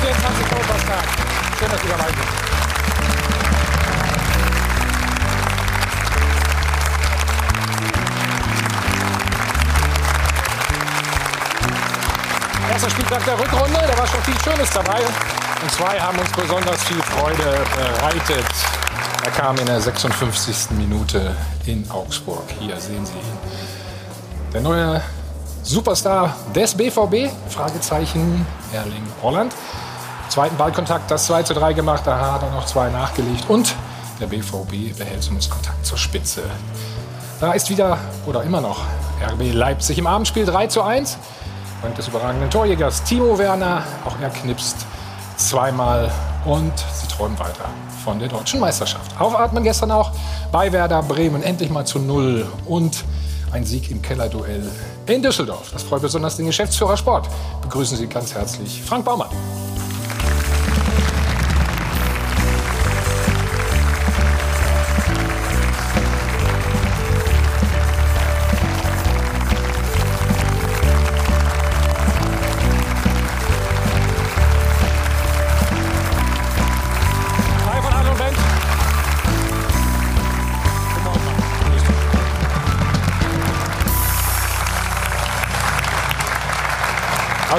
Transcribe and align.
24 0.00 0.52
Europastag. 0.52 1.04
Schön, 1.58 1.70
dass 1.70 1.82
Sie 1.82 1.88
dabei 1.88 2.06
sind. 2.06 2.50
Erster 12.70 12.90
Spieltag 12.90 13.24
der 13.26 13.38
Rückrunde, 13.38 13.78
da 13.86 13.98
war 13.98 14.06
schon 14.06 14.22
viel 14.22 14.40
Schönes 14.42 14.70
dabei. 14.70 15.00
Und 15.62 15.70
zwei 15.70 16.00
haben 16.00 16.18
uns 16.18 16.30
besonders 16.32 16.82
viel 16.84 17.02
Freude 17.02 17.66
bereitet. 17.76 18.46
Er 19.22 19.30
kam 19.32 19.58
in 19.58 19.66
der 19.66 19.82
56. 19.82 20.70
Minute 20.78 21.36
in 21.66 21.90
Augsburg. 21.90 22.44
Hier 22.58 22.80
sehen 22.80 23.04
Sie 23.04 23.12
ihn. 23.12 23.38
Der 24.54 24.62
neue 24.62 25.02
Superstar 25.62 26.34
des 26.54 26.74
BVB, 26.74 27.30
Fragezeichen, 27.50 28.46
Erling 28.72 29.06
Holland. 29.22 29.54
Zweiten 30.30 30.56
Ballkontakt, 30.56 31.10
das 31.10 31.26
2 31.26 31.42
zu 31.42 31.54
3 31.54 31.72
gemacht, 31.72 32.02
da 32.06 32.34
hat 32.34 32.42
er 32.44 32.50
noch 32.50 32.64
zwei 32.64 32.88
nachgelegt. 32.88 33.50
Und 33.50 33.74
der 34.20 34.28
BVB 34.28 34.96
behält 34.96 35.24
zumindest 35.24 35.50
Kontakt 35.50 35.84
zur 35.84 35.98
Spitze. 35.98 36.42
Da 37.40 37.50
ist 37.50 37.68
wieder, 37.68 37.98
oder 38.26 38.44
immer 38.44 38.60
noch, 38.60 38.78
RB 39.32 39.52
Leipzig 39.52 39.98
im 39.98 40.06
Abendspiel 40.06 40.46
3 40.46 40.68
zu 40.68 40.82
1. 40.82 41.18
Dank 41.82 41.96
des 41.96 42.06
überragenden 42.06 42.48
Torjägers 42.48 43.02
Timo 43.02 43.38
Werner. 43.38 43.82
Auch 44.06 44.14
er 44.22 44.30
knipst 44.30 44.76
zweimal 45.36 46.12
und 46.44 46.72
sie 46.78 47.08
träumen 47.08 47.36
weiter 47.40 47.64
von 48.04 48.20
der 48.20 48.28
deutschen 48.28 48.60
Meisterschaft. 48.60 49.20
Aufatmen 49.20 49.64
gestern 49.64 49.90
auch 49.90 50.12
bei 50.52 50.70
Werder 50.70 51.02
Bremen. 51.02 51.42
Endlich 51.42 51.70
mal 51.70 51.84
zu 51.84 51.98
Null 51.98 52.46
und 52.66 53.02
ein 53.50 53.64
Sieg 53.64 53.90
im 53.90 54.00
Kellerduell 54.00 54.62
in 55.06 55.22
Düsseldorf. 55.22 55.72
Das 55.72 55.82
freut 55.82 56.02
besonders 56.02 56.36
den 56.36 56.46
Geschäftsführer 56.46 56.96
Sport. 56.96 57.28
Begrüßen 57.62 57.96
Sie 57.96 58.06
ganz 58.06 58.32
herzlich 58.32 58.80
Frank 58.80 59.04
Baumann. 59.04 59.30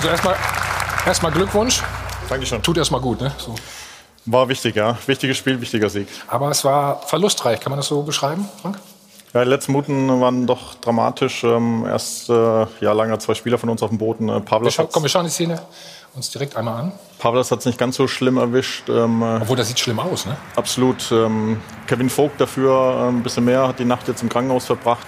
Also 0.02 0.10
erstmal 0.10 0.36
erstmal 1.06 1.32
Glückwunsch. 1.32 1.84
Dankeschön. 2.28 2.64
Tut 2.64 2.76
erstmal 2.76 3.02
gut, 3.02 3.22
ne? 3.22 3.32
So. 3.38 3.54
War 4.26 4.50
wichtig, 4.50 4.76
ja. 4.76 4.98
Wichtiges 5.06 5.38
Spiel, 5.38 5.62
wichtiger 5.62 5.92
Sieg. 5.92 6.08
Aber 6.28 6.50
es 6.50 6.66
war 6.66 7.04
verlustreich, 7.04 7.60
kann 7.60 7.70
man 7.70 7.78
das 7.78 7.86
so 7.86 8.02
beschreiben, 8.02 8.50
Frank? 8.64 8.80
Ja, 9.36 9.44
die 9.44 9.50
letzten 9.52 9.74
Minuten 9.74 10.20
waren 10.20 10.48
doch 10.48 10.74
dramatisch. 10.74 11.44
Ähm, 11.44 11.86
erst 11.86 12.32
äh, 12.32 12.66
ja, 12.80 12.94
lange 12.94 13.16
zwei 13.20 13.36
Spieler 13.36 13.60
von 13.60 13.70
uns 13.70 13.84
auf 13.84 13.90
dem 13.90 14.00
Boden. 14.00 14.28
Äh, 14.28 14.34
Wir 14.34 14.40
Pavlas 14.40 14.74
schauen, 14.74 14.88
hat 14.88 14.92
komm, 14.92 15.04
wir 15.04 15.10
schauen 15.10 15.26
die 15.26 15.30
Szene 15.30 15.62
uns 16.16 16.32
direkt 16.32 16.56
einmal 16.56 16.82
an. 16.82 16.94
es 17.40 17.66
nicht 17.68 17.78
ganz 17.78 17.96
so 17.96 18.08
schlimm 18.08 18.38
erwischt. 18.38 18.90
Ähm, 18.90 19.22
äh, 19.22 19.36
Obwohl, 19.40 19.56
das 19.56 19.68
sieht 19.68 19.78
schlimm 19.78 20.00
aus, 20.00 20.26
ne? 20.26 20.36
absolut. 20.56 21.12
Ähm, 21.12 21.62
Kevin 21.86 22.10
Vogt 22.10 22.42
dafür 22.42 22.74
äh, 22.74 23.10
ein 23.10 23.22
bisschen 23.22 23.46
mehr, 23.46 23.68
hat 23.68 23.78
die 23.78 23.86
Nacht 23.86 24.08
jetzt 24.08 24.24
im 24.24 24.30
Krankenhaus 24.30 24.66
verbracht. 24.66 25.06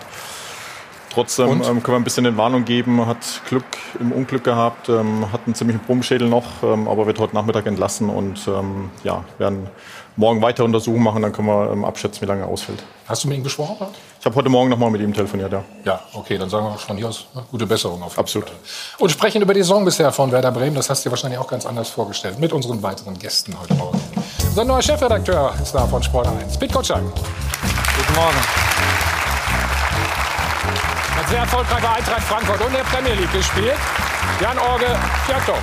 Trotzdem 1.14 1.61
ähm, 1.61 1.61
können 1.61 1.83
wir 1.86 1.95
ein 1.95 2.03
bisschen 2.03 2.25
in 2.25 2.38
Warnung 2.38 2.66
geben. 2.66 3.06
Hat 3.06 3.42
Glück 3.47 3.66
im 4.00 4.11
Unglück 4.11 4.44
gehabt, 4.44 4.89
ähm, 4.89 5.31
hat 5.31 5.42
einen 5.45 5.53
ziemlichen 5.53 5.80
Brummschädel 5.81 6.28
noch, 6.28 6.64
ähm, 6.64 6.88
aber 6.88 7.05
wird 7.05 7.20
heute 7.20 7.36
Nachmittag 7.36 7.67
entlassen 7.67 8.09
und 8.09 8.47
ähm, 8.47 8.89
ja, 9.03 9.23
werden 9.38 9.70
morgen 10.16 10.42
weitere 10.42 10.66
Untersuchungen 10.66 11.03
machen. 11.03 11.22
Dann 11.22 11.31
können 11.31 11.47
wir 11.47 11.72
ähm, 11.72 11.86
abschätzen, 11.86 12.22
wie 12.22 12.25
lange 12.25 12.42
er 12.42 12.47
ausfällt. 12.47 12.83
Hast 13.08 13.23
du 13.23 13.28
mit 13.28 13.38
ihm 13.38 13.43
gesprochen? 13.43 13.76
oder? 13.80 13.92
Ich 14.20 14.26
habe 14.26 14.36
heute 14.36 14.49
Morgen 14.49 14.70
noch 14.70 14.77
mal 14.77 14.89
mit 14.89 15.02
ihm 15.02 15.14
telefoniert, 15.14 15.52
ja. 15.52 15.64
Ja, 15.86 15.99
okay, 16.14 16.37
dann 16.37 16.49
sagen 16.49 16.65
wir 16.65 16.71
auch 16.71 16.80
von 16.80 16.98
hier 16.98 17.10
aus 17.10 17.27
ne? 17.36 17.43
gute 17.52 17.67
Besserung 17.67 18.02
auf 18.02 18.14
jeden 18.14 18.20
Absolut. 18.20 18.49
Fall. 18.49 18.58
Und 18.98 19.11
sprechen 19.11 19.42
über 19.42 19.54
die 19.54 19.61
Saison 19.61 19.86
bisher 19.86 20.11
von 20.11 20.32
Werder 20.32 20.52
Bremen. 20.52 20.76
Das 20.76 20.89
hast 20.89 21.05
du 21.05 21.10
dir 21.10 21.11
wahrscheinlich 21.11 21.39
auch 21.39 21.48
ganz 21.48 21.66
anders 21.66 21.89
vorgestellt 21.89 22.39
mit 22.39 22.54
unseren 22.54 22.82
weiteren 22.82 23.20
Gästen 23.20 23.55
heute 23.60 23.76
Morgen. 23.76 23.99
Unser 24.48 24.64
neuer 24.64 24.82
Chefredakteur 24.82 25.54
ist 25.61 25.73
da 25.73 25.86
von 25.86 26.02
Sport 26.02 26.27
1, 26.27 26.58
Pete 26.58 26.73
Gottschalk. 26.73 27.04
Guten 27.04 28.16
Morgen. 28.16 28.37
Sehr 31.33 31.42
erfolgreich 31.42 31.82
bei 31.82 31.89
Eintracht 31.89 32.21
Frankfurt 32.21 32.61
und 32.61 32.76
der 32.76 32.83
Premier 32.83 33.16
League 33.16 33.33
gespielt. 33.33 33.73
Jan 34.39 34.55
Orge 34.60 34.86
Fjatto. 35.26 35.54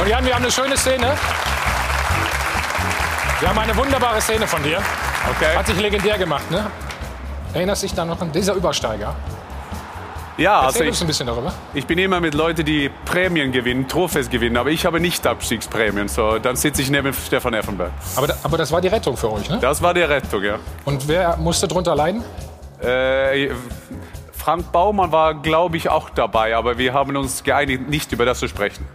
Und 0.00 0.06
Jan, 0.06 0.24
wir 0.24 0.32
haben 0.32 0.44
eine 0.44 0.52
schöne 0.52 0.76
Szene. 0.76 1.12
Wir 3.40 3.48
haben 3.48 3.58
eine 3.58 3.76
wunderbare 3.76 4.20
Szene 4.20 4.46
von 4.46 4.62
dir. 4.62 4.80
Okay. 5.28 5.56
Hat 5.56 5.66
sich 5.66 5.80
legendär 5.80 6.18
gemacht, 6.18 6.48
ne? 6.52 6.70
Erinnerst 7.52 7.82
dich 7.82 7.94
da 7.94 8.04
noch 8.04 8.20
an 8.20 8.30
dieser 8.30 8.54
Übersteiger? 8.54 9.16
Ja, 10.36 10.60
also 10.60 10.66
Erzähl 10.68 10.86
uns 10.86 10.98
ich, 10.98 11.02
ein 11.02 11.06
bisschen 11.08 11.26
darüber. 11.26 11.52
ich 11.74 11.84
bin 11.84 11.98
immer 11.98 12.20
mit 12.20 12.34
Leuten, 12.34 12.64
die 12.64 12.92
Prämien 13.06 13.50
gewinnen, 13.50 13.88
Trophäes 13.88 14.30
gewinnen, 14.30 14.56
aber 14.56 14.70
ich 14.70 14.86
habe 14.86 15.00
nicht 15.00 15.26
Abstiegsprämien. 15.26 16.06
So, 16.06 16.38
dann 16.38 16.54
sitze 16.54 16.82
ich 16.82 16.90
neben 16.90 17.12
Stefan 17.12 17.54
Effenberg. 17.54 17.90
Aber, 18.14 18.28
aber 18.44 18.56
das 18.56 18.70
war 18.70 18.80
die 18.80 18.86
Rettung 18.86 19.16
für 19.16 19.32
euch, 19.32 19.50
ne? 19.50 19.58
Das 19.60 19.82
war 19.82 19.94
die 19.94 20.02
Rettung, 20.02 20.44
ja. 20.44 20.60
Und 20.84 21.08
wer 21.08 21.36
musste 21.38 21.66
drunter 21.66 21.96
leiden? 21.96 22.22
Äh, 22.82 23.50
Frank 24.32 24.72
Baumann 24.72 25.12
war, 25.12 25.34
glaube 25.34 25.76
ich, 25.76 25.88
auch 25.88 26.10
dabei, 26.10 26.56
aber 26.56 26.78
wir 26.78 26.94
haben 26.94 27.16
uns 27.16 27.44
geeinigt, 27.44 27.88
nicht 27.88 28.12
über 28.12 28.24
das 28.24 28.38
zu 28.38 28.48
sprechen. 28.48 28.86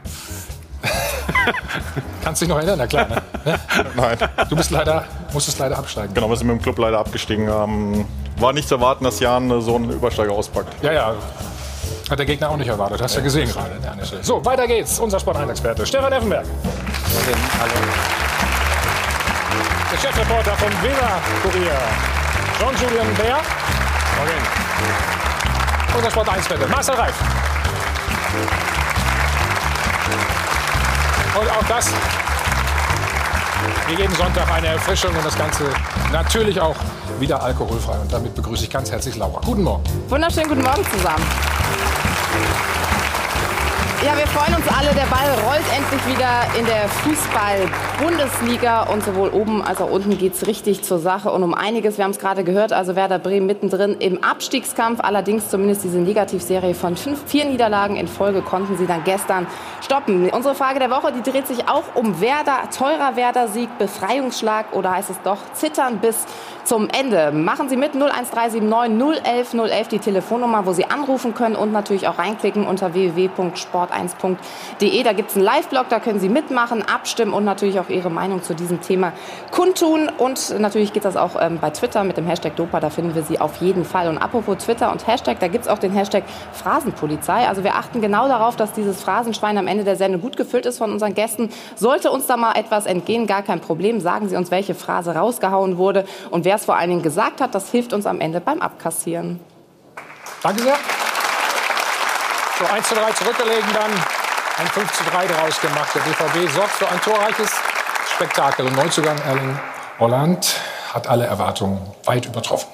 Kannst 2.24 2.42
dich 2.42 2.50
noch 2.50 2.58
erinnern, 2.58 2.78
na 2.80 2.88
klar. 2.88 3.08
Ne? 3.46 3.60
Nein. 3.96 4.18
Du 4.50 4.56
bist 4.56 4.72
leider, 4.72 5.04
musstest 5.34 5.60
leider 5.60 5.78
absteigen. 5.78 6.14
Genau, 6.14 6.30
wir 6.30 6.38
sind 6.38 6.48
mit 6.48 6.56
dem 6.56 6.62
Club 6.62 6.78
leider 6.78 6.98
abgestiegen. 6.98 7.50
Ähm, 7.50 8.06
war 8.38 8.54
nicht 8.54 8.70
zu 8.70 8.76
erwarten, 8.76 9.04
dass 9.04 9.20
Jan 9.20 9.60
so 9.62 9.76
einen 9.76 9.90
Übersteiger 9.90 10.32
auspackt. 10.32 10.82
Ja, 10.82 10.94
ja. 10.94 11.16
Hat 12.10 12.20
der 12.20 12.26
Gegner 12.26 12.50
auch 12.50 12.58
nicht 12.58 12.70
erwartet. 12.70 13.02
Hast 13.02 13.16
du 13.16 13.20
ja 13.20 13.24
gesehen 13.26 13.50
gerade. 13.50 13.72
der 14.00 14.06
Stelle. 14.06 14.24
So, 14.24 14.46
weiter 14.46 14.66
geht's. 14.66 14.98
Unser 15.00 15.20
Sport 15.20 15.38
1-Experte, 15.38 15.86
Stefan 15.86 16.14
Effenberg. 16.14 16.46
Der 19.92 19.98
Chefreporter 19.98 20.52
vom 20.54 20.72
Weser 20.82 21.22
Kurier, 21.44 21.78
Jean-Julien 22.60 23.14
Bär. 23.16 23.40
Unser 25.96 26.12
Sport 26.12 26.30
1-Experte, 26.30 26.68
Marcel 26.68 26.96
Reif. 26.96 27.14
Und 31.36 31.50
auch 31.50 31.68
das 31.68 31.90
wie 33.88 33.94
jeden 33.96 34.16
Sonntag 34.16 34.52
eine 34.52 34.68
Erfrischung 34.68 35.16
und 35.16 35.26
das 35.26 35.38
Ganze 35.38 35.66
natürlich 36.12 36.60
auch 36.60 36.76
wieder 37.20 37.42
alkoholfrei. 37.42 37.94
Und 37.94 38.12
damit 38.12 38.36
begrüße 38.36 38.64
ich 38.64 38.70
ganz 38.70 38.92
herzlich 38.92 39.16
Laura. 39.16 39.42
Guten 39.46 39.64
Morgen. 39.64 39.84
Wunderschönen 40.10 40.50
guten 40.50 40.62
Morgen 40.62 40.86
zusammen. 40.92 41.24
Ja, 44.06 44.18
wir 44.18 44.28
freuen 44.28 44.56
uns 44.56 44.68
alle. 44.68 44.94
Der 44.94 45.06
Ball 45.06 45.30
rollt 45.46 45.64
endlich 45.74 46.16
wieder 46.16 46.46
in 46.58 46.66
der 46.66 46.90
Fußball-Bundesliga 48.04 48.84
und 48.84 49.04
sowohl 49.04 49.30
oben 49.30 49.62
als 49.62 49.80
auch 49.80 49.90
unten 49.90 50.18
geht 50.18 50.34
es 50.34 50.46
richtig 50.46 50.84
zur 50.84 51.00
Sache 51.00 51.32
und 51.32 51.42
um 51.42 51.54
einiges. 51.54 51.98
Wir 51.98 52.04
haben 52.04 52.12
es 52.12 52.20
gerade 52.20 52.44
gehört, 52.44 52.74
also 52.74 52.98
Werder 52.98 53.18
Bremen 53.18 53.46
mittendrin 53.46 53.96
im 54.00 54.24
Abstiegskampf. 54.24 55.00
Allerdings 55.02 55.50
zumindest 55.50 55.86
diese 55.86 56.00
Negativserie 56.00 56.74
von 56.74 56.98
fünf, 56.98 57.24
vier 57.26 57.46
Niederlagen 57.46 57.96
in 57.96 58.08
Folge 58.08 58.42
konnten 58.42 58.78
sie 58.78 58.88
dann 58.88 59.04
gestern 59.06 59.48
stoppen. 59.82 60.30
Unsere 60.30 60.54
Frage 60.54 60.80
der 60.80 60.90
Woche, 60.90 61.14
die 61.14 61.30
dreht 61.30 61.48
sich 61.48 61.70
auch 61.70 61.96
um 61.96 62.20
Werder. 62.20 62.70
Teurer 62.78 63.16
Werder-Sieg, 63.16 63.78
Befreiungsschlag 63.78 64.74
oder 64.74 64.92
heißt 64.92 65.10
es 65.10 65.22
doch 65.24 65.38
Zittern 65.54 66.00
bis 66.00 66.26
zum 66.66 66.90
Ende. 66.90 67.32
Machen 67.32 67.70
Sie 67.70 67.78
mit 67.78 67.94
01379 67.94 69.24
011 69.24 69.54
011 69.54 69.88
die 69.90 70.00
Telefonnummer, 70.00 70.66
wo 70.66 70.74
Sie 70.74 70.86
anrufen 70.86 71.34
können 71.34 71.56
und 71.56 71.72
natürlich 71.72 72.08
auch 72.08 72.18
reinklicken 72.18 72.66
unter 72.66 72.94
www.sport1.de. 72.94 75.04
Da 75.04 75.14
gibt 75.14 75.30
es 75.30 75.36
einen 75.36 75.46
Live-Blog, 75.46 75.90
da 75.90 76.00
können 76.00 76.20
Sie 76.20 76.30
mitmachen, 76.30 76.84
abstimmen 76.84 77.34
und 77.34 77.44
natürlich 77.44 77.80
auch 77.80 77.90
Ihre 77.94 78.10
Meinung 78.10 78.44
zu 78.44 78.54
diesem 78.54 78.82
Thema 78.82 79.14
kundtun. 79.52 80.10
Und 80.18 80.60
natürlich 80.60 80.94
geht 80.94 81.06
das 81.06 81.16
auch 81.16 81.40
ähm, 81.40 81.60
bei 81.60 81.70
Twitter 81.70 82.04
mit 82.04 82.18
dem 82.18 82.26
Hashtag 82.26 82.56
Dopa, 82.56 82.80
da 82.80 82.90
finden 82.90 83.16
wir 83.16 83.24
Sie 83.24 83.40
auf 83.40 83.58
jeden 83.58 83.86
Fall. 83.86 84.08
Und 84.08 84.18
apropos 84.18 84.58
Twitter 84.58 84.92
und 84.92 85.08
Hashtag, 85.08 85.40
da 85.40 85.48
gibt 85.48 85.66
es 85.66 85.70
auch 85.70 85.80
den 85.80 85.92
Hashtag 85.92 86.24
Phrasenpolizei. 86.54 87.48
Also 87.48 87.64
wir 87.64 87.76
achten 87.76 88.02
genau 88.02 88.28
darauf, 88.28 88.56
dass 88.56 88.74
dieses 88.74 89.02
Phrasenschwein 89.02 89.58
am 89.58 89.68
Ende 89.68 89.84
der 89.84 89.96
Sendung 89.96 90.22
gut 90.22 90.38
gefüllt 90.38 90.66
ist 90.66 90.78
von 90.78 90.92
unseren 90.92 91.14
Gästen. 91.14 91.50
Sollte 91.76 92.12
uns 92.12 92.26
da 92.26 92.38
mal 92.38 92.54
etwas 92.58 92.86
entgehen, 92.86 93.28
gar 93.28 93.44
kein 93.44 93.60
Problem. 93.60 94.02
Sagen 94.02 94.30
Sie 94.30 94.36
uns, 94.36 94.52
welche 94.52 94.76
Phrase 94.76 95.16
rausgehauen 95.16 95.78
wurde 95.78 96.06
und 96.32 96.46
wer 96.46 96.56
es 96.56 96.66
vor 96.66 96.78
allen 96.78 96.90
Dingen 96.90 97.04
gesagt 97.04 97.42
hat. 97.42 97.56
Das 97.56 97.70
hilft 97.70 97.94
uns 97.94 98.06
am 98.06 98.20
Ende 98.20 98.42
beim 98.42 98.62
Abkassieren. 98.62 99.40
Danke 100.42 100.62
sehr. 100.64 100.76
So, 102.60 102.66
1 102.66 102.88
zu 102.88 102.96
3 102.96 103.12
zurückgelegen, 103.14 103.70
dann 103.74 103.92
ein 104.58 104.68
5 104.68 104.92
zu 104.92 105.04
3 105.06 105.26
daraus 105.28 105.60
gemacht. 105.60 105.90
Der 105.96 106.02
BVB 106.02 106.52
sorgt 106.54 106.72
für 106.72 106.88
ein 106.88 107.02
torreiches 107.02 107.52
Spektakel. 108.16 108.68
Und 108.68 108.76
Neuzugang 108.76 109.18
Erling 109.26 109.60
Holland 110.00 110.56
hat 110.94 111.08
alle 111.08 111.26
Erwartungen 111.26 111.82
weit 112.06 112.26
übertroffen. 112.28 112.70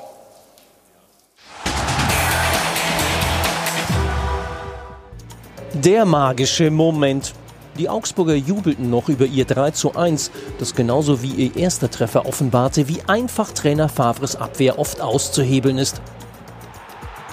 Der 5.74 6.06
magische 6.06 6.70
Moment. 6.70 7.34
Die 7.78 7.88
Augsburger 7.88 8.36
jubelten 8.36 8.90
noch 8.90 9.08
über 9.08 9.26
ihr 9.26 9.46
3 9.46 9.72
zu 9.72 9.96
1, 9.96 10.32
das 10.58 10.76
genauso 10.76 11.22
wie 11.22 11.30
ihr 11.30 11.56
erster 11.56 11.90
Treffer 11.90 12.26
offenbarte, 12.26 12.90
wie 12.90 13.02
einfach 13.08 13.52
Trainer 13.52 13.88
Favres 13.88 14.36
Abwehr 14.36 14.78
oft 14.78 15.00
auszuhebeln 15.00 15.78
ist. 15.78 16.02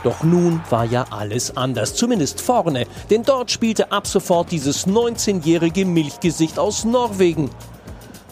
Doch 0.05 0.23
nun 0.23 0.61
war 0.70 0.85
ja 0.85 1.06
alles 1.11 1.56
anders, 1.56 1.97
zumindest 1.97 2.41
vorne, 2.41 2.87
denn 3.11 3.25
dort 3.25 3.50
spielte 3.50 3.91
ab 3.91 4.06
sofort 4.06 4.52
dieses 4.52 4.87
19-jährige 4.87 5.85
Milchgesicht 5.85 6.61
aus 6.61 6.85
Norwegen. 6.85 7.50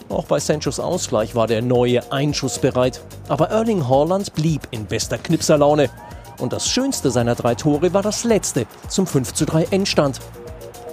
Auch 0.09 0.25
bei 0.25 0.39
Sanchos 0.39 0.79
Ausgleich 0.79 1.35
war 1.35 1.47
der 1.47 1.61
neue 1.61 2.11
Einschuss 2.11 2.59
bereit. 2.59 3.01
Aber 3.27 3.49
Erling 3.49 3.87
Haaland 3.89 4.33
blieb 4.33 4.67
in 4.71 4.85
bester 4.85 5.17
Knipserlaune. 5.17 5.89
Und 6.39 6.53
das 6.53 6.67
schönste 6.67 7.09
seiner 7.09 7.33
drei 7.33 7.55
Tore 7.55 7.93
war 7.93 8.03
das 8.03 8.23
letzte 8.23 8.67
zum 8.87 9.07
5 9.07 9.33
zu 9.33 9.45
3 9.45 9.67
Endstand. 9.71 10.19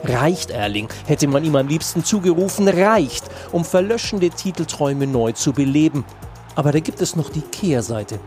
Reicht 0.04 0.50
Erling, 0.50 0.88
hätte 1.06 1.28
man 1.28 1.44
ihm 1.44 1.54
am 1.56 1.68
liebsten 1.68 2.04
zugerufen, 2.04 2.66
reicht, 2.68 3.24
um 3.52 3.64
verlöschende 3.64 4.30
Titelträume 4.30 5.06
neu 5.06 5.32
zu 5.32 5.52
beleben. 5.52 6.04
Aber 6.54 6.72
da 6.72 6.80
gibt 6.80 7.00
es 7.00 7.14
noch 7.14 7.28
die 7.28 7.42
Kehrseite. 7.42 8.18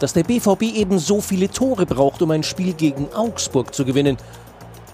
Dass 0.00 0.12
der 0.12 0.24
BVB 0.24 0.62
eben 0.62 0.98
so 0.98 1.20
viele 1.20 1.48
Tore 1.48 1.86
braucht, 1.86 2.20
um 2.20 2.32
ein 2.32 2.42
Spiel 2.42 2.72
gegen 2.74 3.12
Augsburg 3.14 3.74
zu 3.74 3.84
gewinnen. 3.84 4.16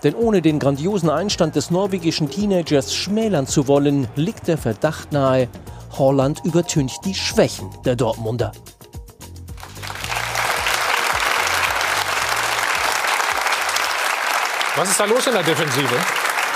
Denn 0.04 0.14
ohne 0.14 0.42
den 0.42 0.58
grandiosen 0.58 1.10
Einstand 1.10 1.56
des 1.56 1.70
norwegischen 1.70 2.30
Teenagers 2.30 2.94
schmälern 2.94 3.46
zu 3.46 3.66
wollen, 3.66 4.06
liegt 4.14 4.46
der 4.46 4.58
Verdacht 4.58 5.12
nahe, 5.12 5.48
Holland 5.96 6.40
übertüncht 6.44 7.04
die 7.04 7.14
Schwächen 7.14 7.70
der 7.84 7.96
Dortmunder. 7.96 8.52
Was 14.76 14.90
ist 14.90 15.00
da 15.00 15.06
los 15.06 15.26
in 15.26 15.32
der 15.32 15.42
Defensive 15.42 15.96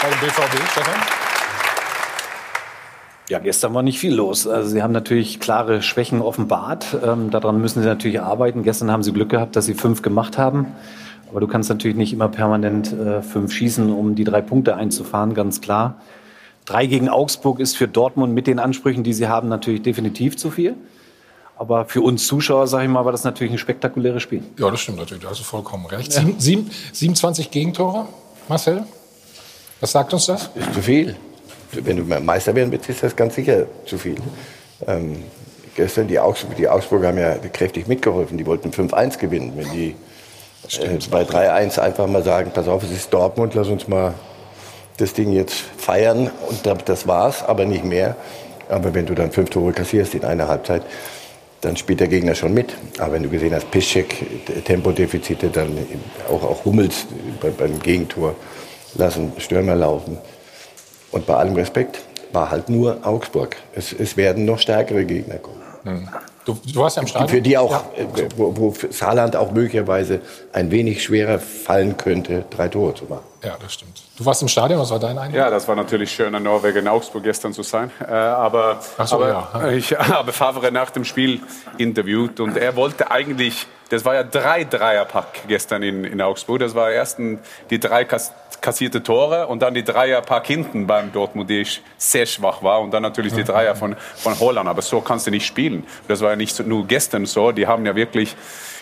bei 0.00 0.08
dem 0.08 0.20
BVB, 0.20 0.70
Stefan? 0.70 0.94
Ja, 3.28 3.38
gestern 3.38 3.74
war 3.74 3.82
nicht 3.82 3.98
viel 3.98 4.14
los. 4.14 4.46
Also 4.46 4.68
sie 4.68 4.82
haben 4.82 4.92
natürlich 4.92 5.40
klare 5.40 5.82
Schwächen 5.82 6.20
offenbart. 6.20 6.96
Ähm, 7.04 7.30
daran 7.30 7.60
müssen 7.60 7.80
sie 7.80 7.88
natürlich 7.88 8.20
arbeiten. 8.20 8.62
Gestern 8.62 8.92
haben 8.92 9.02
sie 9.02 9.12
Glück 9.12 9.30
gehabt, 9.30 9.56
dass 9.56 9.66
sie 9.66 9.74
fünf 9.74 10.02
gemacht 10.02 10.38
haben. 10.38 10.68
Aber 11.32 11.40
du 11.40 11.46
kannst 11.46 11.70
natürlich 11.70 11.96
nicht 11.96 12.12
immer 12.12 12.28
permanent 12.28 12.92
äh, 12.92 13.22
fünf 13.22 13.54
schießen, 13.54 13.90
um 13.90 14.14
die 14.14 14.24
drei 14.24 14.42
Punkte 14.42 14.76
einzufahren, 14.76 15.32
ganz 15.32 15.62
klar. 15.62 15.96
Drei 16.66 16.84
gegen 16.84 17.08
Augsburg 17.08 17.58
ist 17.58 17.74
für 17.74 17.88
Dortmund 17.88 18.34
mit 18.34 18.46
den 18.46 18.58
Ansprüchen, 18.58 19.02
die 19.02 19.14
sie 19.14 19.28
haben, 19.28 19.48
natürlich 19.48 19.80
definitiv 19.80 20.36
zu 20.36 20.50
viel. 20.50 20.74
Aber 21.56 21.86
für 21.86 22.02
uns 22.02 22.26
Zuschauer, 22.26 22.66
sage 22.66 22.84
ich 22.84 22.90
mal, 22.90 23.06
war 23.06 23.12
das 23.12 23.24
natürlich 23.24 23.54
ein 23.54 23.58
spektakuläres 23.58 24.22
Spiel. 24.22 24.42
Ja, 24.58 24.70
das 24.70 24.80
stimmt 24.80 24.98
natürlich. 24.98 25.22
Da 25.22 25.30
hast 25.30 25.40
du 25.40 25.44
vollkommen 25.44 25.86
recht. 25.86 26.12
Sieben, 26.12 26.34
sieben, 26.38 26.70
27 26.92 27.50
Gegentore, 27.50 28.08
Marcel. 28.48 28.84
Was 29.80 29.92
sagt 29.92 30.12
uns 30.12 30.26
das? 30.26 30.50
Ist 30.54 30.74
zu 30.74 30.82
viel. 30.82 31.16
Wenn 31.72 31.96
du 31.96 32.20
Meister 32.20 32.54
werden 32.54 32.70
willst, 32.70 32.90
ist 32.90 33.02
das 33.02 33.16
ganz 33.16 33.36
sicher 33.36 33.66
zu 33.86 33.96
viel. 33.96 34.16
Ähm, 34.86 35.16
gestern 35.76 36.08
die, 36.08 36.18
Augsburg, 36.18 36.56
die 36.56 36.68
Augsburger 36.68 37.08
haben 37.08 37.18
ja 37.18 37.36
kräftig 37.36 37.88
mitgeholfen. 37.88 38.36
Die 38.36 38.44
wollten 38.44 38.68
5-1 38.68 39.18
gewinnen. 39.18 39.54
Wenn 39.56 39.72
die 39.72 39.96
äh, 40.78 40.98
bei 41.10 41.22
3-1 41.22 41.78
einfach 41.78 42.06
mal 42.06 42.22
sagen, 42.22 42.50
pass 42.54 42.68
auf, 42.68 42.82
es 42.82 42.90
ist 42.90 43.12
Dortmund, 43.12 43.54
lass 43.54 43.68
uns 43.68 43.88
mal 43.88 44.14
das 44.96 45.14
Ding 45.14 45.32
jetzt 45.32 45.54
feiern 45.54 46.30
und 46.48 46.88
das 46.88 47.06
war's, 47.06 47.42
aber 47.42 47.64
nicht 47.64 47.84
mehr. 47.84 48.16
Aber 48.68 48.94
wenn 48.94 49.06
du 49.06 49.14
dann 49.14 49.32
fünf 49.32 49.50
Tore 49.50 49.72
kassierst 49.72 50.14
in 50.14 50.24
einer 50.24 50.48
Halbzeit, 50.48 50.82
dann 51.60 51.76
spielt 51.76 52.00
der 52.00 52.08
Gegner 52.08 52.34
schon 52.34 52.54
mit. 52.54 52.74
Aber 52.98 53.12
wenn 53.12 53.22
du 53.22 53.28
gesehen 53.28 53.54
hast, 53.54 53.70
Piszczek, 53.70 54.64
Tempodefizite, 54.64 55.48
dann 55.48 55.76
auch, 56.28 56.42
auch 56.42 56.64
Hummels 56.64 57.06
beim 57.40 57.78
Gegentor 57.80 58.34
lassen 58.94 59.32
Stürmer 59.38 59.76
laufen. 59.76 60.18
Und 61.12 61.26
bei 61.26 61.34
allem 61.34 61.54
Respekt 61.54 62.00
war 62.32 62.50
halt 62.50 62.68
nur 62.68 62.98
Augsburg. 63.06 63.56
Es, 63.74 63.92
es 63.92 64.16
werden 64.16 64.44
noch 64.44 64.58
stärkere 64.58 65.04
Gegner 65.04 65.36
kommen. 65.36 65.62
Hm. 65.84 66.08
Du, 66.44 66.58
du 66.72 66.80
warst 66.80 66.96
ja 66.96 67.02
im 67.02 67.08
Stadion. 67.08 67.28
Für 67.28 67.40
die 67.40 67.56
auch, 67.56 67.70
ja. 67.70 67.84
äh, 67.96 68.28
wo, 68.36 68.56
wo 68.56 68.74
Saarland 68.90 69.36
auch 69.36 69.52
möglicherweise 69.52 70.20
ein 70.52 70.70
wenig 70.70 71.02
schwerer 71.02 71.38
fallen 71.38 71.96
könnte, 71.96 72.44
drei 72.50 72.68
Tore 72.68 72.94
zu 72.94 73.04
machen. 73.04 73.22
Ja, 73.44 73.56
das 73.60 73.74
stimmt. 73.74 74.02
Du 74.16 74.24
warst 74.24 74.42
im 74.42 74.48
Stadion, 74.48 74.80
was 74.80 74.90
war 74.90 74.98
dein 74.98 75.18
Eindruck? 75.18 75.38
Ja, 75.38 75.50
das 75.50 75.66
war 75.68 75.76
natürlich 75.76 76.12
schön, 76.12 76.34
in 76.34 76.42
Norwegen, 76.42 76.78
in 76.78 76.88
Augsburg 76.88 77.22
gestern 77.22 77.52
zu 77.52 77.62
sein. 77.62 77.90
Äh, 78.00 78.12
aber 78.12 78.80
so, 79.04 79.16
aber 79.16 79.28
ja. 79.28 79.68
ich 79.70 79.92
habe 79.96 80.32
Favre 80.32 80.72
nach 80.72 80.90
dem 80.90 81.04
Spiel 81.04 81.40
interviewt 81.78 82.40
und 82.40 82.56
er 82.56 82.74
wollte 82.76 83.10
eigentlich, 83.10 83.66
das 83.92 84.06
war 84.06 84.14
ja 84.14 84.22
drei 84.22 84.64
Dreierpack 84.64 85.46
gestern 85.48 85.82
in, 85.82 86.04
in 86.04 86.22
Augsburg. 86.22 86.60
Das 86.60 86.74
war 86.74 86.90
erst 86.90 87.18
die 87.68 87.78
drei 87.78 88.06
kassierte 88.06 89.02
Tore 89.02 89.48
und 89.48 89.60
dann 89.60 89.74
die 89.74 89.84
Dreierpack 89.84 90.46
hinten 90.46 90.86
beim 90.86 91.12
Dortmund, 91.12 91.50
die 91.50 91.66
sehr 91.98 92.24
schwach 92.24 92.62
war 92.62 92.80
und 92.80 92.90
dann 92.94 93.02
natürlich 93.02 93.34
die 93.34 93.44
Dreier 93.44 93.76
von, 93.76 93.94
von 94.16 94.40
Holland. 94.40 94.66
Aber 94.66 94.80
so 94.80 95.02
kannst 95.02 95.26
du 95.26 95.30
nicht 95.30 95.44
spielen. 95.44 95.84
Das 96.08 96.22
war 96.22 96.30
ja 96.30 96.36
nicht 96.36 96.58
nur 96.66 96.86
gestern 96.86 97.26
so. 97.26 97.52
Die 97.52 97.66
haben 97.66 97.84
ja 97.84 97.94
wirklich 97.94 98.34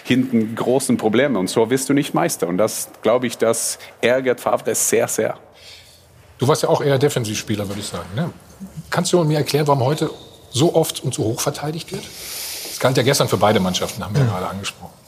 hinten 0.05 0.55
großen 0.55 0.97
Probleme 0.97 1.41
und 1.41 1.51
so 1.51 1.69
wirst 1.71 1.89
du 1.89 1.93
nicht 1.93 2.15
Meister. 2.15 2.47
Und 2.47 2.59
das, 2.59 2.91
glaube 3.03 3.27
ich, 3.27 3.37
das 3.37 3.81
ärgert 4.01 4.41
Favre 4.41 4.77
sehr, 4.77 5.09
sehr. 5.09 5.37
Du 6.39 6.47
warst 6.47 6.63
ja 6.63 6.69
auch 6.69 6.83
eher 6.83 7.01
Defensivspieler, 7.01 7.67
würde 7.67 7.81
ich 7.81 7.89
sagen. 7.89 8.09
Ne? 8.15 8.31
Kannst 8.91 9.13
du 9.13 9.25
mir 9.25 9.39
erklären, 9.39 9.67
warum 9.67 9.83
heute 9.83 10.09
so 10.51 10.73
oft 10.77 11.03
und 11.03 11.15
so 11.15 11.25
hoch 11.25 11.41
verteidigt 11.41 11.91
wird? 11.91 12.05
Das 12.05 12.79
galt 12.79 12.97
ja 12.97 13.03
gestern 13.03 13.27
für 13.27 13.39
beide 13.39 13.59
Mannschaften, 13.59 14.05
haben 14.05 14.15
wir 14.15 14.23
ja 14.23 14.29
gerade 14.29 14.47
angesprochen. 14.47 15.00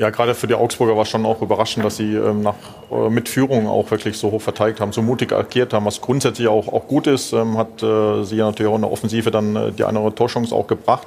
Ja, 0.00 0.08
gerade 0.08 0.34
für 0.34 0.46
die 0.46 0.54
Augsburger 0.54 0.96
war 0.96 1.02
es 1.02 1.10
schon 1.10 1.26
auch 1.26 1.42
überraschend, 1.42 1.84
dass 1.84 1.98
sie 1.98 2.14
ähm, 2.14 2.40
nach, 2.40 2.54
äh, 2.90 3.10
mit 3.10 3.28
Führung 3.28 3.68
auch 3.68 3.90
wirklich 3.90 4.16
so 4.16 4.30
hoch 4.30 4.40
verteidigt 4.40 4.80
haben, 4.80 4.92
so 4.92 5.02
mutig 5.02 5.30
agiert 5.30 5.74
haben, 5.74 5.84
was 5.84 6.00
grundsätzlich 6.00 6.48
auch, 6.48 6.68
auch 6.68 6.88
gut 6.88 7.06
ist. 7.06 7.34
Ähm, 7.34 7.58
hat 7.58 7.82
äh, 7.82 8.24
sie 8.24 8.36
ja 8.36 8.46
natürlich 8.46 8.72
auch 8.72 8.76
in 8.76 8.80
der 8.80 8.90
Offensive 8.90 9.30
dann 9.30 9.54
äh, 9.56 9.72
die 9.72 9.84
andere 9.84 10.14
Torchance 10.14 10.54
auch 10.54 10.66
gebracht. 10.66 11.06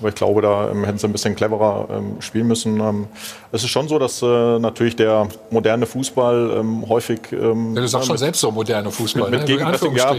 Aber 0.00 0.08
ich 0.08 0.14
glaube, 0.14 0.40
da 0.40 0.70
ähm, 0.70 0.84
hätten 0.84 0.98
sie 0.98 1.06
ein 1.06 1.12
bisschen 1.12 1.36
cleverer 1.36 1.88
ähm, 1.90 2.16
spielen 2.20 2.46
müssen. 2.46 2.80
Ähm, 2.80 3.06
es 3.52 3.62
ist 3.62 3.68
schon 3.68 3.86
so, 3.86 3.98
dass 3.98 4.22
äh, 4.22 4.58
natürlich 4.58 4.96
der 4.96 5.28
moderne 5.50 5.84
Fußball 5.84 6.56
ähm, 6.58 6.88
häufig. 6.88 7.20
Ähm, 7.32 7.74
ja, 7.74 7.82
du 7.82 7.86
sagst 7.86 8.06
schon 8.08 8.16
selbst 8.16 8.40
so 8.40 8.50
moderne 8.50 8.90
Fußball. 8.90 9.30
Mit, 9.30 9.40
mit 9.40 9.48
ne? 9.48 9.56
Gegenpressing, 9.56 9.94
ja. 9.94 10.14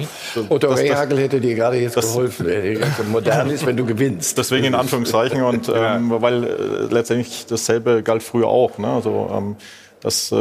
Otto 0.49 0.69
Rehagel 0.69 1.17
hätte 1.17 1.41
dir 1.41 1.55
gerade 1.55 1.77
jetzt 1.77 1.97
das- 1.97 2.13
geholfen. 2.13 2.47
Das 2.79 3.07
modern 3.07 3.49
ist, 3.49 3.65
wenn 3.65 3.75
du 3.75 3.85
gewinnst. 3.85 4.37
Deswegen 4.37 4.65
in 4.65 4.75
Anführungszeichen 4.75 5.41
und 5.41 5.69
ähm, 5.75 6.11
weil 6.21 6.43
äh, 6.43 6.47
letztendlich 6.93 7.47
dasselbe 7.47 8.03
galt 8.03 8.21
früher 8.21 8.47
auch. 8.47 8.77
Ne? 8.77 8.87
Also 8.87 9.29
ähm, 9.35 9.55
dass 10.01 10.31
äh, 10.31 10.35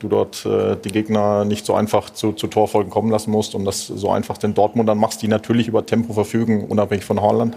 du 0.00 0.08
dort 0.08 0.44
äh, 0.44 0.76
die 0.76 0.90
Gegner 0.90 1.44
nicht 1.44 1.64
so 1.66 1.74
einfach 1.74 2.10
zu, 2.10 2.32
zu 2.32 2.48
Torfolgen 2.48 2.90
kommen 2.90 3.10
lassen 3.10 3.30
musst 3.30 3.54
und 3.54 3.64
das 3.64 3.86
so 3.86 4.10
einfach 4.10 4.38
den 4.38 4.54
Dortmundern 4.54 4.98
machst, 4.98 5.22
die 5.22 5.28
natürlich 5.28 5.68
über 5.68 5.86
Tempo 5.86 6.12
verfügen, 6.12 6.66
unabhängig 6.66 7.04
von 7.04 7.20
Haaland, 7.22 7.56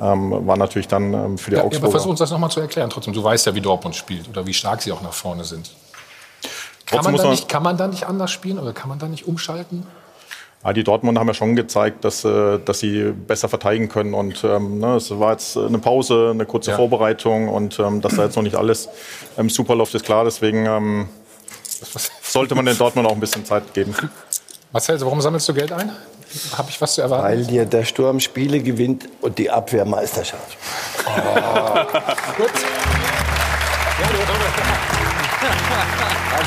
ähm, 0.00 0.46
war 0.46 0.56
natürlich 0.56 0.88
dann 0.88 1.14
ähm, 1.14 1.38
für 1.38 1.50
die 1.50 1.56
Ja, 1.56 1.58
ja, 1.58 1.64
aber 1.64 1.66
Augsburger. 1.68 1.90
versuch 1.92 2.10
uns 2.10 2.18
das 2.18 2.30
nochmal 2.32 2.50
zu 2.50 2.60
erklären. 2.60 2.90
Trotzdem, 2.90 3.14
du 3.14 3.22
weißt 3.22 3.46
ja, 3.46 3.54
wie 3.54 3.60
Dortmund 3.60 3.94
spielt 3.94 4.28
oder 4.28 4.46
wie 4.46 4.54
stark 4.54 4.82
sie 4.82 4.90
auch 4.92 5.02
nach 5.02 5.12
vorne 5.12 5.44
sind. 5.44 5.70
Kann 6.86 7.04
man, 7.04 7.14
man- 7.14 7.30
nicht, 7.30 7.48
kann 7.48 7.62
man 7.62 7.76
da 7.76 7.86
nicht 7.86 8.04
anders 8.04 8.30
spielen 8.30 8.58
oder 8.58 8.72
kann 8.72 8.88
man 8.88 8.98
da 8.98 9.06
nicht 9.08 9.26
umschalten? 9.28 9.86
Ja, 10.64 10.72
die 10.72 10.82
Dortmunder 10.82 11.20
haben 11.20 11.28
ja 11.28 11.34
schon 11.34 11.54
gezeigt, 11.54 12.04
dass, 12.04 12.24
äh, 12.24 12.58
dass 12.58 12.80
sie 12.80 13.12
besser 13.12 13.48
verteidigen 13.48 13.88
können. 13.88 14.12
Und 14.12 14.42
ähm, 14.42 14.78
ne, 14.80 14.96
es 14.96 15.16
war 15.18 15.32
jetzt 15.32 15.56
eine 15.56 15.78
Pause, 15.78 16.30
eine 16.32 16.46
kurze 16.46 16.72
Ja. 16.72 16.76
Vorbereitung 16.76 17.48
und 17.48 17.78
ähm, 17.78 18.00
dass 18.00 18.16
da 18.16 18.24
jetzt 18.24 18.36
noch 18.36 18.42
nicht 18.42 18.56
alles 18.56 18.88
ähm, 19.38 19.48
super 19.48 19.76
läuft, 19.76 19.94
ist 19.94 20.04
klar. 20.04 20.24
Deswegen 20.24 20.66
ähm, 20.66 21.08
sollte 22.22 22.54
man 22.56 22.66
den 22.66 22.76
Dortmund 22.76 23.06
auch 23.08 23.12
ein 23.12 23.20
bisschen 23.20 23.44
Zeit 23.44 23.72
geben. 23.72 23.94
Marcel, 24.72 25.00
warum 25.00 25.20
sammelst 25.20 25.48
du 25.48 25.54
Geld 25.54 25.72
ein? 25.72 25.92
Habe 26.56 26.68
ich 26.70 26.80
was 26.80 26.94
zu 26.94 27.02
erwarten? 27.02 27.24
Weil 27.24 27.46
dir 27.46 27.64
der 27.64 27.84
Sturm 27.84 28.20
Spiele 28.20 28.60
gewinnt 28.60 29.08
und 29.22 29.38
die 29.38 29.50
Abwehr 29.50 29.84
Meisterschaft. 29.84 30.58
Gut. 32.36 32.50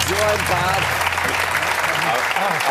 so 0.07 0.15
ein 0.15 0.39
Bart. 0.49 1.10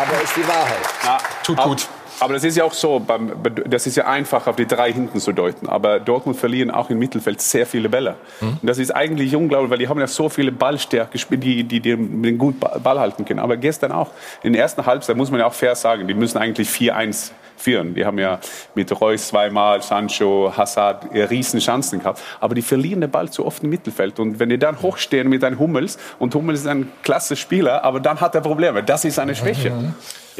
Aber 0.01 0.21
ist 0.21 0.35
die 0.35 0.47
Wahrheit. 0.47 0.81
Na, 1.03 1.17
Tut 1.43 1.57
ab- 1.59 1.65
gut. 1.65 1.87
Aber 2.21 2.35
das 2.35 2.43
ist 2.43 2.55
ja 2.55 2.63
auch 2.63 2.73
so, 2.73 2.99
beim, 2.99 3.31
das 3.67 3.87
ist 3.87 3.97
ja 3.97 4.05
einfach 4.05 4.45
auf 4.45 4.55
die 4.55 4.67
drei 4.67 4.93
hinten 4.93 5.19
zu 5.19 5.31
deuten. 5.31 5.67
Aber 5.67 5.99
Dortmund 5.99 6.37
verlieren 6.37 6.69
auch 6.69 6.91
im 6.91 6.99
Mittelfeld 6.99 7.41
sehr 7.41 7.65
viele 7.65 7.89
Bälle. 7.89 8.15
Und 8.61 8.69
das 8.69 8.77
ist 8.77 8.91
eigentlich 8.91 9.35
unglaublich, 9.35 9.71
weil 9.71 9.79
die 9.79 9.87
haben 9.87 9.99
ja 9.99 10.05
so 10.05 10.29
viele 10.29 10.51
Ballstärke, 10.51 11.17
die, 11.17 11.63
die, 11.63 11.79
die 11.79 11.79
den 11.81 12.37
gut 12.37 12.59
Ball 12.59 12.99
halten 12.99 13.25
können. 13.25 13.39
Aber 13.39 13.57
gestern 13.57 13.91
auch, 13.91 14.11
in 14.43 14.53
der 14.53 14.61
ersten 14.61 14.85
Halbzeit 14.85 15.17
muss 15.17 15.31
man 15.31 15.39
ja 15.39 15.47
auch 15.47 15.53
fair 15.53 15.73
sagen, 15.73 16.07
die 16.07 16.13
müssen 16.13 16.37
eigentlich 16.37 16.69
4-1 16.69 17.31
führen. 17.57 17.93
Die 17.93 18.05
haben 18.05 18.17
ja 18.17 18.39
mit 18.75 18.99
Reus 18.99 19.27
zweimal, 19.27 19.81
Sancho, 19.81 20.53
Hazard 20.55 21.13
äh, 21.13 21.23
riesen 21.23 21.59
Chancen 21.59 21.99
gehabt. 21.99 22.21
Aber 22.39 22.55
die 22.55 22.61
verlieren 22.61 23.01
den 23.01 23.11
Ball 23.11 23.29
zu 23.29 23.45
oft 23.45 23.63
im 23.63 23.69
Mittelfeld. 23.69 24.19
Und 24.19 24.39
wenn 24.39 24.49
die 24.49 24.57
dann 24.57 24.81
hochstehen 24.81 25.29
mit 25.29 25.43
einem 25.43 25.59
Hummels, 25.59 25.97
und 26.19 26.35
Hummels 26.35 26.61
ist 26.61 26.67
ein 26.67 26.91
klasse 27.03 27.35
Spieler, 27.35 27.83
aber 27.83 27.99
dann 27.99 28.19
hat 28.19 28.35
er 28.35 28.41
Probleme. 28.41 28.83
Das 28.83 29.05
ist 29.05 29.19
eine 29.19 29.35
Schwäche. 29.35 29.71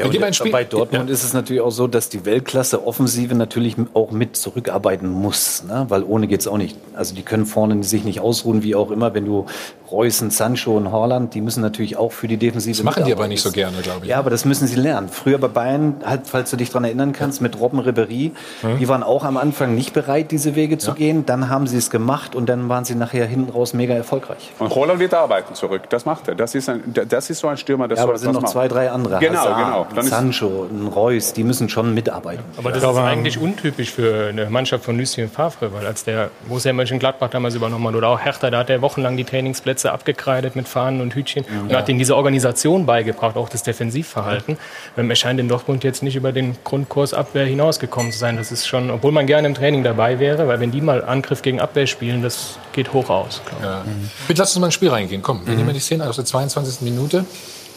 Ja, 0.02 0.30
und 0.42 0.52
bei 0.52 0.64
Dortmund 0.64 1.08
ja. 1.08 1.12
ist 1.12 1.24
es 1.24 1.32
natürlich 1.32 1.62
auch 1.62 1.70
so, 1.70 1.86
dass 1.86 2.08
die 2.08 2.24
Weltklasse-Offensive 2.24 3.34
natürlich 3.34 3.76
auch 3.94 4.10
mit 4.10 4.36
zurückarbeiten 4.36 5.08
muss, 5.08 5.64
ne? 5.64 5.86
weil 5.88 6.02
ohne 6.02 6.26
geht 6.26 6.40
es 6.40 6.48
auch 6.48 6.58
nicht. 6.58 6.76
Also 6.94 7.14
die 7.14 7.22
können 7.22 7.46
vorne 7.46 7.82
sich 7.84 8.04
nicht 8.04 8.20
ausruhen, 8.20 8.62
wie 8.62 8.74
auch 8.74 8.90
immer. 8.90 9.14
Wenn 9.14 9.26
du 9.26 9.46
Reusen, 9.92 10.30
Sancho 10.30 10.76
und 10.76 10.90
Holland, 10.90 11.34
die 11.34 11.40
müssen 11.40 11.60
natürlich 11.60 11.96
auch 11.96 12.12
für 12.12 12.26
die 12.26 12.38
Defensive. 12.38 12.76
Das 12.76 12.84
machen 12.84 13.04
die 13.04 13.12
aber 13.12 13.28
nicht 13.28 13.42
so 13.42 13.52
gerne, 13.52 13.76
glaube 13.82 14.00
ich. 14.02 14.10
Ja, 14.10 14.18
aber 14.18 14.30
das 14.30 14.44
müssen 14.44 14.66
sie 14.66 14.76
lernen. 14.76 15.08
Früher 15.08 15.38
bei 15.38 15.48
Bayern, 15.48 15.96
halt, 16.04 16.22
falls 16.24 16.50
du 16.50 16.56
dich 16.56 16.70
daran 16.70 16.84
erinnern 16.84 17.12
kannst, 17.12 17.42
mit 17.42 17.60
Robben 17.60 17.78
Ribery, 17.78 18.32
mhm. 18.62 18.78
die 18.78 18.88
waren 18.88 19.02
auch 19.02 19.24
am 19.24 19.36
Anfang 19.36 19.74
nicht 19.74 19.92
bereit, 19.92 20.30
diese 20.30 20.54
Wege 20.56 20.78
zu 20.78 20.88
ja. 20.88 20.94
gehen. 20.94 21.26
Dann 21.26 21.50
haben 21.50 21.66
sie 21.66 21.76
es 21.76 21.90
gemacht 21.90 22.34
und 22.34 22.48
dann 22.48 22.68
waren 22.68 22.84
sie 22.84 22.94
nachher 22.94 23.26
hinten 23.26 23.50
raus 23.50 23.74
mega 23.74 23.94
erfolgreich. 23.94 24.50
Und 24.58 24.74
Holland 24.74 24.98
wird 24.98 25.12
arbeiten 25.12 25.54
zurück. 25.54 25.82
Das 25.90 26.06
macht 26.06 26.28
er. 26.28 26.34
Das 26.34 26.54
ist, 26.54 26.68
ein, 26.68 26.82
das 27.08 27.28
ist 27.28 27.40
so 27.40 27.48
ein 27.48 27.58
Stürmer, 27.58 27.86
das 27.86 27.98
ja, 27.98 28.04
aber 28.04 28.14
es 28.14 28.22
sind 28.22 28.32
noch 28.32 28.44
zwei, 28.44 28.68
drei 28.68 28.90
andere. 28.90 29.18
Genau, 29.18 29.40
Hazard, 29.40 29.58
genau. 29.58 29.86
Dann 29.94 30.06
Sancho, 30.06 30.68
ein 30.70 30.86
Reus, 30.86 31.32
die 31.32 31.44
müssen 31.44 31.68
schon 31.68 31.94
mitarbeiten. 31.94 32.44
Aber 32.56 32.70
das 32.70 32.82
ist 32.82 32.96
eigentlich 32.96 33.38
untypisch 33.38 33.90
für 33.90 34.28
eine 34.28 34.50
Mannschaft 34.50 34.84
von 34.84 34.98
Lucien 34.98 35.30
Favre, 35.30 35.72
weil 35.72 35.86
als 35.86 36.04
der 36.04 36.30
Borussia 36.46 36.72
Mönchengladbach 36.72 37.30
damals 37.30 37.54
übernommen 37.54 37.86
hat 37.88 37.94
oder 37.94 38.08
auch 38.08 38.20
Hertha, 38.20 38.50
da 38.50 38.58
hat 38.58 38.70
er 38.70 38.82
wochenlang 38.82 39.16
die 39.16 39.24
Trainingsplätze 39.24 39.92
abgekreidet 39.92 40.56
mit 40.56 40.68
Fahnen 40.68 41.00
und 41.00 41.14
Hütchen 41.14 41.44
ja. 41.44 41.60
und 41.62 41.74
hat 41.74 41.88
ihnen 41.88 41.98
diese 41.98 42.16
Organisation 42.16 42.86
beigebracht, 42.86 43.36
auch 43.36 43.48
das 43.48 43.62
Defensivverhalten. 43.62 44.56
Ja. 44.96 45.02
Er 45.02 45.16
scheint 45.16 45.40
in 45.40 45.48
Dortmund 45.48 45.84
jetzt 45.84 46.02
nicht 46.02 46.16
über 46.16 46.32
den 46.32 46.56
Grundkurs 46.64 47.14
Abwehr 47.14 47.44
hinausgekommen 47.44 48.12
zu 48.12 48.18
sein. 48.18 48.36
Das 48.36 48.52
ist 48.52 48.66
schon, 48.66 48.90
obwohl 48.90 49.12
man 49.12 49.26
gerne 49.26 49.48
im 49.48 49.54
Training 49.54 49.82
dabei 49.82 50.18
wäre, 50.18 50.48
weil 50.48 50.60
wenn 50.60 50.70
die 50.70 50.80
mal 50.80 51.04
Angriff 51.04 51.42
gegen 51.42 51.60
Abwehr 51.60 51.86
spielen, 51.86 52.22
das 52.22 52.58
geht 52.72 52.92
hoch 52.92 53.10
aus. 53.10 53.42
Ja. 53.62 53.82
Mhm. 53.84 54.10
Bitte 54.26 54.40
lass 54.40 54.54
uns 54.54 54.60
mal 54.60 54.66
ins 54.66 54.74
Spiel 54.74 54.90
reingehen. 54.90 55.22
Komm, 55.22 55.44
wir 55.44 55.52
mhm. 55.52 55.58
nehmen 55.60 55.74
die 55.74 55.80
Szene 55.80 56.08
aus 56.08 56.16
der 56.16 56.24
22. 56.24 56.80
Minute. 56.82 57.24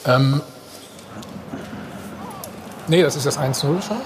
Ähm, 0.05 0.41
nee, 2.87 3.01
das 3.01 3.15
ist 3.15 3.25
das 3.25 3.39
1-0 3.39 3.61
schon. 3.61 3.97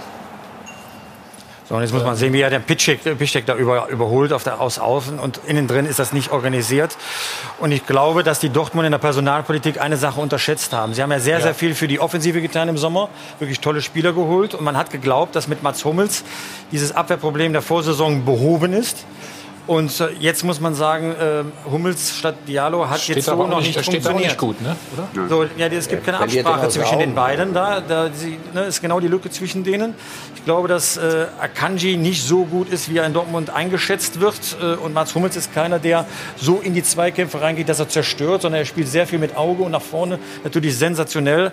So, 1.70 1.76
und 1.76 1.82
jetzt 1.82 1.94
muss 1.94 2.04
man 2.04 2.16
sehen, 2.16 2.34
wie 2.34 2.42
er 2.42 2.50
den 2.50 2.64
Pitchcheck, 2.64 3.04
Pitchcheck 3.04 3.46
da 3.46 3.54
über, 3.54 3.90
überholt 3.90 4.34
auf 4.34 4.44
der, 4.44 4.60
aus 4.60 4.80
Außen 4.80 5.20
und 5.20 5.40
innen 5.46 5.68
drin 5.68 5.86
ist 5.86 6.00
das 6.00 6.14
nicht 6.14 6.32
organisiert. 6.32 6.98
Und 7.60 7.72
ich 7.72 7.86
glaube, 7.86 8.24
dass 8.24 8.40
die 8.40 8.50
Dortmund 8.50 8.88
in 8.88 8.92
der 8.92 8.98
Personalpolitik 8.98 9.80
eine 9.80 9.96
Sache 9.96 10.20
unterschätzt 10.20 10.74
haben. 10.74 10.96
Sie 10.96 11.04
haben 11.04 11.12
ja 11.12 11.20
sehr, 11.20 11.38
ja. 11.38 11.44
sehr 11.44 11.54
viel 11.54 11.76
für 11.76 11.88
die 11.88 12.00
Offensive 12.00 12.42
getan 12.42 12.70
im 12.70 12.78
Sommer, 12.80 13.10
wirklich 13.38 13.60
tolle 13.60 13.84
Spieler 13.84 14.14
geholt 14.14 14.56
und 14.56 14.64
man 14.64 14.76
hat 14.76 14.90
geglaubt, 14.90 15.36
dass 15.36 15.48
mit 15.48 15.62
Mats 15.62 15.86
Hummels 15.86 16.24
dieses 16.72 16.92
Abwehrproblem 16.96 17.54
der 17.54 17.62
Vorsaison 17.62 18.26
behoben 18.26 18.74
ist. 18.74 19.06
Und 19.70 20.00
äh, 20.00 20.08
jetzt 20.20 20.44
muss 20.44 20.60
man 20.60 20.74
sagen, 20.74 21.12
äh, 21.12 21.44
Hummels 21.72 22.18
statt 22.18 22.34
Diallo 22.48 22.90
hat 22.90 23.02
steht 23.02 23.18
jetzt 23.18 23.26
so 23.26 23.36
noch 23.36 23.60
nicht, 23.60 23.78
nicht 23.78 23.86
funktioniert. 23.86 24.30
Nicht 24.30 24.38
gut, 24.40 24.60
ne? 24.62 24.76
Oder? 25.14 25.30
So, 25.30 25.44
ja, 25.58 25.68
es 25.68 25.88
gibt 25.88 26.04
keine 26.04 26.18
Absprache 26.18 26.70
zwischen 26.70 26.98
den 26.98 27.14
beiden. 27.14 27.54
Da, 27.54 27.80
da 27.80 28.10
sie, 28.12 28.40
ne, 28.56 28.64
ist 28.64 28.82
genau 28.82 29.00
die 29.00 29.08
Lücke 29.08 29.30
zwischen 29.30 29.64
denen. 29.64 29.94
Ich 30.34 30.44
glaube, 30.44 30.68
dass 30.68 30.98
äh, 30.98 31.28
Akanji 31.40 31.98
nicht 31.98 32.24
so 32.24 32.46
gut 32.46 32.68
ist, 32.70 32.90
wie 32.90 32.98
er 32.98 33.06
in 33.06 33.14
Dortmund 33.14 33.52
eingeschätzt 33.52 34.20
wird. 34.20 34.58
Äh, 34.60 34.74
und 34.74 34.96
Mats 34.96 35.14
Hummels 35.14 35.36
ist 35.36 35.54
keiner, 35.54 35.78
der 35.78 36.08
so 36.36 36.62
in 36.64 36.74
die 36.74 36.82
Zweikämpfe 36.82 37.40
reingeht, 37.40 37.70
dass 37.70 37.78
er 37.80 37.90
zerstört, 37.90 38.42
sondern 38.42 38.62
er 38.62 38.66
spielt 38.66 38.88
sehr 38.88 39.06
viel 39.06 39.20
mit 39.20 39.38
Auge 39.38 39.62
und 39.62 39.72
nach 39.72 39.84
vorne 39.84 40.18
natürlich 40.44 40.76
sensationell 40.80 41.52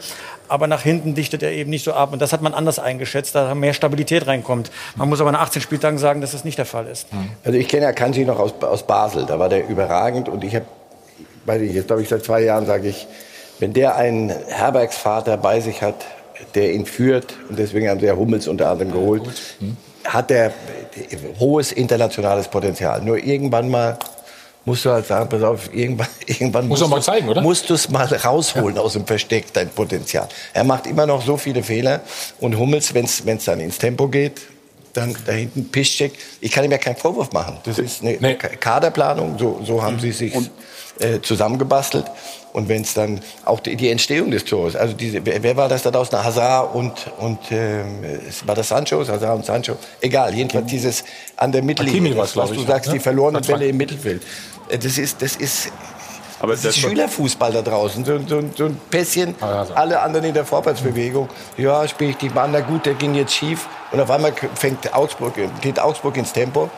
aber 0.48 0.66
nach 0.66 0.82
hinten 0.82 1.14
dichtet 1.14 1.42
er 1.42 1.52
eben 1.52 1.70
nicht 1.70 1.84
so 1.84 1.92
ab. 1.92 2.12
Und 2.12 2.22
das 2.22 2.32
hat 2.32 2.42
man 2.42 2.54
anders 2.54 2.78
eingeschätzt, 2.78 3.34
da 3.34 3.54
mehr 3.54 3.74
Stabilität 3.74 4.26
reinkommt. 4.26 4.70
Man 4.96 5.08
muss 5.08 5.20
aber 5.20 5.32
nach 5.32 5.40
18 5.40 5.62
Spieltagen 5.62 5.98
sagen, 5.98 6.20
dass 6.20 6.32
das 6.32 6.44
nicht 6.44 6.58
der 6.58 6.66
Fall 6.66 6.86
ist. 6.86 7.06
Also 7.44 7.58
ich 7.58 7.68
kenne 7.68 7.84
ja 7.84 7.92
Kanji 7.92 8.24
noch 8.24 8.38
aus, 8.38 8.54
aus 8.60 8.82
Basel, 8.86 9.26
da 9.26 9.38
war 9.38 9.48
der 9.48 9.68
überragend 9.68 10.28
und 10.28 10.44
ich 10.44 10.54
habe, 10.54 10.66
weiß 11.44 11.62
ich, 11.62 11.72
jetzt 11.72 11.86
glaube 11.86 12.02
ich 12.02 12.08
seit 12.08 12.24
zwei 12.24 12.42
Jahren 12.42 12.66
sage 12.66 12.88
ich, 12.88 13.06
wenn 13.58 13.72
der 13.72 13.96
einen 13.96 14.30
Herbergsvater 14.30 15.36
bei 15.36 15.60
sich 15.60 15.82
hat, 15.82 16.04
der 16.54 16.72
ihn 16.72 16.86
führt 16.86 17.34
und 17.48 17.58
deswegen 17.58 17.88
haben 17.88 18.00
sie 18.00 18.06
ja 18.06 18.16
Hummels 18.16 18.48
unter 18.48 18.70
anderem 18.70 18.92
geholt, 18.92 19.22
hat 20.04 20.30
der 20.30 20.52
hohes 21.40 21.72
internationales 21.72 22.48
Potenzial. 22.48 23.02
Nur 23.02 23.18
irgendwann 23.18 23.70
mal 23.70 23.98
musst 24.66 24.84
du 24.84 24.90
halt 24.90 25.06
sagen, 25.06 25.28
pass 25.28 25.42
auf, 25.42 25.72
irgendwann, 25.72 26.08
irgendwann 26.26 26.68
Muss 26.68 26.80
musst, 26.80 26.90
mal 26.90 27.02
zeigen, 27.02 27.28
oder? 27.28 27.40
musst 27.40 27.70
du 27.70 27.74
es 27.74 27.88
mal 27.88 28.04
rausholen 28.04 28.76
ja. 28.76 28.82
aus 28.82 28.92
dem 28.92 29.06
Versteck, 29.06 29.52
dein 29.54 29.70
Potenzial. 29.70 30.28
Er 30.52 30.64
macht 30.64 30.86
immer 30.86 31.06
noch 31.06 31.24
so 31.24 31.38
viele 31.38 31.62
Fehler 31.62 32.00
und 32.40 32.58
Hummels, 32.58 32.92
wenn 32.92 33.06
es 33.06 33.44
dann 33.44 33.60
ins 33.60 33.78
Tempo 33.78 34.08
geht, 34.08 34.42
dann 34.92 35.16
da 35.26 35.32
hinten 35.32 35.70
Piszczek, 35.70 36.12
ich 36.40 36.50
kann 36.50 36.64
ihm 36.64 36.72
ja 36.72 36.78
keinen 36.78 36.96
Vorwurf 36.96 37.32
machen. 37.32 37.58
Das 37.64 37.78
ist 37.78 38.02
eine 38.02 38.16
nee. 38.18 38.34
Kaderplanung, 38.34 39.38
so, 39.38 39.60
so 39.62 39.82
haben 39.82 39.98
sie 39.98 40.12
sich 40.12 40.34
äh, 40.98 41.20
zusammengebastelt. 41.20 42.06
Und 42.56 42.70
wenn 42.70 42.80
es 42.80 42.94
dann 42.94 43.20
auch 43.44 43.60
die, 43.60 43.76
die, 43.76 43.90
Entstehung 43.90 44.30
des 44.30 44.46
Tores, 44.46 44.76
also 44.76 44.94
diese, 44.94 45.26
wer, 45.26 45.42
wer 45.42 45.58
war 45.58 45.68
das 45.68 45.82
da 45.82 45.90
draußen? 45.90 46.24
Hazard 46.24 46.74
und, 46.74 46.92
und 47.18 47.38
ähm, 47.50 48.02
war 48.46 48.54
das 48.54 48.68
Sancho? 48.68 49.00
Hazard 49.00 49.36
und 49.36 49.44
Sancho? 49.44 49.76
Egal, 50.00 50.34
jedenfalls 50.34 50.66
dieses 50.66 51.04
an 51.36 51.52
der 51.52 51.62
Mittellinie, 51.62 52.16
was, 52.16 52.34
was 52.34 52.50
du 52.52 52.62
sagst, 52.62 52.88
ne? 52.88 52.94
die 52.94 53.00
verlorenen 53.00 53.42
Bälle 53.42 53.68
im 53.68 53.76
Mittelfeld. 53.76 54.22
Äh, 54.68 54.78
das 54.78 54.98
ist, 54.98 55.22
das 55.22 55.36
ist, 55.36 55.72
aber 56.40 56.52
das 56.52 56.64
ist 56.64 56.78
Schülerfußball 56.78 57.52
da 57.52 57.62
draußen, 57.62 58.04
so, 58.04 58.18
so, 58.26 58.42
so 58.54 58.66
ein 58.66 58.78
Pässchen, 58.90 59.34
also. 59.40 59.74
alle 59.74 60.00
anderen 60.00 60.26
in 60.26 60.34
der 60.34 60.44
Vorwärtsbewegung. 60.44 61.28
Ja, 61.56 61.86
spiele 61.88 62.10
ich 62.10 62.16
die 62.18 62.28
Mann, 62.28 62.50
na 62.52 62.60
gut, 62.60 62.84
der 62.84 62.94
ging 62.94 63.14
jetzt 63.14 63.34
schief. 63.34 63.66
Und 63.92 64.00
auf 64.00 64.10
einmal 64.10 64.32
fängt 64.54 64.92
Augsburg, 64.94 65.34
geht 65.60 65.80
Augsburg 65.80 66.16
ins 66.16 66.32
Tempo. 66.32 66.70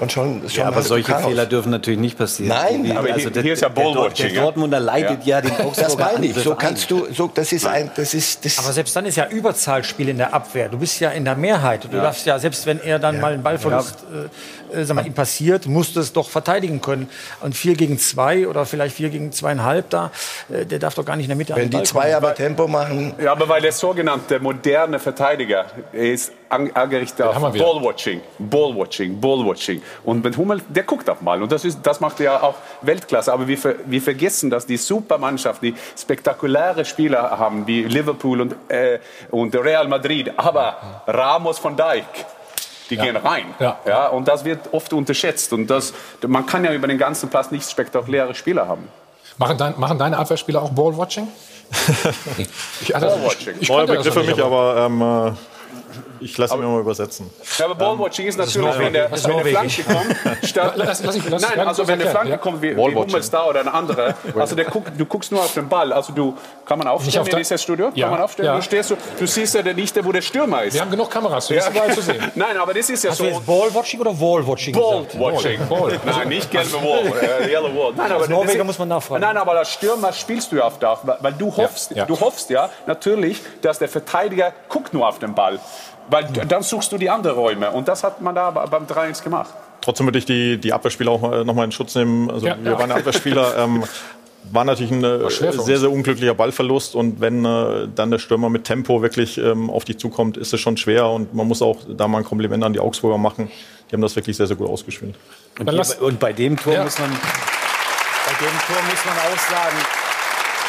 Und 0.00 0.12
schon, 0.12 0.48
schon 0.48 0.62
ja, 0.62 0.68
aber 0.68 0.82
solche 0.82 1.12
Fehler 1.12 1.46
dürfen 1.46 1.70
natürlich 1.70 1.98
nicht 1.98 2.16
passieren. 2.16 2.56
Nein, 2.56 2.96
aber 2.96 3.12
also 3.12 3.30
hier, 3.30 3.42
hier 3.42 3.52
ist 3.54 3.62
ja 3.62 3.68
Ballwatching. 3.68 4.32
Der, 4.32 4.42
Dortmunder 4.42 4.78
leidet 4.78 5.24
ja, 5.24 5.36
ja 5.36 5.40
den 5.40 5.50
Augsburger 5.66 5.82
Das 5.82 5.98
meine 5.98 6.26
ich. 6.26 6.36
So 6.36 6.54
kannst 6.54 6.90
du, 6.90 7.12
so, 7.12 7.28
das 7.32 7.52
ist 7.52 7.66
ein, 7.66 7.90
das 7.96 8.14
ist, 8.14 8.44
das 8.44 8.58
Aber 8.60 8.72
selbst 8.72 8.94
dann 8.94 9.06
ist 9.06 9.16
ja 9.16 9.26
Überzahlspiel 9.26 10.08
in 10.08 10.18
der 10.18 10.32
Abwehr. 10.32 10.68
Du 10.68 10.78
bist 10.78 11.00
ja 11.00 11.10
in 11.10 11.24
der 11.24 11.34
Mehrheit. 11.34 11.84
Du 11.90 11.96
ja. 11.96 12.04
darfst 12.04 12.26
ja, 12.26 12.38
selbst 12.38 12.64
wenn 12.66 12.80
er 12.80 13.00
dann 13.00 13.20
mal 13.20 13.32
einen 13.32 13.42
Ballverlust 13.42 14.04
äh, 14.04 14.28
äh, 14.72 14.84
sag 14.84 14.94
mal, 14.94 15.06
ihm 15.06 15.14
passiert, 15.14 15.66
musst 15.66 15.96
du 15.96 16.00
es 16.00 16.12
doch 16.12 16.28
verteidigen 16.28 16.80
können. 16.80 17.08
Und 17.40 17.56
vier 17.56 17.74
gegen 17.74 17.98
zwei 17.98 18.46
oder 18.48 18.66
vielleicht 18.66 18.96
vier 18.96 19.10
gegen 19.10 19.32
zweieinhalb 19.32 19.90
da, 19.90 20.10
äh, 20.50 20.64
der 20.66 20.78
darf 20.78 20.94
doch 20.94 21.04
gar 21.04 21.16
nicht 21.16 21.26
in 21.26 21.30
der 21.30 21.36
Mitte 21.36 21.54
Wenn 21.56 21.70
die 21.70 21.82
zwei 21.82 22.16
aber 22.16 22.34
Tempo 22.34 22.66
machen. 22.66 23.14
Ja, 23.22 23.32
aber 23.32 23.48
weil 23.48 23.62
der 23.62 23.72
sogenannte 23.72 24.40
moderne 24.40 24.98
Verteidiger 24.98 25.66
ist 25.92 26.32
angerichtet 26.50 27.26
auf 27.26 27.40
Ballwatching, 27.40 28.20
Ballwatching, 28.38 29.20
Ballwatching. 29.20 29.82
Und 30.04 30.24
mit 30.24 30.36
Hummel, 30.36 30.60
der 30.68 30.82
guckt 30.82 31.08
auch 31.10 31.20
mal. 31.20 31.42
Und 31.42 31.52
das, 31.52 31.64
ist, 31.64 31.80
das 31.82 32.00
macht 32.00 32.20
ja 32.20 32.42
auch 32.42 32.54
Weltklasse. 32.82 33.32
Aber 33.32 33.46
wir, 33.46 33.58
wir 33.86 34.02
vergessen, 34.02 34.50
dass 34.50 34.66
die 34.66 34.76
Supermannschaft, 34.76 35.62
die 35.62 35.74
spektakuläre 35.96 36.84
Spieler 36.84 37.38
haben, 37.38 37.66
wie 37.66 37.84
Liverpool 37.84 38.40
und, 38.40 38.56
äh, 38.68 38.98
und 39.30 39.54
Real 39.56 39.88
Madrid. 39.88 40.32
Aber 40.36 41.02
Ramos 41.06 41.58
von 41.58 41.76
Dijk, 41.76 42.04
die 42.90 42.96
ja. 42.96 43.04
gehen 43.04 43.16
rein. 43.16 43.46
Ja. 43.58 43.78
ja. 43.86 44.08
Und 44.08 44.28
das 44.28 44.44
wird 44.44 44.72
oft 44.72 44.92
unterschätzt. 44.92 45.52
Und 45.52 45.68
das, 45.68 45.92
man 46.26 46.46
kann 46.46 46.64
ja 46.64 46.72
über 46.72 46.86
den 46.86 46.98
ganzen 46.98 47.28
Platz 47.28 47.50
nicht 47.50 47.68
spektakuläre 47.68 48.34
Spieler 48.34 48.68
haben. 48.68 48.88
Machen, 49.36 49.56
dein, 49.58 49.78
machen 49.78 49.98
deine 49.98 50.18
Abwehrspieler 50.18 50.62
auch 50.62 50.70
Ballwatching? 50.70 51.28
ich, 52.80 52.94
also, 52.94 53.06
Ballwatching. 53.06 53.54
Ich, 53.56 53.62
ich 53.62 53.68
Neuer 53.68 53.86
Begriff 53.86 54.12
für 54.12 54.22
mich, 54.22 54.42
aber 54.42 54.86
ähm, 54.86 55.02
äh, 55.02 55.32
ich 56.20 56.36
lasse 56.36 56.54
ihn 56.54 56.60
mir 56.60 56.66
mal 56.66 56.80
übersetzen. 56.80 57.30
Ja, 57.58 57.66
aber 57.66 57.74
Ballwatching 57.74 58.26
ist 58.26 58.38
natürlich, 58.38 58.68
ist 58.68 58.78
wenn, 58.78 58.92
der, 58.92 59.10
wenn 59.10 59.32
eine 59.32 59.44
Flanke 59.44 59.82
kommt, 59.84 60.16
statt, 60.44 60.72
lass, 60.76 61.02
lass, 61.02 61.30
lass, 61.30 61.42
nein, 61.42 61.66
also 61.66 61.86
wenn 61.86 62.00
eine 62.00 62.10
Flanke 62.10 62.30
ja. 62.30 62.36
kommt, 62.36 62.62
wie, 62.62 62.76
wie 62.76 62.94
Hummels 62.94 63.30
da 63.30 63.46
oder 63.46 63.60
eine 63.60 63.72
andere, 63.72 64.14
also 64.36 64.54
der 64.54 64.66
guck, 64.66 64.96
du 64.96 65.06
guckst 65.06 65.32
nur 65.32 65.40
auf 65.40 65.54
den 65.54 65.68
Ball, 65.68 65.92
also 65.92 66.12
du, 66.12 66.36
kann 66.64 66.78
man 66.78 66.88
aufstellen 66.88 67.22
auf 67.22 67.28
in 67.28 67.36
dieses 67.36 67.62
Studio? 67.62 67.90
Ja. 67.94 68.06
Kann 68.06 68.16
man 68.16 68.24
aufstellen? 68.24 68.46
Ja. 68.46 68.56
Du, 68.56 68.62
stehst, 68.62 68.90
du, 68.90 68.96
du 69.18 69.26
siehst 69.26 69.54
ja 69.54 69.62
nicht, 69.62 70.04
wo 70.04 70.12
der 70.12 70.22
Stürmer 70.22 70.64
ist. 70.64 70.74
Wir 70.74 70.80
haben 70.80 70.90
genug 70.90 71.10
Kameras, 71.10 71.46
du 71.46 71.54
ja. 71.54 71.68
überall 71.68 71.92
zu 71.94 72.02
sehen. 72.02 72.22
Nein, 72.34 72.56
aber 72.56 72.74
das 72.74 72.90
ist 72.90 73.04
ja 73.04 73.10
Hast 73.10 73.18
so. 73.18 73.24
Jetzt 73.24 73.46
Ballwatching 73.46 74.00
oder 74.00 74.18
Wallwatching 74.18 74.74
Ballwatching. 74.74 75.60
Ball. 75.68 75.98
Nein, 76.04 76.28
nicht 76.28 76.50
gelbe 76.50 76.72
Wall, 76.74 77.12
äh, 77.22 77.50
yellow 77.50 77.74
Wall. 77.74 77.92
Nein, 77.96 78.12
aber 78.12 78.20
Als 78.22 78.28
Norweger 78.28 78.64
muss 78.64 78.78
man 78.78 78.88
nachfragen. 78.88 79.22
Nein, 79.22 79.36
aber 79.36 79.52
als 79.52 79.72
Stürmer 79.72 80.12
spielst 80.12 80.52
du 80.52 80.56
ja 80.56 80.64
auf 80.64 80.78
Dach, 80.78 81.00
weil 81.04 81.32
du 81.32 81.54
hoffst, 81.56 81.94
du 82.06 82.20
hoffst 82.20 82.50
ja 82.50 82.70
natürlich, 82.86 83.40
dass 83.62 83.78
der 83.78 83.88
Verteidiger 83.88 84.52
guckt 84.68 84.92
nur 84.92 85.08
auf 85.08 85.18
den 85.18 85.34
Ball. 85.34 85.58
Weil 86.10 86.24
dann 86.24 86.62
suchst 86.62 86.90
du 86.92 86.98
die 86.98 87.10
anderen 87.10 87.36
Räume. 87.36 87.70
Und 87.70 87.88
das 87.88 88.02
hat 88.02 88.20
man 88.20 88.34
da 88.34 88.50
beim 88.50 88.86
3-1 88.86 89.22
gemacht. 89.22 89.50
Trotzdem 89.80 90.06
würde 90.06 90.18
ich 90.18 90.26
die, 90.26 90.58
die 90.58 90.72
Abwehrspieler 90.72 91.10
auch 91.12 91.44
noch 91.44 91.54
mal 91.54 91.64
in 91.64 91.72
Schutz 91.72 91.94
nehmen. 91.94 92.30
Also 92.30 92.46
ja, 92.46 92.56
wir 92.60 92.72
ja. 92.72 92.78
waren 92.78 92.90
Abwehrspieler. 92.90 93.54
Ähm, 93.58 93.84
war 94.52 94.64
natürlich 94.64 94.92
ein 94.92 95.02
war 95.02 95.30
sehr, 95.30 95.78
sehr 95.78 95.90
unglücklicher 95.90 96.34
Ballverlust. 96.34 96.94
Und 96.94 97.20
wenn 97.20 97.44
äh, 97.44 97.88
dann 97.94 98.10
der 98.10 98.18
Stürmer 98.18 98.48
mit 98.48 98.64
Tempo 98.64 99.02
wirklich 99.02 99.38
ähm, 99.38 99.68
auf 99.68 99.84
dich 99.84 99.98
zukommt, 99.98 100.36
ist 100.36 100.52
es 100.54 100.60
schon 100.60 100.76
schwer. 100.76 101.08
Und 101.08 101.34
man 101.34 101.46
muss 101.46 101.60
auch 101.60 101.78
da 101.88 102.08
mal 102.08 102.18
ein 102.18 102.24
Kompliment 102.24 102.64
an 102.64 102.72
die 102.72 102.80
Augsburger 102.80 103.18
machen. 103.18 103.50
Die 103.90 103.94
haben 103.94 104.02
das 104.02 104.16
wirklich 104.16 104.36
sehr, 104.36 104.46
sehr 104.46 104.56
gut 104.56 104.68
ausgespielt. 104.68 105.16
Und, 105.58 105.70
hier, 105.70 106.02
und 106.02 106.20
bei 106.20 106.32
dem 106.32 106.56
Tor 106.56 106.74
ja. 106.74 106.84
muss 106.84 106.98
man, 106.98 107.10
bei 107.10 108.44
dem 108.44 108.58
Tor 108.66 108.82
muss 108.88 109.04
man 109.04 109.16
auch 109.16 109.38
sagen, 109.38 109.76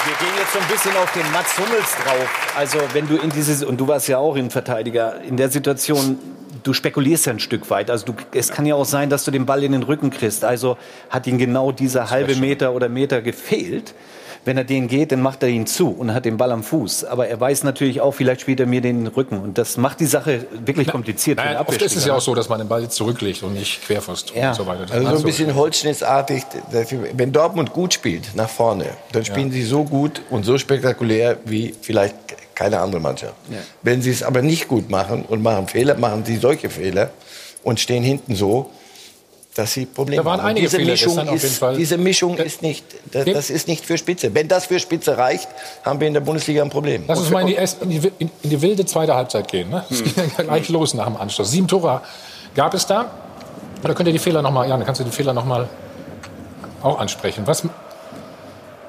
wir 0.05 0.15
gehen 0.15 0.35
jetzt 0.37 0.53
so 0.53 0.59
ein 0.59 0.67
bisschen 0.67 0.95
auf 0.95 1.11
den 1.11 1.29
Mats 1.31 1.57
Hummels 1.57 1.95
drauf. 2.03 2.53
Also 2.55 2.79
wenn 2.93 3.07
du 3.07 3.17
in 3.17 3.29
dieses, 3.29 3.63
und 3.63 3.77
du 3.79 3.87
warst 3.87 4.07
ja 4.07 4.17
auch 4.17 4.35
in 4.35 4.49
Verteidiger, 4.49 5.21
in 5.21 5.35
der 5.35 5.49
Situation, 5.49 6.17
du 6.63 6.73
spekulierst 6.73 7.25
ja 7.25 7.33
ein 7.33 7.39
Stück 7.39 7.69
weit. 7.69 7.89
Also 7.89 8.05
du, 8.05 8.15
es 8.33 8.49
kann 8.49 8.65
ja 8.65 8.75
auch 8.75 8.85
sein, 8.85 9.09
dass 9.09 9.25
du 9.25 9.31
den 9.31 9.45
Ball 9.45 9.63
in 9.63 9.73
den 9.73 9.83
Rücken 9.83 10.09
kriegst. 10.09 10.45
Also 10.45 10.77
hat 11.09 11.27
ihm 11.27 11.37
genau 11.37 11.71
dieser 11.71 12.09
halbe 12.09 12.35
Meter 12.35 12.73
oder 12.73 12.87
Meter 12.89 13.21
gefehlt. 13.21 13.93
Wenn 14.45 14.57
er 14.57 14.63
den 14.63 14.87
geht, 14.87 15.11
dann 15.11 15.21
macht 15.21 15.43
er 15.43 15.49
ihn 15.49 15.67
zu 15.67 15.89
und 15.89 16.13
hat 16.13 16.25
den 16.25 16.37
Ball 16.37 16.51
am 16.51 16.63
Fuß. 16.63 17.05
Aber 17.05 17.27
er 17.27 17.39
weiß 17.39 17.63
natürlich 17.63 18.01
auch, 18.01 18.11
vielleicht 18.13 18.41
spielt 18.41 18.59
er 18.59 18.65
mir 18.65 18.81
den 18.81 19.07
Rücken. 19.07 19.39
Und 19.39 19.57
das 19.57 19.77
macht 19.77 19.99
die 19.99 20.05
Sache 20.05 20.45
wirklich 20.65 20.87
kompliziert 20.87 21.37
Nein, 21.37 21.47
für 21.47 21.53
den 21.53 21.67
oft 21.67 21.81
ist 21.81 21.95
es 21.95 22.05
ja 22.05 22.15
auch 22.15 22.21
so, 22.21 22.33
dass 22.35 22.49
man 22.49 22.59
den 22.59 22.67
Ball 22.67 22.81
jetzt 22.81 22.95
zurücklegt 22.95 23.43
und 23.43 23.53
nicht 23.53 23.83
quer 23.85 24.01
vors 24.01 24.25
Tor 24.25 24.37
Ja. 24.37 24.49
und 24.49 24.55
so 24.55 24.65
weiter. 24.65 24.85
Das 24.85 24.91
Also 24.91 25.11
so 25.11 25.17
ein 25.17 25.23
bisschen 25.23 25.55
holzschnittartig. 25.55 26.43
Wenn 27.13 27.31
Dortmund 27.31 27.73
gut 27.73 27.93
spielt, 27.93 28.35
nach 28.35 28.49
vorne, 28.49 28.85
dann 29.11 29.25
spielen 29.25 29.51
sie 29.51 29.63
so 29.63 29.83
gut 29.83 30.21
und 30.29 30.43
so 30.45 30.57
spektakulär 30.57 31.37
wie 31.45 31.73
vielleicht 31.81 32.15
keine 32.55 32.79
andere 32.79 33.01
Mannschaft. 33.01 33.35
Wenn 33.83 34.01
sie 34.01 34.11
es 34.11 34.23
aber 34.23 34.41
nicht 34.41 34.67
gut 34.67 34.89
machen 34.89 35.23
und 35.27 35.41
machen 35.41 35.67
Fehler, 35.67 35.95
machen 35.95 36.25
sie 36.25 36.37
solche 36.37 36.69
Fehler 36.69 37.11
und 37.63 37.79
stehen 37.79 38.03
hinten 38.03 38.35
so, 38.35 38.69
dass 39.55 39.73
sie 39.73 39.85
Probleme 39.85 40.21
Da 40.21 40.25
waren 40.29 40.39
haben. 40.41 40.49
Einige 40.49 40.67
diese 40.67 40.77
Fehler 40.77 40.91
Mischung, 40.91 41.17
auf 41.19 41.25
jeden 41.25 41.35
ist, 41.37 41.57
Fall. 41.57 41.75
diese 41.75 41.97
Mischung 41.97 42.37
ist 42.37 42.61
nicht, 42.61 42.85
das, 43.11 43.25
das 43.25 43.49
ist 43.49 43.67
nicht 43.67 43.85
für 43.85 43.97
Spitze. 43.97 44.33
Wenn 44.33 44.47
das 44.47 44.67
für 44.67 44.79
Spitze 44.79 45.17
reicht, 45.17 45.47
haben 45.83 45.99
wir 45.99 46.07
in 46.07 46.13
der 46.13 46.21
Bundesliga 46.21 46.61
ein 46.61 46.69
Problem. 46.69 47.03
Lass 47.07 47.19
uns 47.19 47.29
mal 47.31 47.41
in 47.41 47.47
die, 47.47 47.55
in 47.55 47.89
die, 47.89 48.11
in 48.43 48.49
die 48.49 48.61
wilde 48.61 48.85
zweite 48.85 49.15
Halbzeit 49.15 49.47
gehen. 49.49 49.69
Ne? 49.69 49.83
Es 49.89 50.03
ging 50.03 50.13
ja 50.37 50.43
gleich 50.43 50.69
los 50.69 50.93
nach 50.93 51.05
dem 51.07 51.17
Anschluss. 51.17 51.51
Sieben 51.51 51.67
Tore 51.67 52.01
gab 52.55 52.73
es 52.73 52.85
da. 52.85 53.09
Oder 53.83 53.93
könnt 53.95 54.07
ihr 54.07 54.13
die 54.13 54.19
Fehler 54.19 54.41
noch 54.41 54.51
mal, 54.51 54.67
ja, 54.67 54.75
dann 54.77 54.85
kannst 54.85 55.01
du 55.01 55.05
die 55.05 55.11
Fehler 55.11 55.33
noch 55.33 55.45
mal 55.45 55.67
auch 56.83 56.99
ansprechen. 56.99 57.45
Was? 57.47 57.63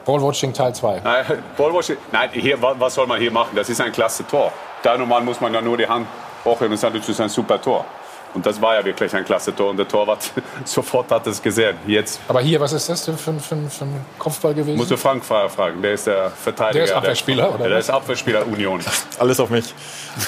Ballwatching 0.05 0.53
Teil 0.53 0.75
2. 0.75 1.01
Nein, 1.05 1.25
Ballwatching, 1.57 1.97
nein 2.13 2.31
hier, 2.33 2.61
wa- 2.61 2.75
was 2.79 2.95
soll 2.95 3.07
man 3.07 3.21
hier 3.21 3.31
machen? 3.31 3.51
Das 3.55 3.69
ist 3.69 3.81
ein 3.81 3.93
klasse 3.93 4.27
Tor. 4.27 4.53
Da 4.83 4.97
normal 4.97 5.23
muss 5.23 5.41
man 5.41 5.53
ja 5.55 5.61
nur 5.61 5.77
die 5.77 5.87
Hand 5.87 6.07
hochheben 6.45 6.73
und 6.73 6.79
sagen, 6.79 6.97
das 6.99 7.09
ist 7.09 7.21
ein 7.21 7.29
super 7.29 7.61
Tor. 7.61 7.85
Und 8.33 8.47
das 8.47 8.61
war 8.63 8.77
ja 8.77 8.85
wirklich 8.85 9.13
ein 9.15 9.25
klasse 9.25 9.55
Tor. 9.55 9.71
Und 9.71 9.77
der 9.77 9.89
Torwart 9.89 10.31
sofort 10.65 11.11
hat 11.11 11.27
es 11.27 11.43
gesehen. 11.43 11.77
Jetzt 11.87 12.21
Aber 12.29 12.41
hier, 12.41 12.61
was 12.61 12.73
ist 12.73 12.89
das 12.89 13.05
denn 13.05 13.17
für, 13.19 13.31
ein- 13.33 13.41
für, 13.41 13.57
für 13.69 13.85
ein 13.85 14.01
Kopfball 14.19 14.55
gewesen? 14.55 14.77
musst 14.77 14.91
du 14.91 14.97
Frank 14.97 15.25
fra- 15.25 15.49
fragen. 15.49 15.83
Der 15.83 15.95
ist 15.95 16.07
der 16.07 16.31
Verteidiger. 16.31 16.75
Der 16.75 16.85
ist 16.85 16.93
Abwehrspieler, 16.95 17.55
oder 17.55 17.65
Ja, 17.65 17.69
der 17.71 17.79
ist 17.79 17.91
Abwehrspieler 17.91 18.47
Union. 18.47 18.81
Alles 19.19 19.41
auf 19.41 19.51
mich. 19.51 19.75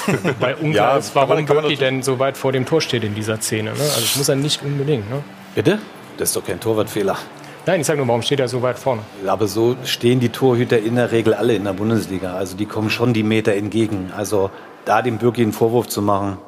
Unklar 0.60 0.92
Ja, 0.92 0.96
ist, 0.96 1.14
warum 1.14 1.44
Birki 1.46 1.76
denn 1.76 2.02
so 2.02 2.18
weit 2.18 2.36
vor 2.36 2.52
dem 2.52 2.66
Tor 2.66 2.80
steht 2.80 3.04
in 3.04 3.14
dieser 3.14 3.40
Szene. 3.40 3.70
Ne? 3.72 3.78
Also 3.80 4.00
das 4.00 4.16
muss 4.16 4.28
er 4.28 4.36
nicht 4.36 4.62
unbedingt. 4.62 5.08
Ne? 5.10 5.22
Bitte? 5.54 5.78
Das 6.18 6.28
ist 6.30 6.36
doch 6.36 6.44
kein 6.44 6.60
Torwartfehler. 6.60 7.16
Nein, 7.64 7.80
ich 7.80 7.86
sage 7.86 7.98
nur, 7.98 8.08
warum 8.08 8.22
steht 8.22 8.40
er 8.40 8.48
so 8.48 8.60
weit 8.62 8.76
vorne? 8.78 9.02
Aber 9.26 9.46
so 9.46 9.76
stehen 9.84 10.18
die 10.18 10.30
Torhüter 10.30 10.78
in 10.80 10.96
der 10.96 11.12
Regel 11.12 11.32
alle 11.34 11.54
in 11.54 11.62
der 11.64 11.72
Bundesliga. 11.72 12.34
Also 12.34 12.56
die 12.56 12.66
kommen 12.66 12.90
schon 12.90 13.12
die 13.14 13.22
Meter 13.22 13.54
entgegen. 13.54 14.12
Also 14.16 14.50
da 14.84 15.00
dem 15.00 15.18
Birki 15.18 15.42
einen 15.42 15.52
Vorwurf 15.52 15.86
zu 15.86 16.02
machen. 16.02 16.38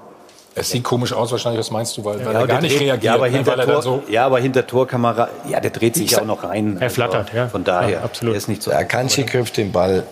Es 0.56 0.70
sieht 0.70 0.84
komisch 0.84 1.12
aus 1.12 1.32
wahrscheinlich, 1.32 1.58
was 1.60 1.70
meinst 1.72 1.96
du, 1.96 2.04
weil, 2.04 2.24
weil 2.24 2.32
Ja, 2.32 2.40
er 2.40 2.46
gar 2.46 2.46
der 2.46 2.60
nicht 2.62 2.74
dreht- 2.78 2.82
reagiert, 2.88 3.02
ja, 3.04 3.14
aber 3.14 3.28
ne, 3.28 3.36
hinter 3.36 3.52
weil 3.52 3.60
er 3.60 3.66
dann 3.66 3.74
Tor, 3.74 3.82
so... 3.82 4.02
ja, 4.08 4.24
aber 4.26 4.38
hinter 4.38 4.66
Torkamera, 4.66 5.28
ja, 5.48 5.58
der 5.60 5.70
dreht 5.72 5.96
sich 5.96 6.10
ja 6.12 6.20
auch 6.20 6.24
noch 6.26 6.44
rein. 6.44 6.76
Er 6.80 6.90
flattert, 6.90 7.32
ja. 7.34 7.48
Von 7.48 7.64
daher, 7.64 7.90
Ja, 7.90 8.00
absolut. 8.02 8.34
Er 8.34 8.38
ist 8.38 8.48
nicht 8.48 8.62
so. 8.62 8.70
Der 8.70 8.80
Akanji 8.80 9.24
köpft 9.24 9.56
den 9.56 9.72
Ball 9.72 10.04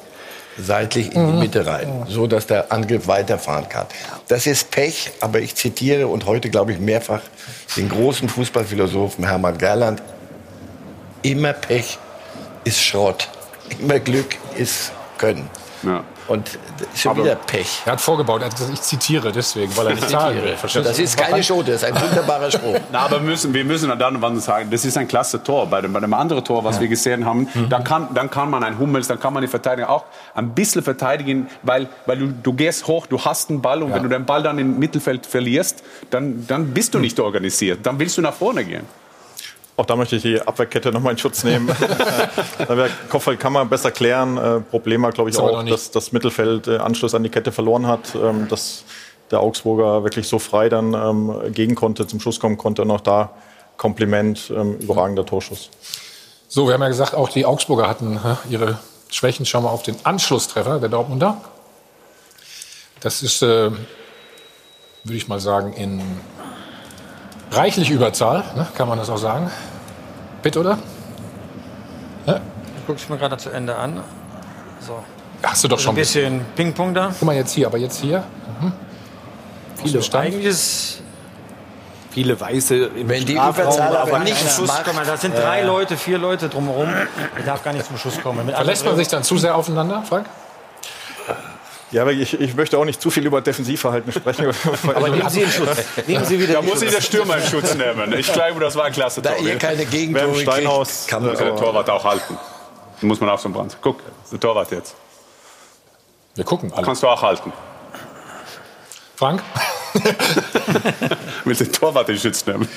seitlich 0.58 1.14
in 1.14 1.26
die 1.28 1.32
Mitte 1.38 1.64
rein, 1.66 2.04
so 2.08 2.26
dass 2.26 2.46
der 2.46 2.72
Angriff 2.72 3.06
weiterfahren 3.06 3.68
kann. 3.68 3.86
Das 4.28 4.46
ist 4.46 4.70
Pech, 4.70 5.12
aber 5.20 5.38
ich 5.38 5.54
zitiere 5.54 6.08
und 6.08 6.26
heute 6.26 6.50
glaube 6.50 6.72
ich 6.72 6.78
mehrfach 6.80 7.20
den 7.76 7.88
großen 7.88 8.28
Fußballphilosophen 8.28 9.24
Hermann 9.26 9.56
Gerland. 9.58 10.02
Immer 11.22 11.52
Pech 11.52 11.98
ist 12.64 12.82
Schrott, 12.82 13.28
immer 13.80 13.98
Glück 14.00 14.36
ist 14.56 14.92
Können. 15.18 15.48
Ja. 15.84 16.02
Und 16.28 16.58
schon 16.94 17.12
Aber- 17.12 17.24
wieder 17.24 17.34
Pech. 17.34 17.82
Er 17.84 17.92
hat 17.92 18.00
vorgebaut, 18.00 18.40
er 18.42 18.46
hat 18.46 18.52
gesagt, 18.54 18.72
ich 18.72 18.80
zitiere 18.82 19.32
deswegen, 19.32 19.76
weil 19.76 19.88
er 19.88 19.94
nicht 19.94 20.08
zahlen 20.08 20.42
will. 20.42 20.56
Verstehst 20.56 20.86
Das 20.88 20.98
ist 20.98 21.16
keine 21.16 21.42
Schote, 21.42 21.72
das 21.72 21.82
ist 21.82 21.92
ein 21.92 22.00
wunderbarer 22.00 22.50
Spruch. 22.50 22.76
Na, 22.92 23.00
aber 23.00 23.18
müssen, 23.20 23.52
wir 23.52 23.64
müssen 23.64 23.88
dann 23.98 24.16
und 24.16 24.22
wann 24.22 24.38
sagen, 24.40 24.70
das 24.70 24.84
ist 24.84 24.96
ein 24.96 25.08
klasse 25.08 25.42
Tor. 25.42 25.66
Bei 25.66 25.80
dem, 25.80 25.92
bei 25.92 26.00
dem 26.00 26.14
anderen 26.14 26.44
Tor, 26.44 26.62
was 26.64 26.80
wir 26.80 26.88
gesehen 26.88 27.24
haben, 27.24 27.48
dann, 27.68 27.82
kann, 27.84 28.08
dann 28.14 28.30
kann 28.30 28.50
man 28.50 28.62
ein 28.62 28.78
Hummels, 28.78 29.08
dann 29.08 29.18
kann 29.20 29.32
man 29.34 29.42
die 29.42 29.48
Verteidiger 29.48 29.90
auch 29.90 30.04
ein 30.34 30.50
bisschen 30.50 30.82
verteidigen, 30.82 31.48
weil, 31.62 31.88
weil 32.06 32.18
du, 32.18 32.26
du 32.28 32.52
gehst 32.52 32.86
hoch, 32.86 33.06
du 33.06 33.20
hast 33.24 33.50
einen 33.50 33.60
Ball 33.60 33.82
und 33.82 33.90
Ja. 33.90 33.96
wenn 33.96 34.02
du 34.04 34.08
den 34.08 34.24
Ball 34.24 34.42
dann 34.42 34.58
im 34.58 34.78
Mittelfeld 34.78 35.26
verlierst, 35.26 35.82
dann, 36.10 36.46
dann 36.46 36.72
bist 36.72 36.94
du 36.94 36.98
nicht 36.98 37.18
organisiert. 37.20 37.80
Dann 37.84 37.98
willst 37.98 38.16
du 38.16 38.22
nach 38.22 38.34
vorne 38.34 38.64
gehen. 38.64 38.86
Auch 39.76 39.86
da 39.86 39.96
möchte 39.96 40.16
ich 40.16 40.22
die 40.22 40.40
Abwehrkette 40.40 40.92
nochmal 40.92 41.12
in 41.12 41.18
Schutz 41.18 41.44
nehmen. 41.44 41.68
da 42.58 42.76
wäre 42.76 42.90
man 43.50 43.68
besser 43.68 43.90
klären. 43.90 44.36
Äh, 44.36 44.60
Problem 44.60 45.02
war, 45.02 45.12
glaube 45.12 45.30
ich, 45.30 45.38
aber 45.38 45.50
auch, 45.50 45.62
noch 45.62 45.70
dass 45.70 45.90
das 45.90 46.12
Mittelfeld 46.12 46.68
äh, 46.68 46.76
Anschluss 46.76 47.14
an 47.14 47.22
die 47.22 47.30
Kette 47.30 47.52
verloren 47.52 47.86
hat, 47.86 48.14
ähm, 48.14 48.48
dass 48.48 48.84
der 49.30 49.40
Augsburger 49.40 50.04
wirklich 50.04 50.28
so 50.28 50.38
frei 50.38 50.68
dann 50.68 50.92
ähm, 50.92 51.52
gegen 51.52 51.74
konnte, 51.74 52.06
zum 52.06 52.20
Schuss 52.20 52.38
kommen 52.38 52.58
konnte 52.58 52.82
und 52.82 52.90
auch 52.90 53.00
da 53.00 53.30
Kompliment, 53.78 54.52
ähm, 54.54 54.76
überragender 54.76 55.24
Torschuss. 55.24 55.70
So, 56.48 56.66
wir 56.66 56.74
haben 56.74 56.82
ja 56.82 56.88
gesagt, 56.88 57.14
auch 57.14 57.30
die 57.30 57.46
Augsburger 57.46 57.88
hatten 57.88 58.20
ihre 58.50 58.78
Schwächen. 59.10 59.46
Schauen 59.46 59.64
wir 59.64 59.70
auf 59.70 59.82
den 59.82 59.96
Anschlusstreffer 60.04 60.80
der 60.80 60.90
Dortmunder. 60.90 61.40
Das 63.00 63.22
ist, 63.22 63.42
äh, 63.42 63.70
würde 65.04 65.16
ich 65.16 65.28
mal 65.28 65.40
sagen, 65.40 65.72
in 65.72 66.02
reichlich 67.52 67.90
Überzahl, 67.90 68.44
ne? 68.56 68.66
kann 68.74 68.88
man 68.88 68.98
das 68.98 69.10
auch 69.10 69.18
sagen. 69.18 69.50
Bitte, 70.42 70.60
oder? 70.60 70.78
Guck 72.86 72.96
ich 72.96 73.08
mir 73.08 73.16
gerade 73.16 73.36
zu 73.36 73.50
Ende 73.50 73.76
an. 73.76 74.00
So. 74.80 74.98
Hast 75.42 75.62
du 75.62 75.68
doch 75.68 75.78
Ein 75.78 75.82
schon. 75.82 75.94
bisschen 75.94 76.44
Ping-Pong 76.56 76.94
da. 76.94 77.12
Guck 77.18 77.26
mal 77.26 77.36
jetzt 77.36 77.52
hier, 77.52 77.66
aber 77.66 77.78
jetzt 77.78 78.00
hier. 78.00 78.24
Mhm. 78.60 78.72
Viele 79.76 80.02
Stand. 80.02 80.26
Eigentlich 80.26 80.46
ist 80.46 80.98
Viele 82.10 82.38
Weiße 82.38 82.76
im 82.76 83.08
Wenn 83.08 83.24
die 83.24 83.32
Strafraum, 83.32 83.64
Überzahl 83.64 83.96
aber 83.96 84.18
nicht 84.18 84.36
zum 84.38 84.48
Schuss 84.48 84.68
macht, 84.68 84.84
kommen. 84.84 85.00
Da 85.06 85.16
sind 85.16 85.34
drei 85.34 85.62
Leute, 85.62 85.96
vier 85.96 86.18
Leute 86.18 86.50
drumherum. 86.50 86.90
Er 87.36 87.42
darf 87.42 87.64
gar 87.64 87.72
nicht 87.72 87.86
zum 87.86 87.96
Schuss 87.96 88.20
kommen. 88.20 88.44
Mit 88.44 88.54
Verlässt 88.54 88.84
man 88.84 88.96
sich 88.96 89.08
dann 89.08 89.22
zu 89.22 89.38
sehr 89.38 89.56
aufeinander, 89.56 90.02
Frank? 90.06 90.26
Ja, 91.92 92.02
aber 92.02 92.12
ich, 92.12 92.40
ich 92.40 92.54
möchte 92.54 92.78
auch 92.78 92.86
nicht 92.86 93.00
zu 93.02 93.10
viel 93.10 93.26
über 93.26 93.42
Defensivverhalten 93.42 94.12
sprechen. 94.12 94.46
Aber 94.94 95.08
nehmen 95.10 95.28
Sie 95.28 95.42
in 95.42 95.50
Schutz. 95.50 95.76
Nehmen 96.06 96.24
Sie 96.24 96.40
wieder 96.40 96.54
Da 96.54 96.58
in 96.60 96.64
muss 96.64 96.74
Schutz. 96.80 96.80
sich 96.80 96.90
der 96.94 97.02
Stürmer 97.02 97.36
in 97.36 97.44
Schutz 97.44 97.74
nehmen. 97.74 98.14
Ich 98.14 98.32
glaube, 98.32 98.60
das 98.60 98.74
war 98.76 98.84
ein 98.86 98.92
klasse 98.92 99.20
Da 99.20 99.32
Tor. 99.32 99.46
ihr 99.46 99.58
keine 99.58 99.78
Wer 99.78 99.84
im 99.84 99.90
Gegentore 99.90 100.34
Steinhaus, 100.40 101.06
kann 101.06 101.22
man 101.22 101.32
Muss 101.32 101.38
der 101.38 101.54
Torwart 101.54 101.90
auch 101.90 102.02
halten. 102.04 102.38
Muss 103.02 103.20
man 103.20 103.28
auch 103.28 103.38
so 103.38 103.50
Brand. 103.50 103.76
Guck, 103.82 103.98
der 104.30 104.40
Torwart 104.40 104.70
jetzt. 104.70 104.94
Wir 106.34 106.44
gucken 106.44 106.72
alle. 106.72 106.86
Kannst 106.86 107.02
du 107.02 107.08
auch 107.08 107.20
halten. 107.20 107.52
Frank? 109.16 109.42
Willst 111.44 111.60
den 111.60 111.72
Torwart 111.72 112.08
in 112.08 112.18
Schutz 112.18 112.46
nehmen? 112.46 112.68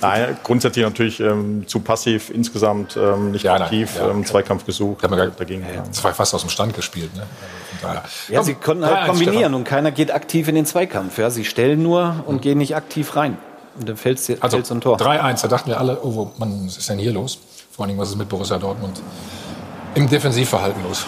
Nein, 0.00 0.36
grundsätzlich 0.42 0.84
natürlich 0.84 1.20
ähm, 1.20 1.64
zu 1.66 1.80
passiv, 1.80 2.30
insgesamt 2.30 2.96
ähm, 2.96 3.32
nicht 3.32 3.44
Ja, 3.44 3.52
nein, 3.54 3.62
aktiv, 3.62 3.96
ja, 3.96 4.10
ähm, 4.10 4.24
Zweikampf 4.24 4.64
gesucht, 4.64 5.02
Haben 5.02 5.12
wir 5.16 5.26
gar- 5.26 5.34
dagegen. 5.36 5.64
Das 5.88 6.02
war 6.02 6.14
fast 6.14 6.34
aus 6.34 6.40
dem 6.42 6.50
Stand 6.50 6.74
gespielt. 6.74 7.14
Ne? 7.16 7.24
Daher. 7.82 8.02
Ja, 8.28 8.42
sie 8.42 8.54
konnten 8.54 8.84
3-1, 8.84 8.88
halt 8.90 9.08
kombinieren 9.10 9.54
und 9.54 9.64
keiner 9.64 9.90
geht 9.90 10.12
aktiv 10.12 10.48
in 10.48 10.54
den 10.54 10.66
Zweikampf. 10.66 11.18
Ja, 11.18 11.30
sie 11.30 11.44
stellen 11.44 11.82
nur 11.82 12.24
und 12.26 12.42
gehen 12.42 12.58
nicht 12.58 12.76
aktiv 12.76 13.16
rein. 13.16 13.36
Und 13.78 13.88
dann 13.88 13.96
fällt 13.96 14.18
Also 14.40 14.62
so 14.62 14.74
ein 14.74 14.80
Tor. 14.80 14.96
3-1, 14.98 15.42
da 15.42 15.48
dachten 15.48 15.70
wir 15.70 15.78
alle, 15.78 15.98
oh, 16.02 16.30
Mann, 16.38 16.66
was 16.66 16.76
ist 16.76 16.88
denn 16.88 16.98
hier 16.98 17.12
los? 17.12 17.38
Vor 17.70 17.84
allen 17.84 17.90
Dingen, 17.90 18.00
was 18.00 18.10
ist 18.10 18.16
mit 18.16 18.28
Borussia 18.28 18.58
Dortmund 18.58 19.00
im 19.94 20.08
Defensivverhalten 20.08 20.82
los? 20.82 21.06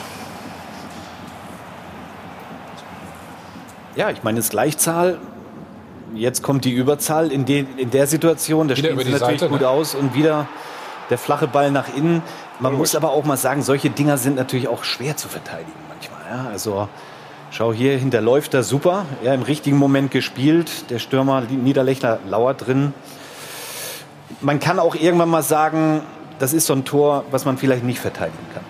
Ja, 3.96 4.10
ich 4.10 4.22
meine, 4.22 4.38
es 4.38 4.46
ist 4.46 4.50
Gleichzahl. 4.52 5.18
Jetzt 6.14 6.42
kommt 6.42 6.64
die 6.64 6.72
Überzahl 6.72 7.32
in, 7.32 7.44
den, 7.44 7.78
in 7.78 7.90
der 7.90 8.06
Situation. 8.06 8.68
Da 8.68 8.76
Wieder 8.76 8.90
spielt 8.90 9.10
natürlich 9.10 9.40
Seite, 9.40 9.48
gut 9.48 9.60
ne? 9.60 9.68
aus 9.68 9.94
und 9.94 10.14
wieder 10.14 10.48
der 11.10 11.18
flache 11.18 11.46
Ball 11.46 11.70
nach 11.70 11.94
innen. 11.94 12.22
Man 12.60 12.74
muss 12.74 12.94
aber 12.94 13.10
auch 13.10 13.24
mal 13.24 13.36
sagen, 13.36 13.62
solche 13.62 13.90
Dinger 13.90 14.18
sind 14.18 14.36
natürlich 14.36 14.68
auch 14.68 14.84
schwer 14.84 15.16
zu 15.16 15.28
verteidigen 15.28 15.72
manchmal. 15.88 16.20
Ja? 16.30 16.50
Also 16.50 16.88
schau 17.50 17.72
hier, 17.72 17.98
hinterläuft 17.98 18.54
er 18.54 18.62
super. 18.62 19.06
Ja, 19.22 19.34
Im 19.34 19.42
richtigen 19.42 19.76
Moment 19.76 20.10
gespielt. 20.10 20.90
Der 20.90 20.98
Stürmer 20.98 21.42
Niederlechner 21.42 22.18
lauert 22.26 22.66
drin. 22.66 22.94
Man 24.40 24.60
kann 24.60 24.78
auch 24.78 24.94
irgendwann 24.94 25.28
mal 25.28 25.42
sagen, 25.42 26.02
das 26.38 26.52
ist 26.52 26.66
so 26.66 26.72
ein 26.72 26.84
Tor, 26.84 27.24
was 27.30 27.44
man 27.44 27.58
vielleicht 27.58 27.84
nicht 27.84 28.00
verteidigen 28.00 28.46
kann. 28.52 28.64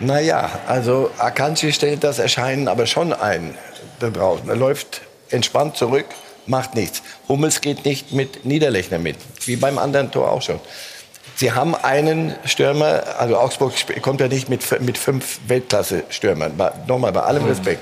Naja, 0.00 0.48
also 0.66 1.10
Akanji 1.18 1.72
stellt 1.72 2.04
das 2.04 2.18
Erscheinen 2.18 2.68
aber 2.68 2.86
schon 2.86 3.12
ein 3.12 3.54
da 3.98 4.10
draußen. 4.10 4.48
Er 4.48 4.56
läuft 4.56 5.00
entspannt 5.30 5.76
zurück, 5.76 6.06
macht 6.48 6.74
nichts. 6.74 7.02
Hummels 7.28 7.60
geht 7.60 7.84
nicht 7.84 8.12
mit 8.12 8.44
Niederlechner 8.44 8.98
mit, 8.98 9.16
wie 9.46 9.56
beim 9.56 9.78
anderen 9.78 10.10
Tor 10.10 10.32
auch 10.32 10.42
schon. 10.42 10.60
Sie 11.38 11.52
haben 11.52 11.76
einen 11.76 12.34
Stürmer, 12.44 13.04
also 13.16 13.36
Augsburg 13.36 13.72
kommt 14.02 14.20
ja 14.20 14.26
nicht 14.26 14.48
mit, 14.48 14.80
mit 14.80 14.98
fünf 14.98 15.38
Weltklasse-Stürmern. 15.46 16.54
Nochmal, 16.88 17.12
bei 17.12 17.20
allem 17.20 17.44
Respekt. 17.44 17.80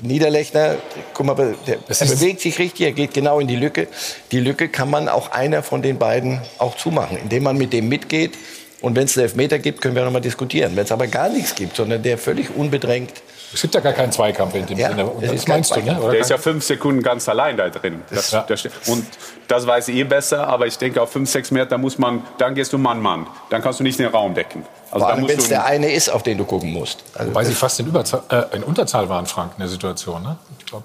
Niederlechner, 0.00 0.78
guck 1.14 1.26
mal, 1.26 1.54
der, 1.66 1.78
er 1.86 2.06
bewegt 2.06 2.40
sich 2.40 2.58
richtig, 2.58 2.86
er 2.86 2.90
geht 2.90 3.14
genau 3.14 3.38
in 3.38 3.46
die 3.46 3.54
Lücke. 3.54 3.86
Die 4.32 4.40
Lücke 4.40 4.68
kann 4.68 4.90
man 4.90 5.08
auch 5.08 5.30
einer 5.30 5.62
von 5.62 5.80
den 5.80 5.98
beiden 5.98 6.40
auch 6.58 6.76
zumachen, 6.76 7.18
indem 7.18 7.44
man 7.44 7.56
mit 7.56 7.72
dem 7.72 7.88
mitgeht. 7.88 8.32
Und 8.80 8.96
wenn 8.96 9.04
es 9.04 9.16
einen 9.16 9.26
Elfmeter 9.28 9.60
gibt, 9.60 9.80
können 9.80 9.94
wir 9.94 10.04
noch 10.04 10.10
mal 10.10 10.18
diskutieren. 10.18 10.74
Wenn 10.74 10.84
es 10.84 10.90
aber 10.90 11.06
gar 11.06 11.28
nichts 11.28 11.54
gibt, 11.54 11.76
sondern 11.76 12.02
der 12.02 12.18
völlig 12.18 12.48
unbedrängt 12.56 13.12
Es 13.54 13.60
gibt 13.60 13.74
ja 13.74 13.80
gar 13.80 13.92
keinen 13.92 14.12
Zweikampf 14.12 14.54
in 14.54 14.66
dem 14.66 14.78
Ja, 14.78 14.88
Sinne. 14.90 15.10
Das 15.20 15.44
kein 15.44 15.54
meinst 15.56 15.76
du, 15.76 15.80
ne? 15.80 16.00
Oder 16.00 16.12
Der 16.12 16.20
ist 16.20 16.30
ja 16.30 16.38
fünf 16.38 16.64
Sekunden 16.64 17.02
ganz 17.02 17.28
allein 17.28 17.56
da 17.56 17.68
drin. 17.68 18.02
Das, 18.10 18.30
Ja. 18.30 18.44
das, 18.48 18.64
und 18.86 19.06
das 19.52 19.66
weiß 19.66 19.88
ihr 19.88 20.08
besser, 20.08 20.48
aber 20.48 20.66
ich 20.66 20.78
denke, 20.78 21.02
auf 21.02 21.12
5, 21.12 21.28
6 21.30 21.50
Meter 21.50 21.76
muss 21.76 21.98
man, 21.98 22.22
dann 22.38 22.54
gehst 22.54 22.72
du 22.72 22.78
Mann-Mann. 22.78 23.26
Dann 23.50 23.60
kannst 23.60 23.80
du 23.80 23.84
nicht 23.84 23.98
den 23.98 24.06
Raum 24.06 24.32
decken. 24.34 24.64
Also 24.92 25.06
Vor 25.06 25.14
allem, 25.14 25.26
wenn 25.26 25.38
es 25.38 25.48
der 25.48 25.64
eine 25.64 25.90
ist, 25.90 26.10
auf 26.10 26.22
den 26.22 26.36
du 26.36 26.44
gucken 26.44 26.70
musst. 26.70 27.02
Also 27.14 27.34
Weil 27.34 27.46
sie 27.46 27.54
fast 27.54 27.80
in, 27.80 27.86
Überzahl, 27.86 28.22
äh, 28.28 28.56
in 28.56 28.62
Unterzahl 28.62 29.08
waren, 29.08 29.24
Frank, 29.24 29.52
in 29.56 29.60
der 29.60 29.68
Situation. 29.68 30.22
Ne? 30.22 30.36
Ich 30.58 30.66
glaub, 30.66 30.84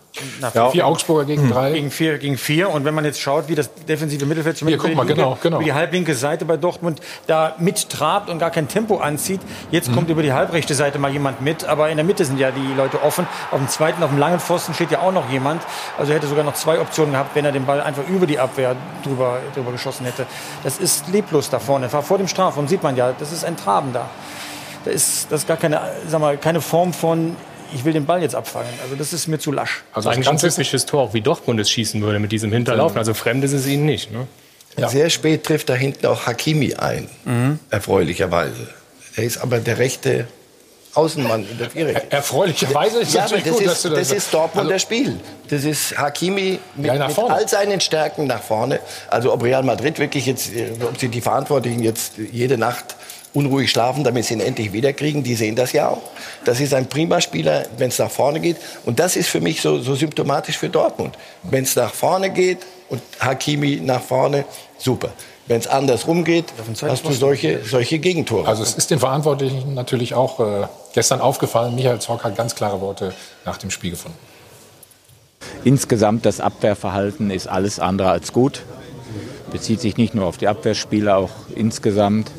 ja. 0.56 0.70
Vier 0.70 0.88
Augsburger 0.88 1.26
gegen 1.26 1.44
hm. 1.44 1.52
drei. 1.52 1.74
Gegen 1.74 1.92
vier, 1.92 2.18
gegen 2.18 2.38
vier. 2.38 2.70
Und 2.70 2.86
wenn 2.86 2.96
man 2.96 3.04
jetzt 3.04 3.20
schaut, 3.20 3.50
wie 3.50 3.56
das 3.56 3.70
defensive 3.74 4.26
Mittelfeld 4.26 4.58
Hier, 4.60 4.78
guck 4.78 4.96
mal, 4.96 5.06
linke, 5.06 5.16
genau, 5.16 5.38
genau. 5.42 5.58
über 5.58 5.66
die 5.66 5.74
halblinke 5.74 6.16
Seite 6.16 6.46
bei 6.46 6.56
Dortmund 6.56 7.02
da 7.28 7.56
mittrabt 7.60 8.30
und 8.30 8.40
gar 8.40 8.50
kein 8.50 8.70
Tempo 8.70 8.98
anzieht. 8.98 9.42
Jetzt 9.72 9.90
mhm. 9.90 9.96
kommt 9.96 10.10
über 10.10 10.24
die 10.24 10.32
halbrechte 10.32 10.74
Seite 10.74 11.00
mal 11.00 11.12
jemand 11.12 11.42
mit. 11.42 11.66
Aber 11.66 11.90
in 11.90 11.98
der 11.98 12.06
Mitte 12.06 12.24
sind 12.24 12.40
ja 12.40 12.52
die 12.52 12.74
Leute 12.78 13.04
offen. 13.04 13.28
Auf 13.52 13.60
dem 13.60 13.68
zweiten, 13.68 14.02
auf 14.04 14.10
dem 14.10 14.20
langen 14.20 14.40
Pfosten 14.40 14.74
steht 14.74 14.92
ja 14.92 15.00
auch 15.00 15.12
noch 15.12 15.30
jemand. 15.30 15.62
Also 15.98 16.14
er 16.14 16.18
hätte 16.20 16.28
sogar 16.28 16.46
noch 16.46 16.54
zwei 16.54 16.80
Optionen 16.80 17.12
gehabt, 17.12 17.36
wenn 17.36 17.44
er 17.44 17.52
den 17.52 17.66
Ball 17.66 17.82
einfach 17.82 18.08
über 18.08 18.26
die 18.26 18.40
Abwehr 18.40 18.57
drüber, 19.04 19.40
drüber 19.54 19.72
geschossen 19.72 20.06
hätte. 20.06 20.26
Das 20.64 20.78
ist 20.80 21.08
leblos 21.10 21.50
da 21.50 21.60
vorne. 21.60 21.90
Vor 21.90 22.18
dem 22.18 22.28
Strafraum 22.28 22.68
sieht 22.68 22.84
man 22.84 22.96
ja, 22.96 23.14
das 23.18 23.32
ist 23.32 23.46
ein 23.46 23.58
Traben 23.58 23.94
da 23.94 24.10
da 24.88 24.94
ist 24.94 25.28
das 25.30 25.46
gar 25.46 25.58
keine, 25.58 25.82
sag 26.08 26.22
mal, 26.22 26.38
keine 26.38 26.62
Form 26.62 26.94
von 26.94 27.36
ich 27.74 27.84
will 27.84 27.92
den 27.92 28.06
Ball 28.06 28.22
jetzt 28.22 28.34
abfangen. 28.34 28.72
Also 28.82 28.96
das 28.96 29.12
ist 29.12 29.28
mir 29.28 29.40
zu 29.40 29.52
lasch. 29.52 29.84
Also 29.92 30.08
ein 30.08 30.22
typisches 30.22 30.86
Tor, 30.86 31.02
auch 31.02 31.14
wie 31.14 31.20
Dortmund 31.20 31.60
es 31.60 31.70
schießen 31.70 32.02
würde 32.02 32.18
mit 32.20 32.32
diesem 32.32 32.54
Hinterlaufen. 32.54 32.98
Also 32.98 33.14
fremd 33.14 33.44
ist 33.44 33.52
es 33.52 33.68
ihnen 33.68 33.86
nicht. 33.86 34.10
Ne? 34.10 34.26
Ja. 34.78 34.88
Sehr 34.88 35.10
spät 35.10 35.44
trifft 35.44 35.68
da 35.68 35.74
hinten 35.74 36.06
auch 36.06 36.26
Hakimi 36.26 36.76
ein, 36.76 37.10
mhm. 37.26 37.60
erfreulicherweise. 37.70 38.70
Er 39.18 39.26
ist 39.26 39.40
aber 39.40 39.60
der 39.60 39.80
rechte 39.80 40.28
Außenmann 40.98 41.48
in 41.50 41.58
der 41.58 41.70
Viererkette. 41.70 42.12
Erfreulicherweise 42.12 43.00
ist 43.00 43.14
ja, 43.14 43.22
natürlich 43.22 43.44
das 43.44 43.54
gut, 43.54 43.62
ist, 43.62 43.72
dass 43.72 43.82
du 43.84 43.90
das... 43.90 44.08
Das 44.10 44.18
ist 44.18 44.34
Dortmunder 44.34 44.74
also, 44.74 44.84
Spiel. 44.84 45.20
Das 45.50 45.64
ist 45.64 45.98
Hakimi 45.98 46.60
mit, 46.76 46.86
ja, 46.88 47.08
mit, 47.08 47.18
all 47.20 47.48
seinen 47.48 47.80
Stärken 47.80 48.26
nach 48.26 48.42
vorne. 48.42 48.80
Also 49.08 49.32
ob 49.32 49.44
Real 49.44 49.64
Madrid 49.64 50.00
wirklich 50.00 50.26
jetzt, 50.26 50.54
äh, 50.54 50.72
ob 50.82 51.00
sie 51.00 51.10
die 51.10 51.22
Verantwortlichen 51.22 51.84
jetzt 51.84 52.14
jede 52.18 52.58
Nacht 52.58 52.96
unruhig 53.34 53.70
schlafen, 53.70 54.04
damit 54.04 54.26
sie 54.26 54.34
ihn 54.34 54.40
endlich 54.40 54.74
wiederkriegen. 54.74 55.24
Die 55.24 55.36
sehen 55.36 55.56
das 55.56 55.72
ja 55.72 55.90
auch. 55.90 56.02
Das 56.44 56.60
ist 56.60 56.74
ein 56.74 56.88
prima 56.88 57.22
Spieler, 57.22 57.66
wenn 57.78 57.90
es 57.90 58.00
nach 58.00 58.10
vorne 58.10 58.40
geht. 58.40 58.58
Und 58.86 59.00
das 59.00 59.16
ist 59.16 59.30
für 59.30 59.42
mich 59.42 59.62
so, 59.62 59.80
so 59.80 59.96
symptomatisch 59.96 60.58
für 60.58 60.70
Dortmund. 60.70 61.16
Wenn 61.44 61.64
es 61.64 61.76
nach 61.76 61.94
vorne 61.94 62.32
geht 62.32 62.60
und 62.90 63.02
Hakimi 63.20 63.80
nach 63.84 64.02
vorne, 64.02 64.46
super. 64.80 65.10
Wenn 65.48 65.60
es 65.60 65.68
andersrum 65.68 66.26
geht, 66.26 66.46
hast 66.82 67.06
du 67.06 67.14
solche, 67.14 67.64
solche 67.64 68.00
Gegentore. 68.00 68.48
Also 68.48 68.64
es 68.64 68.74
ist 68.74 68.92
den 68.92 69.00
Verantwortlichen 69.00 69.74
natürlich 69.74 70.14
auch 70.14 70.40
äh, 70.40 70.68
gestern 70.98 71.22
aufgefallen. 71.22 71.76
Michael 71.76 72.00
Zorc 72.00 72.24
hat 72.24 72.36
ganz 72.36 72.56
klare 72.56 72.82
Worte 72.82 73.14
nach 73.46 73.58
dem 73.58 73.70
Spiel 73.70 73.92
gefunden. 73.92 74.18
Insgesamt 75.64 76.26
das 76.26 76.42
Abwehrverhalten 76.42 77.30
ist 77.30 77.48
alles 77.48 77.80
andere 77.80 78.10
als 78.10 78.34
gut. 78.34 78.64
Bezieht 79.52 79.80
sich 79.80 79.98
nicht 79.98 80.16
nur 80.16 80.26
auf 80.26 80.38
die 80.38 80.48
Abwehrspieler, 80.48 81.18
auch 81.18 81.30
insgesamt. 81.54 82.32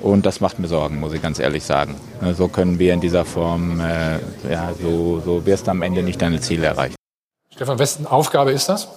Und 0.00 0.24
das 0.24 0.40
macht 0.40 0.58
mir 0.58 0.66
Sorgen, 0.66 0.98
muss 0.98 1.12
ich 1.12 1.20
ganz 1.20 1.38
ehrlich 1.40 1.62
sagen. 1.62 2.00
Ne, 2.22 2.32
so 2.32 2.48
können 2.48 2.78
wir 2.78 2.94
in 2.94 3.02
dieser 3.02 3.26
Form, 3.26 3.80
äh, 3.80 4.14
ja, 4.50 4.70
so, 4.80 5.20
so 5.20 5.44
wirst 5.44 5.66
du 5.66 5.72
am 5.72 5.82
Ende 5.82 6.02
nicht 6.02 6.22
deine 6.22 6.40
Ziele 6.40 6.68
erreichen. 6.68 6.94
Stefan, 7.54 7.78
wessen 7.78 8.06
Aufgabe 8.06 8.52
ist 8.52 8.70
das? 8.70 8.88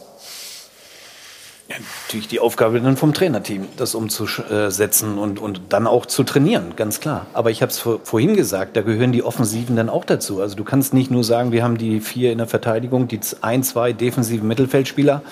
Natürlich 2.05 2.27
die 2.27 2.39
Aufgabe 2.39 2.79
dann 2.79 2.97
vom 2.97 3.13
Trainerteam, 3.13 3.67
das 3.77 3.95
umzusetzen 3.95 5.17
und, 5.17 5.39
und 5.39 5.61
dann 5.69 5.87
auch 5.87 6.05
zu 6.05 6.23
trainieren, 6.23 6.73
ganz 6.75 6.99
klar. 6.99 7.25
Aber 7.33 7.49
ich 7.49 7.61
habe 7.61 7.71
es 7.71 7.79
vorhin 7.79 8.35
gesagt, 8.35 8.77
da 8.77 8.81
gehören 8.81 9.11
die 9.11 9.23
Offensiven 9.23 9.75
dann 9.75 9.89
auch 9.89 10.05
dazu. 10.05 10.41
Also 10.41 10.55
du 10.55 10.63
kannst 10.63 10.93
nicht 10.93 11.09
nur 11.09 11.23
sagen, 11.23 11.51
wir 11.51 11.63
haben 11.63 11.77
die 11.77 11.99
vier 11.99 12.31
in 12.31 12.37
der 12.37 12.47
Verteidigung, 12.47 13.07
die 13.07 13.19
ein, 13.41 13.63
zwei 13.63 13.93
defensiven 13.93 14.47
Mittelfeldspieler 14.47 15.23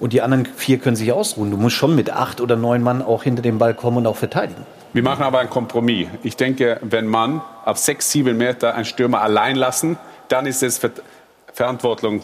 und 0.00 0.12
die 0.12 0.22
anderen 0.22 0.46
vier 0.56 0.78
können 0.78 0.96
sich 0.96 1.12
ausruhen. 1.12 1.50
Du 1.50 1.56
musst 1.56 1.76
schon 1.76 1.94
mit 1.94 2.10
acht 2.10 2.40
oder 2.40 2.56
neun 2.56 2.82
Mann 2.82 3.02
auch 3.02 3.22
hinter 3.22 3.42
dem 3.42 3.58
Ball 3.58 3.74
kommen 3.74 3.98
und 3.98 4.06
auch 4.06 4.16
verteidigen. 4.16 4.66
Wir 4.92 5.02
machen 5.02 5.22
aber 5.22 5.40
einen 5.40 5.50
Kompromiss. 5.50 6.08
Ich 6.22 6.36
denke, 6.36 6.80
wenn 6.82 7.06
man 7.06 7.42
auf 7.64 7.78
sechs, 7.78 8.10
sieben 8.10 8.38
Meter 8.38 8.74
einen 8.74 8.86
Stürmer 8.86 9.20
allein 9.20 9.56
lassen, 9.56 9.98
dann 10.28 10.46
ist 10.46 10.62
es 10.62 10.80
Verantwortung 11.52 12.22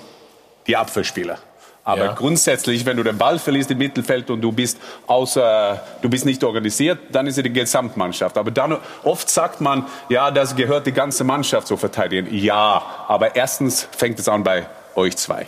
die 0.67 0.77
Abwehrspieler. 0.77 1.39
Aber 1.85 2.05
ja. 2.05 2.13
grundsätzlich, 2.13 2.87
wenn 2.87 2.97
du 2.97 3.03
den 3.03 3.19
Ball 3.19 3.39
verlierst 3.39 3.71
im 3.73 3.79
Mittelfeld 3.79 4.31
und 4.31 4.41
du 4.41 4.53
bist 4.53 4.79
außer, 5.09 5.83
du 6.01 6.09
bist 6.09 6.25
nicht 6.25 6.45
organisiert, 6.45 6.99
dann 7.11 7.27
ist 7.27 7.39
es 7.39 7.43
die 7.43 7.53
Gesamtmannschaft. 7.53 8.39
Aber 8.39 8.53
dann 8.53 8.77
oft 9.03 9.29
sagt 9.29 9.61
man, 9.61 9.87
ja, 10.09 10.31
das 10.31 10.55
gehört 10.55 10.87
die 10.87 10.93
ganze 10.93 11.25
Mannschaft 11.25 11.67
zu 11.67 11.77
verteidigen. 11.77 12.33
Ja, 12.33 12.83
aber 13.09 13.35
erstens 13.35 13.89
fängt 13.97 14.19
es 14.21 14.29
an 14.29 14.45
bei 14.45 14.67
euch 14.95 15.17
zwei. 15.17 15.47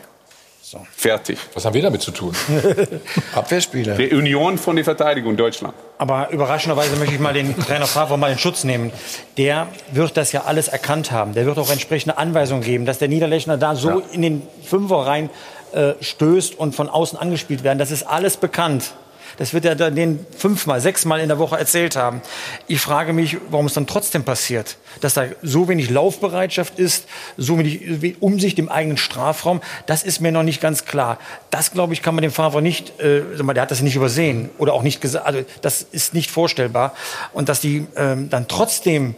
So. 0.61 0.85
Fertig. 0.97 1.39
Was 1.53 1.67
haben 1.67 1.75
wir 1.75 1.83
damit 1.83 2.01
zu 2.01 2.11
tun? 2.11 2.35
Abwehrspieler. 3.35 3.97
Die 3.97 4.13
Union 4.13 4.59
von 4.59 4.75
der 4.75 4.85
Verteidigung 4.85 5.37
Deutschland. 5.37 5.75
Aber 5.99 6.31
überraschenderweise 6.31 6.97
möchte 6.97 7.15
ich 7.15 7.21
mal 7.21 7.35
den 7.35 7.57
Trainer 7.57 7.87
Favre 7.87 8.19
mal 8.19 8.33
in 8.33 8.39
Schutz 8.39 8.65
nehmen. 8.65 8.91
Der 9.37 9.69
wird 9.93 10.17
das 10.17 10.33
ja 10.33 10.45
alles 10.45 10.69
erkannt 10.69 11.13
haben. 11.13 11.35
Der 11.35 11.47
wird 11.47 11.59
auch 11.59 11.71
entsprechende 11.71 12.19
Anweisungen 12.19 12.63
geben, 12.63 12.87
dass 12.87 12.99
der 12.99 13.09
Niederlechner 13.09 13.57
da 13.57 13.77
so 13.77 14.01
ja. 14.01 14.03
in 14.11 14.23
den 14.23 14.43
Fünfer 14.65 15.07
rein 15.07 15.31
äh, 15.75 15.95
stößt 16.01 16.59
und 16.59 16.75
von 16.75 16.89
außen 16.89 17.19
angespielt 17.19 17.65
werden. 17.65 17.79
Das 17.79 17.91
ist 17.91 18.05
alles 18.05 18.37
bekannt. 18.37 18.95
Das 19.37 19.53
wird 19.53 19.65
er 19.65 19.75
den 19.75 20.25
fünfmal, 20.37 20.81
sechsmal 20.81 21.21
in 21.21 21.29
der 21.29 21.39
Woche 21.39 21.59
erzählt 21.59 21.97
haben. 21.97 22.23
Ich 22.69 22.81
frage 22.81 23.13
mich, 23.13 23.37
warum 23.51 23.67
es 23.67 23.75
dann 23.75 23.87
trotzdem 23.87 24.23
passiert, 24.25 24.77
dass 25.01 25.15
da 25.15 25.25
so 25.43 25.69
wenig 25.69 25.91
Laufbereitschaft 25.91 26.79
ist, 26.79 27.07
so 27.37 27.59
wenig 27.59 28.23
Umsicht 28.23 28.59
im 28.59 28.69
eigenen 28.69 28.97
Strafraum. 28.97 29.61
Das 29.87 30.05
ist 30.05 30.21
mir 30.21 30.31
noch 30.31 30.45
nicht 30.45 30.61
ganz 30.61 30.85
klar. 30.85 31.19
Das, 31.51 31.73
glaube 31.73 31.95
ich, 31.95 32.03
kann 32.03 32.15
man 32.15 32.23
dem 32.23 32.31
Favre 32.31 32.63
nicht, 32.63 33.01
äh, 33.01 33.23
der 33.37 33.63
hat 33.63 33.71
das 33.71 33.83
nicht 33.83 33.97
übersehen 33.97 34.51
oder 34.59 34.73
auch 34.73 34.83
nicht 34.83 35.01
gesagt. 35.01 35.27
Also 35.27 35.41
das 35.63 35.83
ist 35.83 36.15
nicht 36.15 36.31
vorstellbar. 36.31 36.95
Und 37.33 37.49
dass 37.49 37.61
die 37.61 37.87
ähm, 37.97 38.31
dann 38.31 38.47
trotzdem 38.47 39.17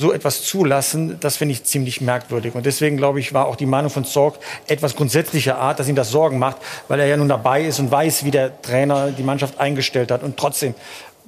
so 0.00 0.12
etwas 0.12 0.42
zulassen, 0.44 1.20
das 1.20 1.36
finde 1.36 1.52
ich 1.52 1.64
ziemlich 1.64 2.00
merkwürdig. 2.00 2.54
Und 2.54 2.64
deswegen, 2.64 2.96
glaube 2.96 3.20
ich, 3.20 3.34
war 3.34 3.46
auch 3.46 3.56
die 3.56 3.66
Meinung 3.66 3.90
von 3.90 4.06
Zorg 4.06 4.36
etwas 4.66 4.96
grundsätzlicher 4.96 5.58
Art, 5.58 5.78
dass 5.78 5.88
ihm 5.88 5.94
das 5.94 6.10
Sorgen 6.10 6.38
macht, 6.38 6.56
weil 6.88 7.00
er 7.00 7.06
ja 7.06 7.18
nun 7.18 7.28
dabei 7.28 7.62
ist 7.64 7.78
und 7.80 7.90
weiß, 7.90 8.24
wie 8.24 8.30
der 8.30 8.62
Trainer 8.62 9.10
die 9.10 9.22
Mannschaft 9.22 9.60
eingestellt 9.60 10.10
hat. 10.10 10.22
Und 10.22 10.38
trotzdem 10.38 10.74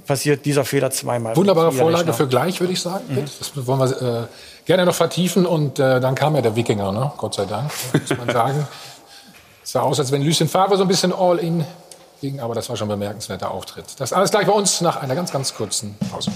passiert 0.07 0.47
dieser 0.47 0.65
Fehler 0.65 0.91
zweimal. 0.91 1.37
Wunderbare 1.37 1.71
Vorlage 1.71 2.15
für 2.15 2.27
gleich, 2.27 2.59
würde 2.61 2.73
ich 2.73 2.81
sagen. 2.81 3.05
Mhm. 3.09 3.25
Das 3.39 3.67
wollen 3.67 3.79
wir 3.79 4.23
äh, 4.23 4.27
gerne 4.65 4.87
noch 4.87 4.95
vertiefen. 4.95 5.45
Und 5.45 5.79
äh, 5.79 6.01
dann 6.01 6.15
kam 6.15 6.35
ja 6.35 6.41
der 6.41 6.57
Wikinger, 6.57 6.93
ne? 6.93 7.13
Gott 7.19 7.35
sei 7.35 7.45
Dank, 7.45 7.71
muss 7.93 8.17
man 8.17 8.31
sagen. 8.33 8.67
Es 9.63 9.73
sah 9.73 9.83
aus, 9.83 10.01
als 10.01 10.11
wenn 10.11 10.23
Lucien 10.23 10.49
Favre 10.49 10.79
so 10.79 10.83
ein 10.85 10.89
bisschen 10.89 11.13
all-in 11.13 11.63
ging, 12.23 12.41
aber 12.41 12.55
das 12.55 12.71
war 12.71 12.77
schon 12.77 12.89
ein 12.89 12.99
bemerkenswerter 12.99 13.51
Auftritt. 13.51 13.85
Das 13.99 14.15
alles 14.15 14.31
gleich 14.31 14.47
bei 14.47 14.53
uns 14.53 14.81
nach 14.81 14.97
einer 14.97 15.15
ganz, 15.15 15.31
ganz 15.31 15.55
kurzen 15.55 15.95
Pause. 16.11 16.31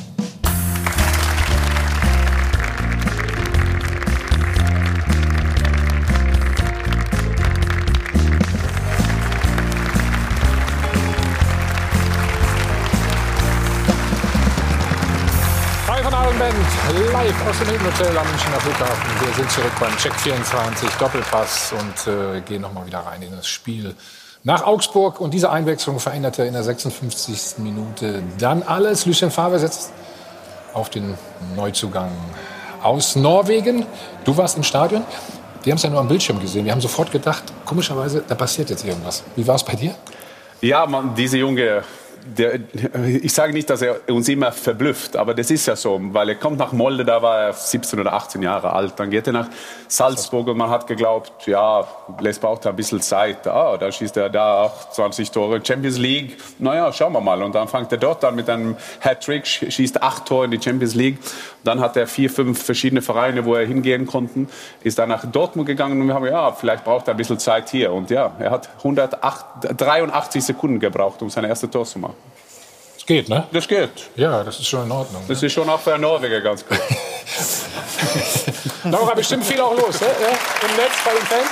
Live 16.92 17.48
aus 17.48 17.58
dem 17.58 17.68
Hilton 17.68 18.16
am 18.16 18.26
Münchner 18.28 18.60
Flughafen. 18.60 19.26
Wir 19.26 19.34
sind 19.34 19.50
zurück 19.50 19.72
beim 19.80 19.96
Check 19.96 20.14
24 20.14 20.88
Doppelpass 20.90 21.72
und 21.72 22.12
äh, 22.12 22.40
gehen 22.42 22.62
noch 22.62 22.72
mal 22.72 22.86
wieder 22.86 23.00
rein 23.00 23.22
in 23.22 23.32
das 23.32 23.48
Spiel 23.48 23.94
nach 24.44 24.62
Augsburg. 24.62 25.20
Und 25.20 25.34
diese 25.34 25.50
Einwechslung 25.50 25.98
veränderte 25.98 26.44
in 26.44 26.52
der 26.52 26.62
56. 26.62 27.58
Minute 27.58 28.22
dann 28.38 28.62
alles. 28.62 29.04
Lucien 29.04 29.30
Favre 29.30 29.58
setzt 29.58 29.92
auf 30.74 30.88
den 30.88 31.14
Neuzugang 31.56 32.12
aus 32.82 33.16
Norwegen. 33.16 33.84
Du 34.24 34.36
warst 34.36 34.56
im 34.56 34.62
Stadion. 34.62 35.02
Wir 35.64 35.72
haben 35.72 35.78
es 35.78 35.82
ja 35.82 35.90
nur 35.90 36.00
am 36.00 36.08
Bildschirm 36.08 36.38
gesehen. 36.38 36.64
Wir 36.64 36.72
haben 36.72 36.80
sofort 36.80 37.10
gedacht, 37.10 37.42
komischerweise, 37.64 38.22
da 38.26 38.36
passiert 38.36 38.70
jetzt 38.70 38.84
irgendwas. 38.84 39.24
Wie 39.34 39.46
war 39.46 39.56
es 39.56 39.64
bei 39.64 39.74
dir? 39.74 39.94
Ja, 40.60 40.86
man, 40.86 41.14
diese 41.16 41.38
junge 41.38 41.82
der, 42.26 42.60
ich 43.06 43.32
sage 43.32 43.52
nicht, 43.52 43.70
dass 43.70 43.82
er 43.82 44.00
uns 44.08 44.28
immer 44.28 44.52
verblüfft, 44.52 45.16
aber 45.16 45.34
das 45.34 45.50
ist 45.50 45.66
ja 45.66 45.76
so, 45.76 46.00
weil 46.12 46.28
er 46.30 46.34
kommt 46.34 46.58
nach 46.58 46.72
Molde, 46.72 47.04
da 47.04 47.22
war 47.22 47.40
er 47.40 47.52
17 47.52 48.00
oder 48.00 48.12
18 48.12 48.42
Jahre 48.42 48.72
alt, 48.72 48.94
dann 48.96 49.10
geht 49.10 49.26
er 49.26 49.32
nach 49.32 49.48
Salzburg 49.88 50.48
und 50.48 50.56
man 50.56 50.70
hat 50.70 50.86
geglaubt, 50.86 51.46
ja, 51.46 51.86
Les 52.20 52.38
braucht 52.38 52.66
ein 52.66 52.76
bisschen 52.76 53.00
Zeit, 53.00 53.46
ah, 53.46 53.76
da 53.76 53.90
schießt 53.90 54.16
er 54.16 54.28
da 54.28 54.62
auch 54.64 54.90
20 54.90 55.30
Tore, 55.30 55.60
Champions 55.64 55.98
League, 55.98 56.36
naja, 56.58 56.92
schauen 56.92 57.12
wir 57.12 57.20
mal. 57.20 57.42
Und 57.42 57.54
dann 57.54 57.68
fängt 57.68 57.92
er 57.92 57.98
dort 57.98 58.24
an 58.24 58.34
mit 58.34 58.48
einem 58.48 58.76
Hattrick, 59.00 59.46
schießt 59.46 60.02
acht 60.02 60.26
Tore 60.26 60.46
in 60.46 60.50
die 60.50 60.60
Champions 60.60 60.94
League, 60.94 61.18
dann 61.66 61.80
hat 61.80 61.96
er 61.96 62.06
vier, 62.06 62.30
fünf 62.30 62.62
verschiedene 62.62 63.02
Vereine, 63.02 63.44
wo 63.44 63.54
er 63.54 63.66
hingehen 63.66 64.06
konnte, 64.06 64.46
ist 64.82 64.98
dann 64.98 65.08
nach 65.08 65.24
Dortmund 65.24 65.66
gegangen 65.66 66.00
und 66.00 66.06
wir 66.06 66.14
haben, 66.14 66.26
ja, 66.26 66.52
vielleicht 66.52 66.84
braucht 66.84 67.08
er 67.08 67.14
ein 67.14 67.16
bisschen 67.16 67.38
Zeit 67.38 67.70
hier 67.70 67.92
und 67.92 68.10
ja, 68.10 68.32
er 68.38 68.50
hat 68.50 68.68
183 68.78 70.44
Sekunden 70.44 70.80
gebraucht, 70.80 71.22
um 71.22 71.30
sein 71.30 71.44
erstes 71.44 71.70
Tor 71.70 71.84
zu 71.84 71.98
machen 71.98 72.14
geht, 73.06 73.28
ne? 73.28 73.46
Das 73.52 73.68
geht. 73.68 73.90
Ja, 74.16 74.42
das 74.42 74.58
ist 74.58 74.66
schon 74.66 74.84
in 74.84 74.92
Ordnung. 74.92 75.22
Das 75.28 75.40
ne? 75.40 75.46
ist 75.46 75.52
schon 75.52 75.68
auch 75.68 75.80
für 75.80 75.94
einen 75.94 76.02
Norweger 76.02 76.40
ganz 76.40 76.66
gut. 76.66 76.78
Nora, 78.84 79.14
bestimmt 79.14 79.44
viel 79.44 79.60
auch 79.60 79.76
los, 79.76 80.00
ne? 80.00 80.08
Im 80.08 80.76
Netz 80.76 80.92
bei 81.04 81.12
den 81.12 81.22
Fans. 81.22 81.48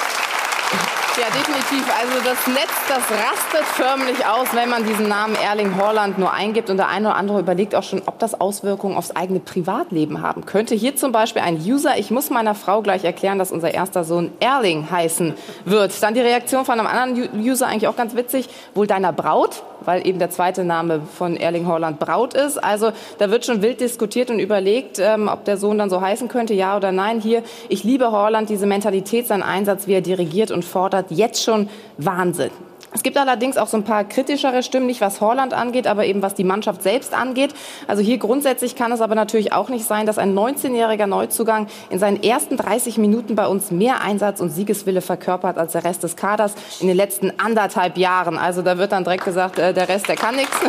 Ja, 1.16 1.26
definitiv. 1.26 1.86
Also 1.96 2.24
das 2.24 2.44
Netz, 2.48 2.72
das 2.88 2.98
rastet 2.98 3.64
förmlich 3.74 4.26
aus, 4.26 4.48
wenn 4.52 4.68
man 4.68 4.84
diesen 4.84 5.06
Namen 5.06 5.36
Erling 5.36 5.76
Haaland 5.76 6.18
nur 6.18 6.32
eingibt. 6.32 6.70
Und 6.70 6.76
der 6.76 6.88
eine 6.88 7.06
oder 7.10 7.16
andere 7.16 7.38
überlegt 7.38 7.76
auch 7.76 7.84
schon, 7.84 8.02
ob 8.06 8.18
das 8.18 8.40
Auswirkungen 8.40 8.96
aufs 8.96 9.12
eigene 9.12 9.38
Privatleben 9.38 10.22
haben 10.22 10.44
könnte. 10.44 10.74
Hier 10.74 10.96
zum 10.96 11.12
Beispiel 11.12 11.42
ein 11.42 11.54
User. 11.56 11.96
Ich 11.98 12.10
muss 12.10 12.30
meiner 12.30 12.56
Frau 12.56 12.82
gleich 12.82 13.04
erklären, 13.04 13.38
dass 13.38 13.52
unser 13.52 13.72
erster 13.72 14.02
Sohn 14.02 14.32
Erling 14.40 14.90
heißen 14.90 15.34
wird. 15.64 16.02
Dann 16.02 16.14
die 16.14 16.20
Reaktion 16.20 16.64
von 16.64 16.80
einem 16.80 16.88
anderen 16.88 17.30
User, 17.40 17.68
eigentlich 17.68 17.86
auch 17.86 17.96
ganz 17.96 18.16
witzig. 18.16 18.48
Wohl 18.74 18.88
deiner 18.88 19.12
Braut? 19.12 19.62
Weil 19.84 20.06
eben 20.06 20.18
der 20.18 20.30
zweite 20.30 20.64
Name 20.64 21.00
von 21.00 21.36
Erling 21.36 21.66
Haaland 21.66 21.98
Braut 21.98 22.34
ist. 22.34 22.62
Also 22.62 22.92
da 23.18 23.30
wird 23.30 23.44
schon 23.44 23.62
wild 23.62 23.80
diskutiert 23.80 24.30
und 24.30 24.38
überlegt, 24.38 24.98
ähm, 24.98 25.28
ob 25.28 25.44
der 25.44 25.56
Sohn 25.56 25.78
dann 25.78 25.90
so 25.90 26.00
heißen 26.00 26.28
könnte, 26.28 26.54
ja 26.54 26.76
oder 26.76 26.92
nein. 26.92 27.20
Hier, 27.20 27.42
ich 27.68 27.84
liebe 27.84 28.12
Haaland, 28.12 28.48
diese 28.48 28.66
Mentalität, 28.66 29.26
sein 29.26 29.42
Einsatz, 29.42 29.86
wie 29.86 29.94
er 29.94 30.00
dirigiert 30.00 30.50
und 30.50 30.64
fordert, 30.64 31.10
jetzt 31.10 31.42
schon 31.42 31.68
Wahnsinn. 31.98 32.50
Es 32.94 33.02
gibt 33.02 33.18
allerdings 33.18 33.56
auch 33.56 33.66
so 33.66 33.76
ein 33.76 33.82
paar 33.82 34.04
kritischere 34.04 34.62
Stimmen, 34.62 34.86
nicht 34.86 35.00
was 35.00 35.20
Holland 35.20 35.52
angeht, 35.52 35.88
aber 35.88 36.06
eben 36.06 36.22
was 36.22 36.34
die 36.34 36.44
Mannschaft 36.44 36.80
selbst 36.84 37.12
angeht. 37.12 37.52
Also 37.88 38.02
hier 38.02 38.18
grundsätzlich 38.18 38.76
kann 38.76 38.92
es 38.92 39.00
aber 39.00 39.16
natürlich 39.16 39.52
auch 39.52 39.68
nicht 39.68 39.84
sein, 39.84 40.06
dass 40.06 40.16
ein 40.16 40.32
19-jähriger 40.32 41.08
Neuzugang 41.08 41.66
in 41.90 41.98
seinen 41.98 42.22
ersten 42.22 42.56
30 42.56 42.98
Minuten 42.98 43.34
bei 43.34 43.48
uns 43.48 43.72
mehr 43.72 44.00
Einsatz 44.00 44.40
und 44.40 44.50
Siegeswille 44.50 45.00
verkörpert 45.00 45.58
als 45.58 45.72
der 45.72 45.82
Rest 45.82 46.04
des 46.04 46.14
Kaders 46.14 46.54
in 46.78 46.86
den 46.86 46.96
letzten 46.96 47.32
anderthalb 47.36 47.98
Jahren. 47.98 48.38
Also 48.38 48.62
da 48.62 48.78
wird 48.78 48.92
dann 48.92 49.02
direkt 49.02 49.24
gesagt, 49.24 49.58
äh, 49.58 49.74
der 49.74 49.88
Rest, 49.88 50.08
der 50.08 50.14
kann 50.14 50.36
nichts. 50.36 50.56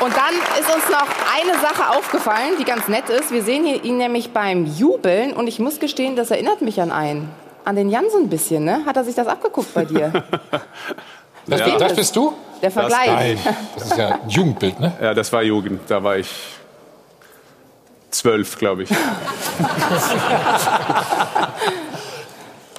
Und 0.00 0.16
dann 0.16 0.32
ist 0.58 0.74
uns 0.74 0.88
noch 0.88 1.08
eine 1.36 1.58
Sache 1.60 1.90
aufgefallen, 1.90 2.54
die 2.58 2.64
ganz 2.64 2.88
nett 2.88 3.10
ist. 3.10 3.32
Wir 3.32 3.42
sehen 3.42 3.66
ihn 3.66 3.98
nämlich 3.98 4.30
beim 4.30 4.64
Jubeln 4.64 5.32
und 5.32 5.48
ich 5.48 5.58
muss 5.58 5.80
gestehen, 5.80 6.14
das 6.14 6.30
erinnert 6.30 6.62
mich 6.62 6.80
an 6.80 6.92
einen 6.92 7.28
an 7.68 7.76
den 7.76 7.90
Jan 7.90 8.06
so 8.10 8.16
ein 8.16 8.30
bisschen, 8.30 8.64
ne? 8.64 8.80
Hat 8.86 8.96
er 8.96 9.04
sich 9.04 9.14
das 9.14 9.26
abgeguckt 9.26 9.74
bei 9.74 9.84
dir? 9.84 10.10
das, 11.46 11.60
ja. 11.60 11.76
das, 11.76 11.94
bist 11.94 12.16
du? 12.16 12.32
Der 12.62 12.70
Vergleich. 12.70 13.38
Das, 13.44 13.54
das 13.74 13.84
ist 13.90 13.98
ja 13.98 14.08
ein 14.22 14.30
Jugendbild, 14.30 14.80
ne? 14.80 14.94
Ja, 14.98 15.12
das 15.12 15.30
war 15.30 15.42
Jugend. 15.42 15.82
Da 15.86 16.02
war 16.02 16.16
ich 16.16 16.30
zwölf, 18.10 18.56
glaube 18.56 18.84
ich. 18.84 18.90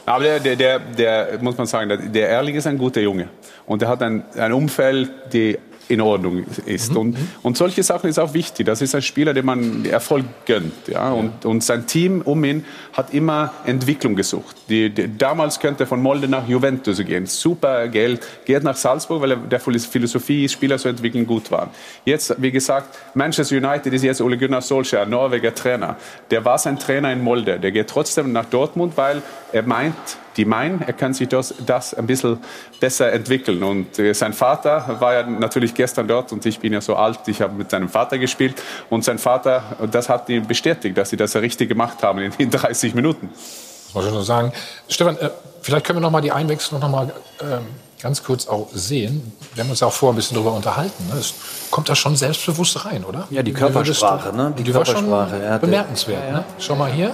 Aber 0.07 0.23
der, 0.23 0.39
der, 0.39 0.55
der, 0.55 0.79
der, 0.79 1.37
muss 1.39 1.55
man 1.55 1.67
sagen, 1.67 1.87
der, 1.89 1.97
der 1.97 2.29
Erling 2.29 2.55
ist 2.55 2.65
ein 2.65 2.79
guter 2.79 3.01
Junge. 3.01 3.29
Und 3.67 3.83
er 3.83 3.89
hat 3.89 4.01
ein, 4.01 4.23
ein 4.39 4.53
Umfeld, 4.53 5.11
die 5.31 5.59
in 5.89 6.01
Ordnung 6.01 6.45
ist. 6.65 6.91
Mhm. 6.91 6.97
Und, 6.97 7.17
und 7.41 7.57
solche 7.57 7.81
Sachen 7.81 8.09
ist 8.09 8.19
auch 8.19 8.33
wichtig. 8.33 8.65
Das 8.67 8.81
ist 8.81 8.93
ein 8.93 9.01
Spieler, 9.01 9.33
dem 9.33 9.47
man 9.47 9.85
Erfolg 9.85 10.23
gönnt. 10.45 10.87
Ja? 10.87 11.11
Und, 11.11 11.45
und 11.45 11.63
sein 11.63 11.87
Team 11.87 12.21
um 12.21 12.43
ihn 12.43 12.63
hat 12.93 13.13
immer 13.13 13.51
Entwicklung 13.65 14.15
gesucht. 14.15 14.55
Die, 14.69 14.91
die, 14.91 15.17
damals 15.17 15.59
könnte 15.59 15.83
er 15.83 15.87
von 15.87 16.01
Molde 16.01 16.27
nach 16.27 16.47
Juventus 16.47 17.03
gehen. 17.03 17.25
Super 17.25 17.87
Geld. 17.87 18.25
Geht 18.45 18.63
nach 18.63 18.75
Salzburg, 18.75 19.21
weil 19.21 19.31
er 19.31 19.37
der 19.37 19.59
Philosophie, 19.59 20.47
Spieler 20.47 20.77
zu 20.77 20.89
entwickeln, 20.89 21.25
gut 21.25 21.49
war. 21.49 21.71
Jetzt, 22.05 22.35
wie 22.37 22.51
gesagt, 22.51 22.95
Manchester 23.15 23.57
United 23.57 23.91
ist 23.91 24.03
jetzt 24.03 24.21
Ole 24.21 24.37
Gunnar 24.37 24.61
Solskjaer, 24.61 25.07
Norweger 25.07 25.55
Trainer. 25.55 25.97
Der 26.29 26.45
war 26.45 26.59
sein 26.59 26.77
Trainer 26.77 27.11
in 27.11 27.23
Molde. 27.23 27.59
Der 27.59 27.71
geht 27.71 27.87
trotzdem 27.87 28.31
nach 28.31 28.45
Dortmund, 28.45 28.95
weil 28.95 29.23
er 29.51 29.63
meint, 29.63 29.95
die 30.37 30.45
meinen, 30.45 30.81
er 30.81 30.93
kann 30.93 31.13
sich 31.13 31.27
das, 31.27 31.53
das 31.65 31.93
ein 31.93 32.07
bisschen 32.07 32.39
besser 32.79 33.11
entwickeln. 33.11 33.63
Und 33.63 33.97
äh, 33.99 34.13
sein 34.13 34.33
Vater 34.33 34.97
war 34.99 35.13
ja 35.13 35.23
natürlich 35.23 35.73
gestern 35.73 36.07
dort 36.07 36.31
und 36.31 36.45
ich 36.45 36.59
bin 36.59 36.73
ja 36.73 36.81
so 36.81 36.95
alt, 36.95 37.19
ich 37.27 37.41
habe 37.41 37.53
mit 37.53 37.69
seinem 37.71 37.89
Vater 37.89 38.17
gespielt 38.17 38.61
und 38.89 39.03
sein 39.03 39.19
Vater, 39.19 39.63
das 39.91 40.09
hat 40.09 40.29
ihn 40.29 40.47
bestätigt, 40.47 40.97
dass 40.97 41.09
sie 41.09 41.17
das 41.17 41.35
richtig 41.35 41.69
gemacht 41.69 42.01
haben 42.03 42.19
in, 42.19 42.31
in 42.37 42.49
30 42.49 42.95
Minuten. 42.95 43.29
Das 43.31 43.95
muss 43.95 44.05
ich 44.05 44.11
nur 44.11 44.23
sagen. 44.23 44.53
Stefan, 44.87 45.17
äh, 45.17 45.29
vielleicht 45.61 45.85
können 45.85 45.97
wir 45.97 46.01
noch 46.01 46.11
mal 46.11 46.21
die 46.21 46.31
Einwechslung 46.31 46.79
noch 46.79 46.89
mal 46.89 47.11
ähm, 47.41 47.65
ganz 48.01 48.23
kurz 48.23 48.47
auch 48.47 48.67
sehen. 48.73 49.33
Wir 49.55 49.63
haben 49.63 49.69
uns 49.69 49.79
ja 49.79 49.87
auch 49.87 49.93
vorher 49.93 50.13
ein 50.13 50.15
bisschen 50.15 50.35
darüber 50.35 50.53
unterhalten. 50.53 51.07
Ne? 51.07 51.19
Es 51.19 51.33
kommt 51.71 51.89
da 51.89 51.95
schon 51.95 52.15
selbstbewusst 52.15 52.85
rein, 52.85 53.03
oder? 53.03 53.27
Ja, 53.29 53.43
die 53.43 53.53
Körpersprache, 53.53 54.35
ne? 54.35 54.53
Die, 54.57 54.63
die 54.63 54.71
Körpersprache. 54.71 55.09
War 55.09 55.49
schon 55.49 55.59
bemerkenswert. 55.61 56.23
Ja, 56.23 56.27
ja. 56.27 56.37
Ne? 56.37 56.45
Schau 56.59 56.75
mal 56.75 56.91
hier. 56.91 57.13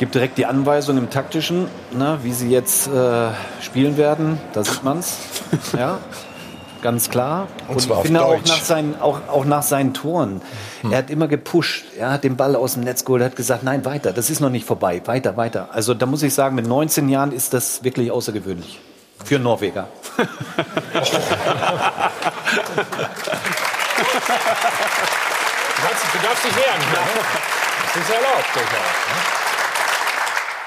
Ja 0.00 0.06
gibt 0.06 0.14
direkt 0.14 0.38
die 0.38 0.46
Anweisung 0.46 0.96
im 0.96 1.10
Taktischen, 1.10 1.68
ne, 1.92 2.18
wie 2.22 2.32
sie 2.32 2.48
jetzt 2.48 2.86
äh, 2.88 3.28
spielen 3.60 3.98
werden. 3.98 4.40
Da 4.54 4.64
sieht 4.64 4.82
man 4.82 5.00
es. 5.00 5.18
Ja, 5.76 5.98
ganz 6.80 7.10
klar. 7.10 7.48
Und, 7.68 7.76
Und 7.76 7.90
ich 7.90 7.94
finde 8.04 8.24
auch 8.24 8.42
nach, 8.42 8.64
seinen, 8.64 8.98
auch, 8.98 9.20
auch 9.28 9.44
nach 9.44 9.62
seinen 9.62 9.92
Toren. 9.92 10.40
Hm. 10.80 10.92
Er 10.92 10.98
hat 10.98 11.10
immer 11.10 11.28
gepusht. 11.28 11.84
Er 11.98 12.12
hat 12.12 12.24
den 12.24 12.36
Ball 12.36 12.56
aus 12.56 12.72
dem 12.74 12.84
Netz 12.84 13.04
geholt. 13.04 13.20
Er 13.20 13.26
hat 13.26 13.36
gesagt, 13.36 13.62
nein, 13.62 13.84
weiter. 13.84 14.14
Das 14.14 14.30
ist 14.30 14.40
noch 14.40 14.48
nicht 14.48 14.64
vorbei. 14.64 15.02
Weiter, 15.04 15.36
weiter. 15.36 15.68
Also 15.72 15.92
da 15.92 16.06
muss 16.06 16.22
ich 16.22 16.32
sagen, 16.32 16.54
mit 16.54 16.66
19 16.66 17.10
Jahren 17.10 17.30
ist 17.30 17.52
das 17.52 17.84
wirklich 17.84 18.10
außergewöhnlich. 18.10 18.80
Für 19.22 19.38
Norweger. 19.38 19.88
du, 20.16 20.22
darfst, 20.24 20.38
du 26.14 26.18
darfst 26.22 26.44
dich 26.46 26.56
wehren. 26.56 26.80
Ne? 26.90 26.98
Das 27.84 27.96
ist 28.02 28.10
erlaubt 28.10 28.48
durchaus. 28.54 28.72
Ne? 28.72 29.39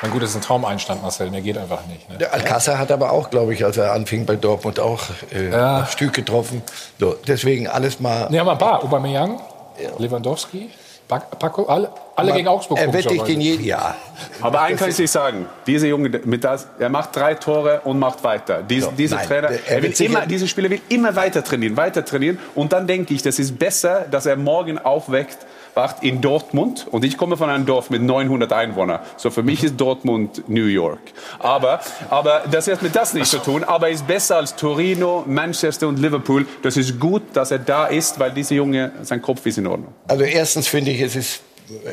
Na 0.04 0.10
gut, 0.10 0.22
das 0.22 0.32
ist 0.32 0.36
ein 0.36 0.42
Traumeinstand, 0.42 1.02
Marcel, 1.02 1.30
der 1.30 1.40
geht 1.40 1.58
einfach 1.58 1.86
nicht. 1.86 2.10
Ne? 2.10 2.18
Der 2.18 2.34
Alcázar 2.34 2.78
hat 2.78 2.92
aber 2.92 3.14
auch, 3.14 3.30
glaube 3.30 3.54
ich, 3.54 3.64
als 3.64 3.78
er 3.78 3.94
anfing 3.94 4.26
bei 4.26 4.36
Dortmund 4.36 4.78
auch 4.82 5.02
äh, 5.34 5.50
ja. 5.50 5.86
Stück 5.86 6.12
getroffen. 6.12 6.62
So, 7.00 7.16
deswegen 7.26 7.70
alles 7.70 8.02
mal. 8.02 8.30
Ne, 8.30 8.42
aber 8.42 8.52
ein 8.52 8.58
paar. 8.58 8.84
Aubameyang, 8.84 9.40
ja. 9.82 9.92
Lewandowski, 9.98 10.70
Paco, 11.08 11.68
alle, 11.68 11.90
alle 12.18 12.32
aber 12.32 12.38
gegen 12.38 12.50
Augsburg. 12.50 12.80
Er 12.80 12.92
wette 12.92 13.14
ich 13.14 13.22
den 13.22 13.40
jeden, 13.40 13.64
ja. 13.64 13.96
Aber 14.42 14.62
eins 14.62 14.78
kann 14.78 14.90
ich 14.90 14.98
nicht 14.98 15.12
sagen. 15.12 15.46
Dieser 15.68 15.88
Junge, 15.88 16.10
mit 16.10 16.44
das, 16.44 16.68
er 16.80 16.90
macht 16.90 17.16
drei 17.16 17.36
Tore 17.36 17.80
und 17.86 17.98
macht 17.98 18.26
weiter. 18.26 18.62
Dies, 18.62 18.84
so, 18.84 18.92
dieser 18.92 19.16
nein, 19.18 19.28
Trainer, 19.28 19.50
er 19.66 19.84
will 19.84 20.02
immer, 20.02 20.26
dieser 20.26 20.48
Spieler 20.48 20.70
will 20.70 20.82
immer 20.90 21.16
weiter 21.16 21.46
trainieren, 21.46 21.78
weiter 21.78 22.04
trainieren. 22.04 22.40
Und 22.56 22.74
dann 22.74 22.88
denke 22.88 23.14
ich, 23.14 23.22
das 23.22 23.40
ist 23.40 23.58
besser, 23.58 24.06
dass 24.12 24.26
er 24.26 24.36
morgen 24.36 24.80
aufweckt 24.80 25.38
wacht 25.74 26.04
in 26.04 26.22
Dortmund 26.22 26.88
und 26.90 27.04
ich 27.04 27.18
komme 27.18 27.38
von 27.38 27.50
einem 27.50 27.66
Dorf 27.66 27.90
mit 27.90 28.02
900 28.02 28.52
Einwohnern. 28.54 29.00
So 29.18 29.32
für 29.32 29.44
mich 29.44 29.64
ist 29.64 29.78
Dortmund 29.78 30.48
New 30.48 30.66
York. 30.66 31.00
Aber, 31.40 31.80
aber 32.10 32.44
das 32.50 32.68
hat 32.68 32.82
mit 32.82 32.96
das 32.96 33.14
nicht 33.14 33.28
zu 33.28 33.40
tun. 33.40 33.64
Aber 33.64 33.88
er 33.88 33.94
ist 33.94 34.08
besser 34.08 34.38
als 34.38 34.56
Torino, 34.56 35.24
Manchester 35.28 35.88
und 35.88 36.00
Liverpool. 36.00 36.48
Das 36.62 36.78
ist 36.78 37.00
gut, 37.00 37.24
dass 37.34 37.52
er 37.52 37.60
da 37.60 37.88
ist, 37.88 38.20
weil 38.20 38.32
dieser 38.32 38.56
Junge, 38.56 38.92
sein 39.02 39.22
Kopf 39.22 39.46
ist 39.46 39.58
in 39.58 39.68
Ordnung. 39.68 39.94
Also 40.08 40.24
erstens 40.24 40.68
finde 40.68 40.92
ich, 40.92 41.02
es 41.02 41.16
ist 41.16 41.42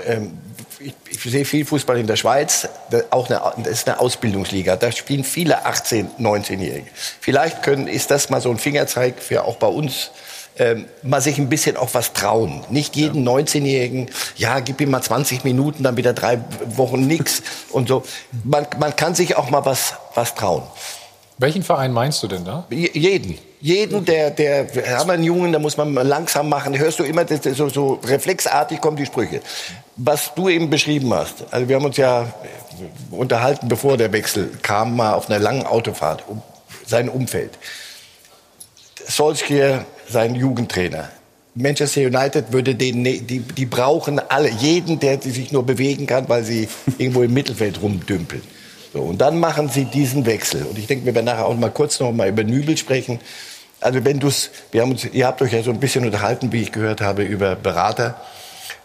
ähm, 0.07 0.39
ich, 0.81 0.95
ich, 1.09 1.21
sehe 1.21 1.45
viel 1.45 1.65
Fußball 1.65 1.99
in 1.99 2.07
der 2.07 2.17
Schweiz, 2.17 2.69
auch 3.11 3.29
eine, 3.29 3.41
das 3.65 3.73
ist 3.73 3.89
eine 3.89 4.01
Ausbildungsliga. 4.01 4.77
Da 4.77 4.91
spielen 4.93 5.25
viele 5.25 5.67
18-, 5.67 6.19
19-Jährige. 6.19 6.87
Vielleicht 7.21 7.63
können, 7.63 7.87
ist 7.87 8.11
das 8.11 8.31
mal 8.31 8.41
so 8.41 8.51
ein 8.51 8.59
Fingerzeig 8.59 9.23
für 9.23 9.45
auch 9.45 9.57
bei 9.57 9.67
uns 9.67 10.11
ähm, 10.61 10.85
mal 11.03 11.23
sich 11.23 11.39
ein 11.39 11.49
bisschen 11.49 11.79
auch 11.79 11.95
was 11.95 12.13
trauen. 12.13 12.63
Nicht 12.69 12.95
jeden 12.95 13.25
ja. 13.25 13.33
19-Jährigen, 13.33 14.11
ja, 14.37 14.61
gib 14.61 14.83
ihm 14.83 14.91
mal 14.91 15.01
20 15.01 15.43
Minuten, 15.43 15.83
dann 15.83 15.97
wieder 15.97 16.13
drei 16.13 16.39
Wochen 16.77 17.07
nix 17.07 17.43
und 17.71 17.89
so. 17.89 18.05
Man, 18.45 18.67
man 18.79 18.95
kann 18.95 19.15
sich 19.15 19.37
auch 19.37 19.49
mal 19.49 19.65
was, 19.65 19.95
was 20.15 20.35
trauen. 20.35 20.63
Welchen 21.39 21.63
Verein 21.63 21.93
meinst 21.93 22.23
du 22.23 22.29
denn 22.29 22.45
da? 22.45 22.67
Jeden. 22.69 23.39
Jeden, 23.63 24.05
der, 24.05 24.31
der, 24.31 24.75
wir 24.75 24.99
haben 24.99 25.09
einen 25.09 25.25
Jungen, 25.25 25.53
da 25.53 25.59
muss 25.59 25.79
man 25.79 25.95
langsam 25.95 26.51
machen. 26.51 26.79
Hörst 26.79 26.99
du 26.99 27.05
immer, 27.05 27.25
das, 27.25 27.41
so, 27.57 27.71
so 27.71 27.95
reflexartig 28.05 28.83
kommen 28.83 28.99
die 28.99 29.07
Sprüche. 29.07 29.41
Was 29.97 30.35
du 30.35 30.51
eben 30.51 30.69
beschrieben 30.69 31.13
hast, 31.15 31.45
also 31.51 31.69
wir 31.69 31.77
haben 31.77 31.87
uns 31.87 31.97
ja 31.97 32.27
unterhalten, 33.11 33.69
bevor 33.69 33.97
der 33.97 34.13
Wechsel 34.13 34.51
kam, 34.61 34.97
mal 34.97 35.15
auf 35.15 35.31
einer 35.31 35.39
langen 35.39 35.65
Autofahrt, 35.65 36.25
um 36.29 36.43
sein 36.87 37.09
Umfeld. 37.09 37.59
Solskjaer 39.07 39.87
sein 40.11 40.35
Jugendtrainer. 40.35 41.09
Manchester 41.55 42.03
United 42.03 42.53
würde 42.53 42.75
den, 42.75 43.03
ne, 43.03 43.21
die, 43.21 43.41
die 43.41 43.67
brauchen 43.67 44.19
alle, 44.19 44.51
jeden, 44.51 45.01
der 45.01 45.21
sich 45.21 45.53
nur 45.53 45.65
bewegen 45.67 46.07
kann, 46.07 46.29
weil 46.29 46.45
sie 46.45 46.69
irgendwo 46.99 47.23
im 47.23 47.33
Mittelfeld 47.33 47.83
rumdümpeln. 47.83 48.43
So, 48.93 49.01
und 49.01 49.21
dann 49.21 49.39
machen 49.39 49.69
sie 49.69 49.85
diesen 49.85 50.27
Wechsel. 50.27 50.65
Und 50.65 50.79
ich 50.79 50.87
denke, 50.87 51.07
wir 51.07 51.15
werden 51.15 51.27
nachher 51.27 51.47
auch 51.47 51.57
mal 51.57 51.71
kurz 51.71 52.01
noch 52.01 52.13
mal 52.13 52.29
über 52.29 52.45
Nübel 52.45 52.77
sprechen. 52.77 53.21
Also 53.81 54.05
wenn 54.05 54.19
du's, 54.19 54.51
wir 54.73 54.83
haben 54.83 54.91
uns, 54.91 55.05
ihr 55.05 55.27
habt 55.27 55.41
euch 55.43 55.53
ja 55.53 55.63
so 55.63 55.71
ein 55.71 55.81
bisschen 55.81 56.05
unterhalten, 56.05 56.53
wie 56.53 56.63
ich 56.63 56.73
gehört 56.73 57.01
habe, 57.01 57.23
über 57.23 57.57
Berater. 57.57 58.21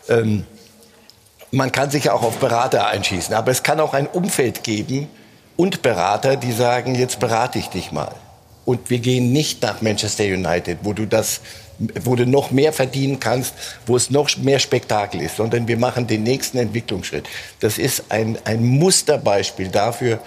Ähm, 0.08 0.46
man 1.52 1.72
kann 1.72 1.90
sich 1.90 2.06
ja 2.06 2.14
auch 2.14 2.24
auf 2.24 2.38
Berater 2.38 2.88
einschießen, 2.88 3.34
aber 3.34 3.52
es 3.52 3.64
kann 3.64 3.80
auch 3.80 3.94
ein 3.94 4.08
Umfeld 4.08 4.64
geben 4.64 5.08
und 5.56 5.82
Berater, 5.82 6.36
die 6.36 6.52
sagen, 6.52 6.96
jetzt 6.96 7.20
berate 7.20 7.60
ich 7.60 7.70
dich 7.70 7.92
mal 7.92 8.14
und 8.66 8.90
wir 8.90 9.00
gehen 9.00 9.32
nicht 9.32 9.62
nach 9.62 9.82
Manchester 9.82 10.24
United, 10.24 10.80
wo 10.84 10.94
du 10.94 11.06
das 11.06 11.42
wo 12.04 12.16
du 12.16 12.26
noch 12.26 12.52
mehr 12.52 12.72
verdienen 12.72 13.20
kannst, 13.20 13.54
wo 13.86 13.96
es 13.96 14.10
noch 14.10 14.30
mehr 14.38 14.60
Spektakel 14.60 15.22
ist, 15.22 15.38
sondern 15.38 15.68
wir 15.68 15.78
machen 15.78 16.08
den 16.08 16.24
nächsten 16.24 16.58
Entwicklungsschritt. 16.58 17.28
Das 17.60 17.78
ist 17.78 18.06
ein, 18.10 18.38
ein 18.46 18.64
Musterbeispiel 18.64 19.68
dafür, 19.68 20.20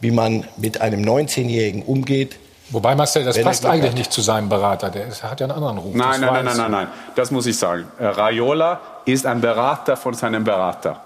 wie 0.00 0.10
man 0.10 0.46
mit 0.56 0.80
einem 0.80 1.02
19-Jährigen 1.02 1.82
umgeht. 1.82 2.36
Wobei, 2.70 2.94
Marcel, 2.94 3.24
das 3.24 3.40
passt 3.40 3.66
eigentlich 3.66 3.94
nicht 3.94 4.12
zu 4.12 4.22
seinem 4.22 4.48
Berater. 4.48 4.90
Der 4.90 5.08
hat 5.08 5.40
ja 5.40 5.46
einen 5.46 5.56
anderen 5.56 5.78
Ruf. 5.78 5.94
Nein, 5.94 6.20
nein, 6.20 6.32
nein, 6.32 6.44
nein, 6.44 6.56
nein, 6.56 6.70
nein. 6.70 6.86
Das 7.14 7.30
muss 7.30 7.46
ich 7.46 7.58
sagen. 7.58 7.86
Raiola 7.98 8.80
ist 9.04 9.26
ein 9.26 9.40
Berater 9.40 9.96
von 9.96 10.14
seinem 10.14 10.44
Berater. 10.44 11.02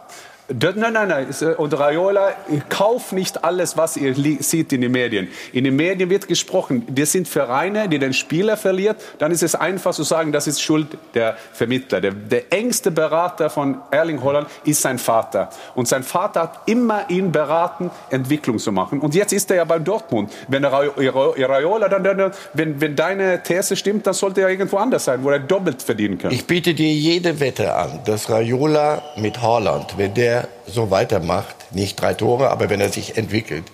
Nein, 0.48 0.92
nein, 0.92 1.08
nein. 1.08 1.26
Äh, 1.40 1.54
und 1.54 1.78
Raiola, 1.78 2.32
kauft 2.68 3.12
nicht 3.12 3.44
alles, 3.44 3.76
was 3.76 3.96
ihr 3.96 4.14
seht 4.40 4.72
in 4.72 4.80
den 4.80 4.92
Medien. 4.92 5.28
In 5.52 5.64
den 5.64 5.74
Medien 5.74 6.08
wird 6.08 6.28
gesprochen, 6.28 6.86
das 6.88 7.12
sind 7.12 7.26
Vereine, 7.26 7.88
die 7.88 7.98
den 7.98 8.12
Spieler 8.12 8.56
verliert. 8.56 8.96
Dann 9.18 9.32
ist 9.32 9.42
es 9.42 9.54
einfach 9.54 9.92
zu 9.92 10.04
sagen, 10.04 10.30
das 10.32 10.46
ist 10.46 10.62
Schuld 10.62 10.96
der 11.14 11.36
Vermittler. 11.52 12.00
Der, 12.00 12.12
der 12.12 12.52
engste 12.52 12.90
Berater 12.90 13.50
von 13.50 13.78
Erling 13.90 14.22
Holland 14.22 14.48
ist 14.64 14.82
sein 14.82 14.98
Vater. 14.98 15.50
Und 15.74 15.88
sein 15.88 16.04
Vater 16.04 16.42
hat 16.42 16.60
immer 16.66 17.10
ihn 17.10 17.32
beraten, 17.32 17.90
Entwicklung 18.10 18.58
zu 18.58 18.70
machen. 18.70 19.00
Und 19.00 19.14
jetzt 19.14 19.32
ist 19.32 19.50
er 19.50 19.56
ja 19.56 19.64
bei 19.64 19.78
Dortmund. 19.80 20.32
Wenn 20.48 20.64
Raiola, 20.64 21.88
dann, 21.88 22.04
dann, 22.04 22.32
wenn, 22.54 22.80
wenn 22.80 22.94
deine 22.94 23.42
These 23.42 23.74
stimmt, 23.74 24.06
dann 24.06 24.14
sollte 24.14 24.42
er 24.42 24.48
irgendwo 24.48 24.76
anders 24.76 25.04
sein, 25.04 25.24
wo 25.24 25.30
er 25.30 25.40
doppelt 25.40 25.82
verdienen 25.82 26.18
kann. 26.18 26.30
Ich 26.30 26.46
biete 26.46 26.74
dir 26.74 26.92
jede 26.92 27.40
Wette 27.40 27.74
an, 27.74 28.00
dass 28.04 28.30
Raiola 28.30 29.02
mit 29.16 29.42
Holland, 29.42 29.94
wenn 29.96 30.14
der 30.14 30.35
so 30.66 30.90
weitermacht, 30.90 31.54
nicht 31.72 32.00
drei 32.00 32.14
Tore, 32.14 32.50
aber 32.50 32.70
wenn 32.70 32.80
er 32.80 32.90
sich 32.90 33.16
entwickelt, 33.16 33.64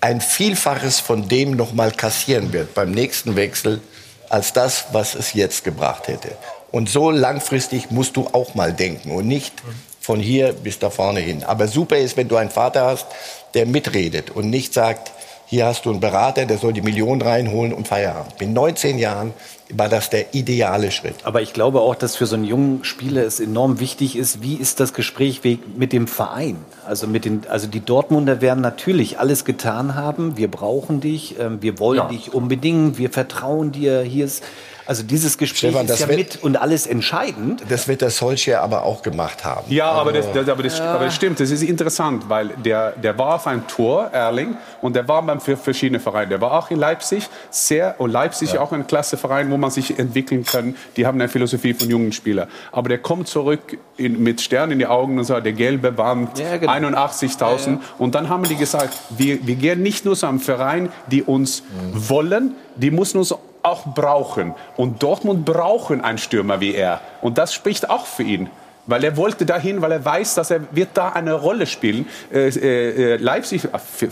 ein 0.00 0.20
Vielfaches 0.20 1.00
von 1.00 1.28
dem 1.28 1.52
noch 1.52 1.72
mal 1.72 1.90
kassieren 1.90 2.52
wird 2.52 2.74
beim 2.74 2.90
nächsten 2.90 3.36
Wechsel 3.36 3.80
als 4.28 4.52
das, 4.52 4.86
was 4.92 5.14
es 5.14 5.34
jetzt 5.34 5.64
gebracht 5.64 6.08
hätte. 6.08 6.36
Und 6.70 6.88
so 6.88 7.10
langfristig 7.10 7.90
musst 7.90 8.16
du 8.16 8.28
auch 8.32 8.54
mal 8.54 8.72
denken 8.72 9.10
und 9.10 9.26
nicht 9.26 9.54
von 10.00 10.20
hier 10.20 10.52
bis 10.52 10.78
da 10.78 10.90
vorne 10.90 11.20
hin. 11.20 11.44
Aber 11.44 11.66
super 11.66 11.96
ist, 11.96 12.16
wenn 12.16 12.28
du 12.28 12.36
einen 12.36 12.50
Vater 12.50 12.84
hast, 12.84 13.06
der 13.54 13.66
mitredet 13.66 14.30
und 14.30 14.50
nicht 14.50 14.74
sagt, 14.74 15.12
hier 15.46 15.64
hast 15.64 15.86
du 15.86 15.90
einen 15.90 16.00
Berater, 16.00 16.44
der 16.44 16.58
soll 16.58 16.74
die 16.74 16.82
Millionen 16.82 17.22
reinholen 17.22 17.72
und 17.72 17.88
Feierabend. 17.88 18.38
Mit 18.38 18.50
19 18.50 18.98
Jahren 18.98 19.32
war 19.70 19.88
das 19.88 20.10
der 20.10 20.34
ideale 20.34 20.90
Schritt. 20.90 21.16
Aber 21.24 21.42
ich 21.42 21.52
glaube 21.52 21.80
auch, 21.80 21.94
dass 21.94 22.16
für 22.16 22.26
so 22.26 22.36
einen 22.36 22.44
jungen 22.44 22.84
Spieler 22.84 23.24
es 23.24 23.40
enorm 23.40 23.80
wichtig 23.80 24.16
ist, 24.16 24.42
wie 24.42 24.54
ist 24.54 24.80
das 24.80 24.94
Gespräch 24.94 25.42
mit 25.76 25.92
dem 25.92 26.06
Verein? 26.06 26.56
Also, 26.86 27.06
mit 27.06 27.24
den, 27.24 27.42
also 27.48 27.66
die 27.66 27.80
Dortmunder 27.80 28.40
werden 28.40 28.60
natürlich 28.60 29.18
alles 29.18 29.44
getan 29.44 29.94
haben. 29.94 30.36
Wir 30.36 30.50
brauchen 30.50 31.00
dich, 31.00 31.38
ähm, 31.38 31.58
wir 31.60 31.78
wollen 31.78 31.98
ja. 31.98 32.08
dich 32.08 32.32
unbedingt, 32.32 32.98
wir 32.98 33.10
vertrauen 33.10 33.72
dir. 33.72 34.00
Hier 34.00 34.24
ist 34.24 34.42
also 34.88 35.02
dieses 35.02 35.36
Gespräch 35.36 35.72
Stefan, 35.72 35.84
ist 35.84 36.00
ja 36.00 36.08
wird, 36.08 36.18
mit 36.18 36.42
und 36.42 36.56
alles 36.56 36.86
entscheidend. 36.86 37.62
Das 37.68 37.88
wird 37.88 38.00
der 38.00 38.08
Solskjaer 38.08 38.62
aber 38.62 38.84
auch 38.84 39.02
gemacht 39.02 39.44
haben. 39.44 39.70
Ja, 39.70 39.90
aber 39.90 40.14
das, 40.14 40.32
das, 40.32 40.48
aber, 40.48 40.62
das, 40.62 40.78
ja. 40.78 40.94
aber 40.94 41.04
das 41.04 41.14
stimmt. 41.14 41.40
Das 41.40 41.50
ist 41.50 41.62
interessant, 41.62 42.24
weil 42.30 42.48
der, 42.64 42.92
der 42.92 43.18
war 43.18 43.34
auf 43.34 43.46
ein 43.46 43.66
Tor, 43.66 44.08
Erling, 44.12 44.56
und 44.80 44.96
der 44.96 45.06
war 45.06 45.20
beim 45.20 45.42
für 45.42 45.58
verschiedene 45.58 46.00
Vereine. 46.00 46.30
Der 46.30 46.40
war 46.40 46.52
auch 46.52 46.70
in 46.70 46.78
Leipzig, 46.78 47.28
sehr, 47.50 47.96
und 47.98 48.10
Leipzig 48.10 48.54
ja. 48.54 48.62
auch 48.62 48.72
ein 48.72 48.86
klasse 48.86 49.18
Verein, 49.18 49.50
wo 49.50 49.58
man 49.58 49.70
sich 49.70 49.98
entwickeln 49.98 50.44
kann. 50.44 50.74
Die 50.96 51.04
haben 51.04 51.20
eine 51.20 51.28
Philosophie 51.28 51.74
von 51.74 51.90
jungen 51.90 52.12
Spielern. 52.12 52.48
Aber 52.72 52.88
der 52.88 52.96
kommt 52.98 53.28
zurück 53.28 53.76
in, 53.98 54.22
mit 54.22 54.40
Sternen 54.40 54.72
in 54.72 54.78
die 54.78 54.86
Augen 54.86 55.18
und 55.18 55.24
sagt, 55.24 55.44
der 55.44 55.52
gelbe 55.52 55.92
Band, 55.92 56.38
ja, 56.38 56.56
genau. 56.56 56.72
81.000. 56.72 57.68
Ja, 57.72 57.80
und 57.98 58.14
dann 58.14 58.30
haben 58.30 58.44
die 58.44 58.56
gesagt, 58.56 58.96
wir, 59.10 59.46
wir 59.46 59.56
gehen 59.56 59.82
nicht 59.82 60.06
nur 60.06 60.16
zu 60.16 60.26
einem 60.26 60.40
Verein, 60.40 60.88
die 61.10 61.22
uns 61.22 61.62
mhm. 61.62 62.08
wollen, 62.08 62.54
die 62.76 62.90
müssen 62.90 63.18
uns 63.18 63.34
auch 63.62 63.86
brauchen. 63.94 64.54
Und 64.76 65.02
Dortmund 65.02 65.44
brauchen 65.44 66.00
einen 66.00 66.18
Stürmer 66.18 66.60
wie 66.60 66.74
er. 66.74 67.00
Und 67.20 67.38
das 67.38 67.54
spricht 67.54 67.90
auch 67.90 68.06
für 68.06 68.22
ihn. 68.22 68.50
Weil 68.88 69.04
er 69.04 69.18
wollte 69.18 69.44
dahin, 69.44 69.82
weil 69.82 69.92
er 69.92 70.02
weiß, 70.02 70.34
dass 70.34 70.50
er 70.50 70.60
wird 70.70 70.88
da 70.94 71.10
eine 71.10 71.34
Rolle 71.34 71.66
spielen. 71.66 72.06
Äh, 72.32 72.48
äh, 72.48 73.16
Leipzig, 73.16 73.68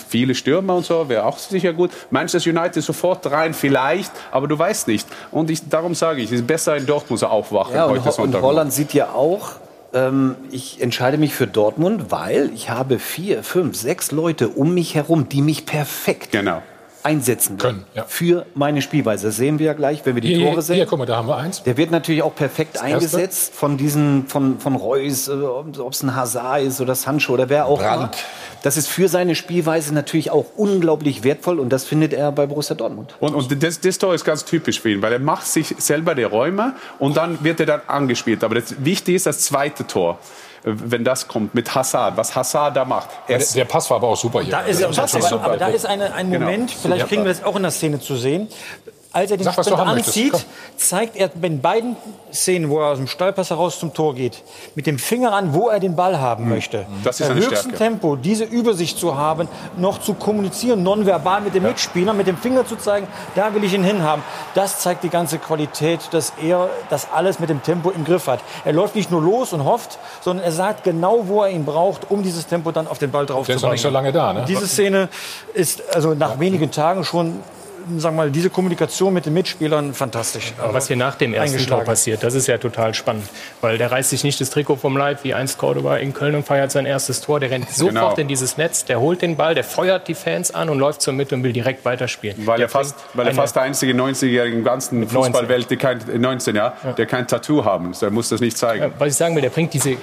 viele 0.07 0.35
Stürmer 0.35 0.75
und 0.77 0.85
so, 0.85 1.09
wäre 1.09 1.25
auch 1.25 1.39
sicher 1.39 1.73
gut. 1.73 1.91
Manchester 2.11 2.51
United 2.51 2.83
sofort 2.85 3.29
rein, 3.31 3.55
vielleicht, 3.55 4.13
aber 4.31 4.49
du 4.49 4.59
weißt 4.59 4.89
nicht. 4.89 5.09
Und 5.31 5.51
ich, 5.51 5.67
darum 5.67 5.95
sage 5.95 6.21
ich, 6.21 6.27
es 6.27 6.41
ist 6.41 6.47
besser 6.47 6.77
in 6.77 6.85
Dortmund 6.85 7.21
zu 7.21 7.27
aufwachen. 7.27 7.75
Ja, 7.75 7.87
und, 7.87 8.05
heute 8.05 8.21
und 8.21 8.43
Holland 8.43 8.71
sieht 8.71 8.93
ja 8.93 9.13
auch, 9.15 9.53
ähm, 9.95 10.37
ich 10.51 10.83
entscheide 10.83 11.17
mich 11.17 11.35
für 11.35 11.47
Dortmund, 11.47 12.11
weil 12.11 12.51
ich 12.55 12.69
habe 12.69 12.99
vier, 12.99 13.43
fünf, 13.43 13.77
sechs 13.77 14.13
Leute 14.13 14.49
um 14.49 14.75
mich 14.75 14.95
herum, 14.95 15.31
die 15.31 15.41
mich 15.41 15.65
perfekt 15.65 16.33
genau 16.33 16.61
einsetzen 17.07 17.57
können 17.57 17.85
ja. 17.95 18.05
für 18.09 18.47
meine 18.55 18.83
Spielweise. 18.83 19.29
Das 19.29 19.37
sehen 19.37 19.61
wir 19.61 19.67
ja 19.67 19.73
gleich, 19.75 20.05
wenn 20.05 20.17
wir 20.17 20.23
die 20.23 20.35
hier, 20.35 20.49
Tore 20.49 20.61
sehen. 20.61 20.75
Hier, 20.77 20.87
guck 20.87 20.99
mal, 20.99 21.07
da 21.07 21.17
haben 21.17 21.29
wir 21.29 21.37
eins. 21.37 21.63
Der 21.63 21.77
wird 21.77 21.93
natürlich 21.93 22.23
auch 22.23 22.35
perfekt 22.35 22.83
eingesetzt 22.83 23.55
von 23.55 23.77
diesen, 23.77 24.27
von, 24.27 24.59
von 24.59 24.75
Reus, 24.75 25.29
äh, 25.29 25.33
ob 25.33 25.93
es 25.93 26.03
ein 26.03 26.17
Hazard 26.17 26.63
ist 26.63 26.81
oder 26.81 26.97
Sancho 26.97 27.35
oder 27.35 27.49
wer 27.49 27.67
auch 27.67 27.79
immer. 27.79 28.11
Das 28.63 28.77
ist 28.77 28.89
für 28.89 29.07
seine 29.09 29.37
Spielweise 29.37 29.95
natürlich 29.95 30.33
auch 30.33 30.47
unglaublich 30.57 31.23
wertvoll 31.23 31.61
und 31.61 31.69
das 31.69 31.85
findet 31.85 32.13
er 32.13 32.33
bei 32.33 32.47
Borussia 32.47 32.75
Dortmund. 32.75 33.15
Und, 33.21 33.35
und 33.37 33.63
das, 33.63 33.81
das 33.81 33.99
Tor 33.99 34.13
ist 34.13 34.25
ganz 34.25 34.45
typisch 34.45 34.81
für 34.81 34.91
ihn, 34.91 35.01
weil 35.01 35.13
er 35.13 35.21
macht 35.21 35.47
sich 35.47 35.77
selber 35.79 36.17
die 36.17 36.25
Räume 36.25 36.75
und 36.99 37.17
dann 37.17 37.45
wird 37.45 37.61
er 37.61 37.67
dann 37.67 37.83
angespielt. 37.87 38.43
Aber 38.43 38.57
das 38.57 38.85
Wichtige 38.85 39.15
ist 39.15 39.27
das 39.27 39.41
zweite 39.41 39.87
Tor 39.87 40.19
wenn 40.63 41.05
das 41.05 41.29
kommt 41.29 41.55
mit 41.55 41.75
Hassad, 41.75 42.17
was 42.17 42.35
Hassad 42.35 42.77
da 42.77 42.85
macht. 42.85 43.09
Der, 43.29 43.39
der, 43.39 43.65
Pass 43.65 43.91
war 43.91 43.99
aber 43.99 44.09
auch 44.09 44.17
super 44.17 44.41
hier. 44.43 44.53
Da 44.53 44.61
ist, 44.63 44.83
das 44.83 45.15
aber, 45.15 45.23
super. 45.23 45.45
aber 45.45 45.57
da 45.57 45.69
ist 45.69 45.87
eine, 45.87 46.13
ein 46.15 46.31
genau. 46.31 46.47
Moment, 46.47 46.71
genau. 46.71 46.81
vielleicht 46.83 47.09
kriegen 47.09 47.25
wir 47.25 47.33
das 47.33 47.45
auch 47.45 47.57
in 47.57 47.63
der 47.63 47.71
Szene 47.71 48.01
zu 48.01 48.17
sehen 48.17 48.49
als 49.17 49.31
er 49.31 49.39
den 49.39 49.45
Sag, 49.45 49.55
Sprint 49.55 49.79
anzieht, 49.79 50.47
zeigt 50.77 51.17
er 51.17 51.31
in 51.41 51.61
beiden 51.63 51.97
Szenen, 52.33 52.69
wo 52.69 52.81
er 52.81 52.89
aus 52.89 52.99
dem 52.99 53.07
Stallpass 53.07 53.49
heraus 53.49 53.79
zum 53.79 53.95
Tor 53.95 54.15
geht, 54.15 54.43
mit 54.75 54.87
dem 54.87 54.99
Finger 54.99 55.33
an, 55.33 55.55
wo 55.55 55.69
er 55.69 55.81
den 55.81 55.97
Ball 55.97 56.21
haben 56.21 56.45
hm. 56.45 56.51
möchte. 56.51 56.87
Das 57.03 57.19
ist 57.19 57.31
Im 57.31 57.37
höchsten 57.37 57.57
Stärke. 57.57 57.79
Tempo 57.79 58.17
diese 58.17 58.45
Übersicht 58.45 58.99
zu 58.99 59.17
haben, 59.17 59.49
noch 59.79 60.03
zu 60.03 60.13
kommunizieren, 60.13 60.83
nonverbal 60.83 61.41
mit 61.41 61.55
dem 61.55 61.63
ja. 61.63 61.71
Mitspieler, 61.71 62.13
mit 62.13 62.27
dem 62.27 62.37
Finger 62.37 62.67
zu 62.67 62.77
zeigen, 62.77 63.07
da 63.35 63.55
will 63.55 63.65
ich 63.65 63.73
ihn 63.73 63.85
hinhaben. 63.85 64.23
Das 64.55 64.81
zeigt 64.81 65.03
die 65.03 65.09
ganze 65.09 65.39
Qualität, 65.39 66.01
dass 66.11 66.35
er 66.43 66.69
das 66.91 67.09
alles 67.11 67.39
mit 67.39 67.49
dem 67.49 67.63
Tempo 67.63 67.91
im 67.91 68.05
Griff 68.05 68.27
hat. 68.27 68.41
Er 68.67 68.75
läuft 68.75 68.97
nicht 68.97 69.11
nur 69.11 69.23
los 69.23 69.55
und 69.55 69.65
hofft, 69.65 69.99
sondern 70.21 70.45
er 70.45 70.53
sagt 70.53 70.85
genau, 70.85 71.27
wo 71.27 71.43
er 71.43 71.49
ihn 71.49 71.65
braucht, 71.65 72.11
um 72.11 72.23
dieses 72.23 72.47
Tempo 72.47 72.71
dann 72.71 72.87
auf 72.87 72.99
den 72.99 73.11
Ball 73.11 73.25
drauf 73.25 73.47
Der 73.47 73.57
zu 73.57 73.63
bringen. 73.63 73.71
Der 73.71 73.79
ist 73.79 73.85
noch 73.85 74.03
nicht 74.03 74.13
so 74.13 74.13
lange 74.13 74.13
da, 74.13 74.35
ne? 74.35 74.45
Diese 74.47 74.67
Szene 74.67 75.09
ist 75.55 75.83
also 75.95 76.13
nach 76.13 76.35
ja. 76.35 76.41
wenigen 76.41 76.71
Tagen 76.71 77.03
schon 77.03 77.41
sagen 77.99 78.17
wir 78.17 78.25
mal, 78.25 78.31
diese 78.31 78.51
Kommunikation 78.51 79.13
mit 79.15 79.27
den 79.27 79.35
Mitspielern 79.35 79.95
fantastisch. 79.95 80.53
Aber 80.59 80.75
was 80.75 80.89
hier 80.89 80.97
nach 80.97 81.15
dem 81.15 81.35
ersten 81.35 81.65
Tor 81.67 81.81
passiert, 81.81 82.23
das 82.23 82.35
ist 82.35 82.47
ja 82.47 82.59
total 82.59 82.95
spannend. 82.95 83.29
Weil 83.61 83.79
der 83.79 83.91
reißt 83.91 84.11
sich 84.11 84.25
nicht 84.25 84.41
das 84.41 84.51
Trikot 84.51 84.77
vom 84.77 84.97
Leib 84.97 85.25
wie 85.25 85.35
einst 85.35 85.59
Cordoba 85.59 85.97
in 85.97 86.13
Köln 86.13 86.35
und 86.35 86.47
feiert 86.47 86.71
sein 86.73 86.87
erstes 86.87 87.21
Tor. 87.21 87.41
Der 87.41 87.51
rennt 87.51 87.71
sofort 87.71 87.95
genau. 87.95 88.15
in 88.17 88.29
dieses 88.29 88.57
Netz, 88.57 88.85
der 88.85 89.01
holt 89.01 89.23
den 89.23 89.37
Ball, 89.37 89.55
der 89.55 89.65
feuert 89.65 90.09
die 90.09 90.15
Fans 90.15 90.51
an 90.51 90.69
und 90.69 90.79
läuft 90.79 91.03
zur 91.03 91.13
Mitte 91.13 91.35
und 91.35 91.43
will 91.43 91.53
direkt 91.53 91.85
weiterspielen. 91.85 92.47
Weil 92.47 92.61
er 92.61 92.69
fast, 92.69 92.97
weil 93.15 93.27
er 93.27 93.35
fast 93.35 93.57
der 93.57 93.63
einzige 93.63 93.93
90-Jährige 93.93 94.57
im 94.57 94.65
ganzen 94.65 95.09
Fußballwelt, 95.09 95.71
der 95.71 95.77
kein, 95.77 96.01
19, 96.17 96.57
ja, 96.57 96.75
ja. 96.83 96.93
der 96.93 97.07
kein 97.07 97.27
Tattoo 97.27 97.65
haben. 97.65 97.93
Er 98.01 98.11
muss 98.11 98.29
das 98.29 98.41
nicht 98.41 98.57
zeigen. 98.59 98.83
Ja, 98.83 98.91
was 98.99 99.09
ich 99.09 99.17
sagen 99.17 99.35
will, 99.35 99.43
der 99.43 99.51
bringt 99.51 99.73
diese... 99.73 99.97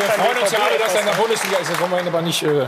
wir 0.00 0.08
freuen 0.08 0.38
uns 0.42 0.52
ja 0.52 0.58
alle, 0.58 0.78
dass 0.78 0.94
er 0.94 1.00
in 1.00 1.06
der 1.06 1.14
Bundesliga 1.14 1.58
ist. 1.58 1.70
Das 1.70 1.80
wollen 1.80 1.90
wir 1.90 2.00
ihn 2.00 2.08
aber 2.08 2.22
nicht. 2.22 2.42
Äh 2.42 2.66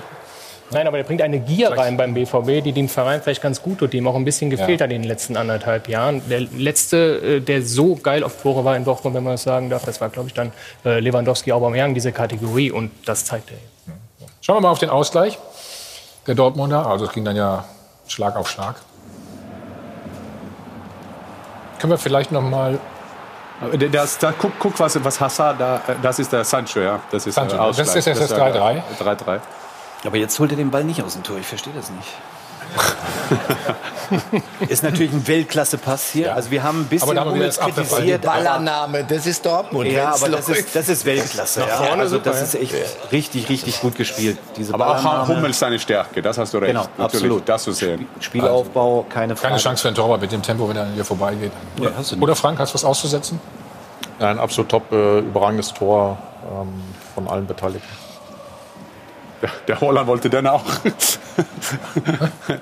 Nein, 0.72 0.86
aber 0.86 0.98
der 0.98 1.04
bringt 1.04 1.20
eine 1.20 1.40
Gier 1.40 1.76
rein 1.76 1.96
beim 1.96 2.14
BVB, 2.14 2.62
die 2.62 2.72
dem 2.72 2.88
Verein 2.88 3.20
vielleicht 3.20 3.42
ganz 3.42 3.60
gut 3.60 3.78
tut, 3.78 3.92
die 3.92 3.96
ihm 3.96 4.06
auch 4.06 4.14
ein 4.14 4.24
bisschen 4.24 4.50
gefehlt 4.50 4.80
ja. 4.80 4.84
hat 4.84 4.92
in 4.92 5.02
den 5.02 5.08
letzten 5.08 5.36
anderthalb 5.36 5.88
Jahren. 5.88 6.22
Der 6.28 6.40
letzte, 6.40 7.38
äh, 7.38 7.40
der 7.40 7.62
so 7.62 7.96
geil 7.96 8.22
auf 8.22 8.40
Tore 8.40 8.64
war 8.64 8.76
in 8.76 8.84
Dortmund, 8.84 9.16
wenn 9.16 9.24
man 9.24 9.34
das 9.34 9.42
sagen 9.42 9.68
darf, 9.68 9.84
das 9.84 10.00
war, 10.00 10.10
glaube 10.10 10.28
ich, 10.28 10.34
dann 10.34 10.52
äh, 10.84 11.00
Lewandowski, 11.00 11.50
Aubameyang, 11.50 11.94
diese 11.94 12.12
Kategorie. 12.12 12.70
Und 12.70 12.92
das 13.04 13.24
zeigt 13.24 13.50
er 13.50 13.56
jetzt. 13.56 13.70
Schauen 14.42 14.56
wir 14.56 14.60
mal 14.60 14.70
auf 14.70 14.78
den 14.78 14.90
Ausgleich 14.90 15.38
der 16.26 16.36
Dortmunder. 16.36 16.86
Also 16.86 17.06
es 17.06 17.12
ging 17.12 17.24
dann 17.24 17.36
ja 17.36 17.64
Schlag 18.06 18.36
auf 18.36 18.48
Schlag. 18.48 18.76
Können 21.80 21.92
wir 21.92 21.98
vielleicht 21.98 22.30
noch 22.30 22.42
mal 22.42 22.78
das, 23.90 24.18
da, 24.18 24.32
guck, 24.32 24.52
guck, 24.58 24.78
was, 24.80 25.02
was 25.04 25.20
Hassan 25.20 25.58
da, 25.58 25.80
das 26.02 26.18
ist 26.18 26.32
der 26.32 26.44
Sancho, 26.44 26.80
ja. 26.80 27.00
Das 27.10 27.26
ist 27.26 27.34
Sancho. 27.34 27.56
Das 27.56 27.94
ist 27.94 28.06
jetzt 28.06 28.20
das 28.20 28.32
3-3. 28.32 28.82
3-3. 28.98 29.40
Aber 30.04 30.16
jetzt 30.16 30.38
holt 30.38 30.50
er 30.50 30.56
den 30.56 30.70
Ball 30.70 30.84
nicht 30.84 31.02
aus 31.02 31.14
dem 31.14 31.22
Tor, 31.22 31.38
ich 31.38 31.46
verstehe 31.46 31.74
das 31.74 31.90
nicht. 31.90 32.08
ist 34.68 34.82
natürlich 34.82 35.12
ein 35.12 35.26
Weltklasse-Pass 35.26 36.10
hier. 36.10 36.26
Ja. 36.26 36.34
Also 36.34 36.50
wir 36.50 36.62
haben 36.62 36.80
ein 36.80 36.86
bisschen 36.86 37.16
aber 37.16 37.30
Hummels 37.30 37.58
kritisiert. 37.58 38.22
Ballannahme, 38.22 39.04
das 39.04 39.26
ist 39.26 39.44
Dortmund. 39.44 39.90
Ja, 39.90 40.14
aber 40.14 40.28
das 40.28 40.48
ist, 40.48 40.74
das 40.74 40.88
ist 40.88 41.04
Weltklasse. 41.04 41.60
Ja. 41.60 41.94
Also 41.98 42.18
das 42.18 42.42
ist 42.42 42.54
echt 42.54 42.74
richtig, 43.12 43.48
richtig 43.48 43.80
gut 43.80 43.96
gespielt. 43.96 44.38
Diese 44.56 44.74
aber 44.74 44.88
auch 44.88 45.28
Hummels 45.28 45.58
seine 45.58 45.78
Stärke, 45.78 46.22
das 46.22 46.38
hast 46.38 46.52
du 46.54 46.58
recht. 46.58 46.72
Genau, 46.72 46.86
absolut. 46.98 47.48
Das 47.48 47.62
zu 47.64 47.72
sehen. 47.72 48.06
Spielaufbau, 48.20 49.06
keine 49.08 49.36
Frage. 49.36 49.48
Keine 49.48 49.60
Chance 49.60 49.82
für 49.82 49.88
einen 49.88 49.96
Torwart 49.96 50.20
mit 50.20 50.32
dem 50.32 50.42
Tempo, 50.42 50.68
wenn 50.68 50.76
er 50.76 50.86
hier 50.92 51.04
vorbeigeht. 51.04 51.52
Ja, 51.80 51.90
Oder 52.20 52.34
Frank, 52.34 52.58
hast 52.58 52.72
du 52.72 52.74
was 52.74 52.84
auszusetzen? 52.84 53.40
ein 54.20 54.38
absolut 54.38 54.70
top, 54.70 54.92
äh, 54.92 55.20
überragendes 55.20 55.72
Tor 55.72 56.18
ähm, 56.44 56.68
von 57.14 57.28
allen 57.28 57.46
Beteiligten. 57.46 57.88
Der, 59.42 59.50
der 59.68 59.80
Holland 59.80 60.06
wollte 60.06 60.28
den 60.28 60.46
auch. 60.46 60.64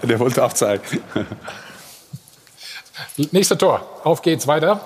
der 0.03 0.21
wollte 0.21 0.45
auch 0.45 0.53
zeigen. 0.53 1.03
Nächster 3.33 3.59
Tor. 3.59 3.85
Auf 4.05 4.23
geht's 4.23 4.47
weiter. 4.47 4.81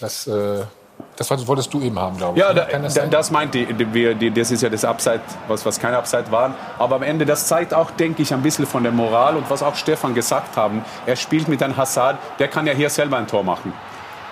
Das, 0.00 0.26
äh, 0.26 0.62
das 1.16 1.46
wolltest 1.46 1.72
du 1.72 1.80
eben 1.80 1.98
haben, 1.98 2.16
glaube 2.16 2.38
ich. 2.38 2.44
Ja, 2.44 2.52
ne? 2.52 2.66
da, 2.70 2.78
das, 2.78 2.94
das, 3.10 3.30
meinte 3.30 3.58
ich. 3.58 4.34
Das 4.34 4.50
ist 4.50 4.62
ja 4.62 4.68
das 4.68 4.84
Upside, 4.84 5.20
was, 5.48 5.64
was 5.64 5.80
kein 5.80 5.94
Upside 5.94 6.30
war. 6.30 6.54
Aber 6.78 6.96
am 6.96 7.02
Ende, 7.02 7.24
das 7.24 7.46
zeigt 7.46 7.72
auch, 7.74 7.90
denke 7.90 8.22
ich, 8.22 8.32
ein 8.32 8.42
bisschen 8.42 8.66
von 8.66 8.82
der 8.82 8.92
Moral 8.92 9.36
und 9.36 9.48
was 9.50 9.62
auch 9.62 9.74
Stefan 9.74 10.14
gesagt 10.14 10.56
haben. 10.56 10.84
Er 11.06 11.16
spielt 11.16 11.48
mit 11.48 11.62
einem 11.62 11.76
Hassad, 11.76 12.18
der 12.38 12.48
kann 12.48 12.66
ja 12.66 12.74
hier 12.74 12.90
selber 12.90 13.16
ein 13.16 13.26
Tor 13.26 13.42
machen. 13.42 13.72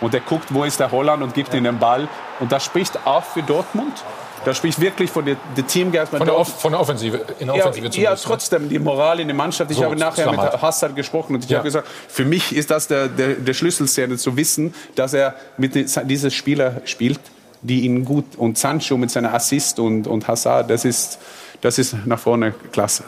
und 0.00 0.12
der 0.12 0.20
guckt, 0.20 0.52
wo 0.52 0.64
ist 0.64 0.80
der 0.80 0.90
Holland 0.90 1.22
und 1.22 1.34
gibt 1.34 1.54
ihm 1.54 1.64
den 1.64 1.78
Ball. 1.78 2.08
Und 2.40 2.52
das 2.52 2.64
spricht 2.64 3.06
auch 3.06 3.24
für 3.24 3.42
Dortmund. 3.42 4.04
Das 4.44 4.56
spricht 4.56 4.80
wirklich 4.80 5.10
von 5.10 5.24
der, 5.24 5.36
der 5.56 5.66
Teamgeist. 5.66 6.10
Von 6.10 6.24
der, 6.24 6.36
Off 6.36 6.60
von 6.60 6.72
der 6.72 6.80
Offensive, 6.80 7.24
in 7.38 7.46
der 7.46 7.56
Offensive 7.56 7.86
ja, 7.88 8.10
ja, 8.10 8.16
trotzdem 8.16 8.68
die 8.68 8.78
Moral 8.78 9.20
in 9.20 9.28
der 9.28 9.36
Mannschaft. 9.36 9.70
Ich 9.70 9.76
So, 9.78 9.84
habe 9.84 9.96
nachher 9.96 10.30
mit. 10.30 10.40
Hassad 10.40 10.94
gesprochen 10.96 11.34
und 11.36 11.44
ich 11.44 11.50
Ja. 11.50 11.58
habe 11.58 11.66
gesagt, 11.66 11.88
für 12.08 12.24
mich 12.24 12.54
ist 12.54 12.70
das 12.70 12.86
der, 12.88 13.08
der, 13.08 13.34
der 13.34 13.54
Schlüsselszene 13.54 14.16
zu 14.16 14.36
wissen, 14.36 14.74
dass 14.94 15.14
er 15.14 15.34
mit 15.56 15.74
die- 15.74 15.86
diese 16.04 16.30
Spieler 16.30 16.82
spielt, 16.84 17.20
die 17.62 17.80
ihn 17.84 18.04
gut 18.04 18.36
und 18.36 18.58
Sancho 18.58 18.96
mit 18.96 19.10
seiner 19.10 19.32
Assist 19.32 19.78
und, 19.78 20.06
und 20.06 20.28
Hazard, 20.28 20.68
das 20.70 20.84
ist, 20.84 21.18
das 21.60 21.78
ist 21.78 21.94
nach 22.04 22.18
vorne 22.18 22.52
klasse. 22.72 23.04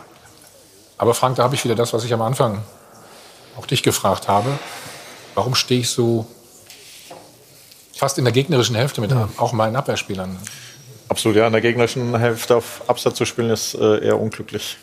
Aber 0.98 1.12
Frank, 1.12 1.36
da 1.36 1.42
habe 1.42 1.54
ich 1.54 1.62
wieder 1.64 1.74
das, 1.74 1.92
was 1.92 2.04
ich 2.04 2.14
am 2.14 2.22
Anfang 2.22 2.62
auch 3.58 3.66
dich 3.66 3.82
gefragt 3.82 4.28
habe. 4.28 4.50
Warum 5.34 5.54
stehe 5.54 5.80
ich 5.82 5.90
so 5.90 6.26
fast 7.94 8.16
in 8.18 8.24
der 8.24 8.32
gegnerischen 8.32 8.76
Hälfte 8.76 9.00
mit 9.00 9.12
auch 9.36 9.52
meinen 9.52 9.76
Abwehrspielern? 9.76 10.38
Absolut, 11.08 11.36
ja. 11.36 11.46
In 11.46 11.52
der 11.52 11.62
gegnerischen 11.62 12.18
Hälfte 12.18 12.56
auf 12.56 12.82
Absatz 12.88 13.16
zu 13.16 13.24
spielen, 13.24 13.50
ist 13.50 13.74
äh, 13.74 14.04
eher 14.04 14.20
unglücklich. 14.20 14.76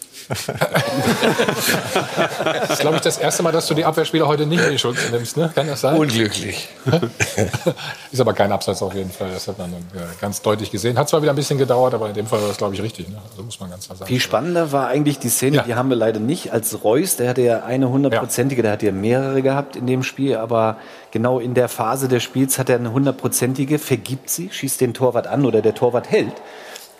Das 2.44 2.70
ist, 2.72 2.80
glaube 2.80 2.96
ich, 2.98 3.02
das 3.02 3.18
erste 3.18 3.44
Mal, 3.44 3.52
dass 3.52 3.68
du 3.68 3.74
die 3.74 3.86
Abwehrspieler 3.86 4.28
heute 4.28 4.46
nicht 4.46 4.64
in 4.64 4.72
die 4.72 4.80
Schutz 4.80 4.98
nimmst. 5.12 5.38
Ne? 5.38 5.52
Kann 5.54 5.68
das 5.68 5.82
sein? 5.82 5.98
Unglücklich. 5.98 6.70
ist 8.12 8.20
aber 8.20 8.34
kein 8.34 8.52
Absatz 8.52 8.82
auf 8.82 8.94
jeden 8.94 9.12
Fall. 9.12 9.30
Das 9.34 9.48
hat 9.48 9.58
man 9.58 9.72
äh, 9.72 9.76
ganz 10.20 10.42
deutlich 10.42 10.72
gesehen. 10.72 10.98
Hat 10.98 11.10
zwar 11.10 11.22
wieder 11.22 11.34
ein 11.34 11.36
bisschen 11.36 11.58
gedauert, 11.58 11.94
aber 11.94 12.08
in 12.10 12.14
dem 12.14 12.28
Fall 12.28 12.42
war 12.42 12.48
das, 12.48 12.58
glaube 12.58 12.76
ich, 12.76 12.82
richtig. 12.82 13.10
Ne? 13.10 13.18
Also 13.32 13.44
muss 13.44 13.60
man 13.60 13.70
ganz 13.70 13.86
klar 13.86 13.98
sagen. 13.98 14.08
Viel 14.08 14.20
spannender 14.20 14.72
war 14.72 14.88
eigentlich 14.88 15.20
die 15.20 15.30
Szene, 15.30 15.58
Ja. 15.58 15.64
die 15.64 15.76
haben 15.76 15.90
wir 15.90 15.98
leider 15.98 16.20
nicht, 16.20 16.52
als 16.52 16.84
Reus, 16.84 17.16
der 17.16 17.30
hatte 17.30 17.42
ja 17.42 17.64
eine 17.64 17.90
hundertprozentige, 17.90 18.62
der 18.62 18.72
hat 18.74 18.84
ja 18.84 18.92
mehrere 18.92 19.42
gehabt 19.42 19.76
in 19.76 19.88
dem 19.88 20.04
Spiel, 20.04 20.36
aber 20.38 20.78
genau 21.12 21.40
in 21.40 21.54
der 21.54 21.70
Phase 21.70 22.08
des 22.08 22.24
Spiels 22.24 22.58
hat 22.60 22.70
er 22.70 22.78
eine 22.78 22.92
hundertprozentige, 22.92 23.80
vergibt 23.80 24.30
sie, 24.30 24.50
schießt 24.52 24.82
den 24.82 24.94
Torwart 24.94 25.28
an 25.28 25.46
oder 25.46 25.62
der 25.62 25.74
Torwart 25.76 26.10
hält. 26.10 26.34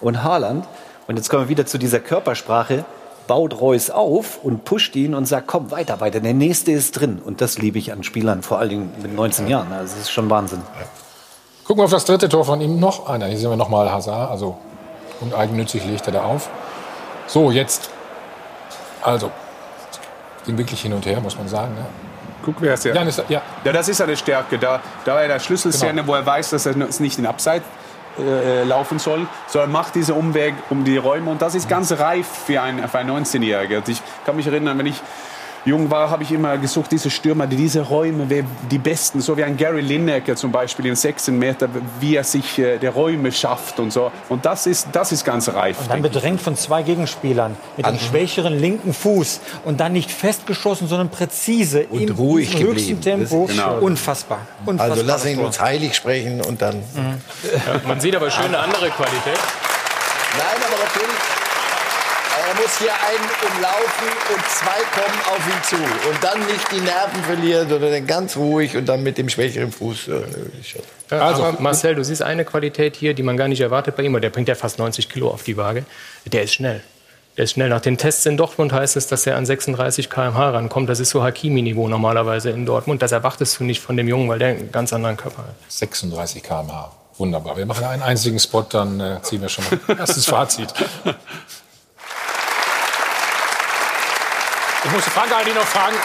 Und 0.02 0.24
Haaland, 0.24 0.66
und 1.08 1.18
jetzt 1.18 1.30
kommen 1.30 1.44
wir 1.44 1.50
wieder 1.50 1.66
zu 1.66 1.78
dieser 1.78 2.00
Körpersprache, 2.00 2.86
baut 3.28 3.60
Reus 3.60 3.90
auf 3.90 4.40
und 4.44 4.66
pusht 4.66 4.96
ihn 4.96 5.14
und 5.16 5.26
sagt, 5.26 5.48
komm, 5.48 5.72
weiter, 5.72 6.00
weiter, 6.02 6.20
der 6.20 6.34
nächste 6.34 6.72
ist 6.72 6.92
drin. 7.00 7.22
Und 7.24 7.42
das 7.42 7.58
liebe 7.58 7.78
ich 7.78 7.92
an 7.92 8.04
Spielern, 8.04 8.44
vor 8.44 8.60
allen 8.60 8.70
Dingen 8.70 8.92
mit 9.02 9.14
19 9.14 9.48
Jahren. 9.48 9.72
Also 9.72 9.94
das 9.96 10.04
ist 10.04 10.12
schon 10.12 10.30
Wahnsinn. 10.30 10.62
Gucken 11.64 11.80
wir 11.82 11.86
auf 11.86 11.92
das 11.92 12.06
dritte 12.06 12.28
Tor 12.30 12.44
von 12.46 12.60
ihm 12.62 12.80
noch. 12.80 13.08
Nein, 13.08 13.24
hier 13.30 13.38
sehen 13.38 13.50
wir 13.50 13.58
nochmal 13.58 13.92
Hazard. 13.92 14.30
Also 14.32 14.58
uneigennützig 15.22 15.86
legt 15.86 16.06
er 16.08 16.14
da 16.14 16.24
auf. 16.24 16.50
So, 17.28 17.52
jetzt. 17.52 17.90
Also, 19.02 19.32
ging 20.46 20.58
wirklich 20.58 20.82
hin 20.82 20.94
und 20.94 21.06
her, 21.06 21.20
muss 21.22 21.38
man 21.38 21.48
sagen. 21.48 21.74
Ne? 21.76 21.86
Guck, 22.44 22.56
wer 22.60 22.74
es 22.74 22.84
ja. 22.84 22.94
Jan 22.94 23.08
ist, 23.08 23.24
ja, 23.30 23.42
Ja, 23.64 23.72
das 23.72 23.88
ist 23.88 24.02
eine 24.02 24.18
Stärke. 24.18 24.58
Da, 24.60 24.82
da 25.06 25.14
war 25.16 25.22
er 25.22 25.30
der 25.30 25.40
Schlüsselszene, 25.40 25.94
Genau. 26.02 26.08
wo 26.08 26.16
er 26.16 26.26
weiß, 26.26 26.50
dass 26.50 26.66
er 26.66 26.76
es 26.82 27.00
nicht 27.00 27.18
in 27.18 27.26
Abseits 27.26 27.66
äh, 28.20 28.64
laufen 28.64 29.00
soll, 29.00 29.28
sondern 29.48 29.72
macht 29.72 29.96
diesen 29.96 30.16
Umweg 30.16 30.56
um 30.70 30.84
die 30.84 30.98
Räume. 30.98 31.32
Und 31.32 31.42
das 31.42 31.56
ist 31.56 31.68
ganz 31.68 31.92
reif 31.94 32.28
für 32.28 32.62
einen, 32.62 32.88
für 32.88 33.00
einen 33.00 33.26
19-Jährigen. 33.26 33.78
Also 33.78 33.92
Ich 33.92 34.02
kann 34.26 34.36
mich 34.36 34.48
erinnern, 34.48 34.78
wenn 34.78 34.86
ich 34.86 35.02
jung 35.66 35.90
war, 35.90 36.10
habe 36.10 36.24
ich 36.24 36.32
immer 36.32 36.58
gesucht, 36.58 36.92
diese 36.92 37.10
Stürmer, 37.10 37.48
die 37.48 37.56
diese 37.56 37.82
Räume, 37.82 38.26
wer- 38.30 38.44
die 38.70 38.78
besten, 38.78 39.22
so 39.22 39.38
wie 39.38 39.44
ein 39.44 39.56
Gary 39.58 39.82
Lineker 39.82 40.36
zum 40.36 40.52
Beispiel 40.52 40.86
im 40.88 40.96
16 40.96 41.38
Meter, 41.38 41.70
wie 42.00 42.16
er 42.16 42.24
sich 42.24 42.60
äh, 42.60 42.78
der 42.78 42.92
Räume 42.92 43.32
schafft 43.32 43.80
und 43.80 43.92
so. 43.94 44.12
Und 44.30 44.46
das 44.46 44.68
ist, 44.68 44.88
das 44.92 45.12
ist 45.12 45.24
ganz 45.24 45.48
reif. 45.50 45.80
Und 45.80 45.90
dann 45.90 46.02
denke 46.02 46.08
ich. 46.10 46.14
bedrängt 46.14 46.42
von 46.42 46.56
zwei 46.58 46.84
Gegenspielern 46.84 47.56
mit 47.78 47.86
dem 47.86 48.00
schwächeren 48.00 48.60
linken 48.60 48.94
Fuß 48.94 49.40
und 49.66 49.80
dann 49.80 49.94
nicht 49.94 50.12
festgeschossen, 50.12 50.88
sondern 50.88 51.10
präzise 51.10 51.86
Und 51.90 52.02
im 52.02 52.16
ruhig 52.16 52.52
diesem 52.52 52.68
höchsten 52.68 52.90
geblieben. 53.02 53.02
Tempo. 53.28 53.46
Genau. 53.46 53.78
Unfassbar. 53.80 54.40
Unfassbar. 54.66 54.92
Also 54.98 55.04
lassen 55.06 55.28
ihn 55.30 55.40
uns 55.40 55.60
heilig 55.62 55.96
sprechen 55.96 56.42
und 56.42 56.62
dann. 56.62 56.84
Man 57.88 58.00
sieht 58.00 58.16
aber 58.16 58.30
schön 58.32 58.46
eine 58.46 58.60
andere 58.60 58.90
Qualität. 58.90 59.40
Nein, 60.38 60.46
aber 60.66 60.84
natürlich. 60.84 61.33
Er 62.56 62.62
muss 62.62 62.78
hier 62.78 62.92
einen 62.92 63.56
umlaufen 63.56 64.08
und 64.34 64.44
zwei 64.48 64.82
kommen 64.94 65.20
auf 65.32 65.48
ihn 65.48 65.64
zu. 65.64 66.10
Und 66.10 66.24
dann 66.24 66.40
nicht 66.46 66.72
die 66.72 66.82
Nerven 66.82 67.24
verlieren, 67.24 67.68
sondern 67.70 67.92
dann 67.92 68.06
ganz 68.08 68.36
ruhig 68.38 68.78
und 68.78 68.86
dann 68.86 69.02
mit 69.02 69.18
dem 69.18 69.28
schwächeren 69.30 69.72
Fuß. 69.72 70.10
Äh, 70.10 71.16
Also- 71.16 71.56
Marcel, 71.60 71.96
du 71.96 72.04
siehst 72.04 72.22
eine 72.22 72.46
Qualität 72.46 72.96
hier, 72.96 73.14
die 73.14 73.24
man 73.24 73.38
gar 73.38 73.48
nicht 73.48 73.62
erwartet 73.62 73.96
bei 73.96 74.04
ihm. 74.04 74.20
Der 74.22 74.30
bringt 74.30 74.48
ja 74.48 74.56
fast 74.56 74.78
90 74.80 75.10
Kilo 75.10 75.30
auf 75.30 75.44
die 75.44 75.58
Waage. 75.58 75.86
Der 76.26 76.44
ist 76.44 76.54
schnell. 76.54 76.82
Der 77.38 77.46
ist 77.46 77.52
schnell. 77.52 77.70
Nach 77.70 77.82
den 77.82 77.98
Tests 77.98 78.26
in 78.28 78.38
Dortmund 78.38 78.72
heißt 78.74 78.96
es, 78.98 79.08
dass 79.08 79.26
er 79.26 79.36
an 79.38 79.46
36 79.48 80.10
km/h 80.10 80.52
rankommt. 80.52 80.88
Das 80.90 81.00
ist 81.00 81.10
so 81.10 81.24
Hakimi-Niveau 81.24 81.88
normalerweise 81.88 82.52
in 82.52 82.66
Dortmund. 82.68 83.02
Das 83.02 83.12
erwartest 83.12 83.60
du 83.60 83.64
nicht 83.64 83.82
von 83.82 83.98
dem 83.98 84.08
Jungen, 84.08 84.30
weil 84.30 84.38
der 84.40 84.50
einen 84.50 84.72
ganz 84.72 84.94
anderen 84.94 85.18
Körper 85.18 85.40
hat. 85.40 85.56
36 85.70 86.44
km/h. 86.44 86.92
Wunderbar. 87.18 87.58
Wir 87.58 87.66
machen 87.66 87.86
einen 87.86 88.02
einzigen 88.04 88.40
Spot, 88.40 88.62
dann 88.64 89.00
äh, 89.00 89.20
ziehen 89.24 89.42
wir 89.42 89.50
schon 89.50 89.64
mal 89.88 89.98
erstes 90.00 90.26
Fazit. 90.26 90.74
Ich 94.86 94.92
musste 94.92 95.12
Frank 95.12 95.32
eigentlich 95.32 95.56
noch 95.56 95.64
fragen. 95.64 95.96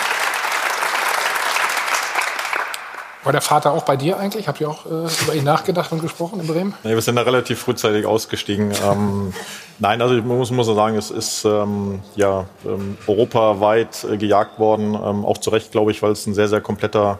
War 3.25 3.33
der 3.33 3.41
Vater 3.41 3.73
auch 3.73 3.83
bei 3.83 3.97
dir 3.97 4.17
eigentlich? 4.17 4.47
Habt 4.47 4.61
ihr 4.61 4.71
auch 4.71 4.87
äh, 4.87 5.23
über 5.23 5.35
ihn 5.35 5.43
nachgedacht 5.43 5.91
und 5.91 6.01
gesprochen 6.01 6.39
in 6.41 6.47
Bremen? 6.47 6.75
Nee, 6.85 6.95
wir 6.95 7.03
sind 7.03 7.17
da 7.17 7.23
relativ 7.23 7.59
frühzeitig 7.59 8.07
ausgestiegen. 8.07 8.73
ähm, 8.85 9.35
nein, 9.81 10.01
also 10.01 10.17
ich 10.17 10.25
muss, 10.25 10.53
muss 10.53 10.67
sagen, 10.69 10.97
es 10.97 11.11
ist 11.11 11.45
ähm, 11.45 12.01
ja, 12.15 12.47
ähm, 12.65 12.97
europaweit 13.09 14.05
äh, 14.05 14.17
gejagt 14.17 14.61
worden. 14.61 14.95
Ähm, 14.95 15.25
auch 15.25 15.39
zu 15.39 15.51
Recht, 15.51 15.73
glaube 15.73 15.91
ich, 15.91 16.01
weil 16.01 16.13
es 16.13 16.27
ein 16.27 16.35
sehr, 16.35 16.49
sehr 16.49 16.61
kompletter 16.61 17.19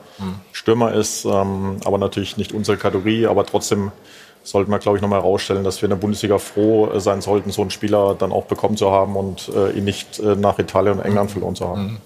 Stürmer 0.53 0.93
ist. 0.93 1.25
Ähm, 1.25 1.79
aber 1.85 1.99
natürlich 1.99 2.37
nicht 2.37 2.53
unsere 2.53 2.77
Kategorie. 2.77 3.27
Aber 3.27 3.45
trotzdem 3.45 3.91
sollten 4.51 4.71
wir, 4.71 4.79
glaube 4.79 4.99
ich, 4.99 5.03
nochmal 5.03 5.21
herausstellen, 5.21 5.65
dass 5.65 5.83
wir 5.83 5.87
in 5.87 5.91
der 5.91 5.97
Bundesliga 5.97 6.39
froh 6.39 6.89
äh, 6.89 7.01
sein 7.01 7.21
sollten, 7.21 7.51
so 7.51 7.61
einen 7.61 7.71
Spieler 7.71 8.15
dann 8.15 8.33
auch 8.33 8.45
bekommen 8.45 8.77
zu 8.77 8.91
haben 8.91 9.17
und 9.17 9.49
äh, 9.55 9.71
ihn 9.71 9.85
nicht 9.85 10.19
äh, 10.19 10.37
nach 10.37 10.59
Italien 10.59 10.99
und 10.99 11.05
England 11.05 11.31
verloren 11.31 11.55
zu 11.55 11.69
haben. 11.69 12.01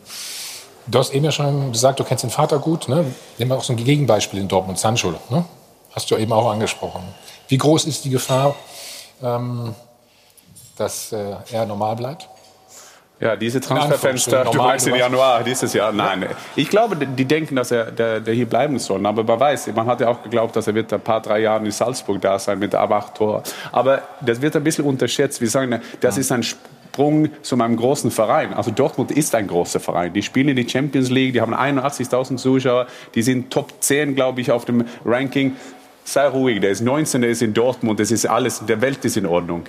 Du 0.89 0.99
hast 0.99 1.15
eben 1.15 1.25
ja 1.25 1.31
schon 1.31 1.71
gesagt, 1.71 2.01
du 2.01 2.05
kennst 2.05 2.25
den 2.25 2.31
Vater 2.31 2.59
gut. 2.59 2.89
Ne? 2.89 3.05
Nehmen 3.39 3.51
wir 3.51 3.57
auch 3.57 3.63
so 3.63 3.73
ein 3.73 3.77
Gegenbeispiel 3.77 4.41
in 4.41 4.49
Dortmund, 4.49 4.79
Sancho. 4.79 5.15
Ne? 5.31 5.45
Hast 5.93 6.11
du 6.11 6.17
eben 6.17 6.33
auch 6.33 6.51
angesprochen. 6.51 7.03
Wie 7.49 7.59
groß 7.59 7.85
ist 7.85 8.05
die 8.05 8.11
Gefahr, 8.11 8.57
ähm, 9.23 9.75
dass 10.77 11.13
äh, 11.13 11.37
er 11.53 11.67
normal 11.67 11.95
bleibt? 11.95 12.29
Ja, 13.23 13.37
diese 13.37 13.61
Transferfenster, 13.61 14.47
du 14.47 14.59
meinst 14.59 14.89
im 14.89 14.97
Januar 14.97 15.45
dieses 15.45 15.73
Jahr? 15.75 15.93
Nein, 15.93 16.27
ich 16.57 16.69
glaube, 16.69 16.97
die 16.97 17.25
denken, 17.25 17.55
dass 17.55 17.71
er 17.71 17.93
der, 17.93 18.19
der 18.19 18.35
hier 18.35 18.47
bleiben 18.47 18.81
soll. 18.81 19.07
Aber 19.07 19.23
man 19.23 19.39
weiß, 19.39 19.69
man 19.77 19.87
hat 19.87 20.01
ja 20.01 20.09
auch 20.09 20.25
geglaubt, 20.25 20.57
dass 20.57 20.67
er 20.67 20.75
wird 20.75 20.93
ein 20.93 21.01
paar, 21.01 21.21
drei 21.21 21.39
Jahre 21.39 21.65
in 21.65 21.71
Salzburg 21.71 22.21
da 22.21 22.37
sein 22.41 22.59
mit 22.59 22.75
aber 22.75 22.97
acht 22.97 23.15
Tor. 23.15 23.45
Aber 23.71 24.03
das 24.23 24.43
wird 24.43 24.57
ein 24.57 24.65
bisschen 24.65 24.85
unterschätzt. 24.85 25.41
Wir 25.41 25.49
sagen, 25.49 25.81
das 26.01 26.19
ist 26.19 26.33
ein 26.33 26.43
Sprung 26.43 27.29
zu 27.43 27.55
einem 27.55 27.77
großen 27.77 28.11
Verein. 28.11 28.55
Also 28.55 28.73
Dortmund 28.73 29.13
ist 29.13 29.33
ein 29.37 29.47
großer 29.47 29.79
Verein. 29.79 30.13
Die 30.13 30.23
spielen 30.23 30.49
in 30.49 30.57
die 30.57 30.69
Champions 30.69 31.09
League, 31.09 31.33
die 31.33 31.41
haben 31.41 31.55
81.000 31.55 32.39
Zuschauer, 32.39 32.89
die 33.15 33.23
sind 33.23 33.53
Top 33.53 33.73
10, 33.79 34.17
glaube 34.17 34.41
ich, 34.41 34.51
auf 34.51 34.65
dem 34.65 34.85
Ranking. 35.05 35.55
Sei 36.03 36.27
ruhig, 36.27 36.61
der 36.61 36.71
ist 36.71 36.81
19, 36.81 37.21
der 37.21 37.31
ist 37.31 37.43
in 37.43 37.55
Dortmund, 37.55 38.01
das 38.01 38.11
ist 38.11 38.27
alles, 38.27 38.67
der 38.67 38.81
Welt 38.81 39.05
ist 39.05 39.17
in 39.17 39.27
Ordnung. 39.27 39.63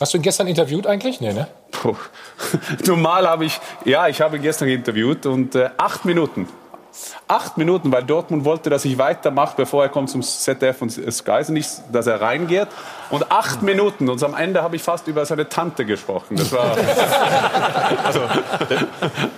Hast 0.00 0.14
du 0.14 0.18
ihn 0.18 0.22
gestern 0.22 0.46
interviewt 0.46 0.86
eigentlich? 0.86 1.20
Nee, 1.20 1.34
ne? 1.34 1.46
Puh. 1.72 1.94
Normal 2.86 3.28
habe 3.28 3.44
ich, 3.44 3.60
ja, 3.84 4.08
ich 4.08 4.22
habe 4.22 4.36
ihn 4.36 4.42
gestern 4.42 4.68
interviewt 4.68 5.26
und 5.26 5.54
äh, 5.54 5.68
acht 5.76 6.06
Minuten. 6.06 6.48
Acht 7.28 7.56
Minuten, 7.58 7.92
weil 7.92 8.02
Dortmund 8.02 8.44
wollte, 8.44 8.70
dass 8.70 8.84
ich 8.84 8.98
weitermache, 8.98 9.54
bevor 9.56 9.82
er 9.84 9.88
kommt 9.88 10.10
zum 10.10 10.22
ZDF 10.22 10.82
und 10.82 10.90
Sky, 10.90 11.30
also 11.30 11.52
nicht, 11.52 11.68
dass 11.92 12.06
er 12.06 12.20
reingeht. 12.20 12.68
Und 13.10 13.30
acht 13.32 13.62
Minuten. 13.62 14.08
Und 14.08 14.22
am 14.22 14.34
Ende 14.34 14.62
habe 14.62 14.76
ich 14.76 14.82
fast 14.82 15.06
über 15.08 15.24
seine 15.26 15.48
Tante 15.48 15.84
gesprochen. 15.84 16.36
Das 16.36 16.52
war, 16.52 16.76
Also, 18.04 18.20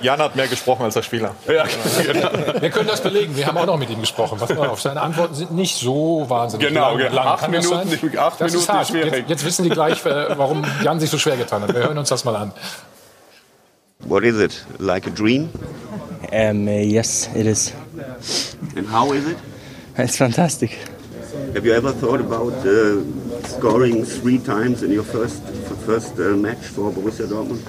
Jan 0.01 0.21
hat 0.21 0.37
mehr 0.37 0.49
gesprochen 0.49 0.85
als 0.85 0.95
der 0.95 1.03
Spieler. 1.03 1.35
ja, 1.47 1.65
genau. 2.13 2.29
Wir 2.61 2.71
können 2.71 2.89
das 2.89 3.01
belegen. 3.01 3.37
Wir 3.37 3.47
haben 3.47 3.57
auch 3.59 3.67
noch 3.67 3.79
mit 3.79 3.91
ihm 3.91 4.01
gesprochen. 4.01 4.39
Pass 4.39 4.55
mal 4.55 4.69
auf, 4.69 4.81
seine 4.81 5.01
Antworten 5.01 5.35
sind 5.35 5.53
nicht 5.53 5.77
so 5.77 6.25
wahnsinnig 6.29 6.69
Genau, 6.69 6.91
lang. 6.91 6.99
genau. 6.99 7.15
lang. 7.15 7.27
Acht 7.27 7.49
Minuten- 7.49 8.19
acht 8.19 8.41
das 8.41 8.49
ist 8.49 8.55
Minuten 8.55 8.73
hart. 8.73 8.83
ist 8.83 8.89
schwierig. 8.89 9.13
Jetzt, 9.15 9.31
jetzt 9.31 9.45
wissen 9.45 9.63
die 9.65 9.71
gleich, 9.71 10.05
äh, 10.05 10.37
warum 10.39 10.65
Jan 10.83 11.01
sich 11.01 11.11
so 11.11 11.19
schwer 11.19 11.37
getan 11.37 11.63
hat. 11.63 11.75
Wir 11.75 11.83
hören 11.85 11.99
uns 11.99 12.09
das 12.09 12.25
mal 12.25 12.37
an. 12.37 12.53
What 14.05 14.25
is 14.25 14.39
it? 14.41 14.65
Like 14.79 15.07
a 15.07 15.11
dream? 15.11 15.51
Um, 16.33 16.69
uh, 16.69 16.73
yes, 16.73 17.29
it 17.35 17.47
is. 17.47 17.73
And 18.77 18.87
how 18.87 19.13
is 19.13 19.27
it? 19.27 19.39
It's 19.97 20.17
fantastic. 20.17 20.71
Have 21.55 21.65
you 21.67 21.73
ever 21.73 21.93
thought 21.93 22.21
about 22.21 22.53
uh, 22.67 23.03
scoring 23.47 24.05
three 24.05 24.39
times 24.39 24.83
in 24.83 24.91
your 24.91 25.05
first 25.05 25.43
first 25.87 26.19
uh, 26.19 26.37
match 26.37 26.65
for 26.75 26.91
Borussia 26.91 27.27
Dortmund? 27.27 27.63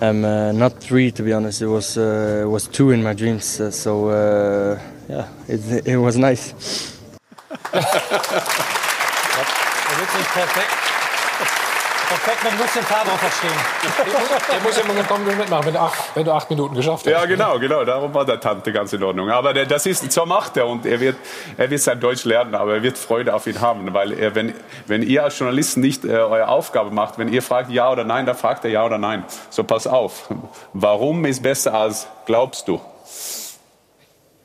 Um, 0.00 0.24
uh, 0.24 0.52
not 0.52 0.80
three, 0.80 1.10
to 1.12 1.22
be 1.22 1.32
honest. 1.32 1.62
It 1.62 1.66
was 1.68 1.96
uh, 1.96 2.42
it 2.44 2.48
was 2.48 2.68
two 2.68 2.90
in 2.90 3.02
my 3.02 3.14
dreams. 3.14 3.60
Uh, 3.60 3.70
so 3.70 4.08
uh, 4.08 4.78
yeah, 5.08 5.28
it, 5.48 5.86
it 5.86 5.96
was 5.96 6.16
nice. 6.16 6.54
Er 9.90 9.96
wird 9.96 10.87
nicht 12.10 12.24
perfekt. 12.24 12.28
Perfekt 12.28 12.44
mit 12.44 12.60
Lucien 12.60 12.84
Favre 12.84 13.18
verstehen. 13.18 13.50
Der 14.52 14.60
muss 14.60 14.78
immer 14.78 15.02
kommen 15.04 15.26
mitmachen, 15.26 15.66
wenn 15.66 15.74
du, 15.74 15.80
acht, 15.80 15.98
wenn 16.14 16.24
du 16.24 16.32
acht 16.32 16.50
Minuten 16.50 16.74
geschafft 16.74 17.06
hast. 17.06 17.12
Ja, 17.12 17.24
genau, 17.26 17.58
genau. 17.58 17.84
Darum 17.84 18.12
war 18.14 18.24
der 18.24 18.40
Tante 18.40 18.72
ganz 18.72 18.92
in 18.92 19.02
Ordnung. 19.02 19.30
Aber 19.30 19.52
der, 19.52 19.66
das 19.66 19.86
ist, 19.86 20.10
so 20.12 20.26
macht 20.26 20.56
er 20.56 20.66
und 20.66 20.86
er 20.86 21.00
wird, 21.00 21.16
er 21.56 21.70
wird 21.70 21.80
sein 21.80 22.00
Deutsch 22.00 22.24
lernen, 22.24 22.54
aber 22.54 22.74
er 22.74 22.82
wird 22.82 22.98
Freude 22.98 23.34
auf 23.34 23.46
ihn 23.46 23.60
haben. 23.60 23.92
Weil 23.94 24.12
er, 24.12 24.34
wenn, 24.34 24.54
wenn 24.86 25.02
ihr 25.02 25.24
als 25.24 25.38
Journalisten 25.38 25.80
nicht 25.80 26.04
äh, 26.04 26.08
eure 26.08 26.48
Aufgabe 26.48 26.90
macht, 26.90 27.18
wenn 27.18 27.32
ihr 27.32 27.42
fragt 27.42 27.70
ja 27.70 27.90
oder 27.90 28.04
nein, 28.04 28.26
dann 28.26 28.36
fragt 28.36 28.64
er 28.64 28.70
ja 28.70 28.84
oder 28.84 28.98
nein. 28.98 29.24
So 29.50 29.64
pass 29.64 29.86
auf. 29.86 30.28
Warum 30.72 31.24
ist 31.24 31.42
besser 31.42 31.74
als 31.74 32.06
glaubst 32.26 32.68
du? 32.68 32.80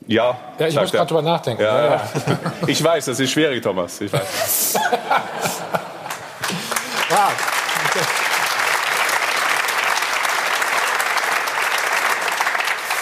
Ja, 0.06 0.36
Ja, 0.58 0.66
ich 0.66 0.74
muss 0.74 0.90
er. 0.92 0.98
gerade 0.98 1.08
drüber 1.08 1.22
nachdenken. 1.22 1.62
Ja, 1.62 1.78
Ja, 1.78 1.84
ja. 1.84 1.90
ja. 1.94 2.02
Ich 2.66 2.82
weiß, 2.82 3.06
das 3.06 3.20
ist 3.20 3.30
schwierig, 3.30 3.62
Thomas. 3.62 4.00
Ich 4.00 4.12
weiß. 4.12 4.78
Ja. 7.10 7.53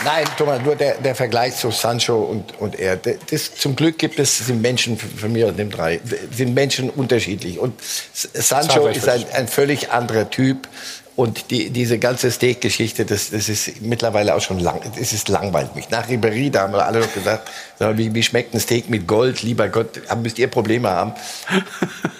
Nein, 0.05 0.25
Thomas, 0.37 0.61
nur 0.63 0.75
der, 0.75 0.97
der 0.97 1.15
Vergleich 1.15 1.57
zu 1.57 1.71
Sancho 1.71 2.17
und, 2.23 2.59
und 2.61 2.79
er. 2.79 2.97
Das, 2.97 3.55
zum 3.55 3.77
Glück 3.77 3.99
gibt 3.99 4.19
es 4.19 4.39
sind 4.39 4.61
Menschen 4.61 4.99
von 4.99 5.33
mir 5.33 5.47
und 5.49 5.59
dem 5.59 5.71
drei 5.71 6.01
sind 6.35 6.55
Menschen 6.55 6.91
unterschiedlich 6.91 7.59
und 7.59 7.75
Sancho 8.13 8.89
ist 8.89 9.09
ein, 9.09 9.25
ein 9.33 9.49
völlig 9.49 9.93
anderer 9.93 10.29
Typ 10.29 10.69
und 11.15 11.51
die, 11.51 11.71
diese 11.71 11.99
ganze 11.99 12.31
Steak-Geschichte, 12.31 13.05
das, 13.05 13.31
das 13.31 13.49
ist 13.49 13.83
mittlerweile 13.83 14.35
auch 14.35 14.41
schon 14.41 14.59
lang, 14.59 14.81
es 14.99 15.13
ist 15.13 15.29
langweilig 15.29 15.75
mich. 15.75 15.91
Nach 15.91 16.09
Ribéry, 16.09 16.51
da 16.51 16.63
haben 16.63 16.73
wir 16.73 16.87
alle 16.87 17.01
noch 17.01 17.13
gesagt, 17.13 17.51
wie, 17.79 18.15
wie 18.15 18.23
schmeckt 18.23 18.55
ein 18.55 18.61
Steak 18.61 18.89
mit 18.89 19.07
Gold? 19.07 19.43
Lieber 19.43 19.69
Gott, 19.69 20.01
müsst 20.23 20.39
ihr 20.39 20.49
Probleme 20.49 20.91
haben? 20.91 21.13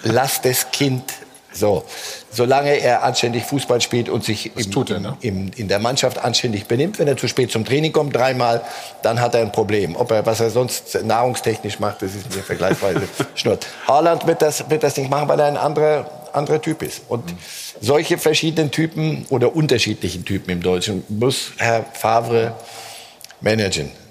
Lasst 0.03 0.45
das 0.45 0.69
Kind 0.71 1.03
so, 1.53 1.83
solange 2.31 2.79
er 2.79 3.03
anständig 3.03 3.43
Fußball 3.43 3.81
spielt 3.81 4.09
und 4.09 4.23
sich 4.23 4.51
im, 4.55 4.85
er, 4.89 4.99
ne? 4.99 5.17
im, 5.21 5.51
in 5.55 5.67
der 5.67 5.79
Mannschaft 5.79 6.17
anständig 6.17 6.65
benimmt, 6.65 6.99
wenn 6.99 7.07
er 7.07 7.17
zu 7.17 7.27
spät 7.27 7.51
zum 7.51 7.65
Training 7.65 7.93
kommt, 7.93 8.15
dreimal, 8.15 8.61
dann 9.01 9.21
hat 9.21 9.35
er 9.35 9.41
ein 9.41 9.51
Problem. 9.51 9.95
Ob 9.95 10.11
er, 10.11 10.25
was 10.25 10.39
er 10.39 10.49
sonst 10.49 11.03
nahrungstechnisch 11.03 11.79
macht, 11.79 12.01
das 12.01 12.15
ist 12.15 12.35
mir 12.35 12.41
vergleichsweise 12.41 13.03
Schnurz. 13.35 13.65
Haaland 13.87 14.27
wird 14.27 14.41
das, 14.41 14.69
wird 14.69 14.83
das 14.83 14.97
nicht 14.97 15.09
machen, 15.09 15.27
weil 15.27 15.39
er 15.39 15.47
ein 15.47 15.57
anderer, 15.57 16.09
anderer 16.33 16.61
Typ 16.61 16.81
ist. 16.81 17.01
Und 17.07 17.23
solche 17.81 18.17
verschiedenen 18.17 18.71
Typen 18.71 19.25
oder 19.29 19.55
unterschiedlichen 19.55 20.25
Typen 20.25 20.51
im 20.51 20.61
Deutschen 20.61 21.03
muss 21.09 21.51
Herr 21.57 21.85
Favre 21.93 22.55
managen. 23.41 24.02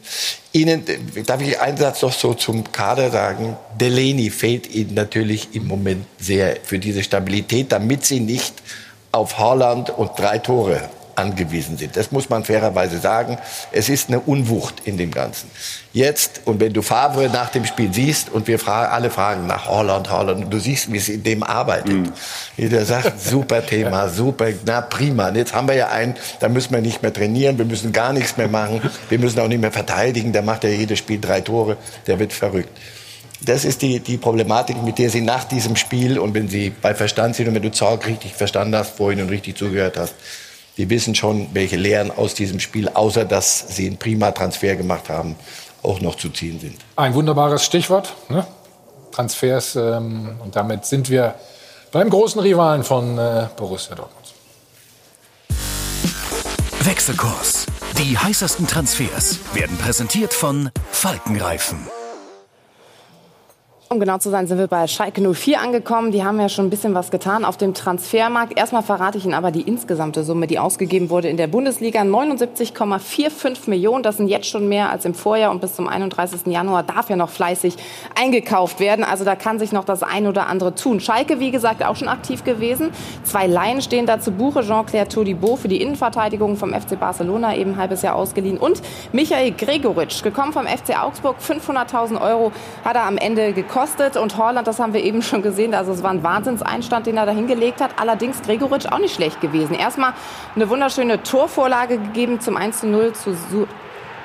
Ihnen, 0.53 0.85
darf 1.27 1.41
ich 1.41 1.59
einen 1.61 1.77
Satz 1.77 2.03
noch 2.03 2.13
so 2.13 2.35
zum 2.35 2.71
Kader 2.73 3.11
sagen? 3.11 3.57
Delaney 3.81 4.31
fehlt 4.31 4.73
Ihnen 4.75 4.95
natürlich 4.95 5.55
im 5.55 5.67
Moment 5.67 6.05
sehr 6.19 6.59
für 6.63 6.79
diese 6.79 7.03
Stabilität, 7.03 7.73
damit 7.73 8.05
Sie 8.05 8.21
nicht 8.21 8.55
auf 9.13 9.39
Haaland 9.39 9.91
und 9.91 10.11
drei 10.19 10.39
Tore 10.39 10.91
angewiesen 11.23 11.79
sind. 11.79 11.97
Das 11.97 12.13
muss 12.13 12.29
man 12.29 12.45
fairerweise 12.45 12.99
sagen. 12.99 13.39
Es 13.71 13.89
ist 13.89 14.09
eine 14.09 14.21
Unwucht 14.21 14.83
in 14.85 14.97
dem 14.99 15.11
Ganzen. 15.11 15.51
Jetzt, 15.93 16.43
und 16.47 16.59
wenn 16.61 16.73
du 16.73 16.83
Favre 16.83 17.29
nach 17.29 17.51
dem 17.51 17.65
Spiel 17.65 17.93
siehst 17.93 18.31
und 18.31 18.49
wir 18.49 18.59
fragen, 18.59 18.93
alle 18.93 19.11
fragen 19.11 19.47
nach 19.47 19.67
Haaland, 19.67 20.11
Haaland, 20.11 20.45
und 20.45 20.51
du 20.51 20.59
siehst, 20.59 20.93
wie 20.93 20.97
es 20.97 21.09
in 21.09 21.23
dem 21.23 21.43
arbeitet. 21.43 22.13
Wie 22.57 22.69
der 22.69 22.85
sagt, 22.85 23.21
super 23.33 23.65
Thema, 23.65 24.09
super, 24.09 24.49
na 24.67 24.81
prima. 24.81 25.29
Und 25.29 25.37
jetzt 25.37 25.55
haben 25.55 25.69
wir 25.69 25.75
ja 25.75 25.89
einen, 25.89 26.15
da 26.41 26.49
müssen 26.49 26.73
wir 26.73 26.81
nicht 26.81 27.03
mehr 27.03 27.13
trainieren, 27.13 27.59
wir 27.59 27.67
müssen 27.67 27.93
gar 27.93 28.13
nichts 28.13 28.37
mehr 28.37 28.49
machen, 28.49 28.81
wir 29.09 29.19
müssen 29.19 29.39
auch 29.41 29.49
nicht 29.49 29.61
mehr 29.61 29.73
verteidigen, 29.73 30.33
der 30.33 30.43
macht 30.43 30.65
ja 30.65 30.71
jedes 30.71 30.99
Spiel 30.99 31.21
drei 31.21 31.41
Tore, 31.41 31.77
der 32.07 32.19
wird 32.19 32.33
verrückt. 32.33 32.71
Das 33.45 33.65
ist 33.65 33.83
die, 33.83 33.99
die 33.99 34.19
Problematik, 34.19 34.81
mit 34.83 34.99
der 34.99 35.11
Sie 35.11 35.21
nach 35.21 35.45
diesem 35.45 35.75
Spiel 35.75 36.19
und 36.19 36.33
wenn 36.33 36.49
Sie 36.49 36.71
bei 36.71 36.95
Verstand 36.95 37.35
sind 37.35 37.49
und 37.49 37.55
wenn 37.55 37.63
du 37.63 37.73
Zorg 37.73 38.07
richtig 38.07 38.35
verstanden 38.35 38.77
hast 38.77 38.97
vorhin 38.97 39.21
und 39.21 39.31
richtig 39.31 39.57
zugehört 39.57 39.97
hast, 39.97 40.15
die 40.83 40.91
wissen 40.91 41.15
schon, 41.15 41.47
welche 41.53 41.77
Lehren 41.77 42.11
aus 42.11 42.35
diesem 42.35 42.59
Spiel, 42.59 42.89
außer 42.89 43.25
dass 43.25 43.77
Sie 43.77 43.87
einen 43.87 43.99
prima 43.99 44.33
Transfer 44.33 44.75
gemacht 44.75 45.09
haben, 45.09 45.37
auch 45.85 46.01
noch 46.01 46.17
zu 46.17 46.29
ziehen 46.29 46.59
sind. 46.59 46.75
Ein 46.97 47.15
wunderbares 47.15 47.65
Stichwort. 47.65 48.13
Ne? 48.29 48.45
Transfers. 49.13 49.77
Ähm, 49.77 50.35
und 50.43 50.57
damit 50.57 50.85
sind 50.85 51.09
wir 51.09 51.37
beim 51.93 52.11
großen 52.11 52.41
Rivalen 52.41 52.83
von 52.83 53.17
äh, 53.17 53.47
Borussia 53.57 53.95
Dortmund. 53.95 54.35
Wechselkurs. 56.81 57.67
Die 57.99 58.19
heißesten 58.19 58.67
Transfers 58.67 59.39
werden 59.55 59.77
präsentiert 59.77 60.35
von 60.35 60.71
Falkenreifen. 60.91 61.79
Um 63.93 64.01
genau 64.01 64.17
zu 64.17 64.31
sein, 64.31 64.47
sind 64.47 64.57
wir 64.57 64.69
bei 64.69 64.87
Schalke 64.87 65.21
04 65.21 65.61
angekommen. 65.61 66.13
Die 66.13 66.25
haben 66.25 66.41
ja 66.41 66.49
schon 66.49 66.65
ein 66.65 66.71
bisschen 66.71 66.95
was 66.95 67.11
getan 67.11 67.45
auf 67.45 67.59
dem 67.59 67.75
Transfermarkt. 67.75 68.59
Erstmal 68.59 68.83
verrate 68.83 69.19
ich 69.19 69.27
Ihnen 69.27 69.35
aber 69.35 69.51
die 69.51 69.61
insgesamte 69.61 70.25
Summe, 70.25 70.47
die 70.47 70.59
ausgegeben 70.59 71.11
wurde 71.11 71.29
in 71.29 71.37
der 71.37 71.47
Bundesliga. 71.47 72.01
79,45 72.01 73.69
Millionen. 73.69 74.03
Das 74.03 74.17
sind 74.17 74.29
jetzt 74.29 74.47
schon 74.47 74.67
mehr 74.67 74.89
als 74.89 75.05
im 75.05 75.13
Vorjahr. 75.13 75.51
Und 75.51 75.61
bis 75.61 75.75
zum 75.75 75.89
31. 75.89 76.47
Januar 76.47 76.85
darf 76.85 77.11
ja 77.11 77.17
noch 77.17 77.29
fleißig 77.29 77.77
eingekauft 78.19 78.81
werden. 78.81 79.05
Also 79.05 79.27
da 79.27 79.37
kann 79.37 79.59
sich 79.59 79.73
noch 79.73 79.85
das 79.85 80.03
ein 80.03 80.27
oder 80.27 80.47
andere 80.47 80.75
tun. 80.75 80.99
Schalke, 80.99 81.39
wie 81.39 81.51
gesagt, 81.51 81.85
auch 81.85 81.97
schon 81.97 82.09
aktiv 82.09 82.45
gewesen. 82.45 82.93
Zwei 83.25 83.47
Laien 83.47 83.83
stehen 83.83 84.07
da 84.07 84.19
zu 84.21 84.31
Buche. 84.31 84.63
Jean-Claire 84.63 85.09
Todibo 85.09 85.57
für 85.57 85.69
die 85.69 85.83
Innenverteidigung 85.83 86.57
vom 86.57 86.73
FC 86.73 86.99
Barcelona, 86.99 87.55
eben 87.57 87.73
ein 87.73 87.77
halbes 87.77 88.01
Jahr 88.01 88.17
ausgeliehen. 88.17 88.57
Und 88.57 88.81
Michael 89.13 89.51
Gregoritsch, 89.51 90.23
gekommen 90.23 90.55
vom 90.55 90.67
FC 90.67 90.99
Augsburg. 90.99 91.37
500.000 91.47 92.19
Euro 92.23 92.53
hat 92.87 92.97
er 92.97 93.03
am 93.03 93.19
Ende 93.19 93.53
gekostet. 93.53 93.82
Und 94.17 94.37
Holland, 94.37 94.67
das 94.67 94.79
haben 94.79 94.93
wir 94.93 95.03
eben 95.03 95.23
schon 95.23 95.43
gesehen, 95.43 95.75
also 95.75 95.93
es 95.93 96.03
war 96.03 96.11
ein 96.11 96.23
Wahnsinnseinstand, 96.23 97.07
den 97.07 97.17
er 97.17 97.27
da 97.27 97.33
hingelegt 97.33 97.81
hat. 97.81 97.91
Allerdings 97.99 98.41
Gregoritsch 98.43 98.87
auch 98.87 98.99
nicht 98.99 99.15
schlecht 99.15 99.41
gewesen. 99.41 99.75
Erstmal 99.75 100.13
eine 100.55 100.69
wunderschöne 100.69 101.23
Torvorlage 101.23 101.99
gegeben 101.99 102.41
zum 102.41 102.57
1 102.57 102.81
zu 102.81 102.87
0 102.87 103.13
zu 103.13 103.35
Su 103.35 103.67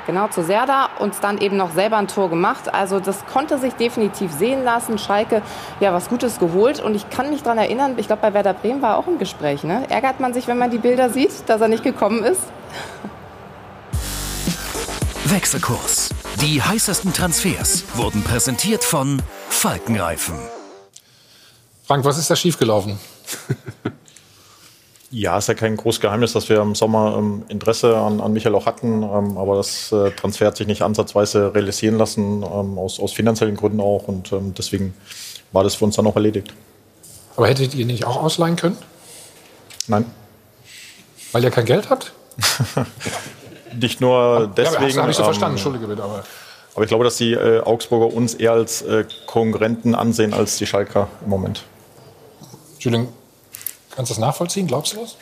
Genau, 0.05 0.29
zu 0.29 0.41
Serda 0.41 0.87
und 0.99 1.15
dann 1.21 1.37
eben 1.37 1.57
noch 1.57 1.73
selber 1.73 1.97
ein 1.97 2.07
Tor 2.07 2.29
gemacht. 2.29 2.73
Also 2.73 3.01
das 3.01 3.25
konnte 3.25 3.57
sich 3.57 3.73
definitiv 3.73 4.31
sehen 4.31 4.63
lassen. 4.63 4.97
Schalke, 4.97 5.41
ja, 5.81 5.91
was 5.91 6.07
Gutes 6.07 6.39
geholt. 6.39 6.79
Und 6.79 6.95
ich 6.95 7.09
kann 7.09 7.29
mich 7.29 7.43
daran 7.43 7.57
erinnern, 7.57 7.95
ich 7.97 8.07
glaube, 8.07 8.21
bei 8.21 8.33
Werder 8.33 8.53
Bremen 8.53 8.81
war 8.81 8.91
er 8.91 8.97
auch 8.99 9.07
im 9.07 9.17
Gespräch. 9.17 9.65
Ne? 9.65 9.83
Ärgert 9.89 10.21
man 10.21 10.33
sich, 10.33 10.47
wenn 10.47 10.57
man 10.57 10.71
die 10.71 10.77
Bilder 10.77 11.09
sieht, 11.09 11.31
dass 11.47 11.59
er 11.59 11.67
nicht 11.67 11.83
gekommen 11.83 12.23
ist? 12.23 12.43
Wechselkurs. 15.25 16.16
Die 16.41 16.61
heißesten 16.61 17.13
Transfers 17.13 17.83
wurden 17.95 18.23
präsentiert 18.23 18.83
von 18.83 19.21
Falkenreifen. 19.49 20.35
Frank, 21.83 22.05
was 22.05 22.17
ist 22.17 22.29
da 22.29 22.35
schiefgelaufen? 22.35 22.99
Ja, 25.09 25.37
ist 25.37 25.47
ja 25.47 25.53
kein 25.53 25.77
großes 25.77 26.01
Geheimnis, 26.01 26.33
dass 26.33 26.49
wir 26.49 26.59
im 26.59 26.75
Sommer 26.75 27.15
ähm, 27.17 27.45
Interesse 27.47 27.95
an, 27.95 28.19
an 28.19 28.33
Michael 28.33 28.53
auch 28.55 28.65
hatten, 28.65 29.03
ähm, 29.03 29.37
aber 29.37 29.55
das 29.55 29.89
äh, 29.93 30.11
Transfer 30.11 30.47
hat 30.47 30.57
sich 30.57 30.67
nicht 30.67 30.81
ansatzweise 30.81 31.55
realisieren 31.55 31.97
lassen, 31.97 32.43
ähm, 32.43 32.77
aus, 32.77 32.99
aus 32.99 33.13
finanziellen 33.13 33.55
Gründen 33.55 33.79
auch 33.79 34.09
und 34.09 34.33
ähm, 34.33 34.53
deswegen 34.53 34.93
war 35.53 35.63
das 35.63 35.75
für 35.75 35.85
uns 35.85 35.95
dann 35.95 36.07
auch 36.07 36.17
erledigt. 36.17 36.53
Aber 37.37 37.47
hättet 37.47 37.73
ihr 37.73 37.85
nicht 37.85 38.03
auch 38.03 38.21
ausleihen 38.21 38.57
können? 38.57 38.77
Nein. 39.87 40.03
Weil 41.31 41.45
ihr 41.45 41.51
kein 41.51 41.65
Geld 41.65 41.89
habt? 41.89 42.11
Nicht 43.73 44.01
nur 44.01 44.51
deswegen. 44.55 44.95
Ja, 44.95 45.01
habe 45.01 45.11
ich 45.11 45.17
so 45.17 45.23
ähm, 45.23 45.25
verstanden, 45.25 45.55
entschuldige 45.55 45.87
bitte. 45.87 46.03
Aber 46.03 46.23
Aber 46.75 46.83
ich 46.83 46.89
glaube, 46.89 47.03
dass 47.03 47.17
die 47.17 47.33
äh, 47.33 47.61
Augsburger 47.61 48.13
uns 48.13 48.35
eher 48.35 48.51
als 48.51 48.81
äh, 48.83 49.05
Konkurrenten 49.25 49.95
ansehen 49.95 50.33
als 50.33 50.57
die 50.57 50.67
Schalker 50.67 51.07
im 51.23 51.29
Moment. 51.29 51.63
Entschuldigung, 52.73 53.09
kannst 53.95 54.11
du 54.11 54.13
das 54.13 54.19
nachvollziehen? 54.19 54.67
Glaubst 54.67 54.93
du 54.93 55.01
das? 55.01 55.17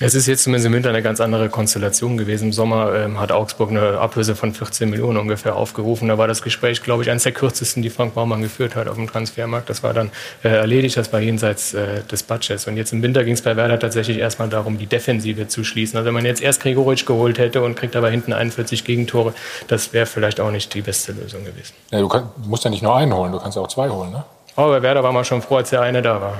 Es 0.00 0.16
ist 0.16 0.26
jetzt 0.26 0.42
zumindest 0.42 0.66
im 0.66 0.72
Winter 0.72 0.88
eine 0.88 1.02
ganz 1.02 1.20
andere 1.20 1.48
Konstellation 1.48 2.16
gewesen. 2.16 2.46
Im 2.46 2.52
Sommer 2.52 2.94
ähm, 2.94 3.20
hat 3.20 3.30
Augsburg 3.30 3.70
eine 3.70 3.98
Ablöse 3.98 4.34
von 4.34 4.52
14 4.52 4.90
Millionen 4.90 5.18
ungefähr 5.18 5.54
aufgerufen. 5.54 6.08
Da 6.08 6.18
war 6.18 6.26
das 6.26 6.42
Gespräch, 6.42 6.82
glaube 6.82 7.04
ich, 7.04 7.10
eines 7.10 7.22
der 7.22 7.32
kürzesten, 7.32 7.80
die 7.80 7.90
Frank 7.90 8.14
Baumann 8.14 8.42
geführt 8.42 8.74
hat 8.74 8.88
auf 8.88 8.96
dem 8.96 9.06
Transfermarkt. 9.06 9.70
Das 9.70 9.84
war 9.84 9.94
dann 9.94 10.10
äh, 10.42 10.48
erledigt, 10.48 10.96
das 10.96 11.12
war 11.12 11.20
jenseits 11.20 11.74
äh, 11.74 12.02
des 12.10 12.24
Budgets. 12.24 12.66
Und 12.66 12.76
jetzt 12.76 12.92
im 12.92 13.02
Winter 13.02 13.22
ging 13.22 13.34
es 13.34 13.42
bei 13.42 13.56
Werder 13.56 13.78
tatsächlich 13.78 14.18
erstmal 14.18 14.48
darum, 14.48 14.78
die 14.78 14.86
Defensive 14.86 15.46
zu 15.46 15.62
schließen. 15.62 15.96
Also 15.96 16.08
wenn 16.08 16.14
man 16.14 16.24
jetzt 16.24 16.42
erst 16.42 16.60
Gregoritsch 16.60 17.06
geholt 17.06 17.38
hätte 17.38 17.62
und 17.62 17.76
kriegt 17.76 17.94
aber 17.94 18.10
hinten 18.10 18.32
41 18.32 18.84
Gegentore, 18.84 19.32
das 19.68 19.92
wäre 19.92 20.06
vielleicht 20.06 20.40
auch 20.40 20.50
nicht 20.50 20.74
die 20.74 20.82
beste 20.82 21.12
Lösung 21.12 21.44
gewesen. 21.44 21.72
Ja, 21.92 22.00
du, 22.00 22.08
kann, 22.08 22.30
du 22.36 22.48
musst 22.48 22.64
ja 22.64 22.70
nicht 22.70 22.82
nur 22.82 22.96
einen 22.96 23.14
holen, 23.14 23.30
du 23.30 23.38
kannst 23.38 23.56
ja 23.56 23.62
auch 23.62 23.68
zwei 23.68 23.88
holen, 23.88 24.10
ne? 24.10 24.24
Aber 24.56 24.68
bei 24.68 24.82
Werder 24.82 25.02
war 25.02 25.12
man 25.12 25.24
schon 25.24 25.42
froh, 25.42 25.56
als 25.56 25.70
der 25.70 25.82
eine 25.82 26.02
da 26.02 26.20
war. 26.20 26.38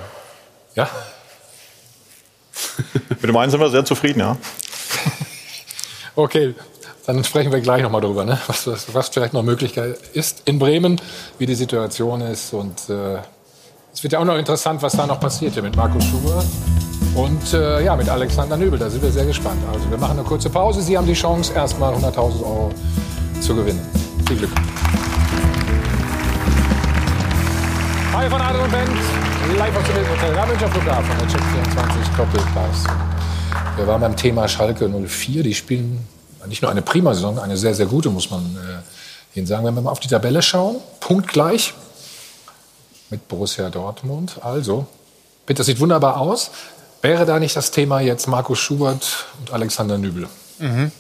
Ja? 0.75 0.89
Mit 3.09 3.23
dem 3.23 3.37
einen 3.37 3.51
sind 3.51 3.61
wir 3.61 3.71
sehr 3.71 3.85
zufrieden, 3.85 4.21
ja. 4.21 4.37
Okay, 6.17 6.55
dann 7.07 7.25
sprechen 7.25 7.51
wir 7.51 7.61
gleich 7.61 7.83
nochmal 7.83 8.01
drüber, 8.01 8.25
ne? 8.25 8.39
was, 8.47 8.69
was, 8.69 8.95
was 8.95 9.09
vielleicht 9.09 9.33
noch 9.33 9.43
Möglichkeit 9.43 9.99
ist 10.13 10.43
in 10.45 10.61
Bremen, 10.61 11.01
wie 11.39 11.47
die 11.47 11.57
Situation 11.57 12.21
ist. 12.21 12.53
Und 12.55 12.89
äh, 12.89 13.19
es 13.93 14.03
wird 14.03 14.13
ja 14.13 14.21
auch 14.21 14.25
noch 14.25 14.37
interessant, 14.37 14.81
was 14.81 14.93
da 14.93 15.07
noch 15.07 15.19
passiert 15.21 15.55
hier 15.55 15.63
mit 15.63 15.77
Markus 15.77 16.05
Schubert 16.05 16.47
und 17.15 17.53
äh, 17.53 17.85
ja, 17.85 17.97
mit 17.97 18.09
Alexander 18.09 18.57
Nöbel. 18.57 18.79
Da 18.79 18.89
sind 18.89 19.03
wir 19.03 19.11
sehr 19.11 19.27
gespannt. 19.27 19.61
Also 19.73 19.91
wir 19.91 19.99
machen 19.99 20.19
eine 20.19 20.27
kurze 20.27 20.51
Pause. 20.51 20.83
Sie 20.83 20.97
haben 20.97 21.07
die 21.07 21.15
Chance, 21.15 21.53
erstmal 21.53 21.95
100.000 21.95 22.17
Euro 22.17 22.71
zu 23.41 23.55
gewinnen. 23.55 23.81
Viel 24.27 24.39
Glück. 24.39 24.51
Hi 28.15 28.31
von 28.31 28.41
Adel 28.41 28.61
und 28.61 28.71
Band, 28.71 28.91
live 29.59 29.77
aus 29.77 29.85
dem 29.87 30.09
Hotel 30.09 30.39
am 30.39 30.49
Münchner 30.49 30.69
Flughafen, 30.69 31.19
der 31.19 31.27
Check 31.27 31.41
24 31.43 32.17
Doppelpass. 32.17 32.85
Wir 33.77 33.87
waren 33.89 34.01
beim 34.01 34.17
Thema 34.17 34.47
Schalke 34.47 34.89
04. 34.89 35.43
Die 35.43 35.53
spielen 35.53 36.07
nicht 36.47 36.63
nur 36.63 36.71
eine 36.71 36.83
prima 36.83 37.13
Saison, 37.13 37.41
eine 37.41 37.57
sehr, 37.57 37.75
sehr 37.75 37.87
gute, 37.87 38.11
muss 38.11 38.31
man 38.31 38.57
äh, 39.35 39.39
Ihnen 39.39 39.49
sagen. 39.49 39.65
Wenn 39.65 39.75
wir 39.75 39.81
mal 39.81 39.91
auf 39.91 39.99
die 39.99 40.07
Tabelle 40.07 40.43
schauen, 40.43 40.77
punktgleich 41.01 41.75
mit 43.11 43.27
Borussia 43.27 43.69
Dortmund. 43.69 44.39
Also, 44.43 44.87
bitte, 45.45 45.59
das 45.59 45.67
sieht 45.67 45.81
wunderbar 45.81 46.19
aus. 46.19 46.53
Wäre 47.03 47.27
da 47.27 47.41
nicht 47.41 47.57
das 47.57 47.73
Thema 47.73 47.99
jetzt 48.01 48.29
Markus 48.29 48.61
Schubert 48.61 49.27
und 49.41 49.53
Alexander 49.53 49.99
Nübel? 49.99 50.29
Mhm. 50.61 50.93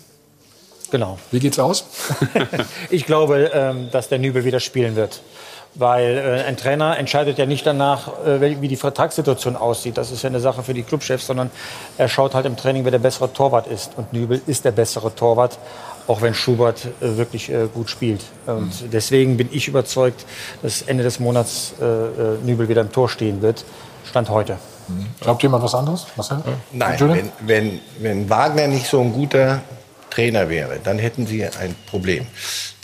Genau. 0.90 1.18
Wie 1.30 1.38
geht's 1.38 1.60
aus? 1.60 1.84
ich 2.90 3.06
glaube, 3.06 3.52
ähm, 3.54 3.88
dass 3.92 4.08
der 4.08 4.18
Nübel 4.18 4.44
wieder 4.44 4.58
spielen 4.58 4.96
wird. 4.96 5.22
Weil 5.76 6.18
äh, 6.18 6.48
ein 6.48 6.56
Trainer 6.56 6.98
entscheidet 6.98 7.36
ja 7.36 7.46
nicht 7.46 7.66
danach, 7.66 8.08
äh, 8.24 8.60
wie 8.60 8.68
die 8.68 8.76
Vertragssituation 8.76 9.56
aussieht. 9.56 9.96
Das 9.96 10.12
ist 10.12 10.22
ja 10.22 10.28
eine 10.28 10.38
Sache 10.38 10.62
für 10.62 10.72
die 10.72 10.84
Clubchefs, 10.84 11.26
sondern 11.26 11.50
er 11.98 12.08
schaut 12.08 12.34
halt 12.34 12.46
im 12.46 12.56
Training, 12.56 12.84
wer 12.84 12.92
der 12.92 13.00
bessere 13.00 13.32
Torwart 13.32 13.66
ist. 13.66 13.90
Und 13.96 14.12
Nübel 14.12 14.40
ist 14.46 14.64
der 14.64 14.70
bessere 14.70 15.12
Torwart, 15.14 15.58
auch 16.06 16.22
wenn 16.22 16.34
Schubert 16.34 16.86
äh, 17.00 17.16
wirklich 17.16 17.50
äh, 17.50 17.66
gut 17.72 17.90
spielt. 17.90 18.22
Und 18.46 18.82
mhm. 18.82 18.90
deswegen 18.92 19.36
bin 19.36 19.48
ich 19.50 19.66
überzeugt, 19.66 20.24
dass 20.62 20.82
Ende 20.82 21.02
des 21.02 21.18
Monats 21.18 21.74
äh, 21.80 21.84
äh, 21.84 22.38
Nübel 22.44 22.68
wieder 22.68 22.82
im 22.82 22.92
Tor 22.92 23.08
stehen 23.08 23.42
wird. 23.42 23.64
Stand 24.08 24.30
heute. 24.30 24.58
Mhm. 24.86 25.06
Glaubt 25.20 25.42
jemand 25.42 25.64
was 25.64 25.74
anderes? 25.74 26.06
Marcel? 26.14 26.38
Nein, 26.70 27.00
wenn, 27.00 27.32
wenn, 27.40 27.80
wenn 27.98 28.30
Wagner 28.30 28.68
nicht 28.68 28.86
so 28.86 29.00
ein 29.00 29.12
guter 29.12 29.62
Trainer 30.14 30.48
wäre, 30.48 30.78
dann 30.82 30.98
hätten 30.98 31.26
sie 31.26 31.44
ein 31.44 31.74
Problem. 31.86 32.26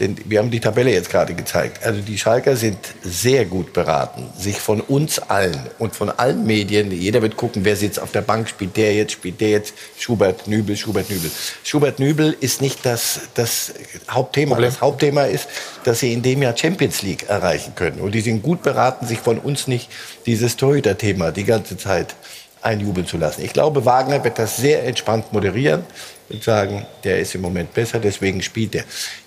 Denn 0.00 0.16
wir 0.24 0.40
haben 0.40 0.50
die 0.50 0.58
Tabelle 0.58 0.90
jetzt 0.92 1.10
gerade 1.10 1.34
gezeigt. 1.34 1.84
Also 1.84 2.00
die 2.00 2.18
Schalker 2.18 2.56
sind 2.56 2.78
sehr 3.02 3.44
gut 3.44 3.72
beraten, 3.72 4.28
sich 4.36 4.58
von 4.58 4.80
uns 4.80 5.18
allen 5.18 5.60
und 5.78 5.94
von 5.94 6.10
allen 6.10 6.44
Medien, 6.44 6.90
jeder 6.90 7.22
wird 7.22 7.36
gucken, 7.36 7.64
wer 7.64 7.76
sitzt 7.76 8.00
auf 8.00 8.10
der 8.10 8.22
Bank, 8.22 8.48
spielt 8.48 8.76
der 8.76 8.94
jetzt, 8.94 9.12
spielt 9.12 9.40
der 9.40 9.50
jetzt, 9.50 9.74
Schubert, 9.98 10.48
Nübel, 10.48 10.76
Schubert, 10.76 11.08
Nübel. 11.10 11.30
Schubert, 11.62 12.00
Nübel 12.00 12.36
ist 12.40 12.60
nicht 12.60 12.84
das, 12.84 13.20
das 13.34 13.74
Hauptthema. 14.10 14.54
Problem. 14.54 14.70
Das 14.70 14.80
Hauptthema 14.80 15.24
ist, 15.24 15.48
dass 15.84 16.00
sie 16.00 16.12
in 16.12 16.22
dem 16.22 16.42
Jahr 16.42 16.56
Champions 16.56 17.02
League 17.02 17.28
erreichen 17.28 17.74
können. 17.76 18.00
Und 18.00 18.12
die 18.12 18.22
sind 18.22 18.42
gut 18.42 18.62
beraten, 18.62 19.06
sich 19.06 19.18
von 19.18 19.38
uns 19.38 19.68
nicht 19.68 19.88
dieses 20.26 20.56
Torhüter-Thema 20.56 21.30
die 21.30 21.44
ganze 21.44 21.76
Zeit 21.76 22.16
einjubeln 22.62 23.06
zu 23.06 23.18
lassen. 23.18 23.42
Ich 23.44 23.52
glaube, 23.52 23.84
Wagner 23.84 24.22
wird 24.24 24.38
das 24.38 24.56
sehr 24.56 24.84
entspannt 24.84 25.32
moderieren 25.32 25.84
und 26.30 26.42
sagen, 26.42 26.86
der 27.04 27.20
ist 27.20 27.34
im 27.34 27.40
Moment 27.40 27.74
besser, 27.74 27.98
deswegen 27.98 28.42
spielt 28.42 28.74
er. 28.74 28.84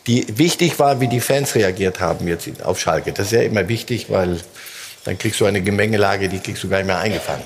Die, 0.08 0.26
wichtig 0.38 0.80
war, 0.80 1.00
wie 1.02 1.08
die 1.08 1.20
Fans 1.20 1.56
reagiert 1.56 2.00
haben 2.00 2.28
jetzt 2.28 2.64
auf 2.64 2.80
Schalke. 2.80 3.12
Das 3.12 3.28
ist 3.28 3.34
ja 3.34 3.42
immer 3.42 3.68
wichtig, 3.68 4.10
weil 4.10 4.40
dann 5.04 5.18
kriegst 5.18 5.40
du 5.40 5.46
eine 5.46 5.62
Gemengelage, 5.62 6.30
die 6.30 6.40
kriegst 6.40 6.64
du 6.64 6.70
gar 6.70 6.78
nicht 6.78 6.88
mehr 6.88 7.00
eingefangen. 7.00 7.44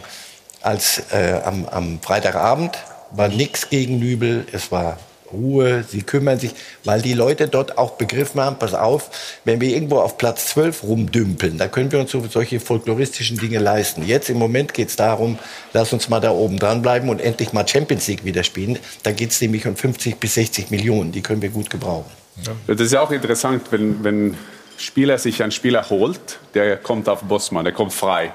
Als 0.61 1.03
äh, 1.11 1.39
am, 1.43 1.65
am 1.65 2.01
Freitagabend 2.01 2.77
war 3.11 3.29
nichts 3.29 3.69
gegen 3.69 3.99
Nübel, 3.99 4.45
es 4.51 4.71
war 4.71 4.97
Ruhe, 5.32 5.84
sie 5.88 6.01
kümmern 6.01 6.39
sich, 6.39 6.51
weil 6.84 7.01
die 7.01 7.13
Leute 7.13 7.47
dort 7.47 7.78
auch 7.78 7.91
begriffen 7.91 8.41
haben, 8.41 8.57
pass 8.57 8.73
auf, 8.73 9.39
wenn 9.45 9.61
wir 9.61 9.69
irgendwo 9.69 9.99
auf 9.99 10.17
Platz 10.17 10.47
12 10.47 10.84
rumdümpeln, 10.84 11.57
da 11.57 11.67
können 11.67 11.91
wir 11.91 11.99
uns 11.99 12.11
so, 12.11 12.23
solche 12.28 12.59
folkloristischen 12.59 13.38
Dinge 13.38 13.59
leisten. 13.59 14.05
Jetzt 14.05 14.30
im 14.30 14.38
Moment 14.38 14.73
geht 14.73 14.89
es 14.89 14.95
darum, 14.95 15.38
lass 15.73 15.93
uns 15.93 16.09
mal 16.09 16.19
da 16.19 16.32
oben 16.32 16.59
dranbleiben 16.59 17.09
und 17.09 17.21
endlich 17.21 17.53
mal 17.53 17.67
Champions 17.67 18.07
League 18.07 18.25
wieder 18.25 18.43
spielen. 18.43 18.80
Da 19.03 19.11
geht 19.11 19.32
es 19.32 19.41
nämlich 19.41 19.67
um 19.67 19.75
50 19.75 20.17
bis 20.17 20.36
60 20.36 20.71
Millionen, 20.71 21.11
die 21.11 21.21
können 21.21 21.41
wir 21.41 21.49
gut 21.49 21.69
gebrauchen. 21.69 22.11
Das 22.67 22.80
ist 22.80 22.93
ja 22.93 23.01
auch 23.01 23.11
interessant, 23.11 23.63
wenn, 23.71 24.03
wenn 24.03 24.38
Spieler 24.78 25.17
sich 25.17 25.41
einen 25.41 25.51
Spieler 25.51 25.89
holt, 25.89 26.39
der 26.53 26.78
kommt 26.78 27.09
auf 27.09 27.23
Bossmann, 27.23 27.65
der 27.65 27.73
kommt 27.73 27.93
frei 27.93 28.32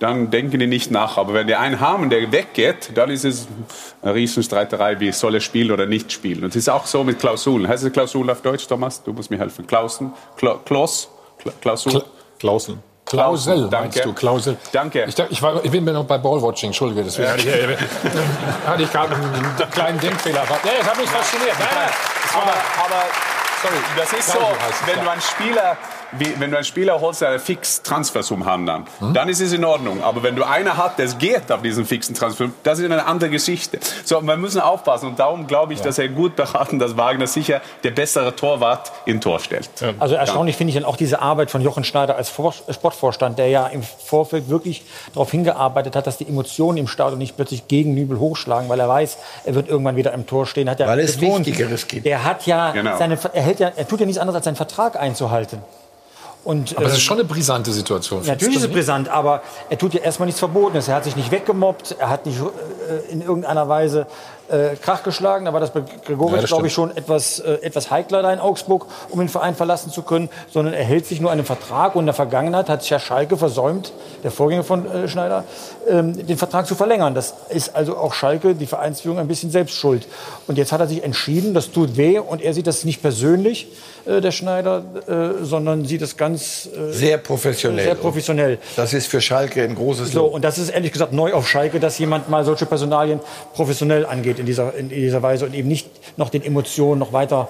dann 0.00 0.30
denken 0.30 0.58
die 0.58 0.66
nicht 0.66 0.90
nach. 0.90 1.16
Aber 1.16 1.34
wenn 1.34 1.46
die 1.46 1.54
einen 1.54 1.78
haben, 1.78 2.10
der 2.10 2.32
weggeht, 2.32 2.90
dann 2.94 3.10
ist 3.10 3.24
es 3.24 3.46
eine 4.02 4.14
Riesenstreiterei, 4.14 4.98
wie 4.98 5.12
soll 5.12 5.34
er 5.34 5.40
spielen 5.40 5.70
oder 5.70 5.86
nicht 5.86 6.10
spielen. 6.10 6.42
Und 6.42 6.50
es 6.50 6.56
ist 6.56 6.68
auch 6.68 6.86
so 6.86 7.04
mit 7.04 7.20
Klausulen. 7.20 7.68
Heißt 7.68 7.84
es 7.84 7.92
Klausul 7.92 8.28
auf 8.30 8.42
Deutsch, 8.42 8.66
Thomas? 8.66 9.02
Du 9.02 9.12
musst 9.12 9.30
mir 9.30 9.38
helfen. 9.38 9.66
Klausen? 9.66 10.12
Kla 10.36 10.58
Klaus? 10.64 11.08
Kla 11.38 11.52
Klausul? 11.60 11.92
Kla 11.92 12.04
Klausel. 12.38 12.78
Klausel, 13.04 13.68
danke. 13.68 13.74
meinst 13.80 14.04
du? 14.04 14.12
Klausel. 14.12 14.56
Danke. 14.70 15.04
Ich, 15.08 15.18
ich, 15.18 15.42
war, 15.42 15.64
ich 15.64 15.70
bin 15.70 15.82
mir 15.82 15.92
noch 15.92 16.04
bei 16.04 16.16
Ballwatching, 16.16 16.68
Entschuldige. 16.68 17.02
Deswegen 17.02 17.26
ja. 17.26 17.32
hatte 17.34 17.42
ich, 17.48 18.68
hatte 18.68 18.82
ich 18.84 18.92
gerade 18.92 19.14
einen 19.16 19.70
kleinen 19.72 19.98
Denkfehler. 19.98 20.44
Ja, 20.44 20.58
das 20.78 20.90
hat 20.90 20.96
mich 20.96 21.10
fasziniert. 21.10 21.56
Nein, 21.58 21.68
nein. 21.74 21.90
Aber, 22.34 22.52
aber 22.84 23.02
sorry, 23.62 23.74
das 23.96 24.12
ist 24.12 24.30
so, 24.30 24.38
wenn 24.86 25.04
du 25.04 25.10
einen 25.10 25.20
Spieler 25.20 25.76
wie, 26.18 26.38
wenn 26.38 26.50
du 26.50 26.56
einen 26.56 26.64
Spieler 26.64 27.00
holst, 27.00 27.22
der 27.22 27.38
fix 27.38 27.82
Transfersum 27.82 28.44
haben 28.44 28.66
dann, 28.66 28.86
hm? 28.98 29.14
dann 29.14 29.28
ist 29.28 29.40
es 29.40 29.52
in 29.52 29.64
Ordnung. 29.64 30.02
Aber 30.02 30.22
wenn 30.22 30.36
du 30.36 30.44
einer 30.44 30.76
hast, 30.76 30.98
der 30.98 31.06
geht 31.06 31.50
auf 31.50 31.62
diesen 31.62 31.84
fixen 31.84 32.14
Transfersum, 32.14 32.54
das 32.62 32.78
ist 32.78 32.84
eine 32.84 33.06
andere 33.06 33.30
Geschichte. 33.30 33.78
So, 34.04 34.20
wir 34.20 34.36
müssen 34.36 34.60
aufpassen 34.60 35.06
und 35.06 35.18
darum 35.18 35.46
glaube 35.46 35.72
ich, 35.72 35.80
ja. 35.80 35.86
dass 35.86 35.98
er 35.98 36.08
gut 36.08 36.36
beraten, 36.36 36.78
dass 36.78 36.96
Wagner 36.96 37.26
sicher 37.26 37.60
der 37.84 37.90
bessere 37.90 38.34
Torwart 38.34 38.92
in 39.06 39.20
Tor 39.20 39.40
stellt. 39.40 39.70
Ja. 39.80 39.92
Also 39.98 40.14
erstaunlich 40.14 40.56
ja. 40.56 40.58
finde 40.58 40.70
ich 40.70 40.74
dann 40.74 40.84
auch 40.84 40.96
diese 40.96 41.20
Arbeit 41.20 41.50
von 41.50 41.60
Jochen 41.62 41.84
Schneider 41.84 42.16
als 42.16 42.30
Sportvorstand, 42.30 43.38
der 43.38 43.48
ja 43.48 43.66
im 43.66 43.82
Vorfeld 43.82 44.48
wirklich 44.48 44.84
darauf 45.12 45.30
hingearbeitet 45.30 45.96
hat, 45.96 46.06
dass 46.06 46.16
die 46.16 46.28
Emotionen 46.28 46.78
im 46.78 46.88
Stadion 46.88 47.18
nicht 47.18 47.36
plötzlich 47.36 47.68
gegen 47.68 47.94
Nübel 47.94 48.18
hochschlagen, 48.18 48.68
weil 48.68 48.80
er 48.80 48.88
weiß, 48.88 49.18
er 49.44 49.54
wird 49.54 49.68
irgendwann 49.68 49.96
wieder 49.96 50.12
im 50.12 50.26
Tor 50.26 50.46
stehen. 50.46 50.68
Hat 50.68 50.80
weil 50.80 51.00
es 51.00 51.18
betont, 51.18 51.46
Wichtigeres 51.46 51.86
gibt. 51.86 52.06
Er 52.06 52.24
hat 52.24 52.46
ja, 52.46 52.72
genau. 52.72 52.96
seine, 52.98 53.18
er, 53.32 53.42
hält 53.42 53.60
ja, 53.60 53.72
er 53.74 53.86
tut 53.86 54.00
ja 54.00 54.06
nichts 54.06 54.20
anderes 54.20 54.36
als 54.36 54.44
seinen 54.44 54.56
Vertrag 54.56 54.96
einzuhalten. 54.98 55.62
Und, 56.42 56.76
aber 56.76 56.86
es 56.86 56.92
ist 56.92 56.98
ähm, 56.98 57.02
schon 57.02 57.18
eine 57.18 57.28
brisante 57.28 57.70
Situation. 57.70 58.24
Natürlich 58.24 58.56
ist 58.56 58.64
es 58.64 58.70
brisant, 58.70 59.08
aber 59.08 59.42
er 59.68 59.76
tut 59.76 59.92
ja 59.92 60.00
erstmal 60.00 60.26
nichts 60.26 60.38
Verbotenes. 60.38 60.88
Er 60.88 60.94
hat 60.94 61.04
sich 61.04 61.16
nicht 61.16 61.30
weggemobbt, 61.30 61.96
er 61.98 62.08
hat 62.08 62.24
nicht 62.24 62.38
äh, 62.38 63.12
in 63.12 63.20
irgendeiner 63.20 63.68
Weise 63.68 64.06
äh, 64.50 64.76
Krach 64.76 65.02
geschlagen. 65.02 65.44
Da 65.44 65.52
war 65.52 65.60
das 65.60 65.70
bei 65.70 65.82
Gregoritsch, 66.04 66.42
ja, 66.42 66.46
glaube 66.46 66.66
ich, 66.66 66.72
schon 66.72 66.96
etwas, 66.96 67.38
äh, 67.40 67.54
etwas 67.62 67.90
heikler 67.90 68.22
da 68.22 68.32
in 68.32 68.38
Augsburg, 68.38 68.86
um 69.08 69.18
den 69.18 69.28
Verein 69.28 69.54
verlassen 69.54 69.90
zu 69.90 70.02
können. 70.02 70.28
Sondern 70.50 70.74
er 70.74 70.84
hält 70.84 71.06
sich 71.06 71.20
nur 71.20 71.30
an 71.30 71.38
einem 71.38 71.46
Vertrag. 71.46 71.94
Und 71.94 72.00
in 72.00 72.06
der 72.06 72.14
Vergangenheit 72.14 72.68
hat 72.68 72.82
sich 72.82 72.90
ja 72.90 72.98
Schalke 72.98 73.36
versäumt, 73.36 73.92
der 74.22 74.30
Vorgänger 74.30 74.64
von 74.64 74.90
äh, 74.90 75.08
Schneider, 75.08 75.44
ähm, 75.88 76.26
den 76.26 76.36
Vertrag 76.36 76.66
zu 76.66 76.74
verlängern. 76.74 77.14
Das 77.14 77.34
ist 77.48 77.74
also 77.74 77.96
auch 77.96 78.14
Schalke, 78.14 78.54
die 78.54 78.66
Vereinsführung, 78.66 79.18
ein 79.18 79.28
bisschen 79.28 79.50
selbst 79.50 79.74
schuld. 79.76 80.06
Und 80.46 80.58
jetzt 80.58 80.72
hat 80.72 80.80
er 80.80 80.86
sich 80.86 81.02
entschieden, 81.02 81.54
das 81.54 81.70
tut 81.70 81.96
weh. 81.96 82.18
Und 82.18 82.42
er 82.42 82.54
sieht 82.54 82.66
das 82.66 82.84
nicht 82.84 83.02
persönlich 83.02 83.68
äh, 84.06 84.20
der 84.20 84.32
Schneider, 84.32 84.82
äh, 85.06 85.44
sondern 85.44 85.84
sieht 85.84 86.02
es 86.02 86.16
ganz 86.16 86.66
äh, 86.66 86.92
sehr 86.92 87.18
professionell. 87.18 87.84
Sehr 87.84 87.94
professionell. 87.94 88.58
Das 88.76 88.92
ist 88.92 89.06
für 89.06 89.20
Schalke 89.20 89.62
ein 89.62 89.74
großes 89.74 90.12
So 90.12 90.24
und 90.24 90.42
das 90.42 90.58
ist 90.58 90.70
ehrlich 90.70 90.92
gesagt 90.92 91.12
neu 91.12 91.32
auf 91.32 91.48
Schalke, 91.48 91.80
dass 91.80 91.98
jemand 91.98 92.28
mal 92.28 92.44
solche 92.44 92.66
Personalien 92.66 93.20
professionell 93.54 94.06
angeht 94.06 94.38
in 94.40 94.46
dieser 94.46 94.74
in 94.74 94.88
dieser 94.88 95.22
Weise 95.22 95.46
und 95.46 95.54
eben 95.54 95.68
nicht 95.68 95.88
noch 96.16 96.30
den 96.30 96.42
Emotionen 96.42 96.98
noch 96.98 97.12
weiter 97.12 97.48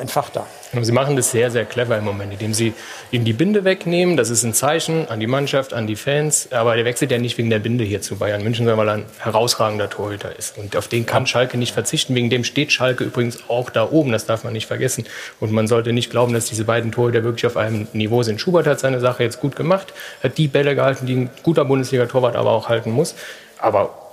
entfacht 0.00 0.36
da. 0.36 0.46
Sie 0.80 0.92
machen 0.92 1.16
das 1.16 1.30
sehr, 1.30 1.50
sehr 1.50 1.64
clever 1.64 1.96
im 1.96 2.04
Moment, 2.04 2.32
indem 2.32 2.52
Sie 2.52 2.74
ihm 3.10 3.24
die 3.24 3.32
Binde 3.32 3.64
wegnehmen. 3.64 4.16
Das 4.16 4.28
ist 4.28 4.42
ein 4.42 4.52
Zeichen 4.52 5.08
an 5.08 5.20
die 5.20 5.26
Mannschaft, 5.26 5.72
an 5.72 5.86
die 5.86 5.96
Fans. 5.96 6.48
Aber 6.52 6.76
der 6.76 6.84
wechselt 6.84 7.10
ja 7.10 7.18
nicht 7.18 7.38
wegen 7.38 7.50
der 7.50 7.58
Binde 7.58 7.84
hier 7.84 8.02
zu 8.02 8.16
Bayern 8.16 8.42
München, 8.42 8.66
sondern 8.66 8.78
weil 8.78 8.88
er 8.88 8.94
ein 8.98 9.06
herausragender 9.18 9.88
Torhüter 9.88 10.36
ist. 10.36 10.58
Und 10.58 10.76
auf 10.76 10.88
den 10.88 11.06
kann 11.06 11.26
Schalke 11.26 11.56
nicht 11.56 11.72
verzichten. 11.72 12.14
Wegen 12.14 12.30
dem 12.30 12.44
steht 12.44 12.72
Schalke 12.72 13.04
übrigens 13.04 13.48
auch 13.48 13.70
da 13.70 13.90
oben. 13.90 14.12
Das 14.12 14.26
darf 14.26 14.44
man 14.44 14.52
nicht 14.52 14.66
vergessen. 14.66 15.04
Und 15.40 15.52
man 15.52 15.66
sollte 15.66 15.92
nicht 15.92 16.10
glauben, 16.10 16.34
dass 16.34 16.46
diese 16.46 16.64
beiden 16.64 16.92
Torhüter 16.92 17.24
wirklich 17.24 17.46
auf 17.46 17.56
einem 17.56 17.88
Niveau 17.92 18.22
sind. 18.22 18.40
Schubert 18.40 18.66
hat 18.66 18.80
seine 18.80 19.00
Sache 19.00 19.22
jetzt 19.22 19.40
gut 19.40 19.56
gemacht, 19.56 19.94
hat 20.22 20.38
die 20.38 20.48
Bälle 20.48 20.74
gehalten, 20.74 21.06
die 21.06 21.14
ein 21.14 21.30
guter 21.42 21.64
Bundesliga-Torwart 21.64 22.36
aber 22.36 22.50
auch 22.50 22.68
halten 22.68 22.90
muss. 22.90 23.14
Aber 23.58 24.07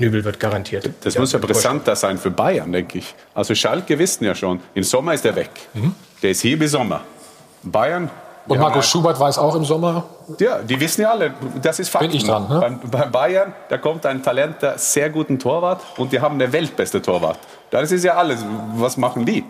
Nübel 0.00 0.24
wird 0.24 0.40
garantiert. 0.40 0.88
Das 1.02 1.16
muss 1.18 1.32
ja 1.32 1.38
brisanter 1.38 1.94
sein 1.94 2.18
für 2.18 2.30
Bayern, 2.30 2.72
denke 2.72 2.98
ich. 2.98 3.14
Also 3.34 3.54
Schalke 3.54 3.98
wissen 3.98 4.24
ja 4.24 4.34
schon, 4.34 4.60
im 4.74 4.82
Sommer 4.82 5.14
ist 5.14 5.24
er 5.24 5.36
weg. 5.36 5.50
Mhm. 5.74 5.94
Der 6.22 6.30
ist 6.30 6.40
hier 6.40 6.58
bis 6.58 6.72
Sommer. 6.72 7.02
Bayern. 7.62 8.10
Und 8.48 8.58
Markus 8.58 8.88
Schubert 8.88 9.20
weiß 9.20 9.38
auch 9.38 9.54
im 9.54 9.64
Sommer. 9.64 10.04
Ja, 10.38 10.58
die 10.58 10.80
wissen 10.80 11.02
ja 11.02 11.10
alle, 11.10 11.34
das 11.62 11.78
ist 11.78 11.90
Fakt. 11.90 12.06
Bin 12.06 12.16
ich 12.16 12.24
dran, 12.24 12.48
ne? 12.48 12.78
Bei, 12.90 12.98
bei 12.98 13.06
Bayern, 13.06 13.52
da 13.68 13.78
kommt 13.78 14.04
ein 14.06 14.22
Talent, 14.22 14.62
der 14.62 14.78
sehr 14.78 15.10
guten 15.10 15.38
Torwart 15.38 15.82
und 15.98 16.10
die 16.12 16.20
haben 16.20 16.38
den 16.38 16.52
weltbeste 16.52 17.00
Torwart. 17.00 17.38
Das 17.70 17.92
ist 17.92 18.02
ja 18.02 18.14
alles. 18.14 18.44
Was 18.74 18.96
machen 18.96 19.24
die? 19.24 19.44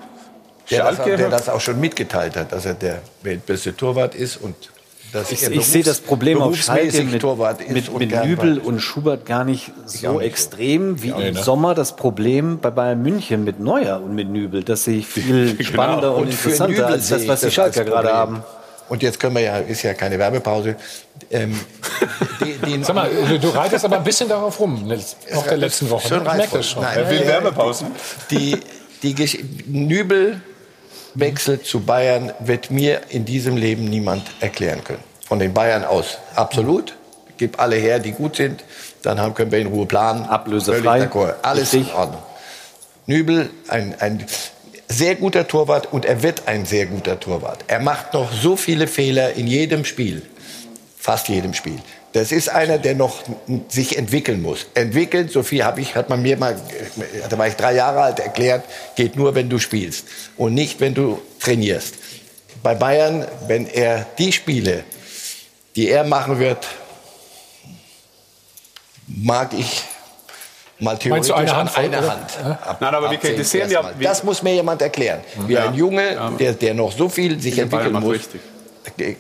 Der, 0.71 0.79
Schalke, 0.79 1.11
das, 1.11 1.21
der 1.21 1.31
das 1.31 1.49
auch 1.49 1.61
schon 1.61 1.81
mitgeteilt 1.81 2.37
hat, 2.37 2.53
dass 2.53 2.67
er 2.67 2.75
der 2.75 3.01
weltbeste 3.23 3.77
Torwart 3.77 4.15
ist 4.15 4.37
und 4.37 4.55
ich, 5.31 5.43
ich 5.43 5.67
sehe 5.67 5.83
das 5.83 6.01
Problem 6.01 6.41
auf 6.41 6.57
Schalke 6.57 7.03
mit, 7.03 7.23
mit, 7.71 7.99
mit 7.99 8.25
Nübel 8.25 8.59
und 8.59 8.81
Schubert 8.81 9.27
gar 9.27 9.45
nicht 9.45 9.73
so 9.85 10.21
extrem 10.21 11.03
wie 11.03 11.11
im 11.11 11.35
ne? 11.35 11.35
Sommer 11.35 11.75
das 11.75 11.97
Problem 11.97 12.59
bei 12.61 12.71
Bayern 12.71 13.03
München 13.03 13.45
mit 13.45 13.61
Neuer 13.61 14.01
und 14.03 14.15
mit 14.15 14.29
Nübel. 14.29 14.63
Das 14.63 14.85
sehe 14.85 14.99
ich 14.99 15.07
viel 15.09 15.57
genau. 15.57 15.69
spannender 15.69 16.15
und, 16.15 16.23
und 16.23 16.31
interessanter 16.31 16.87
als 16.87 17.09
das, 17.09 17.27
was 17.27 17.41
die 17.41 17.51
Schalker 17.51 17.85
gerade 17.85 18.13
haben. 18.13 18.43
Und 18.89 19.03
jetzt 19.05 19.21
können 19.21 19.37
wir 19.37 19.43
ja, 19.43 19.59
ist 19.59 19.83
ja 19.83 19.95
keine 19.95 20.19
Werbepause. 20.19 20.75
Ähm, 21.31 21.59
die, 22.41 22.77
die 22.77 22.85
Sag 22.85 22.97
mal, 22.97 23.09
du 23.41 23.49
reitest 23.51 23.85
aber 23.85 23.99
ein 23.99 24.05
bisschen 24.05 24.29
darauf 24.29 24.59
rum, 24.59 24.83
Nils, 24.87 25.17
auf 25.33 25.47
der 25.47 25.59
letzten 25.59 25.89
Woche. 25.91 26.09
Schön 26.09 26.23
ich 26.27 26.33
merke 26.33 26.57
das 26.57 26.69
schon. 26.69 26.83
Nein, 26.83 27.09
will 27.09 27.27
Werbepausen. 27.27 27.89
Die, 28.33 28.59
die 29.03 29.15
Nübel 29.69 30.41
Wechsel 31.15 31.61
zu 31.63 31.81
Bayern 31.81 32.33
wird 32.41 32.71
mir 32.71 33.03
in 33.09 33.25
diesem 33.25 33.57
Leben 33.57 33.85
niemand 33.85 34.25
erklären 34.41 34.85
können. 34.85 35.03
von 35.27 35.39
den 35.39 35.55
Bayern 35.55 35.85
aus 35.85 36.19
absolut. 36.35 36.97
Gib 37.39 37.61
alle 37.61 37.77
her, 37.77 38.01
die 38.01 38.11
gut 38.13 38.37
sind. 38.37 38.65
Dann 39.03 39.21
haben, 39.21 39.33
können 39.35 39.53
wir 39.53 39.61
in 39.61 39.69
Ruhe 39.69 39.87
planen. 39.87 40.25
Ablösefrei. 40.25 41.09
Alles 41.43 41.73
in 41.73 41.89
Ordnung. 41.93 42.23
Nübel, 43.07 43.49
ein, 43.69 43.95
ein 44.01 44.27
sehr 44.89 45.15
guter 45.15 45.47
Torwart 45.47 45.93
und 45.93 46.05
er 46.05 46.23
wird 46.23 46.49
ein 46.49 46.67
sehr 46.67 46.87
guter 46.87 47.19
Torwart. 47.19 47.65
Er 47.69 47.79
macht 47.79 48.13
noch 48.13 48.33
so 48.33 48.57
viele 48.57 48.89
Fehler 48.89 49.35
in 49.35 49.47
jedem 49.47 49.85
Spiel. 49.85 50.23
Fast 50.99 51.29
jedem 51.29 51.55
Spiel. 51.55 51.79
Das 52.13 52.33
ist 52.33 52.49
einer, 52.49 52.79
der 52.79 52.97
noch 52.97 53.23
sich 53.69 53.97
entwickeln 53.97 54.43
muss. 54.43 54.67
Entwickeln, 54.75 55.29
so 55.29 55.45
viel 55.45 55.65
habe 55.65 55.81
ich, 55.81 55.95
hat 55.95 56.09
man 56.09 56.21
mir 56.23 56.37
mal, 56.37 56.57
da 57.29 57.39
war 57.39 57.47
ich 57.47 57.55
drei 57.55 57.75
Jahre 57.75 58.03
alt, 58.03 58.19
erklärt, 58.19 58.65
geht 58.97 59.15
nur, 59.15 59.35
wenn 59.37 59.49
du 59.49 59.59
spielst 59.61 60.07
und 60.37 60.55
nicht, 60.55 60.81
wenn 60.81 60.95
du 60.95 61.23
trainierst. 61.39 61.95
Bei 62.65 62.75
Bayern, 62.75 63.27
wenn 63.47 63.67
er 63.69 64.07
die 64.19 64.33
Spiele, 64.33 64.83
die 65.77 65.89
er 65.89 66.03
machen 66.05 66.41
wird, 66.41 66.67
mag 69.07 69.53
ich 69.57 69.83
mal 70.79 70.99
theoretisch 70.99 71.33
eine 71.33 71.51
an 71.53 71.57
Handvoll, 71.59 71.85
einer 71.85 71.99
oder? 71.99 72.11
Hand. 72.11 72.39
Ab- 72.45 72.79
Nein, 72.81 72.95
aber 72.95 73.11
wir 73.11 73.19
kritisieren 73.19 73.71
ja- 73.71 73.91
Das 74.01 74.25
muss 74.25 74.43
mir 74.43 74.55
jemand 74.55 74.83
erklären. 74.83 75.21
Wie 75.47 75.53
Ja. 75.55 75.69
ein 75.69 75.75
Junge, 75.75 76.15
Ja. 76.15 76.31
der, 76.31 76.53
der 76.55 76.75
noch 76.75 76.93
so 76.93 77.09
viel 77.09 77.39
sich 77.41 77.59
entwickeln 77.59 77.93
muss, 77.93 78.15
richtig. 78.15 78.41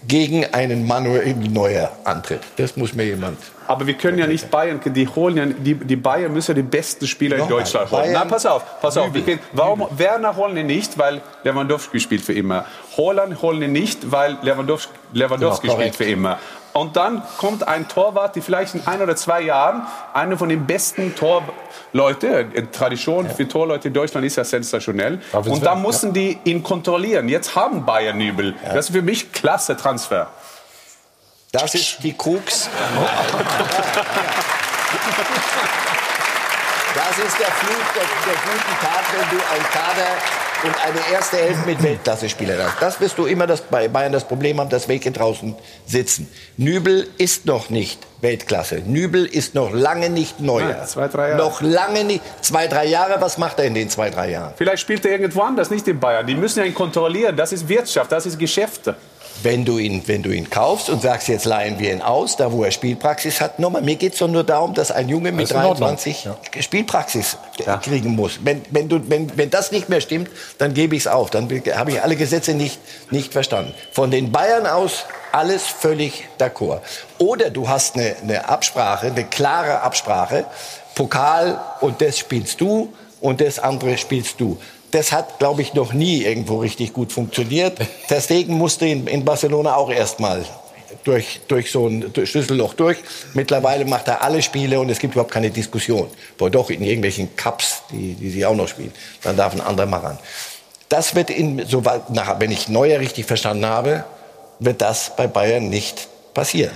Gegen 0.07 0.45
einen 0.53 0.87
Manuel 0.87 1.35
Neuer 1.35 1.91
antritt. 2.05 2.41
Das 2.57 2.77
muss 2.77 2.95
mir 2.95 3.05
jemand. 3.05 3.39
Aber 3.67 3.87
wir 3.87 3.95
können 3.95 4.19
ja 4.19 4.27
nicht 4.27 4.51
Bayern, 4.51 4.81
die 4.85 5.07
holen 5.07 5.37
ja, 5.37 5.47
die, 5.47 5.75
die 5.75 5.97
Bayern 5.97 6.33
müssen 6.33 6.51
ja 6.51 6.55
die 6.57 6.63
besten 6.69 7.07
Spieler 7.07 7.37
in 7.37 7.43
Nochmal, 7.43 7.59
Deutschland 7.61 7.91
holen. 7.91 8.03
Bayern- 8.03 8.13
Nein, 8.15 8.29
pass 8.29 8.47
auf, 8.47 8.81
pass 8.81 8.97
auf. 8.97 9.13
Können, 9.13 9.39
warum, 9.53 9.87
Werner 9.97 10.35
holen 10.35 10.57
die 10.57 10.65
nicht, 10.65 10.99
weil 10.99 11.21
Lewandowski 11.45 12.01
spielt 12.01 12.23
für 12.23 12.33
immer. 12.33 12.65
Holland 12.97 13.41
holen 13.43 13.61
die 13.61 13.69
nicht, 13.69 14.11
weil 14.11 14.37
Lewandowski, 14.43 14.93
Lewandowski 15.13 15.69
Genau, 15.69 15.79
spielt 15.81 15.95
für 15.95 16.05
immer. 16.05 16.39
Und 16.73 16.97
dann 16.97 17.23
kommt 17.39 17.67
ein 17.67 17.89
Torwart, 17.89 18.37
die 18.37 18.41
vielleicht 18.41 18.75
in 18.75 18.87
ein 18.87 19.03
oder 19.03 19.17
zwei 19.17 19.41
Jahren 19.41 19.87
einer 20.15 20.37
von 20.37 20.49
den 20.49 20.67
besten 20.67 21.15
Torleute, 21.17 22.47
äh, 22.55 22.67
Tradition 22.67 23.29
für 23.29 23.49
Torleute 23.49 23.89
in 23.89 23.95
Deutschland 23.95 24.25
ist 24.25 24.37
ja 24.37 24.45
sensationell. 24.45 25.21
Da 25.33 25.39
Und 25.39 25.49
dann 25.49 25.63
werden, 25.63 25.83
mussten 25.83 26.13
die 26.13 26.39
ihn 26.45 26.63
kontrollieren. 26.63 27.29
Jetzt 27.29 27.57
haben 27.57 27.85
Bayern 27.85 28.19
Nübel. 28.19 28.55
Das 28.65 28.89
ist 28.89 28.95
für 28.95 29.03
mich 29.03 29.33
klasse 29.33 29.77
Transfer. 29.77 30.29
Das 31.53 31.75
ist 31.75 31.99
die 32.05 32.13
Krux. 32.17 32.69
Das 36.95 37.19
ist 37.19 37.39
der 37.39 37.47
Fluch 37.47 37.87
der, 37.95 38.03
der 38.27 38.35
guten 38.45 38.75
Tat, 38.81 39.05
wenn 39.13 39.39
du 39.39 39.45
ein 39.45 39.63
Kader 39.73 40.40
und 40.65 40.75
eine 40.85 40.99
erste 41.13 41.37
Hälfte 41.39 41.67
mit 41.67 41.83
Weltklasse-Spielern 41.83 42.59
hast. 42.63 42.81
Das 42.81 43.01
wirst 43.01 43.19
du 43.19 43.27
immer 43.27 43.47
das, 43.47 43.63
bei 43.63 43.89
Bayern 43.89 44.13
das 44.13 44.25
Problem 44.25 44.61
haben, 44.61 44.71
dass 44.71 44.89
welche 44.89 45.11
draußen 45.11 45.55
sitzen. 45.87 46.29
Nübel 46.57 47.09
ist 47.19 47.47
noch 47.47 47.71
nicht 47.71 48.07
Weltklasse. 48.21 48.83
Nübel 48.85 49.27
ist 49.27 49.55
noch 49.55 49.73
lange 49.73 50.11
nicht 50.11 50.41
neuer. 50.41 50.69
Nein, 50.69 50.87
zwei, 50.87 51.09
drei 51.09 51.29
Jahre. 51.31 51.43
Noch 51.43 51.63
lange 51.63 52.05
nicht. 52.05 52.23
Zwei, 52.43 52.67
drei 52.67 52.87
Jahre, 52.87 53.21
was 53.21 53.39
macht 53.39 53.59
er 53.59 53.65
in 53.65 53.75
den 53.75 53.89
zwei, 53.89 54.11
drei 54.11 54.31
Jahren? 54.31 54.53
Vielleicht 54.57 54.83
spielt 54.83 55.05
er 55.05 55.13
irgendwo 55.13 55.43
anders, 55.43 55.71
nicht 55.71 55.89
in 55.89 55.99
Bayern. 55.99 56.27
Die 56.27 56.35
müssen 56.35 56.59
ja 56.59 56.65
ihn 56.65 56.75
kontrollieren. 56.75 57.37
Das 57.37 57.53
ist 57.53 57.69
Wirtschaft, 57.69 58.13
das 58.13 58.27
ist 58.27 58.39
Geschäfte. 58.39 58.97
Wenn 59.43 59.65
du, 59.65 59.79
ihn, 59.79 60.03
wenn 60.07 60.23
du 60.23 60.31
ihn 60.31 60.51
kaufst 60.51 60.91
und 60.91 61.01
sagst, 61.01 61.29
jetzt 61.29 61.47
leihen 61.47 61.79
wir 61.79 61.93
ihn 61.93 62.03
aus, 62.03 62.37
da 62.37 62.53
wo 62.53 62.63
er 62.63 62.71
Spielpraxis 62.71 63.41
hat, 63.41 63.59
nochmal, 63.59 63.81
mir 63.81 63.97
geht 63.97 64.13
es 64.13 64.19
doch 64.19 64.29
nur 64.29 64.45
darum, 64.45 64.75
dass 64.75 64.91
ein 64.91 65.09
Junge 65.09 65.33
mit 65.33 65.45
Das 65.45 65.51
ist 65.53 65.57
in 65.57 65.63
Ordnung. 65.63 65.97
23 65.97 66.29
Spielpraxis 66.61 67.39
kriegen 67.83 68.11
muss. 68.11 68.41
Wenn, 68.43 68.63
wenn, 68.71 68.89
du, 68.89 69.09
wenn, 69.09 69.37
wenn 69.39 69.49
das 69.49 69.73
nicht 69.73 69.89
mehr 69.89 70.01
stimmt, 70.01 70.29
dann 70.59 70.75
gebe 70.75 70.95
ich 70.95 71.03
es 71.03 71.07
auf. 71.07 71.31
Dann 71.31 71.49
habe 71.75 71.91
ich 71.91 72.03
alle 72.03 72.17
Gesetze 72.17 72.55
nicht, 72.55 72.79
nicht 73.11 73.33
verstanden. 73.33 73.73
Von 73.93 74.11
den 74.11 74.31
Bayern 74.31 74.67
aus 74.67 75.05
alles 75.33 75.67
völlig 75.67 76.29
d'accord. 76.39 76.81
Oder 77.19 77.51
du 77.51 77.69
hast 77.69 77.97
eine, 77.97 78.17
eine 78.23 78.49
Absprache, 78.49 79.07
eine 79.07 79.25
klare 79.25 79.81
Absprache, 79.81 80.45
Pokal 80.95 81.61
und 81.81 82.01
das 82.01 82.19
spielst 82.19 82.61
du 82.61 82.93
und 83.21 83.41
das 83.41 83.59
andere 83.59 83.97
spielst 83.97 84.41
du. 84.41 84.59
Das 84.91 85.13
hat, 85.13 85.39
glaube 85.39 85.63
ich, 85.63 85.75
noch 85.75 85.93
nie 85.93 86.25
irgendwo 86.25 86.59
richtig 86.59 86.93
gut 86.93 87.13
funktioniert. 87.13 87.79
Ter 88.09 88.21
Stegen 88.21 88.55
musste 88.55 88.87
in, 88.87 89.07
in 89.07 89.25
Barcelona 89.25 89.77
auch 89.77 89.91
erstmal 89.91 90.45
durch, 91.05 91.41
durch 91.49 91.71
so 91.71 91.87
ein 91.87 92.13
Schlüsselloch 92.25 92.75
durch. 92.75 92.99
Mittlerweile 93.35 93.85
macht 93.85 94.09
er 94.09 94.23
alle 94.23 94.43
Spiele 94.43 94.81
und 94.81 94.91
es 94.91 94.99
gibt 94.99 95.15
überhaupt 95.15 95.33
keine 95.33 95.51
Diskussion. 95.51 96.09
Boah, 96.37 96.51
doch 96.51 96.71
in 96.71 96.83
irgendwelchen 96.83 97.35
Cups, 97.37 97.83
die, 97.91 98.15
die 98.15 98.31
sie 98.31 98.45
auch 98.45 98.57
noch 98.57 98.69
spielen. 98.69 98.93
Dann 99.23 99.37
darf 99.37 99.55
ein 99.55 99.61
anderer 99.61 99.87
mal 99.87 99.99
ran. 99.99 100.19
Das 100.89 101.15
wird 101.15 101.31
in, 101.31 101.65
soweit, 101.67 102.03
wenn 102.39 102.51
ich 102.51 102.69
Neuer 102.69 102.99
richtig 102.99 103.27
verstanden 103.27 103.67
habe, 103.67 104.05
wird 104.59 104.83
das 104.83 105.15
bei 105.17 105.27
Bayern 105.27 105.69
nicht 105.69 106.09
passieren. 106.35 106.73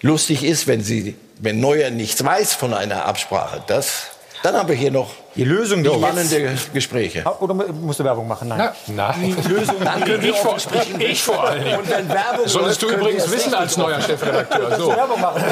Lustig 0.00 0.44
ist, 0.44 0.66
wenn, 0.66 0.82
sie, 0.82 1.16
wenn 1.38 1.58
Neuer 1.58 1.90
nichts 1.90 2.22
weiß 2.22 2.54
von 2.54 2.74
einer 2.74 3.06
Absprache, 3.06 3.62
das, 3.66 4.08
dann 4.42 4.54
haben 4.54 4.68
wir 4.68 4.74
hier 4.74 4.90
noch 4.90 5.10
Die 5.34 5.44
Lösung, 5.44 5.82
die 5.82 5.88
spannende 5.90 6.54
Gespräche. 6.72 7.24
Oder 7.40 7.54
musst 7.54 8.00
du 8.00 8.04
Werbung 8.04 8.26
machen? 8.28 8.48
Nein. 8.48 8.70
Na, 8.88 9.08
nein. 9.08 9.36
Die 9.42 9.48
Lösung, 9.48 9.76
Dann 9.82 10.00
können 10.04 10.22
wir 10.22 10.30
Ich 10.30 10.36
vor, 10.36 10.56
ich 10.98 11.22
vor 11.22 11.50
Dingen. 11.50 11.78
Und 11.78 11.90
wenn 11.90 12.08
Werbung 12.08 12.46
Solltest 12.46 12.82
du 12.82 12.86
läuft, 12.86 12.98
können 12.98 13.00
übrigens 13.00 13.30
wissen 13.32 13.54
als 13.54 13.76
neuer 13.76 14.00
Chefredakteur. 14.00 14.76
So. 14.78 14.88
Werbung 14.88 15.20
machen. 15.20 15.42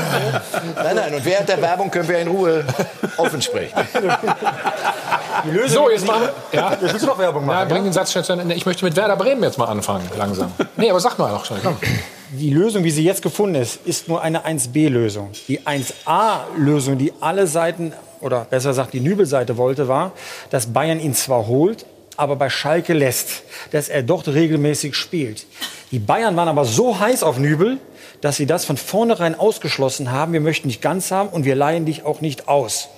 Nein, 0.77 0.97
nein, 0.97 1.15
und 1.15 1.25
während 1.25 1.49
der 1.49 1.61
Werbung 1.63 1.91
können 1.91 2.09
wir 2.09 2.19
in 2.19 2.29
Ruhe 2.29 2.65
offen 3.17 3.41
sprechen. 3.43 3.75
Die 5.45 5.51
Lösung, 5.51 5.85
So, 5.85 5.91
jetzt 5.91 6.07
machen 6.07 6.23
wir. 6.53 6.59
Ja. 6.59 6.71
Jetzt 6.73 6.83
willst 6.83 7.03
du 7.03 7.07
noch 7.07 7.19
Werbung 7.19 7.47
machen. 7.47 7.69
bring 7.69 7.85
den 7.85 7.93
Satz 7.93 8.13
schnell 8.13 8.25
zu 8.25 8.33
Ende. 8.33 8.55
Ich 8.55 8.67
möchte 8.67 8.85
mit 8.85 8.97
Werder 8.97 9.17
Bremen 9.17 9.43
jetzt 9.43 9.59
mal 9.59 9.67
anfangen, 9.67 10.09
langsam. 10.17 10.53
Nee, 10.77 10.91
aber 10.91 11.01
sag 11.01 11.19
mal 11.19 11.31
noch 11.33 11.45
schnell. 11.45 11.61
Komm. 11.63 11.77
Die 12.33 12.51
Lösung, 12.51 12.83
wie 12.83 12.91
sie 12.91 13.05
jetzt 13.05 13.23
gefunden 13.23 13.55
ist, 13.55 13.79
ist 13.85 14.09
nur 14.09 14.21
eine 14.21 14.45
1b-Lösung. 14.45 15.31
Die 15.47 15.61
1a-Lösung, 15.61 16.99
die 16.99 17.13
alle 17.21 17.47
Seiten, 17.47 17.93
oder 18.21 18.47
besser 18.49 18.71
gesagt 18.71 18.93
die 18.93 19.01
Nübel-Seite 19.01 19.57
wollte, 19.57 19.89
war, 19.89 20.13
dass 20.51 20.73
Bayern 20.73 21.01
ihn 21.01 21.15
zwar 21.15 21.47
holt, 21.47 21.87
aber 22.17 22.37
bei 22.37 22.49
Schalke 22.49 22.93
lässt, 22.93 23.43
dass 23.73 23.89
er 23.89 24.03
dort 24.03 24.29
regelmäßig 24.29 24.95
spielt. 24.95 25.47
Die 25.91 25.99
Bayern 25.99 26.37
waren 26.37 26.49
aber 26.49 26.65
so 26.65 26.99
heiß 26.99 27.23
auf 27.23 27.39
Nübel, 27.39 27.79
dass 28.21 28.37
sie 28.37 28.47
das 28.47 28.65
von 28.65 28.77
vornherein 28.77 29.39
ausgeschlossen 29.39 30.11
haben. 30.11 30.33
Wir 30.33 30.41
möchten 30.41 30.69
dich 30.69 30.81
ganz 30.81 31.11
haben 31.11 31.29
und 31.29 31.45
wir 31.45 31.55
leihen 31.55 31.85
dich 31.85 32.05
auch 32.05 32.21
nicht 32.21 32.49
aus. 32.49 32.89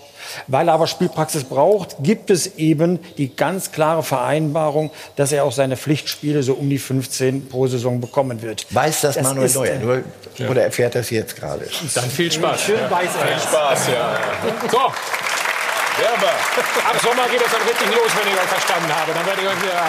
Weil 0.46 0.68
er 0.68 0.74
aber 0.74 0.86
Spielpraxis 0.86 1.44
braucht, 1.44 1.96
gibt 2.00 2.30
es 2.30 2.56
eben 2.56 2.98
die 3.16 3.34
ganz 3.34 3.72
klare 3.72 4.02
Vereinbarung, 4.02 4.90
dass 5.16 5.32
er 5.32 5.44
auch 5.44 5.52
seine 5.52 5.76
Pflichtspiele 5.76 6.42
so 6.42 6.54
um 6.54 6.68
die 6.70 6.78
15 6.78 7.48
pro 7.48 7.66
Saison 7.66 8.00
bekommen 8.00 8.42
wird. 8.42 8.66
Weiß 8.74 9.00
das, 9.02 9.20
Manuel 9.20 9.46
ist, 9.46 9.54
Neuer? 9.56 9.72
äh, 9.72 9.78
Nur, 9.78 10.50
Oder 10.50 10.64
erfährt 10.64 10.94
das 10.94 11.10
jetzt 11.10 11.36
gerade? 11.36 11.66
Dann 11.94 12.10
viel 12.10 12.30
Spaß. 12.30 12.62
Schön 12.62 12.78
Ja. 12.78 12.90
weiß 12.90 13.10
er 13.20 13.26
Viel. 13.28 13.40
Spaß, 13.40 13.86
ja. 13.88 14.18
So, 14.70 14.78
Werber. 14.78 16.32
ab 16.88 16.96
Sommer 17.02 17.28
geht 17.28 17.40
es 17.44 17.50
dann 17.52 17.62
richtig 17.62 17.88
los, 17.88 18.10
wenn 18.20 18.32
ich 18.32 18.38
euch 18.38 18.46
verstanden 18.48 18.94
habe. 18.94 19.12
Dann 19.14 19.26
werde 19.26 19.40
ich 19.42 19.48
euch 19.48 19.62
wieder 19.62 19.82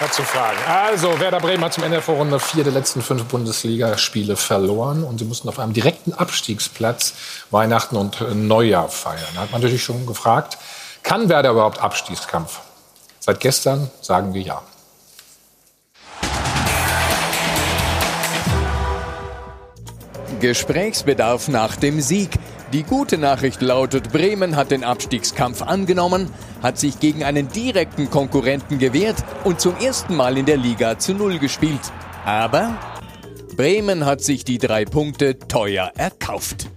dazu 0.00 0.22
fragen. 0.22 0.58
Also, 0.66 1.18
Werder 1.20 1.40
Bremen 1.40 1.64
hat 1.64 1.72
zum 1.72 1.84
Ende 1.84 1.96
der 1.96 2.02
Vorrunde 2.02 2.38
vier 2.38 2.64
der 2.64 2.72
letzten 2.72 3.02
fünf 3.02 3.24
Bundesligaspiele 3.24 4.36
verloren 4.36 5.04
und 5.04 5.18
sie 5.18 5.24
mussten 5.24 5.48
auf 5.48 5.58
einem 5.58 5.72
direkten 5.72 6.12
Abstiegsplatz 6.12 7.14
Weihnachten 7.50 7.96
und 7.96 8.20
Neujahr 8.34 8.88
feiern. 8.88 9.24
Da 9.34 9.42
hat 9.42 9.52
man 9.52 9.60
natürlich 9.60 9.82
schon 9.82 10.06
gefragt, 10.06 10.58
kann 11.02 11.28
Werder 11.28 11.50
überhaupt 11.50 11.78
Abstiegskampf? 11.80 12.60
Seit 13.20 13.40
gestern 13.40 13.90
sagen 14.00 14.34
wir 14.34 14.42
ja. 14.42 14.62
Gesprächsbedarf 20.40 21.48
nach 21.48 21.76
dem 21.76 22.00
Sieg. 22.00 22.30
Die 22.72 22.82
gute 22.82 23.16
Nachricht 23.16 23.62
lautet, 23.62 24.10
Bremen 24.10 24.56
hat 24.56 24.72
den 24.72 24.82
Abstiegskampf 24.82 25.62
angenommen, 25.62 26.28
hat 26.64 26.78
sich 26.78 26.98
gegen 26.98 27.22
einen 27.22 27.48
direkten 27.48 28.10
Konkurrenten 28.10 28.80
gewehrt 28.80 29.16
und 29.44 29.60
zum 29.60 29.76
ersten 29.78 30.16
Mal 30.16 30.36
in 30.36 30.46
der 30.46 30.56
Liga 30.56 30.98
zu 30.98 31.14
Null 31.14 31.38
gespielt. 31.38 31.92
Aber 32.24 32.76
Bremen 33.56 34.04
hat 34.04 34.20
sich 34.20 34.44
die 34.44 34.58
drei 34.58 34.84
Punkte 34.84 35.38
teuer 35.38 35.92
erkauft. 35.96 36.68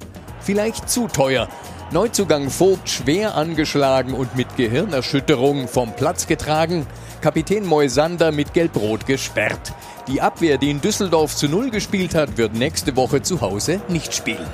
Vielleicht 0.41 0.91
zu 0.91 1.07
teuer. 1.07 1.49
Neuzugang 1.91 2.51
Vogt 2.51 2.87
schwer 2.87 3.33
angeschlagen 3.33 4.13
und 4.13 4.35
mit 4.35 4.57
Gehirnerschütterung 4.57 5.67
vom 5.67 5.93
Platz 5.93 6.27
getragen. 6.27 6.85
Kapitän 7.21 7.65
Moisander 7.65 8.31
mit 8.31 8.53
Gelb-Rot 8.53 9.07
gesperrt. 9.07 9.73
Die 10.07 10.21
Abwehr, 10.21 10.59
die 10.59 10.69
in 10.69 10.81
Düsseldorf 10.81 11.35
zu 11.35 11.49
Null 11.49 11.71
gespielt 11.71 12.13
hat, 12.13 12.37
wird 12.37 12.53
nächste 12.53 12.95
Woche 12.95 13.23
zu 13.23 13.41
Hause 13.41 13.81
nicht 13.89 14.13
spielen. 14.13 14.47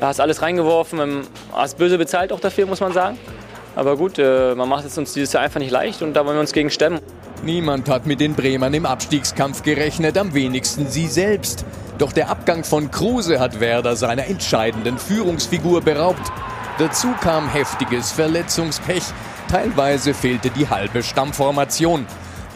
Da 0.00 0.08
hast 0.08 0.20
alles 0.20 0.42
reingeworfen, 0.42 1.00
ähm, 1.00 1.22
hast 1.52 1.78
böse 1.78 1.98
bezahlt 1.98 2.32
auch 2.32 2.40
dafür, 2.40 2.66
muss 2.66 2.80
man 2.80 2.92
sagen. 2.92 3.18
Aber 3.74 3.96
gut, 3.96 4.18
äh, 4.18 4.54
man 4.54 4.68
macht 4.68 4.86
es 4.86 4.96
uns 4.96 5.12
dieses 5.12 5.32
Jahr 5.32 5.42
einfach 5.42 5.60
nicht 5.60 5.70
leicht 5.70 6.02
und 6.02 6.14
da 6.14 6.24
wollen 6.24 6.36
wir 6.36 6.40
uns 6.40 6.52
gegen 6.52 6.70
stemmen. 6.70 7.00
Niemand 7.42 7.88
hat 7.88 8.06
mit 8.06 8.20
den 8.20 8.34
Bremern 8.34 8.72
im 8.72 8.86
Abstiegskampf 8.86 9.62
gerechnet, 9.62 10.16
am 10.16 10.34
wenigsten 10.34 10.88
sie 10.88 11.06
selbst. 11.06 11.64
Doch 11.98 12.12
der 12.12 12.30
Abgang 12.30 12.64
von 12.64 12.90
Kruse 12.90 13.38
hat 13.38 13.60
Werder 13.60 13.96
seiner 13.96 14.26
entscheidenden 14.26 14.98
Führungsfigur 14.98 15.82
beraubt. 15.82 16.32
Dazu 16.78 17.08
kam 17.20 17.48
heftiges 17.48 18.12
Verletzungspech. 18.12 19.04
Teilweise 19.50 20.12
fehlte 20.12 20.50
die 20.50 20.68
halbe 20.68 21.02
Stammformation. 21.02 22.06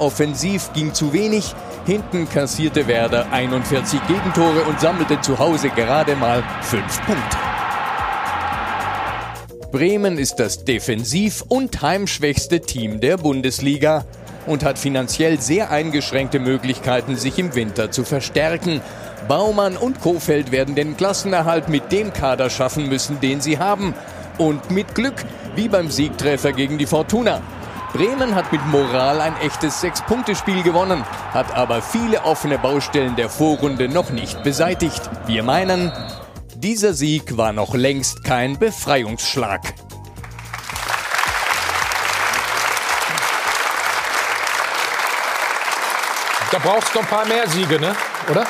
Offensiv 0.01 0.73
ging 0.73 0.95
zu 0.95 1.13
wenig. 1.13 1.55
Hinten 1.87 2.29
kassierte 2.29 2.87
Werder 2.87 3.31
41 3.31 4.01
Gegentore 4.09 4.63
und 4.65 4.81
sammelte 4.81 5.21
zu 5.21 5.39
Hause 5.39 5.69
gerade 5.71 6.17
mal 6.17 6.43
5 6.63 7.07
Punkte. 7.07 7.37
Bremen 9.71 10.19
ist 10.19 10.41
das 10.41 10.65
defensiv- 10.65 11.45
und 11.47 11.81
heimschwächste 11.81 12.61
Team 12.61 13.01
der 13.01 13.19
Bundesliga 13.19 14.05
und 14.47 14.65
hat 14.65 14.79
finanziell 14.79 15.41
sehr 15.41 15.71
eingeschränkte 15.71 16.41
Möglichkeiten, 16.41 17.15
sich 17.15 17.39
im 17.39 17.55
Winter 17.55 17.91
zu 17.91 18.05
verstärken. 18.05 18.81
Baumann 19.29 19.77
und 19.77 20.01
Kofeld 20.01 20.51
werden 20.51 20.75
den 20.75 20.97
Klassenerhalt 20.97 21.69
mit 21.69 21.93
dem 21.93 22.13
Kader 22.13 22.51
schaffen 22.51 22.89
müssen, 22.89 23.21
den 23.21 23.41
sie 23.41 23.59
haben. 23.59 23.95
Und 24.39 24.71
mit 24.71 24.95
Glück, 24.95 25.25
wie 25.55 25.69
beim 25.69 25.91
Siegtreffer 25.91 26.53
gegen 26.53 26.79
die 26.79 26.87
Fortuna. 26.87 27.43
Bremen 27.93 28.35
hat 28.35 28.53
mit 28.53 28.65
Moral 28.67 29.21
ein 29.21 29.37
echtes 29.39 29.81
Sechs-Punkte-Spiel 29.81 30.63
gewonnen, 30.63 31.05
hat 31.33 31.55
aber 31.57 31.83
viele 31.83 32.23
offene 32.23 32.57
Baustellen 32.57 33.17
der 33.17 33.29
Vorrunde 33.29 33.89
noch 33.89 34.11
nicht 34.11 34.43
beseitigt. 34.45 35.03
Wir 35.27 35.43
meinen, 35.43 35.93
dieser 36.57 36.95
Sieg 36.95 37.37
war 37.37 37.53
noch 37.53 37.75
längst 37.75 38.23
kein 38.23 38.59
Befreiungsschlag. 38.59 39.61
Da 46.53 46.59
braucht 46.59 46.89
es 46.89 46.95
noch 46.95 47.03
ein 47.03 47.09
paar 47.09 47.27
mehr 47.27 47.49
Siege, 47.49 47.81
ne? 47.81 47.95
oder? 48.31 48.47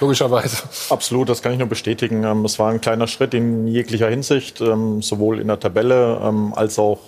Logischerweise. 0.00 0.58
Absolut, 0.90 1.28
das 1.28 1.42
kann 1.42 1.52
ich 1.52 1.58
nur 1.58 1.68
bestätigen. 1.68 2.24
Ähm, 2.24 2.44
es 2.44 2.58
war 2.58 2.70
ein 2.70 2.80
kleiner 2.80 3.06
Schritt 3.06 3.34
in 3.34 3.68
jeglicher 3.68 4.08
Hinsicht, 4.08 4.60
ähm, 4.60 5.00
sowohl 5.00 5.40
in 5.40 5.46
der 5.46 5.60
Tabelle 5.60 6.20
ähm, 6.22 6.52
als 6.54 6.78
auch 6.78 6.98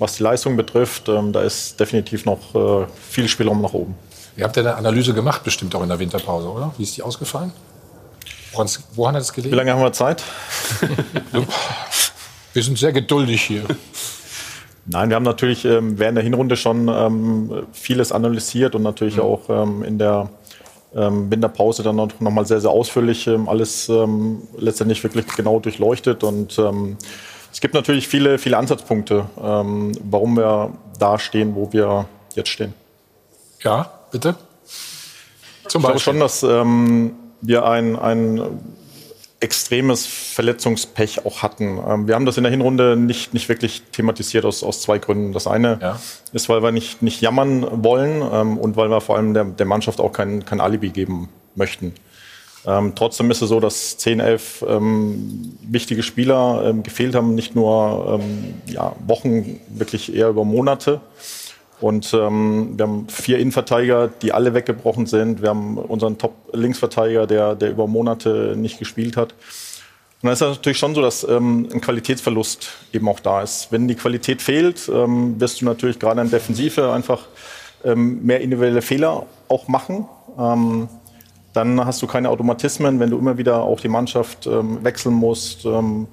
was 0.00 0.16
die 0.16 0.22
Leistung 0.22 0.56
betrifft. 0.56 1.08
Da 1.08 1.42
ist 1.42 1.78
definitiv 1.78 2.24
noch 2.24 2.54
äh, 2.54 2.86
viel 3.08 3.28
Spielraum 3.28 3.62
nach 3.62 3.72
oben. 3.72 3.94
Ihr 4.36 4.44
habt 4.44 4.56
ja 4.56 4.62
eine 4.62 4.74
Analyse 4.74 5.14
gemacht, 5.14 5.44
bestimmt 5.44 5.74
auch 5.74 5.82
in 5.82 5.88
der 5.88 5.98
Winterpause, 5.98 6.48
oder? 6.48 6.72
Wie 6.78 6.82
ist 6.82 6.96
die 6.96 7.02
ausgefallen? 7.02 7.52
Woran 8.94 9.14
hat 9.14 9.22
es 9.22 9.32
gelegen? 9.32 9.52
Wie 9.52 9.56
lange 9.56 9.72
haben 9.72 9.82
wir 9.82 9.92
Zeit? 9.92 10.22
wir 12.52 12.62
sind 12.62 12.78
sehr 12.78 12.92
geduldig 12.92 13.42
hier. 13.42 13.64
Nein, 14.86 15.08
wir 15.08 15.16
haben 15.16 15.24
natürlich 15.24 15.64
ähm, 15.64 15.98
während 15.98 16.16
der 16.16 16.24
Hinrunde 16.24 16.56
schon 16.56 16.88
ähm, 16.88 17.66
vieles 17.72 18.12
analysiert 18.12 18.74
und 18.74 18.82
natürlich 18.82 19.16
mhm. 19.16 19.22
auch 19.22 19.40
ähm, 19.48 19.84
in 19.84 19.98
der 19.98 20.30
ähm, 20.94 21.30
Winterpause 21.30 21.82
dann 21.82 21.96
noch, 21.96 22.18
mal 22.18 22.44
sehr, 22.44 22.60
sehr 22.60 22.70
ausführlich 22.70 23.26
ähm, 23.26 23.48
alles 23.48 23.88
ähm, 23.88 24.42
letztendlich 24.58 25.02
wirklich 25.04 25.26
genau 25.36 25.60
durchleuchtet. 25.60 26.24
Und 26.24 26.58
ähm, 26.58 26.96
es 27.52 27.60
gibt 27.60 27.74
natürlich 27.74 28.08
viele, 28.08 28.38
viele 28.38 28.56
Ansatzpunkte, 28.56 29.26
ähm, 29.42 29.92
warum 30.02 30.36
wir 30.36 30.72
da 30.98 31.18
stehen, 31.18 31.54
wo 31.54 31.72
wir 31.72 32.06
jetzt 32.34 32.48
stehen. 32.48 32.74
Ja, 33.62 33.90
bitte. 34.10 34.36
Zum 35.68 35.80
ich 35.80 35.86
glaube 35.86 36.00
schon, 36.00 36.20
dass 36.20 36.42
ähm, 36.42 37.12
wir 37.40 37.64
ein, 37.64 37.96
ein 37.96 38.40
extremes 39.40 40.06
Verletzungspech 40.06 41.24
auch 41.24 41.42
hatten. 41.42 41.80
Ähm, 41.86 42.06
wir 42.06 42.14
haben 42.14 42.26
das 42.26 42.36
in 42.36 42.44
der 42.44 42.50
Hinrunde 42.50 42.96
nicht, 42.96 43.32
nicht 43.34 43.48
wirklich 43.48 43.82
thematisiert 43.92 44.44
aus, 44.44 44.62
aus 44.62 44.82
zwei 44.82 44.98
Gründen. 44.98 45.32
Das 45.32 45.46
eine 45.46 45.78
ja. 45.80 46.00
ist, 46.32 46.48
weil 46.48 46.62
wir 46.62 46.72
nicht, 46.72 47.02
nicht 47.02 47.20
jammern 47.20 47.66
wollen 47.82 48.22
ähm, 48.32 48.58
und 48.58 48.76
weil 48.76 48.90
wir 48.90 49.00
vor 49.00 49.16
allem 49.16 49.34
der, 49.34 49.44
der 49.44 49.66
Mannschaft 49.66 50.00
auch 50.00 50.12
kein, 50.12 50.44
kein 50.44 50.60
Alibi 50.60 50.90
geben 50.90 51.30
möchten. 51.54 51.94
Ähm, 52.66 52.92
trotzdem 52.94 53.30
ist 53.30 53.40
es 53.40 53.48
so, 53.48 53.60
dass 53.60 53.96
10, 53.98 54.20
11 54.20 54.64
ähm, 54.68 55.56
wichtige 55.62 56.02
Spieler 56.02 56.62
ähm, 56.66 56.82
gefehlt 56.82 57.14
haben, 57.14 57.34
nicht 57.34 57.54
nur 57.54 58.20
ähm, 58.20 58.54
ja, 58.66 58.94
Wochen, 59.06 59.60
wirklich 59.68 60.14
eher 60.14 60.28
über 60.28 60.44
Monate. 60.44 61.00
Und 61.80 62.12
ähm, 62.12 62.74
wir 62.76 62.86
haben 62.86 63.08
vier 63.08 63.38
Innenverteidiger, 63.38 64.08
die 64.08 64.32
alle 64.32 64.52
weggebrochen 64.52 65.06
sind. 65.06 65.40
Wir 65.40 65.48
haben 65.48 65.78
unseren 65.78 66.18
Top-Linksverteidiger, 66.18 67.26
der, 67.26 67.54
der 67.54 67.70
über 67.70 67.86
Monate 67.86 68.54
nicht 68.56 68.78
gespielt 68.78 69.16
hat. 69.16 69.32
Und 69.32 70.26
dann 70.26 70.32
ist 70.34 70.42
es 70.42 70.56
natürlich 70.56 70.78
schon 70.78 70.94
so, 70.94 71.00
dass 71.00 71.24
ähm, 71.24 71.70
ein 71.72 71.80
Qualitätsverlust 71.80 72.72
eben 72.92 73.08
auch 73.08 73.20
da 73.20 73.40
ist. 73.40 73.68
Wenn 73.72 73.88
die 73.88 73.94
Qualität 73.94 74.42
fehlt, 74.42 74.90
ähm, 74.92 75.40
wirst 75.40 75.62
du 75.62 75.64
natürlich 75.64 75.98
gerade 75.98 76.20
in 76.20 76.30
Defensive 76.30 76.92
einfach 76.92 77.22
ähm, 77.84 78.22
mehr 78.22 78.42
individuelle 78.42 78.82
Fehler 78.82 79.24
auch 79.48 79.66
machen. 79.66 80.06
Dann 81.52 81.84
hast 81.84 82.00
du 82.02 82.06
keine 82.06 82.30
Automatismen, 82.30 83.00
wenn 83.00 83.10
du 83.10 83.18
immer 83.18 83.36
wieder 83.36 83.62
auch 83.62 83.80
die 83.80 83.88
Mannschaft 83.88 84.46
ähm, 84.46 84.82
wechseln 84.84 85.14
musst. 85.14 85.64
Ähm, 85.64 86.06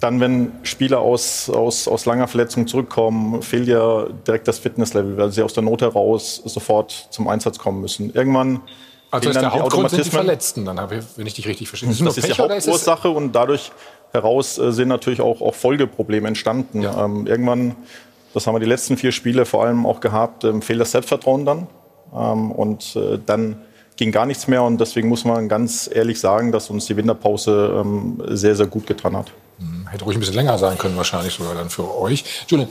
dann, 0.00 0.18
wenn 0.18 0.52
Spieler 0.64 0.98
aus, 0.98 1.48
aus, 1.48 1.86
aus 1.86 2.06
langer 2.06 2.26
Verletzung 2.26 2.66
zurückkommen, 2.66 3.40
fehlt 3.42 3.68
ja 3.68 4.06
direkt 4.26 4.48
das 4.48 4.58
Fitnesslevel, 4.58 5.16
weil 5.16 5.30
sie 5.30 5.42
aus 5.42 5.52
der 5.52 5.62
Not 5.62 5.82
heraus 5.82 6.42
sofort 6.44 7.08
zum 7.10 7.28
Einsatz 7.28 7.58
kommen 7.58 7.80
müssen. 7.80 8.12
Irgendwann 8.12 8.60
also 9.12 9.28
ist 9.28 9.40
der 9.40 9.52
Hauptgrund 9.52 9.90
sind 9.90 10.06
die 10.06 10.10
Verletzten, 10.10 10.64
dann 10.64 10.80
habe 10.80 10.96
ich, 10.96 11.04
wenn 11.16 11.26
ich 11.26 11.34
dich 11.34 11.46
richtig 11.46 11.68
verstehe. 11.68 11.90
Das, 11.90 11.98
das 11.98 12.18
ist 12.18 12.28
die 12.28 12.32
Hauptursache 12.32 13.10
und 13.10 13.32
dadurch 13.32 13.70
heraus 14.10 14.58
äh, 14.58 14.72
sind 14.72 14.88
natürlich 14.88 15.20
auch, 15.20 15.40
auch 15.40 15.54
Folgeprobleme 15.54 16.26
entstanden. 16.26 16.82
Ja. 16.82 17.04
Ähm, 17.04 17.26
irgendwann, 17.26 17.76
das 18.34 18.46
haben 18.46 18.54
wir 18.54 18.60
die 18.60 18.66
letzten 18.66 18.96
vier 18.96 19.12
Spiele 19.12 19.44
vor 19.44 19.64
allem 19.64 19.84
auch 19.84 20.00
gehabt, 20.00 20.44
ähm, 20.44 20.62
fehlt 20.62 20.80
das 20.80 20.92
Selbstvertrauen 20.92 21.44
dann. 21.44 21.66
Ähm, 22.14 22.50
und 22.50 22.96
äh, 22.96 23.18
dann 23.24 23.60
ging 24.02 24.10
gar 24.10 24.26
nichts 24.26 24.48
mehr 24.48 24.64
und 24.64 24.80
deswegen 24.80 25.08
muss 25.08 25.24
man 25.24 25.48
ganz 25.48 25.88
ehrlich 25.92 26.18
sagen, 26.18 26.50
dass 26.50 26.70
uns 26.70 26.86
die 26.86 26.96
Winterpause 26.96 27.72
ähm, 27.80 28.20
sehr, 28.26 28.56
sehr 28.56 28.66
gut 28.66 28.84
getan 28.84 29.16
hat. 29.16 29.30
Hm, 29.58 29.86
hätte 29.86 30.04
ruhig 30.04 30.16
ein 30.16 30.20
bisschen 30.20 30.34
länger 30.34 30.58
sein 30.58 30.76
können, 30.76 30.96
wahrscheinlich 30.96 31.32
sogar 31.32 31.54
dann 31.54 31.70
für 31.70 31.96
euch. 32.00 32.24
Julian, 32.48 32.68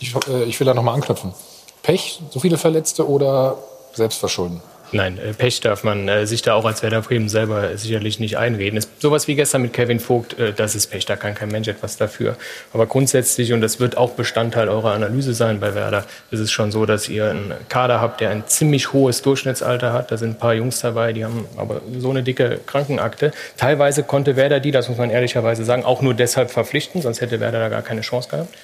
ich, 0.00 0.14
äh, 0.28 0.44
ich 0.44 0.58
will 0.58 0.66
da 0.66 0.72
nochmal 0.72 0.94
anknüpfen. 0.94 1.34
Pech, 1.82 2.22
so 2.30 2.40
viele 2.40 2.56
Verletzte 2.56 3.06
oder 3.06 3.58
Selbstverschulden? 3.92 4.62
Nein, 4.94 5.18
äh, 5.18 5.32
Pech 5.32 5.60
darf 5.60 5.84
man 5.84 6.06
äh, 6.06 6.26
sich 6.26 6.42
da 6.42 6.52
auch 6.52 6.66
als 6.66 6.82
Werder 6.82 7.00
Bremen 7.00 7.30
selber 7.30 7.76
sicherlich 7.78 8.20
nicht 8.20 8.36
einreden. 8.36 8.76
Es, 8.76 8.88
sowas 8.98 9.26
wie 9.26 9.34
gestern 9.34 9.62
mit 9.62 9.72
Kevin 9.72 10.00
Vogt, 10.00 10.38
äh, 10.38 10.52
das 10.52 10.74
ist 10.74 10.88
Pech, 10.88 11.06
da 11.06 11.16
kann 11.16 11.34
kein 11.34 11.48
Mensch 11.48 11.66
etwas 11.68 11.96
dafür. 11.96 12.36
Aber 12.74 12.86
grundsätzlich, 12.86 13.54
und 13.54 13.62
das 13.62 13.80
wird 13.80 13.96
auch 13.96 14.10
Bestandteil 14.10 14.68
eurer 14.68 14.92
Analyse 14.92 15.32
sein 15.32 15.60
bei 15.60 15.74
Werder, 15.74 16.04
ist 16.30 16.40
es 16.40 16.52
schon 16.52 16.70
so, 16.70 16.84
dass 16.84 17.08
ihr 17.08 17.30
einen 17.30 17.54
Kader 17.70 18.02
habt, 18.02 18.20
der 18.20 18.30
ein 18.30 18.46
ziemlich 18.46 18.92
hohes 18.92 19.22
Durchschnittsalter 19.22 19.94
hat. 19.94 20.12
Da 20.12 20.18
sind 20.18 20.32
ein 20.32 20.38
paar 20.38 20.54
Jungs 20.54 20.80
dabei, 20.80 21.14
die 21.14 21.24
haben 21.24 21.46
aber 21.56 21.80
so 21.98 22.10
eine 22.10 22.22
dicke 22.22 22.60
Krankenakte. 22.66 23.32
Teilweise 23.56 24.02
konnte 24.02 24.36
Werder 24.36 24.60
die, 24.60 24.72
das 24.72 24.90
muss 24.90 24.98
man 24.98 25.08
ehrlicherweise 25.08 25.64
sagen, 25.64 25.84
auch 25.84 26.02
nur 26.02 26.12
deshalb 26.12 26.50
verpflichten, 26.50 27.00
sonst 27.00 27.22
hätte 27.22 27.40
Werder 27.40 27.60
da 27.60 27.68
gar 27.70 27.82
keine 27.82 28.02
Chance 28.02 28.28
gehabt. 28.28 28.54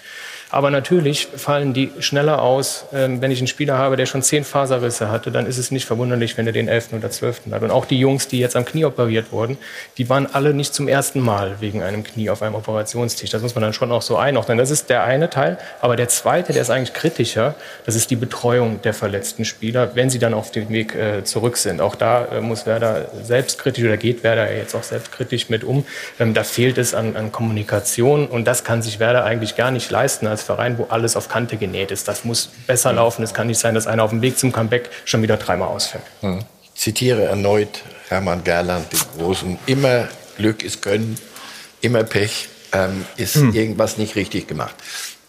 Aber 0.51 0.70
natürlich 0.70 1.28
fallen 1.36 1.74
die 1.74 1.90
schneller 1.99 2.40
aus. 2.40 2.86
Ähm, 2.92 3.20
wenn 3.20 3.30
ich 3.30 3.38
einen 3.38 3.49
Spieler 3.49 3.76
habe, 3.76 3.96
der 3.96 4.07
schon 4.07 4.22
zehn 4.22 4.44
Faserrisse 4.44 5.11
hatte, 5.11 5.30
dann 5.30 5.46
ist 5.46 5.59
es 5.59 5.70
nicht 5.70 5.84
verwunderlich, 5.84 6.38
wenn 6.38 6.46
er 6.46 6.53
den 6.53 6.68
elften 6.68 6.96
oder 6.96 7.11
zwölften 7.11 7.53
hat. 7.53 7.62
Und 7.62 7.70
auch 7.70 7.84
die 7.84 7.99
Jungs, 7.99 8.28
die 8.28 8.38
jetzt 8.38 8.57
am 8.57 8.64
Knie 8.64 8.86
operiert 8.86 9.30
wurden, 9.30 9.59
die 9.99 10.09
waren 10.09 10.26
alle 10.32 10.55
nicht 10.55 10.72
zum 10.72 10.88
ersten 10.88 11.20
Mal 11.20 11.57
wegen 11.61 11.82
einem 11.82 12.03
Knie 12.03 12.30
auf 12.30 12.40
einem 12.40 12.55
Operationstisch. 12.55 13.28
Das 13.28 13.42
muss 13.42 13.55
man 13.55 13.62
dann 13.62 13.74
schon 13.74 13.92
auch 13.92 14.01
so 14.01 14.16
einordnen. 14.16 14.57
Das 14.57 14.70
ist 14.70 14.88
der 14.88 15.05
eine 15.05 15.28
Teil. 15.28 15.59
Aber 15.80 15.96
der 15.96 16.09
zweite, 16.09 16.55
der 16.55 16.62
ist 16.62 16.70
eigentlich 16.70 16.94
kritischer, 16.94 17.55
das 17.84 17.94
ist 17.94 18.11
die 18.11 18.16
Betreuung 18.16 18.80
der 18.80 18.94
verletzten 18.94 19.44
Spieler, 19.44 19.94
wenn 19.96 20.09
sie 20.09 20.18
dann 20.18 20.32
auf 20.32 20.51
dem 20.51 20.70
Weg 20.70 20.94
äh, 20.94 21.24
zurück 21.24 21.59
sind. 21.59 21.82
Auch 21.82 21.94
da 21.94 22.24
äh, 22.26 22.40
muss 22.40 22.64
Werder 22.64 23.11
selbstkritisch 23.22 23.84
oder 23.84 23.99
geht 23.99 24.22
Werder 24.22 24.51
jetzt 24.55 24.74
auch 24.74 24.82
selbstkritisch 24.82 25.51
mit 25.51 25.62
um. 25.62 25.84
Ähm, 26.18 26.32
da 26.32 26.42
fehlt 26.42 26.78
es 26.78 26.94
an, 26.94 27.16
an 27.16 27.32
Kommunikation 27.32 28.26
und 28.26 28.46
das 28.46 28.64
kann 28.64 28.80
sich 28.80 28.99
Werder 28.99 29.24
eigentlich 29.24 29.55
gar 29.55 29.70
nicht 29.70 29.90
leisten 29.90 30.26
als 30.39 30.45
Verein, 30.45 30.78
wo 30.78 30.84
alles 30.84 31.16
auf 31.16 31.28
Kante 31.28 31.57
genäht 31.57 31.91
ist. 31.91 32.07
Das 32.07 32.24
muss 32.24 32.51
besser 32.66 32.93
laufen. 32.93 33.22
Es 33.22 33.34
kann 33.34 33.49
nicht 33.49 33.59
sein, 33.59 33.74
dass 33.74 33.86
einer 33.86 34.05
auf 34.05 34.11
dem 34.11 34.22
Weg 34.22 34.39
zum 34.39 34.53
Comeback 34.53 34.91
schon 35.05 35.22
wieder 35.22 35.36
dreimal 35.36 35.68
ausfällt. 35.68 36.05
Mhm. 36.22 36.41
Ich 36.62 36.80
zitiere 36.80 37.24
erneut 37.24 37.82
Hermann 38.09 38.45
Gerland, 38.45 38.93
den 38.93 39.01
Großen. 39.18 39.59
Immer 39.66 40.09
Glück 40.36 40.62
ist 40.62 40.80
Können, 40.80 41.18
immer 41.80 42.05
Pech 42.05 42.49
ähm, 42.72 43.05
ist 43.16 43.36
mhm. 43.36 43.55
irgendwas 43.55 43.99
nicht 43.99 44.14
richtig 44.14 44.47
gemacht. 44.47 44.74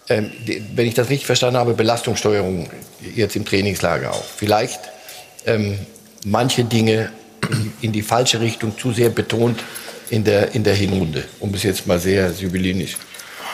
Ähm, 0.09 0.31
wenn 0.75 0.87
ich 0.87 0.93
das 0.93 1.09
richtig 1.09 1.25
verstanden 1.25 1.57
habe, 1.57 1.73
Belastungssteuerung 1.73 2.69
jetzt 3.15 3.35
im 3.35 3.45
Trainingslager 3.45 4.11
auch. 4.11 4.23
Vielleicht 4.23 4.79
ähm, 5.45 5.79
manche 6.25 6.63
Dinge 6.63 7.11
in, 7.49 7.73
in, 7.81 7.91
die 7.91 8.01
falsche 8.01 8.39
Richtung 8.41 8.77
zu 8.77 8.91
sehr 8.91 9.09
betont 9.09 9.59
in 10.09 10.23
der, 10.23 10.53
in 10.53 10.63
der 10.63 10.75
Hinrunde, 10.75 11.25
um 11.39 11.53
es 11.53 11.63
jetzt 11.63 11.87
mal 11.87 11.99
sehr 11.99 12.31
sibyllinisch 12.31 12.97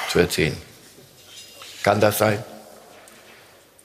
zu 0.10 0.20
erzählen. 0.20 0.56
Kann 1.86 2.02
das 2.02 2.18
sein? 2.18 2.44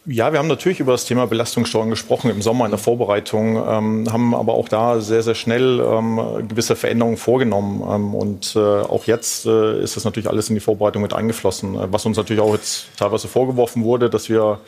Ja, 0.06 0.32
wir 0.32 0.38
haben 0.38 0.48
natürlich 0.48 0.80
über 0.80 0.92
das 0.92 1.04
Thema 1.04 1.26
Belastungssteuern 1.26 1.90
gesprochen 1.90 2.30
im 2.30 2.40
Sommer 2.40 2.64
in 2.64 2.70
der 2.70 2.78
Vorbereitung, 2.78 3.56
ähm, 3.56 4.10
haben 4.10 4.34
aber 4.34 4.54
auch 4.54 4.70
da 4.70 5.02
sehr, 5.02 5.22
sehr 5.22 5.34
schnell 5.34 5.80
ähm, 5.80 6.48
gewisse 6.48 6.76
Veränderungen 6.76 7.18
vorgenommen. 7.18 7.82
Ähm, 7.86 8.14
und 8.14 8.56
äh, 8.56 8.58
auch 8.58 9.04
jetzt 9.04 9.44
äh, 9.44 9.82
ist 9.82 9.96
das 9.96 10.06
natürlich 10.06 10.30
alles 10.30 10.48
in 10.48 10.54
die 10.54 10.62
Vorbereitung 10.62 11.02
mit 11.02 11.12
eingeflossen. 11.12 11.74
Äh, 11.74 11.92
was 11.92 12.06
uns 12.06 12.16
natürlich 12.16 12.42
auch 12.42 12.54
jetzt 12.54 12.86
teilweise 12.96 13.28
vorgeworfen 13.28 13.84
wurde, 13.84 14.08
dass 14.08 14.30
wir 14.30 14.60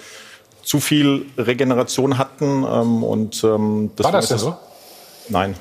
zu 0.63 0.81
viel 0.81 1.25
Regeneration 1.39 2.19
hatten. 2.19 2.67
Ähm, 2.71 3.03
und, 3.03 3.43
ähm, 3.45 3.93
War 3.97 4.13
das 4.13 4.29
denn 4.29 4.37
so? 4.37 4.59
Nein. 5.31 5.55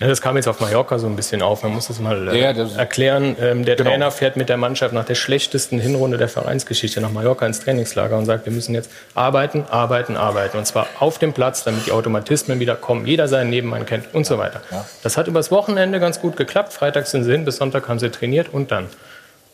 Ja, 0.00 0.08
das 0.08 0.20
kam 0.20 0.34
jetzt 0.36 0.48
auf 0.48 0.58
Mallorca 0.58 0.98
so 0.98 1.06
ein 1.06 1.14
bisschen 1.14 1.40
auf. 1.40 1.62
Man 1.62 1.72
muss 1.72 1.86
das 1.86 2.00
mal 2.00 2.26
äh, 2.28 2.40
Ja, 2.40 2.52
das- 2.52 2.74
erklären. 2.76 3.36
Ähm, 3.40 3.64
der 3.64 3.76
Genau. 3.76 3.90
Trainer 3.90 4.10
fährt 4.10 4.36
mit 4.36 4.48
der 4.48 4.56
Mannschaft 4.56 4.92
nach 4.92 5.04
der 5.04 5.14
schlechtesten 5.14 5.78
Hinrunde 5.78 6.18
der 6.18 6.28
Vereinsgeschichte 6.28 7.00
nach 7.00 7.12
Mallorca 7.12 7.46
ins 7.46 7.60
Trainingslager 7.60 8.18
und 8.18 8.26
sagt, 8.26 8.44
wir 8.44 8.52
müssen 8.52 8.74
jetzt 8.74 8.90
arbeiten, 9.14 9.64
arbeiten, 9.70 10.16
arbeiten. 10.16 10.58
Und 10.58 10.66
zwar 10.66 10.88
auf 10.98 11.18
dem 11.18 11.32
Platz, 11.32 11.62
damit 11.62 11.86
die 11.86 11.92
Automatismen 11.92 12.58
wieder 12.58 12.74
kommen, 12.74 13.06
jeder 13.06 13.28
seinen 13.28 13.50
Nebenmann 13.50 13.86
kennt 13.86 14.12
und 14.14 14.26
so 14.26 14.36
weiter. 14.36 14.62
Das 15.04 15.16
hat 15.16 15.28
übers 15.28 15.52
Wochenende 15.52 16.00
ganz 16.00 16.20
gut 16.20 16.36
geklappt. 16.36 16.72
Freitag 16.72 17.06
sind 17.06 17.22
sie 17.22 17.30
hin, 17.30 17.44
bis 17.44 17.58
Sonntag 17.58 17.88
haben 17.88 18.00
sie 18.00 18.10
trainiert 18.10 18.48
und 18.52 18.72
dann. 18.72 18.88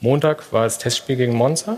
Montag 0.01 0.51
war 0.55 0.65
das 0.65 0.79
Testspiel 0.79 1.17
gegen 1.17 1.35
Monza. 1.35 1.77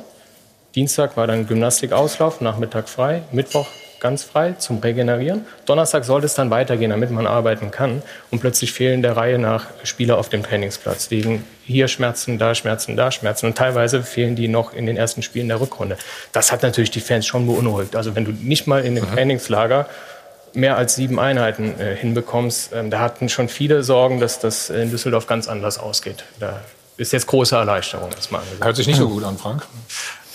Dienstag 0.77 1.17
war 1.17 1.27
dann 1.27 1.49
Gymnastikauslauf, 1.49 2.41
Nachmittag 2.41 2.89
frei, 2.89 3.23
Mittwoch 3.33 3.67
ganz 4.03 4.25
frei 4.25 4.53
zum 4.59 4.81
Regenerieren. 4.81 5.47
Donnerstag 5.65 6.05
sollte 6.05 6.27
es 6.27 6.35
dann 6.35 6.51
weitergehen, 6.51 6.91
damit 6.91 7.11
man 7.11 7.27
arbeiten 7.27 7.71
kann. 7.71 8.03
Und 8.31 8.41
plötzlich 8.41 8.73
fehlen 8.73 9.01
der 9.01 9.17
Reihe 9.17 9.39
nach 9.39 9.67
Spieler 9.85 10.19
auf 10.19 10.29
dem 10.29 10.43
Trainingsplatz. 10.43 11.11
Wegen 11.11 11.45
hier 11.65 11.87
Schmerzen, 11.87 12.37
da 12.37 12.55
Schmerzen, 12.55 12.97
da 12.97 13.13
Schmerzen. 13.13 13.47
Und 13.47 13.57
teilweise 13.57 14.03
fehlen 14.03 14.35
die 14.35 14.49
noch 14.49 14.75
in 14.75 14.87
den 14.87 14.97
ersten 14.97 15.23
Spielen 15.23 15.49
der 15.49 15.61
Rückrunde. 15.61 15.97
Das 16.33 16.51
hat 16.51 16.63
natürlich 16.63 16.91
die 16.91 17.01
Fans 17.01 17.27
schon 17.27 17.47
beunruhigt. 17.47 17.95
Also 17.95 18.17
wenn 18.17 18.25
du 18.25 18.33
nicht 18.33 18.67
mal 18.67 18.85
in 18.85 18.97
dem 18.97 19.07
Trainingslager 19.07 19.89
mehr 20.53 20.77
als 20.77 20.97
sieben 20.97 21.21
Einheiten 21.21 21.81
äh, 21.81 21.95
hinbekommst, 21.95 22.73
ähm, 22.75 22.91
da 22.91 22.99
hatten 22.99 23.29
schon 23.29 23.49
viele 23.49 23.85
Sorgen, 23.85 24.19
dass 24.19 24.41
das 24.41 24.69
in 24.69 24.91
Düsseldorf 24.91 25.27
ganz 25.27 25.49
anders 25.49 25.79
ausgeht. 25.79 26.25
Da 26.41 26.61
ist 26.97 27.13
jetzt 27.13 27.27
große 27.29 27.55
Erleichterung 27.55 28.11
erstmal 28.11 28.41
angesagt. 28.43 28.65
Hört 28.65 28.77
sich 28.77 28.87
nicht 28.89 28.99
so 28.99 29.09
gut 29.09 29.25
an, 29.25 29.39
Frank. 29.39 29.63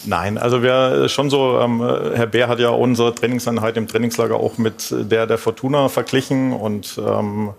Nein, 0.06 0.38
also 0.38 0.62
wir 0.62 1.10
schon 1.10 1.30
so, 1.30 1.60
ähm, 1.60 1.82
Herr 1.82 2.28
Bär 2.28 2.48
hat 2.48 2.60
ja 2.60 2.70
unsere 2.70 3.14
Trainingseinheit 3.14 3.78
im 3.78 3.88
Trainingslager 3.88 4.36
auch 4.36 4.58
mit 4.58 4.88
der 4.92 5.26
der 5.26 5.38
Fortuna 5.38 5.90
verglichen 5.90 6.54
und 6.54 6.98
ähm, 6.98 7.54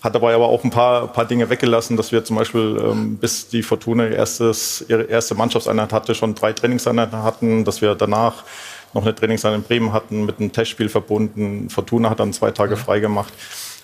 hat 0.00 0.14
dabei 0.14 0.34
aber 0.34 0.48
auch 0.48 0.64
ein 0.64 0.70
paar, 0.70 1.08
paar 1.08 1.24
Dinge 1.24 1.50
weggelassen, 1.50 1.96
dass 1.96 2.12
wir 2.12 2.24
zum 2.24 2.36
Beispiel, 2.36 2.78
ähm, 2.82 3.16
bis 3.16 3.48
die 3.48 3.62
Fortuna 3.62 4.04
ihr 4.06 4.16
erstes, 4.16 4.84
ihre 4.88 5.02
erste 5.02 5.34
Mannschaftseinheit 5.34 5.92
hatte, 5.92 6.14
schon 6.14 6.34
drei 6.34 6.52
Trainingseinheiten 6.52 7.22
hatten, 7.22 7.64
dass 7.64 7.82
wir 7.82 7.94
danach 7.94 8.44
noch 8.94 9.02
eine 9.02 9.14
Trainingseinheit 9.14 9.60
in 9.60 9.64
Bremen 9.64 9.92
hatten, 9.92 10.24
mit 10.24 10.38
einem 10.38 10.52
Testspiel 10.52 10.88
verbunden. 10.88 11.68
Fortuna 11.68 12.10
hat 12.10 12.20
dann 12.20 12.32
zwei 12.32 12.52
Tage 12.52 12.76
frei 12.76 13.00
gemacht. 13.00 13.32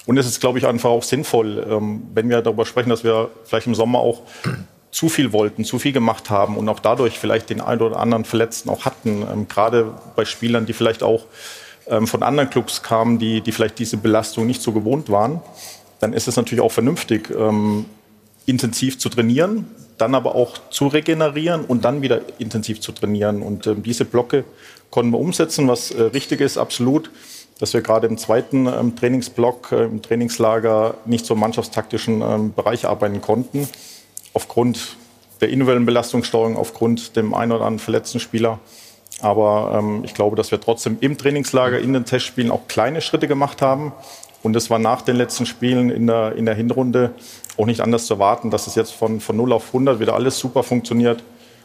Und 0.07 0.19
es 0.19 0.27
ist, 0.27 0.41
glaube 0.41 0.59
ich, 0.59 0.67
einfach 0.67 0.91
auch 0.91 1.03
sinnvoll, 1.03 1.67
ähm, 1.69 2.03
wenn 2.15 2.29
wir 2.29 2.43
darüber 2.43 2.65
sprechen, 2.65 2.91
dass 2.91 3.05
wir 3.05 3.31
vielleicht 3.45 3.67
im 3.67 3.75
Sommer 3.75 3.99
auch 3.99 4.23
zu 4.95 5.09
viel 5.09 5.33
wollten, 5.33 5.65
zu 5.65 5.81
viel 5.81 5.91
gemacht 5.91 6.31
haben 6.31 6.57
und 6.57 6.69
auch 6.69 6.79
dadurch 6.79 7.19
vielleicht 7.19 7.51
den 7.51 7.61
einen 7.61 7.83
oder 7.83 7.99
anderen 7.99 8.25
Verletzten 8.25 8.71
auch 8.71 8.85
hatten. 8.85 9.27
Ähm, 9.29 9.49
gerade 9.49 9.93
bei 10.15 10.25
Spielern, 10.25 10.67
die 10.67 10.73
vielleicht 10.73 11.03
auch 11.03 11.27
ähm, 11.89 12.07
von 12.07 12.23
anderen 12.23 12.49
Clubs 12.49 12.81
kamen, 12.85 13.19
die, 13.19 13.41
die 13.41 13.51
vielleicht 13.51 13.81
diese 13.81 13.97
Belastung 13.97 14.47
nicht 14.47 14.63
so 14.63 14.71
gewohnt 14.71 15.11
waren, 15.11 15.41
dann 15.99 16.13
ist 16.13 16.29
es 16.29 16.37
natürlich 16.37 16.63
auch 16.63 16.71
vernünftig, 16.71 17.29
ähm, 17.37 17.87
intensiv 18.47 19.01
zu 19.01 19.09
trainieren, 19.09 19.67
dann 19.99 20.15
aber 20.15 20.37
auch 20.37 20.59
zu 20.71 20.87
regenerieren 20.87 21.65
und 21.65 21.85
dann 21.85 22.01
wieder 22.01 22.21
intensiv 22.39 22.81
zu 22.81 22.93
trainieren. 22.93 23.43
Und 23.43 23.67
ähm, 23.67 23.83
diese 23.83 24.05
Blocke 24.05 24.45
konnten 24.91 25.11
wir 25.11 25.19
umsetzen, 25.19 25.67
was 25.67 25.91
äh, 25.91 26.03
richtig 26.03 26.41
ist, 26.41 26.57
absolut, 26.57 27.11
dass 27.59 27.75
wir 27.75 27.81
gerade 27.81 28.07
im 28.07 28.17
zweiten 28.17 28.69
ähm, 28.69 28.95
Trainingsblock, 28.95 29.73
äh, 29.73 29.85
im 29.87 30.03
Trainingslager 30.03 30.95
nicht 31.05 31.27
so 31.27 31.35
im 31.35 31.41
mannschaftstaktischen 31.41 32.23
ähm, 32.23 32.55
Bereich 32.55 32.87
arbeiten 32.87 33.21
konnten, 33.21 33.69
aufgrund 34.35 34.97
der 35.41 35.49
individuellen 35.49 35.87
Belastungssteuerung, 35.87 36.57
aufgrund 36.57 37.17
dem 37.17 37.35
einen 37.35 37.53
oder 37.53 37.63
anderen 37.65 37.79
verletzten 37.79 38.21
Spieler. 38.21 38.59
Aber 39.21 39.77
ähm, 39.79 40.03
ich 40.05 40.15
glaube, 40.15 40.37
dass 40.37 40.51
wir 40.51 40.61
trotzdem 40.61 40.99
im 41.01 41.17
Trainingslager, 41.17 41.79
in 41.79 41.93
den 41.93 42.05
Testspielen 42.05 42.51
auch 42.51 42.69
kleine 42.69 43.01
Schritte 43.01 43.29
gemacht 43.29 43.63
haben. 43.63 43.93
Und 44.43 44.55
es 44.57 44.69
war 44.69 44.79
nach 44.79 45.03
den 45.03 45.17
letzten 45.17 45.47
Spielen 45.47 45.89
in 45.89 46.07
der, 46.07 46.37
in 46.37 46.45
der 46.45 46.55
Hinrunde 46.55 47.13
auch 47.57 47.67
nicht 47.67 47.81
anders 47.81 48.07
zu 48.07 48.15
erwarten, 48.15 48.51
dass 48.51 48.67
es 48.67 48.75
jetzt 48.75 48.93
von, 48.93 49.21
von 49.21 49.37
0 49.37 49.53
auf 49.53 49.69
100 49.69 50.01
wieder 50.01 50.15
alles 50.15 50.39
super 50.39 50.63
funktioniert, 50.63 51.23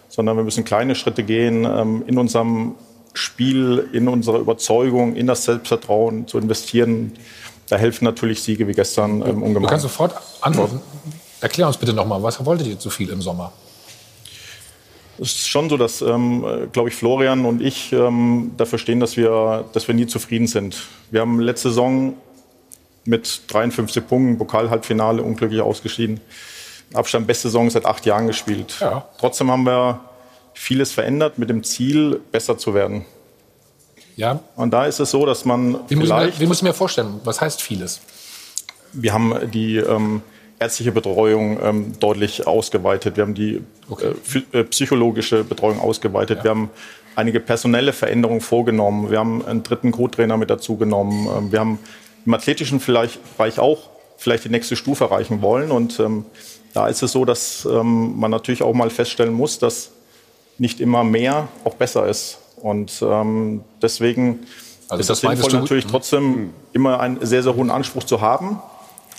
sondern 0.07 0.37
wir 0.37 0.43
müssen 0.43 0.63
kleine 0.63 0.95
Schritte 0.95 1.23
gehen 1.23 1.65
ähm, 1.65 2.03
in 2.07 2.17
unserem 2.17 2.75
Spiel, 3.13 3.89
in 3.91 4.07
unserer 4.07 4.37
Überzeugung, 4.39 5.15
in 5.15 5.27
das 5.27 5.43
Selbstvertrauen 5.43 6.27
zu 6.27 6.37
investieren. 6.37 7.13
Da 7.67 7.75
helfen 7.75 8.05
natürlich 8.05 8.41
Siege 8.41 8.67
wie 8.67 8.73
gestern 8.73 9.21
ähm, 9.21 9.39
Du 9.39 9.45
ungemein. 9.45 9.69
kannst 9.69 9.83
sofort 9.83 10.15
antworten. 10.41 10.79
Erklär 11.41 11.67
uns 11.67 11.77
bitte 11.77 11.93
nochmal, 11.93 12.21
was 12.21 12.43
wolltet 12.45 12.67
ihr 12.67 12.79
zu 12.79 12.89
viel 12.89 13.09
im 13.09 13.21
Sommer? 13.21 13.53
Es 15.21 15.31
ist 15.31 15.49
schon 15.49 15.69
so, 15.69 15.75
dass, 15.75 16.01
ähm, 16.01 16.69
glaube 16.71 16.89
ich, 16.89 16.95
Florian 16.95 17.45
und 17.45 17.61
ich 17.61 17.91
ähm, 17.91 18.51
dafür 18.55 18.79
stehen, 18.79 18.99
dass 18.99 19.17
wir, 19.17 19.65
dass 19.73 19.87
wir 19.87 19.95
nie 19.95 20.07
zufrieden 20.07 20.47
sind. 20.47 20.77
Wir 21.11 21.21
haben 21.21 21.39
letzte 21.39 21.69
Saison 21.69 22.13
mit 23.03 23.41
53 23.47 24.07
Punkten, 24.07 24.37
Pokal-Halbfinale, 24.37 25.21
unglücklich 25.21 25.61
ausgeschieden. 25.61 26.21
Abstand 26.93 27.27
beste 27.27 27.49
Saison 27.49 27.69
seit 27.69 27.85
acht 27.85 28.05
Jahren 28.05 28.27
gespielt. 28.27 28.77
Ja. 28.79 29.07
Trotzdem 29.19 29.51
haben 29.51 29.63
wir 29.63 29.99
vieles 30.53 30.91
verändert 30.91 31.37
mit 31.37 31.49
dem 31.49 31.63
Ziel, 31.63 32.19
besser 32.31 32.57
zu 32.57 32.73
werden. 32.73 33.05
Ja. 34.15 34.39
Und 34.55 34.71
da 34.71 34.85
ist 34.85 34.99
es 34.99 35.11
so, 35.11 35.25
dass 35.25 35.45
man 35.45 35.79
Wie 35.87 35.95
muss, 35.95 36.05
ich 36.05 36.09
mir, 36.09 36.19
vielleicht... 36.19 36.39
wie 36.39 36.45
muss 36.47 36.57
ich 36.57 36.63
mir 36.63 36.73
vorstellen? 36.73 37.21
Was 37.23 37.41
heißt 37.41 37.61
vieles? 37.61 38.01
Wir 38.91 39.13
haben 39.13 39.51
die 39.51 39.77
ähm, 39.77 40.21
ärztliche 40.59 40.91
Betreuung 40.91 41.59
ähm, 41.63 41.93
deutlich 41.99 42.45
ausgeweitet. 42.45 43.15
Wir 43.15 43.23
haben 43.23 43.33
die 43.33 43.61
äh, 43.89 44.13
phy- 44.23 44.45
äh, 44.51 44.63
psychologische 44.65 45.43
Betreuung 45.43 45.79
ausgeweitet. 45.79 46.43
Wir 46.43 46.51
haben 46.51 46.69
einige 47.15 47.39
personelle 47.39 47.93
Veränderungen 47.93 48.41
vorgenommen. 48.41 49.09
Wir 49.09 49.19
haben 49.19 49.45
einen 49.45 49.63
dritten 49.63 49.91
Co-Trainer 49.91 50.37
mit 50.37 50.49
dazu 50.49 50.77
genommen. 50.77 51.27
Ähm, 51.35 51.51
wir 51.51 51.59
haben 51.59 51.79
im 52.25 52.33
athletischen 52.33 52.79
vielleicht, 52.79 53.37
Bereich 53.37 53.59
auch 53.59 53.89
vielleicht 54.17 54.43
die 54.43 54.49
nächste 54.49 54.75
Stufe 54.75 55.05
erreichen 55.05 55.41
wollen. 55.41 55.71
Und 55.71 55.99
ähm, 55.99 56.25
da 56.73 56.87
ist 56.87 57.01
es 57.01 57.13
so, 57.13 57.25
dass 57.25 57.65
ähm, 57.65 58.19
man 58.19 58.29
natürlich 58.29 58.61
auch 58.61 58.73
mal 58.73 58.89
feststellen 58.89 59.33
muss, 59.33 59.59
dass 59.59 59.91
nicht 60.57 60.81
immer 60.81 61.05
mehr 61.05 61.47
auch 61.63 61.75
besser 61.75 62.05
ist. 62.07 62.39
Und 62.57 63.01
ähm, 63.01 63.63
deswegen 63.81 64.39
Also 64.89 64.99
ist 64.99 65.09
das 65.09 65.23
es 65.23 65.29
sinnvoll, 65.29 65.53
natürlich 65.53 65.85
trotzdem 65.85 66.49
immer 66.73 66.99
einen 66.99 67.25
sehr, 67.25 67.43
sehr 67.43 67.55
hohen 67.55 67.71
Anspruch 67.71 68.03
zu 68.03 68.19
haben. 68.19 68.59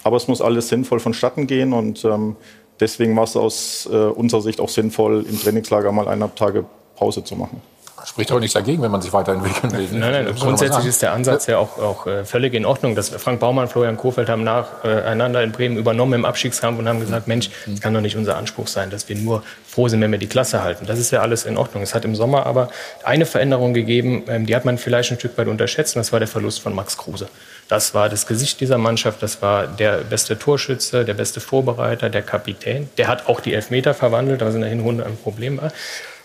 Aber 0.03 0.17
es 0.17 0.29
muss 0.29 0.41
alles 0.41 0.69
sinnvoll 0.69 1.01
vonstatten 1.01 1.47
gehen. 1.47 1.73
Und 1.73 2.05
ähm, 2.05 2.37
deswegen 2.79 3.17
war 3.17 3.25
es 3.25 3.37
aus 3.37 3.89
äh, 3.91 3.97
unserer 3.97 4.43
Sicht 4.43 4.61
auch 4.61 4.69
sinnvoll, 4.69 5.25
im 5.29 5.41
Trainingslager 5.41 5.93
mal 5.93 6.07
eineinhalb 6.07 6.37
Tage 6.37 6.65
Pause 6.97 7.25
zu 7.25 7.37
machen. 7.37 7.63
Spricht 8.07 8.33
auch 8.33 8.41
nichts 8.41 8.55
dagegen, 8.55 8.81
wenn 8.83 8.91
man 8.91 9.03
sich 9.03 9.13
weiterentwickeln 9.13 9.73
will. 9.73 9.89
Nein, 9.93 10.25
nein, 10.25 10.35
grundsätzlich 10.35 10.87
ist 10.87 11.03
der 11.03 11.13
Ansatz 11.13 11.47
ja 11.47 11.59
auch, 11.59 11.79
auch 11.79 12.07
äh, 12.07 12.25
völlig 12.25 12.55
in 12.55 12.65
Ordnung. 12.65 12.95
Das 12.95 13.11
Frank 13.11 13.41
Baumann, 13.41 13.69
Florian 13.69 13.97
Kohfeldt 13.97 14.29
haben 14.29 14.43
nacheinander 14.43 15.43
in 15.43 15.53
Bremen 15.53 15.77
übernommen 15.77 16.15
im 16.15 16.25
Abstiegskampf 16.25 16.79
und 16.79 16.89
haben 16.89 17.01
gesagt, 17.01 17.29
Mensch, 17.29 17.51
das 17.67 17.81
kann 17.81 17.93
doch 17.93 18.01
nicht 18.01 18.17
unser 18.17 18.37
Anspruch 18.37 18.69
sein, 18.69 18.91
dass 18.91 19.09
wir 19.09 19.17
nur 19.17 19.43
froh 19.67 19.89
sind, 19.89 20.01
wenn 20.01 20.11
wir 20.11 20.19
die 20.19 20.29
Klasse 20.29 20.63
halten. 20.63 20.87
Das 20.87 20.99
ist 20.99 21.11
ja 21.11 21.21
alles 21.21 21.45
in 21.45 21.59
Ordnung. 21.59 21.83
Es 21.83 21.95
hat 21.95 22.05
im 22.05 22.15
Sommer 22.15 22.47
aber 22.47 22.71
eine 23.05 23.27
Veränderung 23.27 23.75
gegeben, 23.75 24.25
ähm, 24.29 24.47
die 24.47 24.57
hat 24.57 24.65
man 24.65 24.79
vielleicht 24.79 25.13
ein 25.13 25.19
Stück 25.19 25.37
weit 25.37 25.49
unterschätzt, 25.49 25.97
und 25.97 26.01
das 26.01 26.13
war 26.13 26.21
der 26.21 26.29
Verlust 26.29 26.61
von 26.61 26.75
Max 26.75 26.97
Kruse. 26.97 27.29
Das 27.71 27.95
war 27.95 28.09
das 28.09 28.27
Gesicht 28.27 28.61
dieser 28.61 28.79
Mannschaft, 28.79 29.23
das 29.23 29.43
war 29.43 29.69
der 29.69 29.99
beste 29.99 30.37
Torschütze, 30.37 31.05
der 31.05 31.15
beste 31.15 31.39
Vorbereiter, 31.39 32.11
der 32.11 32.23
Kapitän. 32.23 32.89
Der 32.99 33.07
hat 33.07 33.29
auch 33.29 33.39
die 33.39 33.55
Elfmeter 33.55 33.95
verwandelt, 33.95 34.41
was 34.41 34.57
in 34.57 34.63
der 34.63 34.71
Hinrunde 34.71 35.07
ein 35.07 35.17
Problem 35.17 35.63
war. 35.63 35.73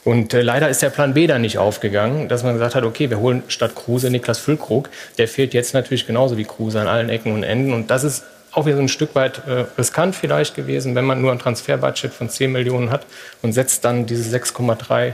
Und 0.03 0.33
äh, 0.33 0.41
leider 0.41 0.69
ist 0.69 0.81
der 0.81 0.89
Plan 0.89 1.13
B 1.13 1.27
dann 1.27 1.41
nicht 1.41 1.59
aufgegangen, 1.59 2.29
dass 2.29 2.41
man 2.41 2.53
gesagt 2.53 2.73
hat, 2.73 2.83
okay, 2.83 3.11
wir 3.11 3.19
holen 3.19 3.43
statt 3.47 3.75
Kruse 3.75 4.09
Niklas 4.09 4.39
Füllkrug. 4.39 4.89
Der 5.19 5.27
fehlt 5.27 5.53
jetzt 5.53 5.75
natürlich 5.75 6.07
genauso 6.07 6.35
wie 6.35 6.45
Kruse 6.45 6.81
an 6.81 6.87
allen 6.87 7.09
Ecken 7.09 7.31
und 7.31 7.43
Enden. 7.43 7.73
Und 7.73 7.91
das 7.91 8.03
ist 8.03 8.23
auch 8.51 8.65
wieder 8.65 8.77
so 8.77 8.81
ein 8.81 8.89
Stück 8.89 9.13
weit 9.13 9.43
äh, 9.47 9.65
riskant 9.77 10.15
vielleicht 10.15 10.55
gewesen, 10.55 10.95
wenn 10.95 11.05
man 11.05 11.21
nur 11.21 11.31
ein 11.31 11.37
Transferbudget 11.37 12.11
von 12.11 12.27
10 12.27 12.51
Millionen 12.51 12.89
hat 12.89 13.05
und 13.43 13.53
setzt 13.53 13.85
dann 13.85 14.07
diese 14.07 14.35
6,3 14.35 15.13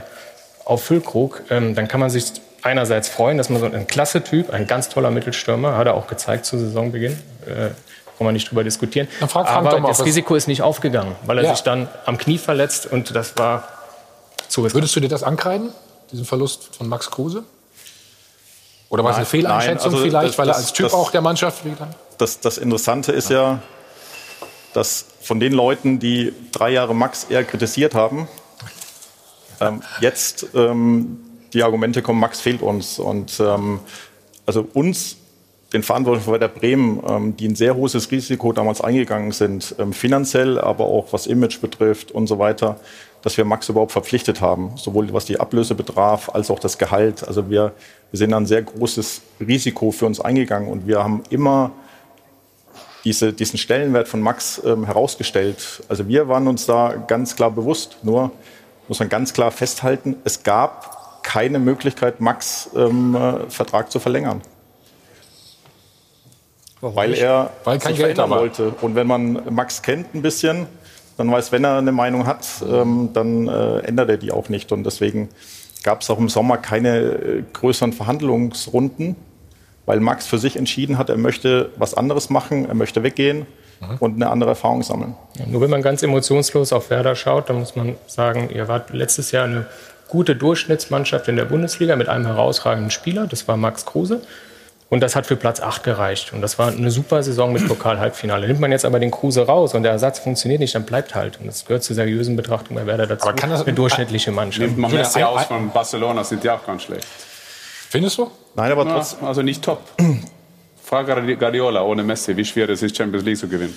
auf 0.64 0.82
Füllkrug, 0.82 1.42
ähm, 1.50 1.74
dann 1.74 1.88
kann 1.88 2.00
man 2.00 2.08
sich 2.08 2.32
einerseits 2.62 3.08
freuen, 3.08 3.38
dass 3.38 3.48
man 3.48 3.60
so 3.60 3.66
ein 3.66 3.86
klasse 3.86 4.22
Typ, 4.22 4.50
ein 4.50 4.66
ganz 4.66 4.88
toller 4.88 5.10
Mittelstürmer, 5.10 5.76
hat 5.76 5.86
er 5.86 5.94
auch 5.94 6.06
gezeigt 6.06 6.46
zu 6.46 6.58
Saisonbeginn, 6.58 7.12
äh, 7.46 7.70
kann 8.18 8.24
man 8.26 8.34
nicht 8.34 8.50
drüber 8.50 8.62
diskutieren. 8.64 9.08
Frag 9.20 9.30
Frank 9.30 9.48
Aber 9.48 9.80
das 9.88 9.98
was- 9.98 10.06
Risiko 10.06 10.34
ist 10.36 10.46
nicht 10.48 10.62
aufgegangen, 10.62 11.16
weil 11.26 11.38
er 11.38 11.44
Ja. 11.44 11.54
sich 11.54 11.62
dann 11.64 11.88
am 12.06 12.18
Knie 12.18 12.38
verletzt 12.38 12.86
und 12.86 13.14
das 13.16 13.36
war 13.36 13.68
zu 14.48 14.60
riskant. 14.62 14.74
Würdest 14.82 14.94
du 14.96 15.00
dir 15.00 15.08
das 15.08 15.22
ankreiden, 15.22 15.70
diesen 16.12 16.24
Verlust 16.24 16.76
von 16.76 16.88
Max 16.88 17.10
Kruse? 17.10 17.42
Oder 18.90 19.02
war 19.04 19.12
es 19.12 19.16
eine 19.16 19.26
Fehleinschätzung 19.26 19.90
nein, 19.92 20.00
also 20.00 20.04
vielleicht, 20.04 20.28
das- 20.30 20.38
weil 20.38 20.48
er 20.48 20.56
als 20.56 20.72
Typ 20.72 20.86
das- 20.86 20.92
auch 20.94 21.10
der 21.10 21.22
Mannschaft 21.22 21.64
wieder? 21.64 21.88
Das, 22.18 22.40
das 22.40 22.58
Interessante 22.58 23.10
ist 23.12 23.30
ja, 23.30 23.60
dass 24.74 25.06
von 25.22 25.40
den 25.40 25.52
Leuten, 25.52 25.98
die 25.98 26.32
drei 26.52 26.70
Jahre 26.70 26.94
Max 26.94 27.24
eher 27.24 27.42
kritisiert 27.44 27.94
haben, 27.94 28.28
ähm, 29.60 29.82
jetzt 30.00 30.46
ähm, 30.54 31.20
die 31.52 31.62
Argumente 31.62 32.02
kommen, 32.02 32.20
Max 32.20 32.40
fehlt 32.40 32.62
uns. 32.62 32.98
Und 32.98 33.40
ähm, 33.40 33.80
also 34.46 34.66
uns, 34.74 35.16
den 35.72 35.82
Verantwortlichen 35.82 36.24
von 36.24 36.32
Werder 36.34 36.48
Bremen, 36.48 37.02
ähm, 37.08 37.36
die 37.36 37.48
ein 37.48 37.56
sehr 37.56 37.74
hohes 37.74 38.10
Risiko 38.10 38.52
damals 38.52 38.80
eingegangen 38.80 39.32
sind, 39.32 39.74
ähm, 39.78 39.92
finanziell, 39.92 40.58
aber 40.58 40.84
auch 40.84 41.12
was 41.12 41.26
Image 41.26 41.60
betrifft 41.60 42.12
und 42.12 42.26
so 42.26 42.38
weiter, 42.38 42.78
dass 43.22 43.36
wir 43.36 43.44
Max 43.44 43.68
überhaupt 43.68 43.92
verpflichtet 43.92 44.40
haben, 44.40 44.72
sowohl 44.76 45.12
was 45.12 45.24
die 45.24 45.38
Ablöse 45.38 45.74
betraf, 45.74 46.28
als 46.34 46.50
auch 46.50 46.58
das 46.58 46.76
Gehalt. 46.76 47.26
Also 47.26 47.48
wir, 47.48 47.72
wir 48.10 48.18
sind 48.18 48.34
ein 48.34 48.46
sehr 48.46 48.62
großes 48.62 49.22
Risiko 49.40 49.92
für 49.92 50.06
uns 50.06 50.20
eingegangen 50.20 50.68
und 50.68 50.86
wir 50.86 51.02
haben 51.02 51.22
immer 51.30 51.70
diese, 53.04 53.32
diesen 53.32 53.58
Stellenwert 53.58 54.08
von 54.08 54.20
Max 54.20 54.60
ähm, 54.64 54.84
herausgestellt. 54.84 55.82
Also 55.88 56.06
wir 56.06 56.28
waren 56.28 56.46
uns 56.46 56.66
da 56.66 56.94
ganz 56.94 57.34
klar 57.34 57.50
bewusst. 57.50 57.96
Nur 58.02 58.30
muss 58.88 59.00
man 59.00 59.08
ganz 59.08 59.32
klar 59.32 59.50
festhalten, 59.50 60.16
es 60.24 60.42
gab 60.42 61.01
keine 61.22 61.58
Möglichkeit, 61.58 62.20
Max 62.20 62.70
ähm, 62.76 63.14
äh, 63.14 63.50
Vertrag 63.50 63.90
zu 63.90 64.00
verlängern. 64.00 64.42
Warum 66.80 66.96
weil 66.96 67.10
nicht? 67.10 67.22
er 67.22 67.50
Weil 67.64 67.78
kein 67.78 67.94
sich 67.94 68.02
Geld 68.02 68.18
da 68.18 68.28
wollte. 68.28 68.70
Und 68.80 68.94
wenn 68.94 69.06
man 69.06 69.54
Max 69.54 69.82
kennt 69.82 70.14
ein 70.14 70.22
bisschen, 70.22 70.66
dann 71.16 71.30
weiß, 71.30 71.52
wenn 71.52 71.64
er 71.64 71.78
eine 71.78 71.92
Meinung 71.92 72.26
hat, 72.26 72.46
ähm, 72.68 73.10
dann 73.12 73.48
äh, 73.48 73.78
ändert 73.80 74.10
er 74.10 74.16
die 74.16 74.32
auch 74.32 74.48
nicht. 74.48 74.72
Und 74.72 74.84
deswegen 74.84 75.28
gab 75.84 76.02
es 76.02 76.10
auch 76.10 76.18
im 76.18 76.28
Sommer 76.28 76.58
keine 76.58 76.98
äh, 76.98 77.44
größeren 77.52 77.92
Verhandlungsrunden, 77.92 79.16
weil 79.86 80.00
Max 80.00 80.26
für 80.26 80.38
sich 80.38 80.56
entschieden 80.56 80.98
hat, 80.98 81.08
er 81.08 81.16
möchte 81.16 81.70
was 81.76 81.94
anderes 81.94 82.30
machen, 82.30 82.66
er 82.66 82.74
möchte 82.74 83.02
weggehen 83.02 83.46
und 83.98 84.14
eine 84.14 84.30
andere 84.30 84.50
Erfahrung 84.50 84.82
sammeln. 84.82 85.14
Ja, 85.38 85.46
nur 85.46 85.60
wenn 85.60 85.70
man 85.70 85.82
ganz 85.82 86.02
emotionslos 86.02 86.72
auf 86.72 86.90
Werder 86.90 87.16
schaut, 87.16 87.48
dann 87.48 87.58
muss 87.58 87.74
man 87.74 87.96
sagen, 88.06 88.48
ihr 88.54 88.68
wart 88.68 88.90
letztes 88.90 89.32
Jahr 89.32 89.44
eine 89.44 89.66
gute 90.12 90.36
Durchschnittsmannschaft 90.36 91.26
in 91.28 91.36
der 91.36 91.46
Bundesliga 91.46 91.96
mit 91.96 92.06
einem 92.10 92.26
herausragenden 92.26 92.90
Spieler, 92.90 93.26
das 93.26 93.48
war 93.48 93.56
Max 93.56 93.86
Kruse. 93.86 94.20
Und 94.90 95.00
das 95.00 95.16
hat 95.16 95.24
für 95.26 95.36
Platz 95.36 95.58
8 95.62 95.84
gereicht. 95.84 96.34
Und 96.34 96.42
das 96.42 96.58
war 96.58 96.68
eine 96.68 96.90
super 96.90 97.22
Saison 97.22 97.50
mit 97.54 97.66
Pokal-Halbfinale. 97.66 98.46
Nimmt 98.46 98.60
man 98.60 98.70
jetzt 98.72 98.84
aber 98.84 99.00
den 99.00 99.10
Kruse 99.10 99.46
raus 99.46 99.72
und 99.72 99.84
der 99.84 99.92
Ersatz 99.92 100.18
funktioniert 100.18 100.60
nicht, 100.60 100.74
dann 100.74 100.84
bleibt 100.84 101.14
halt. 101.14 101.40
Und 101.40 101.46
das 101.46 101.64
gehört 101.64 101.82
zur 101.82 101.96
seriösen 101.96 102.36
Betrachtung 102.36 102.76
bei 102.76 102.84
Werder 102.84 103.06
dazu. 103.06 103.26
Aber 103.26 103.34
kann 103.34 103.48
das- 103.48 103.62
eine 103.64 103.72
durchschnittliche 103.72 104.32
Mannschaft. 104.32 104.66
Nimmt 104.66 104.76
man 104.76 104.92
Messi 104.92 105.20
ein- 105.20 105.24
aus 105.24 105.44
von 105.46 105.70
Barcelona, 105.70 106.22
sind 106.24 106.44
die 106.44 106.50
auch 106.50 106.66
ganz 106.66 106.82
schlecht. 106.82 107.06
Findest 107.88 108.18
du? 108.18 108.30
Nein, 108.54 108.70
aber 108.70 108.84
Na, 108.84 108.96
trotzdem. 108.96 109.26
Also 109.26 109.40
nicht 109.40 109.64
top. 109.64 109.80
Frag 110.84 111.06
Guardiola 111.06 111.80
ohne 111.82 112.02
Messi, 112.02 112.36
wie 112.36 112.44
schwer 112.44 112.68
es 112.68 112.82
ist, 112.82 112.94
Champions 112.94 113.24
League 113.24 113.38
zu 113.38 113.48
gewinnen. 113.48 113.74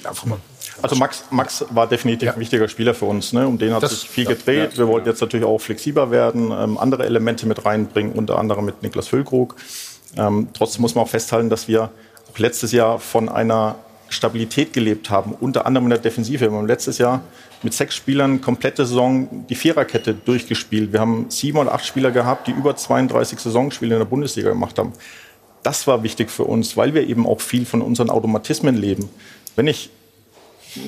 Also 0.82 0.96
Max, 0.98 1.24
Max 1.32 1.66
war 1.70 1.88
definitiv 1.88 2.34
ein 2.34 2.40
wichtiger 2.40 2.68
Spieler 2.68 2.94
für 2.94 3.06
uns. 3.06 3.32
Ne? 3.34 3.48
Um 3.48 3.58
den 3.58 3.74
hat 3.74 3.84
Das- 3.84 4.02
sich 4.02 4.10
viel 4.10 4.26
ja, 4.26 4.32
gedreht. 4.32 4.74
ja, 4.74 4.78
Wir 4.80 4.88
wollten 4.88 5.08
jetzt 5.08 5.22
natürlich 5.22 5.46
auch 5.46 5.60
flexibler 5.60 6.12
werden, 6.12 6.52
ähm, 6.52 6.78
andere 6.78 7.06
Elemente 7.06 7.46
mit 7.48 7.66
reinbringen, 7.66 8.14
unter 8.14 8.38
anderem 8.38 8.66
mit 8.66 8.84
Niklas 8.84 9.08
Füllkrug. 9.08 9.56
Ähm, 10.18 10.50
trotzdem 10.54 10.82
muss 10.82 10.96
man 10.96 11.06
auch 11.06 11.10
festhalten, 11.10 11.50
dass 11.50 11.68
wir 11.68 11.90
auch 12.32 12.38
letztes 12.40 12.72
Jahr 12.72 13.00
von 13.00 13.30
einer 13.30 13.76
Stabilität 14.10 14.72
gelebt 14.74 15.10
haben, 15.10 15.34
unter 15.40 15.66
anderem 15.66 15.86
in 15.86 15.90
der 15.92 16.00
Defensive. 16.00 16.40
Wir 16.42 16.52
haben 16.52 16.68
letztes 16.68 17.00
Jahr 17.00 17.22
mit 17.64 17.74
sechs 17.74 17.96
Spielern 17.96 18.40
komplette 18.40 18.86
Saison 18.86 19.46
die 19.50 19.56
Viererkette 19.56 20.14
durchgespielt. 20.14 20.94
Wir 20.94 21.00
haben 21.00 21.26
sieben 21.30 21.58
oder 21.58 21.74
acht 21.74 21.86
Spieler 21.86 22.12
gehabt, 22.12 22.48
die 22.48 22.52
über 22.52 22.76
32 22.76 23.40
Saisonspiele 23.40 23.96
in 23.96 24.00
der 24.00 24.06
Bundesliga 24.06 24.50
gemacht 24.50 24.78
haben. 24.78 24.94
Das 25.64 25.88
war 25.88 26.04
wichtig 26.04 26.30
für 26.30 26.44
uns, 26.44 26.78
weil 26.78 26.94
wir 26.94 27.08
eben 27.08 27.26
auch 27.26 27.42
viel 27.42 27.66
von 27.66 27.82
unseren 27.82 28.12
Automatismen 28.12 28.76
leben. 28.76 29.10
Wenn 29.56 29.66
ich 29.68 29.90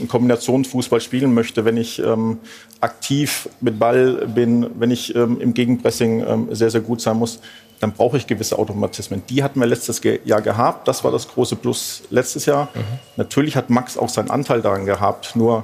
Kombinationsfußball 0.08 1.02
spielen 1.02 1.34
möchte, 1.34 1.66
wenn 1.66 1.78
ich 1.78 2.00
ähm, 2.00 2.40
aktiv 2.82 3.50
mit 3.62 3.80
Ball 3.80 4.28
bin, 4.28 4.70
wenn 4.80 4.92
ich 4.92 5.16
ähm, 5.16 5.40
im 5.40 5.54
Gegenpressing 5.54 6.26
ähm, 6.28 6.48
sehr, 6.52 6.70
sehr 6.70 6.82
gut 6.82 7.02
sein 7.02 7.18
muss, 7.18 7.40
dann 7.80 7.92
brauche 7.92 8.18
ich 8.18 8.26
gewisse 8.26 8.58
Automatismen. 8.58 9.24
Die 9.30 9.44
hatten 9.44 9.60
wir 9.60 9.68
letztes 9.68 10.02
Jahr 10.26 10.42
gehabt. 10.42 10.88
Das 10.88 11.04
war 11.04 11.12
das 11.12 11.28
große 11.28 11.56
Plus 11.56 12.04
letztes 12.10 12.48
Jahr. 12.48 12.70
Natürlich 13.18 13.56
hat 13.56 13.70
Max 13.70 13.98
auch 13.98 14.10
seinen 14.10 14.32
Anteil 14.32 14.64
daran 14.64 14.86
gehabt. 14.86 15.36
Nur 15.36 15.64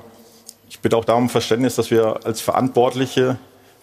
ich 0.69 0.79
bitte 0.79 0.95
auch 0.95 1.05
darum 1.05 1.29
Verständnis, 1.29 1.75
dass 1.75 1.89
wir 1.89 2.25
als 2.25 2.39
Verantwortliche 2.41 3.37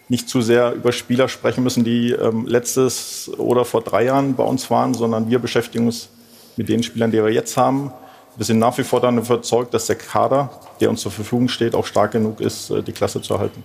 nicht 0.09 0.28
zu 0.28 0.43
sehr 0.43 0.72
über 0.72 0.91
Spieler 0.91 1.28
sprechen 1.28 1.62
müssen, 1.62 1.84
die 1.84 2.11
ähm, 2.11 2.47
letztes 2.47 3.30
oder 3.38 3.64
vor 3.64 3.80
drei 3.82 4.05
Jahren 4.05 4.34
bei 4.34 4.43
uns 4.43 4.68
waren, 4.70 4.93
sondern 4.93 5.30
wir 5.30 5.38
beschäftigen 5.38 5.86
uns 5.86 6.09
mit 6.57 6.68
den 6.68 6.82
Spielern, 6.82 7.12
die 7.12 7.22
wir 7.22 7.32
jetzt 7.32 7.57
haben. 7.57 7.93
Wir 8.41 8.47
sind 8.47 8.59
nach 8.59 8.78
wie 8.78 8.84
vor 8.84 9.03
davon 9.03 9.18
überzeugt, 9.18 9.74
dass 9.74 9.84
der 9.84 9.97
Kader, 9.97 10.49
der 10.80 10.88
uns 10.88 11.03
zur 11.03 11.12
Verfügung 11.12 11.49
steht, 11.49 11.74
auch 11.74 11.84
stark 11.84 12.12
genug 12.12 12.41
ist, 12.41 12.70
äh, 12.70 12.82
die 12.82 12.93
Klasse 12.93 13.20
zu 13.20 13.34
erhalten. 13.34 13.62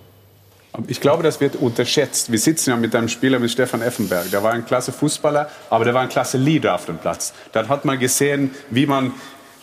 Ich 0.86 1.00
glaube, 1.00 1.22
das 1.22 1.40
wird 1.40 1.56
unterschätzt. 1.56 2.30
Wir 2.30 2.38
sitzen 2.38 2.68
ja 2.68 2.76
mit 2.76 2.94
einem 2.94 3.08
Spieler 3.08 3.40
wie 3.40 3.48
Stefan 3.48 3.80
Effenberg. 3.80 4.30
Der 4.30 4.42
war 4.42 4.52
ein 4.52 4.66
klasse 4.66 4.92
Fußballer, 4.92 5.48
aber 5.70 5.86
der 5.86 5.94
war 5.94 6.02
ein 6.02 6.10
klasse 6.10 6.36
Leader 6.36 6.74
auf 6.74 6.84
dem 6.84 6.98
Platz. 6.98 7.32
Dann 7.52 7.70
hat 7.70 7.86
man 7.86 7.98
gesehen, 7.98 8.50
wie 8.68 8.84
man 8.84 9.14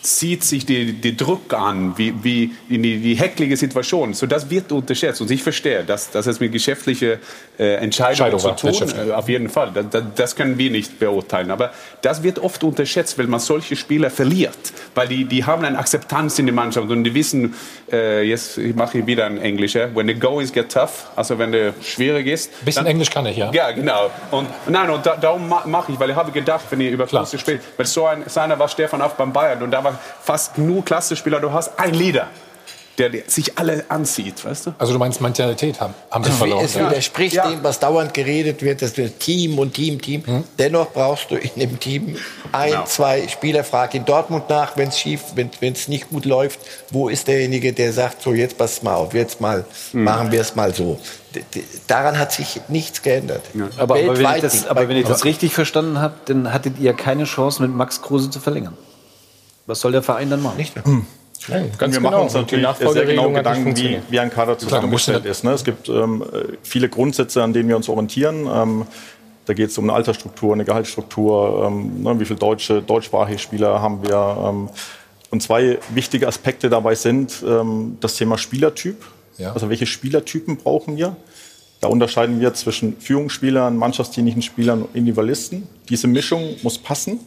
zieht 0.04 0.44
sich 0.44 0.66
die, 0.66 0.92
die 0.92 1.16
Druck 1.16 1.54
an, 1.54 1.96
wie, 1.96 2.14
wie 2.22 2.52
in 2.68 2.82
die, 2.82 2.98
die 2.98 3.14
hecklige 3.14 3.56
Situation. 3.56 4.12
So, 4.12 4.26
das 4.26 4.50
wird 4.50 4.70
unterschätzt. 4.70 5.22
Und 5.22 5.30
ich 5.30 5.42
verstehe, 5.42 5.82
dass, 5.82 6.10
dass 6.10 6.26
es 6.26 6.40
mit 6.40 6.52
geschäftlichen 6.52 7.18
äh, 7.58 7.76
Entscheidungen 7.76 8.34
Entscheidung 8.34 8.56
zu 8.56 8.72
tun 8.72 9.08
äh, 9.08 9.12
auf 9.12 9.28
jeden 9.30 9.48
Fall. 9.48 9.70
Das, 9.72 9.86
das, 9.90 10.04
das 10.14 10.36
können 10.36 10.58
wir 10.58 10.70
nicht 10.70 10.98
beurteilen. 10.98 11.50
Aber 11.50 11.72
das 12.02 12.22
wird 12.22 12.38
oft 12.38 12.62
unterschätzt, 12.64 13.18
weil 13.18 13.28
man 13.28 13.40
solche 13.40 13.76
Spieler 13.76 14.10
verliert. 14.10 14.58
Weil 14.94 15.08
die, 15.08 15.24
die 15.24 15.44
haben 15.44 15.64
eine 15.64 15.78
Akzeptanz 15.78 16.38
in 16.38 16.46
der 16.46 16.54
Mannschaft 16.54 16.90
und 16.90 17.04
die 17.04 17.14
wissen, 17.14 17.54
äh, 17.94 18.22
jetzt 18.22 18.58
mache 18.74 18.98
ich 18.98 19.06
wieder 19.06 19.26
ein 19.26 19.38
Englischer, 19.40 19.94
when 19.94 20.06
the 20.08 20.14
goings 20.14 20.52
get 20.52 20.70
tough, 20.72 21.06
also 21.16 21.38
wenn 21.38 21.52
der 21.52 21.72
schwierig 21.82 22.26
ist. 22.26 22.50
Ein 22.60 22.64
bisschen 22.64 22.86
Englisch 22.86 23.10
kann 23.10 23.26
ich, 23.26 23.36
ja. 23.36 23.50
Ja, 23.52 23.70
genau. 23.70 24.10
Und, 24.30 24.48
nein, 24.68 24.90
und 24.90 25.04
da, 25.06 25.16
darum 25.16 25.48
ma- 25.48 25.62
mache 25.66 25.92
ich, 25.92 26.00
weil 26.00 26.10
ich 26.10 26.16
habe 26.16 26.32
gedacht, 26.32 26.64
wenn 26.70 26.80
ihr 26.80 26.90
über 26.90 27.06
Klasse 27.06 27.38
spielt, 27.38 27.60
weil 27.76 27.86
so 27.86 28.06
ein, 28.06 28.24
so 28.26 28.40
einer 28.40 28.58
war 28.58 28.68
Stefan 28.68 29.00
auch 29.02 29.12
beim 29.12 29.32
Bayern 29.32 29.62
und 29.62 29.70
da 29.70 29.82
war 29.84 29.98
fast 30.22 30.58
nur 30.58 30.84
Klasse-Spieler, 30.84 31.40
du 31.40 31.52
hast 31.52 31.78
ein 31.78 31.94
Leader, 31.94 32.28
der, 32.98 33.10
der 33.10 33.22
sich 33.26 33.58
alle 33.58 33.84
anzieht, 33.88 34.44
weißt 34.44 34.66
du? 34.66 34.74
Also 34.78 34.92
du 34.92 34.98
meinst 34.98 35.20
Mentalität 35.20 35.80
haben, 35.80 35.94
haben 36.10 36.24
sie 36.24 36.30
verloren. 36.30 36.64
es 36.64 36.76
widerspricht 36.76 37.36
dem, 37.36 37.62
was 37.62 37.80
dauernd 37.80 38.14
geredet 38.14 38.62
wird, 38.62 38.82
dass 38.82 38.96
wir 38.96 39.18
Team 39.18 39.58
und 39.58 39.74
Team, 39.74 40.00
Team. 40.00 40.22
Dennoch 40.58 40.92
brauchst 40.92 41.30
du 41.30 41.36
in 41.36 41.50
dem 41.56 41.80
Team 41.80 42.16
ein, 42.52 42.70
Genau. 42.70 42.84
zwei 42.84 43.26
Spieler. 43.28 43.64
Frag 43.64 43.94
in 43.94 44.04
Dortmund 44.04 44.48
nach, 44.48 44.76
wenn 44.76 44.88
es 44.88 44.98
schief, 44.98 45.20
wenn 45.34 45.50
es 45.72 45.88
nicht 45.88 46.08
gut 46.10 46.24
läuft. 46.24 46.60
Wo 46.90 47.08
ist 47.08 47.26
derjenige, 47.28 47.72
der 47.72 47.92
sagt, 47.92 48.22
so 48.22 48.32
jetzt 48.32 48.56
pass 48.58 48.82
mal 48.82 48.94
auf, 48.94 49.14
jetzt 49.14 49.40
mal 49.40 49.64
machen 49.92 50.30
wir 50.32 50.40
es 50.40 50.54
mal 50.54 50.74
so. 50.74 50.98
Daran 51.88 52.18
hat 52.18 52.32
sich 52.32 52.60
nichts 52.68 53.02
geändert. 53.02 53.42
Aber, 53.76 53.96
aber, 53.96 54.18
wenn 54.18 54.36
ich 54.36 54.40
das, 54.42 54.66
aber 54.66 54.88
wenn 54.88 54.96
ich 54.96 55.06
das 55.06 55.24
richtig 55.24 55.52
verstanden 55.52 56.00
habe, 56.00 56.14
dann 56.26 56.52
hattet 56.52 56.78
ihr 56.78 56.92
keine 56.92 57.24
Chance, 57.24 57.60
mit 57.62 57.74
Max 57.74 58.02
Kruse 58.02 58.30
zu 58.30 58.38
verlängern. 58.38 58.76
Was 59.66 59.80
soll 59.80 59.92
der 59.92 60.02
Verein 60.02 60.30
dann 60.30 60.42
machen? 60.42 60.58
Nicht 60.58 60.76
Nein, 60.76 60.84
Und 60.84 61.06
ganz 61.48 61.78
wir 61.78 61.88
genau. 61.88 62.10
machen 62.10 62.22
uns 62.22 62.34
natürlich 62.34 62.66
sehr 62.78 63.04
genau 63.06 63.30
Gedanken, 63.30 63.76
wie, 63.76 63.98
wie 64.08 64.20
ein 64.20 64.30
Kader 64.30 64.58
zusammengestellt 64.58 65.24
ist. 65.26 65.44
Ne? 65.44 65.52
Es 65.52 65.64
gibt 65.64 65.88
ähm, 65.88 66.22
äh, 66.22 66.56
viele 66.62 66.88
Grundsätze, 66.88 67.42
an 67.42 67.52
denen 67.52 67.68
wir 67.68 67.76
uns 67.76 67.88
orientieren. 67.88 68.48
Ähm, 68.52 68.86
da 69.46 69.52
geht 69.52 69.70
es 69.70 69.78
um 69.78 69.84
eine 69.84 69.92
Altersstruktur, 69.92 70.54
eine 70.54 70.64
Gehaltsstruktur, 70.64 71.66
ähm, 71.66 72.02
ne, 72.02 72.18
wie 72.18 72.24
viele 72.24 72.38
deutsche, 72.38 72.80
deutschsprachige 72.80 73.38
Spieler 73.38 73.80
haben 73.82 74.02
wir. 74.02 74.36
Ähm, 74.48 74.68
und 75.30 75.42
zwei 75.42 75.78
wichtige 75.90 76.28
Aspekte 76.28 76.70
dabei 76.70 76.94
sind 76.94 77.42
ähm, 77.46 77.98
das 78.00 78.16
Thema 78.16 78.38
Spielertyp. 78.38 79.04
Ja. 79.36 79.52
Also 79.52 79.68
welche 79.68 79.86
Spielertypen 79.86 80.56
brauchen 80.56 80.96
wir? 80.96 81.16
Da 81.80 81.88
unterscheiden 81.88 82.40
wir 82.40 82.54
zwischen 82.54 82.98
Führungsspielern, 82.98 83.76
mannschaftsdienlichen 83.76 84.42
Spielern 84.42 84.82
und 84.82 84.94
Individualisten. 84.94 85.68
Diese 85.88 86.06
Mischung 86.06 86.56
muss 86.62 86.78
passen. 86.78 87.20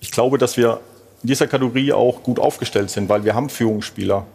Ich 0.00 0.10
glaube, 0.10 0.38
dass 0.38 0.56
wir 0.56 0.80
in 1.24 1.28
dieser 1.28 1.46
Kategorie 1.46 1.90
auch 1.90 2.22
gut 2.22 2.38
aufgestellt 2.38 2.90
sind, 2.90 3.08
weil 3.08 3.24
wir 3.24 3.34
haben 3.34 3.48
Führungsspieler. 3.48 4.26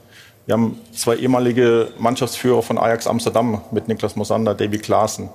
Wir 0.48 0.54
haben 0.54 0.82
zwei 0.92 1.18
ehemalige 1.18 1.92
Mannschaftsführer 2.00 2.64
von 2.64 2.80
Ajax 2.80 3.06
Amsterdam 3.06 3.62
mit 3.70 3.88
Niklas 3.88 4.16
Mosander, 4.16 4.56
Davy 4.56 4.80
Klaassen. 4.80 5.30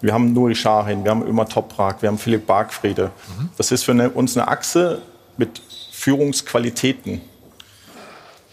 Wir 0.00 0.14
haben 0.14 0.32
Nuri 0.32 0.54
Sahin, 0.54 1.02
wir 1.02 1.10
haben 1.10 1.26
Ömer 1.26 1.48
Toprak, 1.48 2.02
wir 2.02 2.08
haben 2.08 2.18
Philipp 2.18 2.46
Bargfrede. 2.46 3.10
Das 3.56 3.72
ist 3.72 3.82
für 3.82 3.90
eine, 3.90 4.10
uns 4.10 4.36
eine 4.36 4.46
Achse 4.46 5.02
mit 5.36 5.60
Führungsqualitäten. 5.90 7.20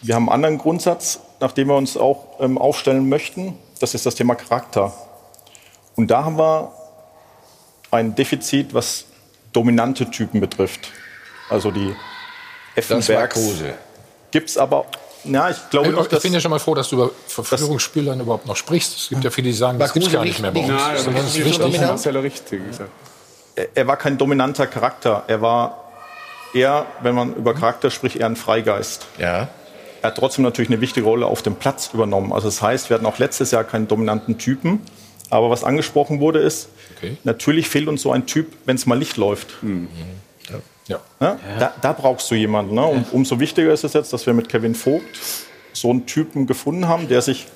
Wir 0.02 0.16
haben 0.16 0.28
einen 0.28 0.34
anderen 0.34 0.58
Grundsatz, 0.58 1.20
nach 1.40 1.52
dem 1.52 1.68
wir 1.68 1.76
uns 1.76 1.98
auch 1.98 2.40
ähm, 2.40 2.58
aufstellen 2.58 3.08
möchten. 3.10 3.60
Das 3.80 3.94
ist 3.94 4.08
das 4.08 4.16
Thema 4.16 4.34
Charakter. 4.34 4.92
Und 5.96 6.10
da 6.10 6.24
haben 6.24 6.40
wir 6.40 6.72
ein 7.92 8.16
Defizit, 8.16 8.74
was 8.74 9.06
dominante 9.54 10.10
Typen 10.10 10.40
betrifft. 10.40 10.92
Also 11.52 11.70
die 11.70 11.94
Effenbergs. 12.80 13.40
Gibt 14.32 14.50
es 14.50 14.58
aber, 14.58 14.86
ja, 15.24 15.50
ich 15.50 15.58
glaube 15.70 15.90
nicht, 15.90 16.02
ich 16.02 16.08
dass 16.08 16.24
bin 16.24 16.34
ja 16.34 16.40
schon 16.40 16.52
mal 16.52 16.60
froh, 16.60 16.76
dass 16.76 16.90
du 16.90 16.96
über 16.96 17.12
Verführungsspielern 17.28 18.20
überhaupt 18.20 18.46
noch 18.46 18.56
sprichst. 18.56 18.98
Es 18.98 19.10
gibt 19.10 19.24
ja 19.24 19.30
viele, 19.30 19.50
die 19.50 19.54
sagen, 19.54 19.80
das 19.80 19.94
gibt 19.94 20.08
es 20.08 20.12
gar 20.12 20.24
nicht 20.24 20.40
mehr 20.40 20.52
bei 20.52 20.62
uns. 20.62 20.70
Nein, 20.70 21.16
das 21.16 21.36
ist 21.36 21.46
richtig 22.16 22.60
er, 23.76 23.88
war 23.88 23.98
kein 23.98 24.18
dominanter 24.18 24.68
Charakter. 24.68 25.24
Er 25.28 25.42
war 25.42 25.92
eher, 26.54 26.86
wenn 27.02 27.16
man 27.16 27.36
über 27.36 27.54
Charakter 27.54 27.92
spricht, 27.92 28.16
eher 28.16 28.26
ein 28.26 28.36
Freigeist. 28.36 29.06
Ja. 29.18 29.50
Er 30.02 30.08
hat 30.08 30.16
trotzdem 30.16 30.44
natürlich 30.46 30.70
eine 30.70 30.80
wichtige 30.82 31.06
Rolle 31.06 31.26
auf 31.26 31.42
dem 31.42 31.56
Platz 31.56 31.90
übernommen. 31.94 32.32
Also 32.32 32.48
das 32.48 32.62
heißt, 32.62 32.90
wir 32.90 32.96
hatten 32.96 33.06
auch 33.06 33.18
letztes 33.20 33.52
Jahr 33.52 33.64
keinen 33.64 33.88
dominanten 33.88 34.38
Typen. 34.38 34.82
Aber 35.30 35.50
was 35.50 35.64
angesprochen 35.64 36.20
wurde, 36.20 36.40
ist, 36.40 36.70
Okay. 36.98 37.16
natürlich 37.24 37.70
fehlt 37.70 37.88
uns 37.88 38.02
so 38.02 38.12
ein 38.12 38.26
Typ, 38.26 38.48
wenn 38.66 38.76
es 38.76 38.86
mal 38.86 38.98
Licht 38.98 39.16
läuft. 39.16 39.48
Ja. 40.88 41.00
Ne? 41.20 41.40
Da, 41.60 41.74
da 41.82 41.94
brauchst 41.94 42.30
du 42.32 42.36
jemanden. 42.36 42.76
Ne? 42.76 42.86
Und 42.86 43.14
umso 43.14 43.40
wichtiger 43.40 43.72
ist 43.72 43.84
es 43.84 43.94
jetzt, 43.94 44.12
dass 44.12 44.26
wir 44.26 44.34
mit 44.34 44.50
Kevin 44.50 44.76
Vogt 44.76 45.20
so 45.74 45.90
einen 45.90 46.06
Typen 46.06 46.48
gefunden 46.48 46.88
haben, 46.88 47.08
der 47.08 47.22
sich 47.22 47.48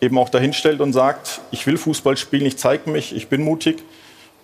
eben 0.00 0.18
auch 0.18 0.28
dahinstellt 0.28 0.80
und 0.80 0.92
sagt, 0.92 1.40
ich 1.50 1.66
will 1.66 1.78
Fußball 1.78 2.16
spielen, 2.16 2.46
ich 2.46 2.58
zeige 2.58 2.90
mich, 2.90 3.14
ich 3.14 3.28
bin 3.28 3.42
mutig. 3.42 3.82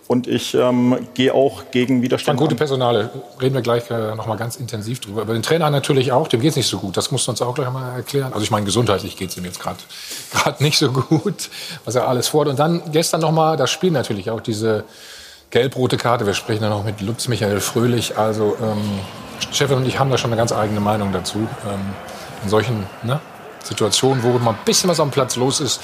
Und 0.05 0.27
ich 0.27 0.53
ähm, 0.53 1.07
gehe 1.13 1.33
auch 1.33 1.71
gegen 1.71 2.01
Widerstand. 2.01 2.37
Gute 2.37 2.55
Personale, 2.55 3.09
reden 3.41 3.55
wir 3.55 3.61
gleich 3.61 3.89
äh, 3.89 4.15
noch 4.15 4.27
mal 4.27 4.35
ganz 4.35 4.57
intensiv 4.57 4.99
drüber. 4.99 5.21
Aber 5.21 5.33
den 5.33 5.43
Trainer 5.43 5.69
natürlich 5.69 6.11
auch, 6.11 6.27
dem 6.27 6.41
geht 6.41 6.51
es 6.51 6.55
nicht 6.57 6.67
so 6.67 6.79
gut. 6.79 6.97
Das 6.97 7.09
musst 7.11 7.25
du 7.25 7.31
uns 7.31 7.41
auch 7.41 7.55
gleich 7.55 7.71
mal 7.71 7.95
erklären. 7.95 8.33
Also 8.33 8.43
ich 8.43 8.51
meine, 8.51 8.65
gesundheitlich 8.65 9.15
geht 9.15 9.29
es 9.29 9.37
ihm 9.37 9.45
jetzt 9.45 9.61
gerade 9.61 9.79
nicht 10.59 10.77
so 10.77 10.91
gut, 10.91 11.49
was 11.85 11.95
er 11.95 12.09
alles 12.09 12.27
fordert. 12.27 12.51
Und 12.51 12.59
dann 12.59 12.91
gestern 12.91 13.21
noch 13.21 13.31
mal 13.31 13.55
das 13.55 13.71
Spiel 13.71 13.91
natürlich 13.91 14.29
auch, 14.29 14.41
diese 14.41 14.83
gelb-rote 15.53 15.97
Karte. 15.97 16.25
Wir 16.25 16.33
sprechen 16.33 16.63
ja 16.63 16.69
noch 16.69 16.83
mit 16.83 16.99
Lutz 16.99 17.27
Michael 17.27 17.59
Fröhlich. 17.59 18.17
Also 18.17 18.57
ähm, 18.59 19.75
und 19.75 19.87
ich 19.87 19.99
haben 19.99 20.09
da 20.09 20.17
schon 20.17 20.31
eine 20.31 20.37
ganz 20.37 20.51
eigene 20.51 20.79
Meinung 20.79 21.13
dazu. 21.13 21.37
Ähm, 21.37 21.79
in 22.43 22.49
solchen 22.49 22.87
ne, 23.03 23.19
Situationen, 23.63 24.23
wo 24.23 24.29
mal 24.39 24.51
ein 24.51 24.57
bisschen 24.65 24.89
was 24.89 24.99
am 24.99 25.11
Platz 25.11 25.35
los 25.35 25.59
ist, 25.61 25.79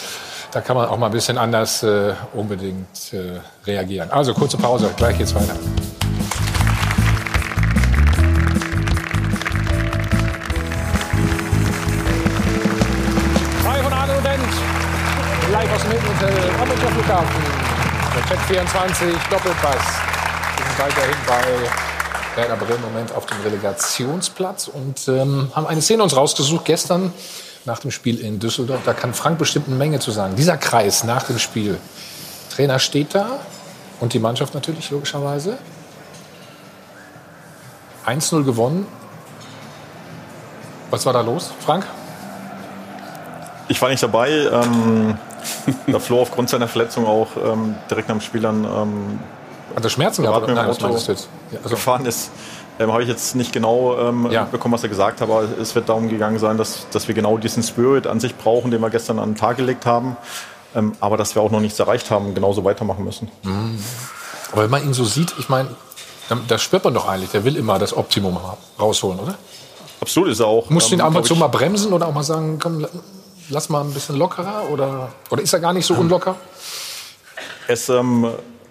da 0.52 0.62
kann 0.62 0.76
man 0.76 0.88
auch 0.88 0.98
mal 0.98 1.06
ein 1.06 1.12
bisschen 1.12 1.38
anders 1.38 1.84
äh, 1.84 2.14
unbedingt 2.34 3.14
äh, 3.14 3.40
reagieren. 3.68 4.10
Also 4.10 4.34
kurze 4.34 4.58
Pause, 4.58 4.90
gleich 4.98 5.20
geht's 5.20 5.36
weiter. 5.36 5.54
Frei 13.64 13.84
von 13.84 13.94
Arne 13.94 14.18
und 14.18 14.24
Bent, 14.24 14.42
live 15.52 15.76
aus 15.76 15.82
dem 15.84 15.92
Hilton-Hotel 15.92 16.34
am 16.60 16.68
Münchner 16.68 16.90
Flughafen. 16.90 17.59
Check 18.28 18.40
24, 18.40 19.16
Doppelpass. 19.30 19.76
Wir 20.58 20.66
sind 20.66 20.80
weiterhin 20.80 21.16
bei 21.26 21.42
Werder 22.36 22.56
Bremen 22.58 22.82
Moment 22.82 23.12
auf 23.14 23.26
dem 23.26 23.40
Relegationsplatz 23.42 24.68
und 24.68 25.08
ähm, 25.08 25.52
haben 25.56 25.68
eine 25.68 25.82
Szene 25.82 26.04
uns 26.04 26.16
rausgesucht 26.16 26.66
gestern 26.66 27.14
nach 27.66 27.80
dem 27.80 27.92
Spiel 27.92 28.20
in 28.20 28.40
Düsseldorf. 28.40 28.82
Da 28.86 28.94
kann 28.94 29.14
Frank 29.14 29.38
bestimmt 29.38 29.68
eine 29.68 29.76
Menge 29.76 30.00
zu 30.00 30.12
sagen. 30.12 30.36
Dieser 30.36 30.58
Kreis 30.58 31.04
nach 31.04 31.24
dem 31.24 31.40
Spiel. 31.40 31.80
Trainer 32.50 32.80
steht 32.80 33.16
da 33.16 33.40
und 34.00 34.14
die 34.14 34.20
Mannschaft 34.20 34.54
natürlich 34.54 34.90
logischerweise. 34.92 35.58
1-0 38.06 38.44
gewonnen. 38.44 38.88
Was 40.90 41.06
war 41.06 41.14
da 41.14 41.22
los, 41.22 41.52
Frank? 41.66 41.86
Ich 43.68 43.82
war 43.82 43.90
nicht 43.90 44.02
dabei. 44.02 44.30
Ähm, 44.30 45.18
da 45.88 46.00
Flo 46.00 46.22
aufgrund 46.22 46.50
seiner 46.50 46.68
Verletzung 46.68 47.06
auch 47.06 47.28
ähm, 47.44 47.76
direkt 47.90 48.10
am 48.10 48.22
Spiel 48.22 48.42
dann. 48.42 48.64
Ähm, 48.66 49.20
Hat 49.76 49.84
er 49.84 49.90
Schmerzen 49.90 50.24
gehabt? 50.24 50.48
Nein, 50.48 50.58
Auto 50.58 50.88
meinst 50.88 51.08
du 51.08 51.12
jetzt. 51.12 51.30
Ja, 51.52 51.58
also- 51.60 51.70
gefahren 51.72 52.06
ist. 52.06 52.32
Ähm, 52.80 52.94
Habe 52.94 53.04
ich 53.04 53.10
jetzt 53.10 53.36
nicht 53.36 53.52
genau 53.52 53.98
ähm, 54.00 54.30
Ja. 54.32 54.46
bekommen, 54.46 54.74
was 54.74 54.84
er 54.84 54.90
gesagt 54.90 55.20
hat, 55.20 55.30
aber 55.30 55.44
es 55.62 55.76
wird 55.76 55.90
darum 55.90 56.08
gegangen 56.08 56.40
sein, 56.40 56.58
dass, 56.58 56.88
dass 56.92 57.10
wir 57.10 57.16
genau 57.16 57.38
diesen 57.38 57.62
Spirit 57.62 58.08
an 58.08 58.22
sich 58.22 58.38
brauchen, 58.38 58.72
den 58.72 58.80
wir 58.82 58.90
gestern 58.90 59.20
an 59.20 59.32
den 59.32 59.36
Tag 59.36 59.58
gelegt 59.58 59.86
haben. 59.86 60.16
Ähm, 60.76 60.94
aber 61.02 61.18
dass 61.18 61.36
wir 61.36 61.42
auch 61.42 61.52
noch 61.52 61.60
nichts 61.60 61.78
erreicht 61.80 62.10
haben, 62.10 62.34
genauso 62.36 62.64
weitermachen 62.64 63.04
müssen. 63.04 63.30
Mhm. 63.44 63.80
Aber 64.54 64.64
wenn 64.64 64.70
man 64.70 64.84
ihn 64.84 64.94
so 64.94 65.04
sieht, 65.04 65.34
ich 65.40 65.50
meine, 65.50 65.70
da, 66.48 66.58
spürt 66.58 66.84
man 66.86 66.94
doch 66.94 67.08
eigentlich, 67.10 67.32
der 67.32 67.44
will 67.44 67.58
immer 67.58 67.80
das 67.80 67.96
Optimum 67.98 68.38
ra- 68.38 68.58
rausholen, 68.80 69.20
oder? 69.20 69.36
Absolut 70.00 70.30
ist 70.30 70.40
er 70.40 70.48
auch. 70.48 70.70
Musst 70.70 70.90
du 70.92 70.96
ihn 70.96 71.02
ab 71.02 71.14
und 71.16 71.26
zu 71.26 71.34
ich- 71.34 71.40
mal 71.40 71.48
bremsen 71.48 71.92
oder 71.92 72.08
auch 72.08 72.14
mal 72.14 72.24
sagen, 72.24 72.60
komm, 72.62 72.86
lass 73.50 73.70
mal 73.70 73.82
ein 73.82 73.94
bisschen 73.94 74.16
lockerer? 74.16 74.70
Oder, 74.70 75.12
oder 75.30 75.42
ist 75.42 75.54
er 75.54 75.60
gar 75.60 75.74
nicht 75.74 75.86
so 75.86 75.94
unlocker? 75.96 76.36
Er 77.68 77.74
ist 77.74 77.90
ähm, 77.90 78.28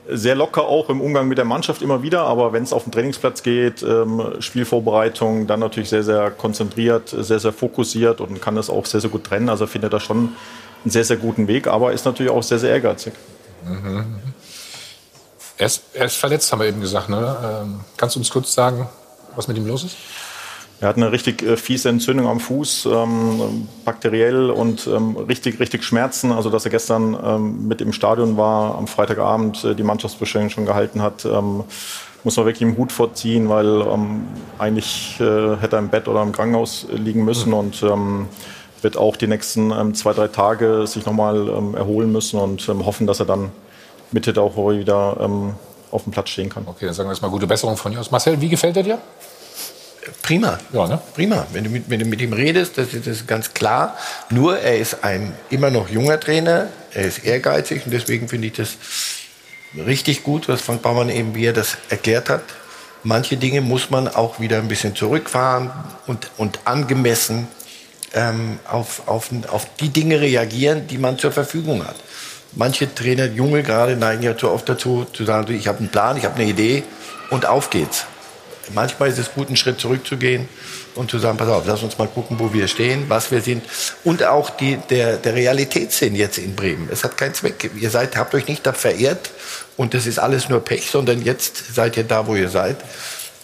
sehr 0.08 0.34
locker 0.34 0.62
auch 0.62 0.88
im 0.88 1.00
Umgang 1.00 1.28
mit 1.28 1.38
der 1.38 1.44
Mannschaft 1.44 1.82
immer 1.82 2.02
wieder, 2.02 2.22
aber 2.22 2.52
wenn 2.52 2.62
es 2.62 2.72
auf 2.72 2.84
den 2.84 2.92
Trainingsplatz 2.92 3.42
geht, 3.42 3.82
ähm, 3.82 4.36
Spielvorbereitung, 4.40 5.46
dann 5.46 5.60
natürlich 5.60 5.90
sehr, 5.90 6.02
sehr 6.02 6.30
konzentriert, 6.30 7.08
sehr, 7.10 7.38
sehr 7.38 7.52
fokussiert 7.52 8.20
und 8.20 8.40
kann 8.40 8.56
das 8.56 8.70
auch 8.70 8.86
sehr, 8.86 9.00
sehr 9.00 9.10
gut 9.10 9.24
trennen. 9.24 9.48
Also 9.48 9.66
findet 9.66 9.92
er 9.92 10.00
schon 10.00 10.34
einen 10.84 10.90
sehr, 10.90 11.04
sehr 11.04 11.16
guten 11.16 11.46
Weg, 11.46 11.66
aber 11.66 11.92
ist 11.92 12.04
natürlich 12.04 12.32
auch 12.32 12.42
sehr, 12.42 12.58
sehr 12.58 12.70
ehrgeizig. 12.70 13.12
Mhm. 13.64 14.18
Er 15.58 15.66
ist, 15.66 15.82
er 15.92 16.06
ist 16.06 16.16
verletzt, 16.16 16.50
haben 16.52 16.60
wir 16.60 16.68
eben 16.68 16.80
gesagt. 16.80 17.08
Ne? 17.08 17.62
Ähm, 17.62 17.80
kannst 17.96 18.14
du 18.16 18.20
uns 18.20 18.30
kurz 18.30 18.54
sagen, 18.54 18.88
was 19.34 19.48
mit 19.48 19.56
ihm 19.56 19.66
los 19.66 19.84
ist? 19.84 19.96
Er 20.80 20.88
hat 20.88 20.96
eine 20.96 21.10
richtig 21.10 21.42
äh, 21.42 21.56
fiese 21.56 21.88
Entzündung 21.88 22.28
am 22.28 22.38
Fuß, 22.38 22.86
ähm, 22.86 23.66
bakteriell 23.84 24.50
und 24.50 24.86
ähm, 24.86 25.16
richtig, 25.16 25.58
richtig 25.58 25.82
Schmerzen. 25.82 26.30
Also, 26.30 26.50
dass 26.50 26.64
er 26.64 26.70
gestern 26.70 27.18
ähm, 27.20 27.66
mit 27.66 27.80
im 27.80 27.92
Stadion 27.92 28.36
war, 28.36 28.76
am 28.76 28.86
Freitagabend 28.86 29.64
äh, 29.64 29.74
die 29.74 29.82
Mannschaftsbesprechung 29.82 30.50
schon 30.50 30.66
gehalten 30.66 31.02
hat, 31.02 31.24
ähm, 31.24 31.64
muss 32.22 32.36
man 32.36 32.46
wirklich 32.46 32.62
im 32.62 32.76
Hut 32.76 32.92
vorziehen, 32.92 33.48
weil 33.48 33.80
ähm, 33.80 34.28
eigentlich 34.58 35.16
äh, 35.18 35.56
hätte 35.56 35.76
er 35.76 35.80
im 35.80 35.88
Bett 35.88 36.06
oder 36.06 36.22
im 36.22 36.30
Krankenhaus 36.30 36.86
liegen 36.92 37.24
müssen 37.24 37.52
und 37.52 37.82
ähm, 37.82 38.28
wird 38.80 38.96
auch 38.96 39.16
die 39.16 39.26
nächsten 39.26 39.94
zwei, 39.96 40.12
drei 40.12 40.28
Tage 40.28 40.86
sich 40.86 41.04
nochmal 41.04 41.48
ähm, 41.48 41.74
erholen 41.74 42.12
müssen 42.12 42.38
und 42.38 42.68
hoffen, 42.68 43.08
dass 43.08 43.18
er 43.18 43.26
dann 43.26 43.50
Mitte 44.12 44.32
der 44.32 44.44
Woche 44.44 44.78
wieder 44.78 45.28
auf 45.90 46.04
dem 46.04 46.12
Platz 46.12 46.28
stehen 46.28 46.48
kann. 46.48 46.62
Okay, 46.64 46.86
dann 46.86 46.94
sagen 46.94 47.08
wir 47.08 47.12
jetzt 47.12 47.22
mal 47.22 47.28
gute 47.28 47.48
Besserung 47.48 47.76
von 47.76 47.90
dir 47.90 47.98
aus. 47.98 48.12
Marcel, 48.12 48.40
wie 48.40 48.48
gefällt 48.48 48.76
er 48.76 48.84
dir? 48.84 48.98
Prima. 50.22 50.58
Ja, 50.72 50.86
ne? 50.86 51.00
Prima. 51.14 51.46
Wenn 51.52 51.64
du, 51.64 51.70
mit, 51.70 51.88
wenn 51.88 52.00
du 52.00 52.06
mit 52.06 52.20
ihm 52.20 52.32
redest, 52.32 52.78
das 52.78 52.92
ist, 52.92 53.06
das 53.06 53.18
ist 53.18 53.28
ganz 53.28 53.54
klar. 53.54 53.96
Nur 54.30 54.58
er 54.58 54.78
ist 54.78 55.04
ein 55.04 55.34
immer 55.50 55.70
noch 55.70 55.88
junger 55.88 56.18
Trainer. 56.18 56.68
Er 56.92 57.04
ist 57.04 57.24
ehrgeizig 57.24 57.84
und 57.84 57.92
deswegen 57.92 58.28
finde 58.28 58.48
ich 58.48 58.54
das 58.54 58.76
richtig 59.76 60.22
gut, 60.22 60.48
was 60.48 60.60
Frank 60.62 60.82
Baumann 60.82 61.08
eben, 61.08 61.34
wie 61.34 61.46
er 61.46 61.52
das 61.52 61.76
erklärt 61.88 62.28
hat. 62.28 62.42
Manche 63.04 63.36
Dinge 63.36 63.60
muss 63.60 63.90
man 63.90 64.08
auch 64.08 64.40
wieder 64.40 64.58
ein 64.58 64.68
bisschen 64.68 64.94
zurückfahren 64.96 65.70
und, 66.06 66.30
und 66.36 66.58
angemessen 66.64 67.48
ähm, 68.14 68.58
auf, 68.68 69.06
auf, 69.06 69.30
auf 69.50 69.66
die 69.76 69.90
Dinge 69.90 70.20
reagieren, 70.20 70.86
die 70.86 70.98
man 70.98 71.18
zur 71.18 71.32
Verfügung 71.32 71.86
hat. 71.86 71.96
Manche 72.52 72.92
Trainer, 72.92 73.26
junge 73.26 73.62
gerade, 73.62 73.96
neigen 73.96 74.22
ja 74.22 74.36
zu 74.36 74.50
oft 74.50 74.68
dazu, 74.68 75.06
zu 75.12 75.24
sagen, 75.24 75.52
ich 75.54 75.68
habe 75.68 75.78
einen 75.78 75.90
Plan, 75.90 76.16
ich 76.16 76.24
habe 76.24 76.36
eine 76.36 76.50
Idee 76.50 76.82
und 77.30 77.46
auf 77.46 77.70
geht's. 77.70 78.06
Manchmal 78.74 79.08
ist 79.08 79.18
es 79.18 79.32
gut, 79.32 79.48
einen 79.48 79.56
Schritt 79.56 79.80
zurückzugehen 79.80 80.48
und 80.94 81.10
zu 81.10 81.18
sagen, 81.18 81.38
pass 81.38 81.48
auf, 81.48 81.64
lass 81.66 81.82
uns 81.82 81.98
mal 81.98 82.08
gucken, 82.08 82.38
wo 82.38 82.52
wir 82.52 82.68
stehen, 82.68 83.04
was 83.08 83.30
wir 83.30 83.40
sind. 83.40 83.64
Und 84.04 84.24
auch 84.24 84.50
die, 84.50 84.78
der, 84.90 85.16
der 85.16 85.34
Realitätssinn 85.34 86.14
jetzt 86.14 86.38
in 86.38 86.54
Bremen. 86.54 86.88
Es 86.90 87.04
hat 87.04 87.16
keinen 87.16 87.34
Zweck. 87.34 87.70
Ihr 87.78 87.90
seid, 87.90 88.16
habt 88.16 88.34
euch 88.34 88.48
nicht 88.48 88.66
da 88.66 88.72
verehrt 88.72 89.30
und 89.76 89.94
das 89.94 90.06
ist 90.06 90.18
alles 90.18 90.48
nur 90.48 90.60
Pech, 90.60 90.90
sondern 90.90 91.22
jetzt 91.22 91.74
seid 91.74 91.96
ihr 91.96 92.04
da, 92.04 92.26
wo 92.26 92.34
ihr 92.34 92.48
seid. 92.48 92.76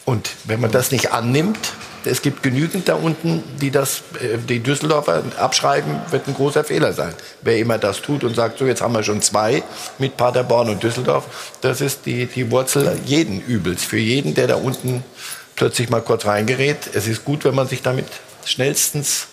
Und 0.05 0.31
wenn 0.45 0.61
man 0.61 0.71
das 0.71 0.91
nicht 0.91 1.13
annimmt, 1.13 1.73
es 2.07 2.23
gibt 2.23 2.43
genügend 2.43 2.89
da 2.89 2.95
unten, 2.95 3.43
die 3.61 3.71
das, 3.71 4.03
äh, 4.21 4.39
die 4.39 4.61
Düsseldorfer 4.61 5.23
abschreiben, 5.39 6.01
wird 6.11 6.29
ein 6.29 6.35
großer 6.35 6.65
Fehler 6.65 6.93
sein. 6.93 7.15
Wer 7.43 7.59
immer 7.59 7.79
das 7.79 8.03
tut 8.03 8.25
und 8.25 8.35
sagt, 8.35 8.59
so 8.59 8.67
jetzt 8.67 8.83
haben 8.83 8.95
wir 8.95 9.03
schon 9.03 9.23
zwei 9.23 9.63
mit 9.99 10.17
Paderborn 10.17 10.71
und 10.71 10.83
Düsseldorf, 10.83 11.57
das 11.61 11.81
ist 11.81 12.07
die, 12.07 12.27
die 12.27 12.51
Wurzel 12.51 12.99
jeden 13.05 13.41
Übels. 13.41 13.85
Für 13.85 13.99
jeden, 13.99 14.35
der 14.35 14.47
da 14.47 14.57
unten 14.57 15.05
plötzlich 15.57 15.91
mal 15.91 16.03
kurz 16.03 16.27
reingerät. 16.27 16.91
Es 16.95 17.07
ist 17.07 17.25
gut, 17.25 17.45
wenn 17.45 17.55
man 17.55 17.69
sich 17.69 17.83
damit 17.83 18.07
schnellstens 18.45 19.29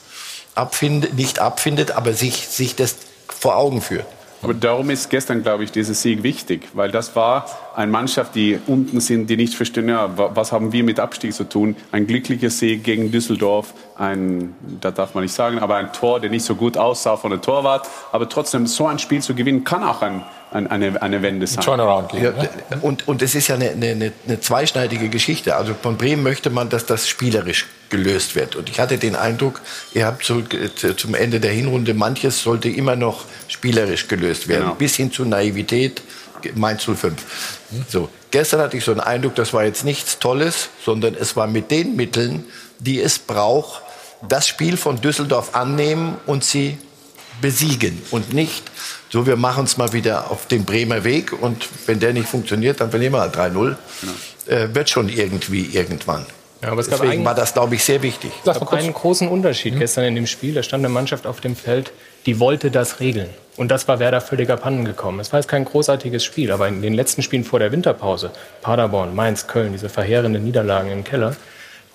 abfindet, 0.56 1.14
nicht 1.14 1.40
abfindet, 1.40 1.92
aber 1.92 2.14
sich, 2.14 2.48
sich 2.48 2.76
das 2.76 2.96
vor 3.28 3.58
Augen 3.58 3.82
führt. 3.82 4.06
Aber 4.44 4.56
darum 4.56 4.90
ist 4.90 5.10
gestern, 5.12 5.44
glaube 5.44 5.64
ich, 5.64 5.72
dieser 5.72 5.94
Sieg 5.94 6.24
wichtig, 6.24 6.70
weil 6.74 6.90
das 6.90 7.16
war 7.16 7.46
eine 7.76 7.92
Mannschaft, 7.92 8.34
die 8.34 8.60
unten 8.66 9.00
sind, 9.00 9.30
die 9.30 9.38
nicht 9.38 9.54
verstehen, 9.54 9.88
ja, 9.88 10.18
wa- 10.18 10.32
was 10.34 10.52
haben 10.52 10.74
wir 10.74 10.84
mit 10.84 11.00
Abstieg 11.00 11.34
zu 11.34 11.48
tun. 11.48 11.76
Ein 11.92 12.08
glücklicher 12.08 12.50
Sieg 12.50 12.84
gegen 12.84 13.12
Düsseldorf, 13.12 13.74
ein, 13.98 14.56
das 14.82 14.96
darf 14.96 15.14
man 15.14 15.24
nicht 15.24 15.34
sagen, 15.36 15.60
aber 15.60 15.76
ein 15.76 15.94
Tor, 15.94 16.20
der 16.20 16.32
nicht 16.32 16.44
so 16.44 16.56
gut 16.56 16.76
aussah 16.76 17.18
von 17.18 17.30
der 17.30 17.42
Torwart. 17.42 17.88
Aber 18.12 18.28
trotzdem, 18.30 18.66
so 18.66 18.88
ein 18.88 18.98
Spiel 18.98 19.22
zu 19.22 19.36
gewinnen, 19.36 19.64
kann 19.64 19.84
auch 19.84 20.02
ein, 20.02 20.24
ein, 20.52 20.68
eine, 20.68 21.02
eine 21.02 21.22
Wende 21.22 21.48
sein. 21.48 21.64
Turnaround 21.64 22.12
Ja, 22.14 22.34
und, 22.82 23.08
und 23.08 23.22
es 23.22 23.36
ist 23.36 23.48
ja 23.48 23.56
eine, 23.56 23.70
eine, 23.70 24.12
eine 24.28 24.40
zweischneidige 24.42 25.08
Geschichte. 25.08 25.56
Also 25.56 25.74
von 25.82 25.98
Bremen 25.98 26.24
möchte 26.24 26.50
man, 26.50 26.70
dass 26.70 26.86
das 26.86 27.08
spielerisch 27.08 27.68
gelöst 27.90 28.36
wird. 28.36 28.58
Und 28.58 28.70
ich 28.70 28.80
hatte 28.80 28.98
den 28.98 29.16
Eindruck, 29.16 29.62
ihr 29.94 30.06
habt 30.06 30.26
zu, 30.26 30.44
zu, 30.76 30.96
zum 30.96 31.16
Ende 31.16 31.40
der 31.40 31.52
Hinrunde, 31.52 31.94
manches 31.94 32.42
sollte 32.42 32.68
immer 32.68 32.98
noch 32.98 33.26
spielerisch 33.48 34.10
gelöst 34.10 34.50
werden. 34.50 34.64
Genau. 34.64 34.76
Bis 34.76 34.96
hin 34.96 35.12
zu 35.12 35.24
Naivität, 35.24 36.02
Mainz 36.56 36.84
05. 36.84 37.14
So. 37.88 38.10
Gestern 38.32 38.62
hatte 38.62 38.78
ich 38.78 38.84
so 38.84 38.92
einen 38.92 39.02
Eindruck, 39.02 39.36
das 39.36 39.54
war 39.54 39.64
jetzt 39.64 39.86
nichts 39.86 40.20
Tolles, 40.20 40.70
sondern 40.84 41.16
es 41.16 41.36
war 41.36 41.48
mit 41.48 41.72
den 41.72 41.96
Mitteln, 41.96 42.46
die 42.80 43.02
es 43.02 43.20
braucht, 43.20 43.84
das 44.28 44.48
Spiel 44.48 44.78
von 44.78 45.02
Düsseldorf 45.02 45.56
annehmen 45.56 46.18
und 46.26 46.44
sie 46.44 46.78
besiegen 47.42 48.02
und 48.12 48.34
nicht 48.34 48.64
so, 49.12 49.28
wir 49.28 49.36
machen 49.36 49.66
es 49.66 49.78
mal 49.78 49.92
wieder 49.94 50.32
auf 50.32 50.48
den 50.48 50.64
Bremer 50.66 51.04
Weg 51.04 51.34
und 51.40 51.68
wenn 51.86 52.00
der 52.00 52.14
nicht 52.14 52.28
funktioniert, 52.30 52.80
dann 52.82 52.90
verlieren 52.90 53.14
wir 53.14 53.20
halt 53.22 53.36
3-0. 53.36 53.76
Äh, 54.48 54.70
wird 54.74 54.90
schon 54.90 55.10
irgendwie 55.10 55.70
irgendwann. 55.74 56.26
Ja, 56.64 56.70
aber 56.72 56.82
es 56.82 56.88
gab 56.90 57.00
Deswegen 57.00 57.14
einen- 57.20 57.26
war 57.26 57.36
das, 57.36 57.54
glaube 57.54 57.76
ich, 57.76 57.84
sehr 57.84 58.02
wichtig. 58.04 58.32
Es 58.46 58.60
gab 58.60 58.72
einen 58.74 58.94
großen 58.94 59.28
Unterschied 59.28 59.78
gestern 59.78 60.04
in 60.06 60.16
dem 60.16 60.28
Spiel. 60.28 60.54
Da 60.54 60.64
stand 60.64 60.84
eine 60.86 60.94
Mannschaft 60.94 61.26
auf 61.28 61.42
dem 61.42 61.56
Feld, 61.56 61.92
die 62.26 62.40
wollte 62.40 62.72
das 62.72 63.00
regeln. 63.00 63.30
Und 63.58 63.70
das 63.70 63.88
war 63.88 64.00
Werder 64.00 64.22
völlig 64.22 64.50
abhanden 64.50 64.86
gekommen. 64.86 65.20
Es 65.20 65.34
war 65.34 65.40
jetzt 65.40 65.48
kein 65.50 65.66
großartiges 65.66 66.24
Spiel, 66.24 66.52
aber 66.52 66.68
in 66.68 66.82
den 66.82 66.94
letzten 66.94 67.22
Spielen 67.22 67.44
vor 67.44 67.60
der 67.60 67.72
Winterpause, 67.72 68.32
Paderborn, 68.62 69.14
Mainz, 69.16 69.48
Köln, 69.48 69.74
diese 69.74 69.90
verheerenden 69.90 70.44
Niederlagen 70.44 70.92
im 70.92 71.04
Keller, 71.04 71.36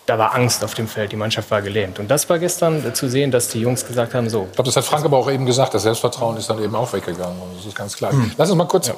da 0.07 0.19
war 0.19 0.35
Angst 0.35 0.63
auf 0.65 0.75
dem 0.75 0.87
Feld, 0.87 1.13
die 1.13 1.17
Mannschaft 1.17 1.51
war 1.51 1.61
gelähmt. 1.61 1.99
Und 1.99 2.09
das 2.11 2.29
war 2.31 2.39
gestern 2.39 2.95
zu 2.95 3.09
sehen, 3.09 3.31
dass 3.31 3.49
die 3.49 3.61
Jungs 3.61 3.85
gesagt 3.85 4.15
haben, 4.15 4.31
so. 4.31 4.47
Ich 4.49 4.53
glaube, 4.53 4.69
das 4.69 4.77
hat 4.77 4.85
Frank 4.85 5.05
aber 5.05 5.17
auch 5.19 5.31
eben 5.31 5.45
gesagt, 5.45 5.75
das 5.75 5.83
Selbstvertrauen 5.83 6.37
ist 6.37 6.49
dann 6.49 6.63
eben 6.63 6.75
auch 6.75 6.93
weggegangen. 6.93 7.37
Das 7.57 7.67
ist 7.67 7.75
ganz 7.75 7.97
klar. 7.97 8.13
Mhm. 8.13 8.33
Lass 8.39 8.49
uns 8.49 8.57
mal 8.57 8.67
kurz, 8.67 8.89
ja. 8.89 8.95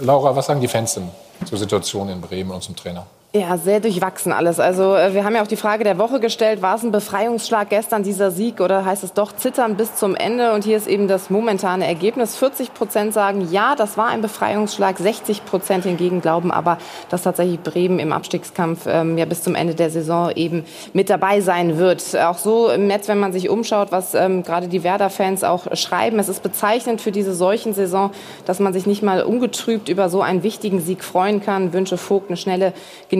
Laura, 0.00 0.36
was 0.36 0.46
sagen 0.46 0.60
die 0.60 0.68
Fans 0.68 0.94
denn 0.94 1.08
zur 1.46 1.58
Situation 1.58 2.08
in 2.10 2.20
Bremen 2.20 2.50
und 2.50 2.62
zum 2.62 2.76
Trainer? 2.76 3.06
Ja, 3.34 3.58
sehr 3.58 3.80
durchwachsen 3.80 4.32
alles. 4.32 4.58
Also 4.58 4.94
äh, 4.94 5.12
wir 5.12 5.22
haben 5.22 5.34
ja 5.34 5.42
auch 5.42 5.46
die 5.46 5.56
Frage 5.56 5.84
der 5.84 5.98
Woche 5.98 6.18
gestellt, 6.18 6.62
war 6.62 6.76
es 6.76 6.82
ein 6.82 6.92
Befreiungsschlag 6.92 7.68
gestern 7.68 8.02
dieser 8.02 8.30
Sieg 8.30 8.58
oder 8.58 8.86
heißt 8.86 9.04
es 9.04 9.12
doch 9.12 9.36
zittern 9.36 9.76
bis 9.76 9.94
zum 9.96 10.16
Ende? 10.16 10.54
Und 10.54 10.64
hier 10.64 10.78
ist 10.78 10.86
eben 10.86 11.08
das 11.08 11.28
momentane 11.28 11.86
Ergebnis. 11.86 12.38
40 12.38 12.72
Prozent 12.72 13.12
sagen, 13.12 13.46
ja, 13.50 13.74
das 13.76 13.98
war 13.98 14.06
ein 14.06 14.22
Befreiungsschlag. 14.22 14.96
60 14.96 15.44
Prozent 15.44 15.84
hingegen 15.84 16.22
glauben 16.22 16.50
aber, 16.50 16.78
dass 17.10 17.20
tatsächlich 17.20 17.60
Bremen 17.60 17.98
im 17.98 18.14
Abstiegskampf 18.14 18.86
ähm, 18.86 19.18
ja 19.18 19.26
bis 19.26 19.42
zum 19.42 19.54
Ende 19.54 19.74
der 19.74 19.90
Saison 19.90 20.30
eben 20.34 20.64
mit 20.94 21.10
dabei 21.10 21.42
sein 21.42 21.76
wird. 21.76 22.16
Auch 22.16 22.38
so 22.38 22.70
im 22.70 22.86
Netz, 22.86 23.08
wenn 23.08 23.18
man 23.18 23.34
sich 23.34 23.50
umschaut, 23.50 23.92
was 23.92 24.14
ähm, 24.14 24.42
gerade 24.42 24.68
die 24.68 24.84
Werder-Fans 24.84 25.44
auch 25.44 25.76
schreiben. 25.76 26.18
Es 26.18 26.30
ist 26.30 26.42
bezeichnend 26.42 27.02
für 27.02 27.12
diese 27.12 27.34
solchen 27.34 27.74
Saison, 27.74 28.10
dass 28.46 28.58
man 28.58 28.72
sich 28.72 28.86
nicht 28.86 29.02
mal 29.02 29.22
ungetrübt 29.22 29.90
über 29.90 30.08
so 30.08 30.22
einen 30.22 30.42
wichtigen 30.42 30.80
Sieg 30.80 31.04
freuen 31.04 31.42
kann. 31.42 31.74
Wünsche 31.74 31.98
Vogt 31.98 32.30
eine 32.30 32.38
schnelle 32.38 32.72
Genesung 33.10 33.17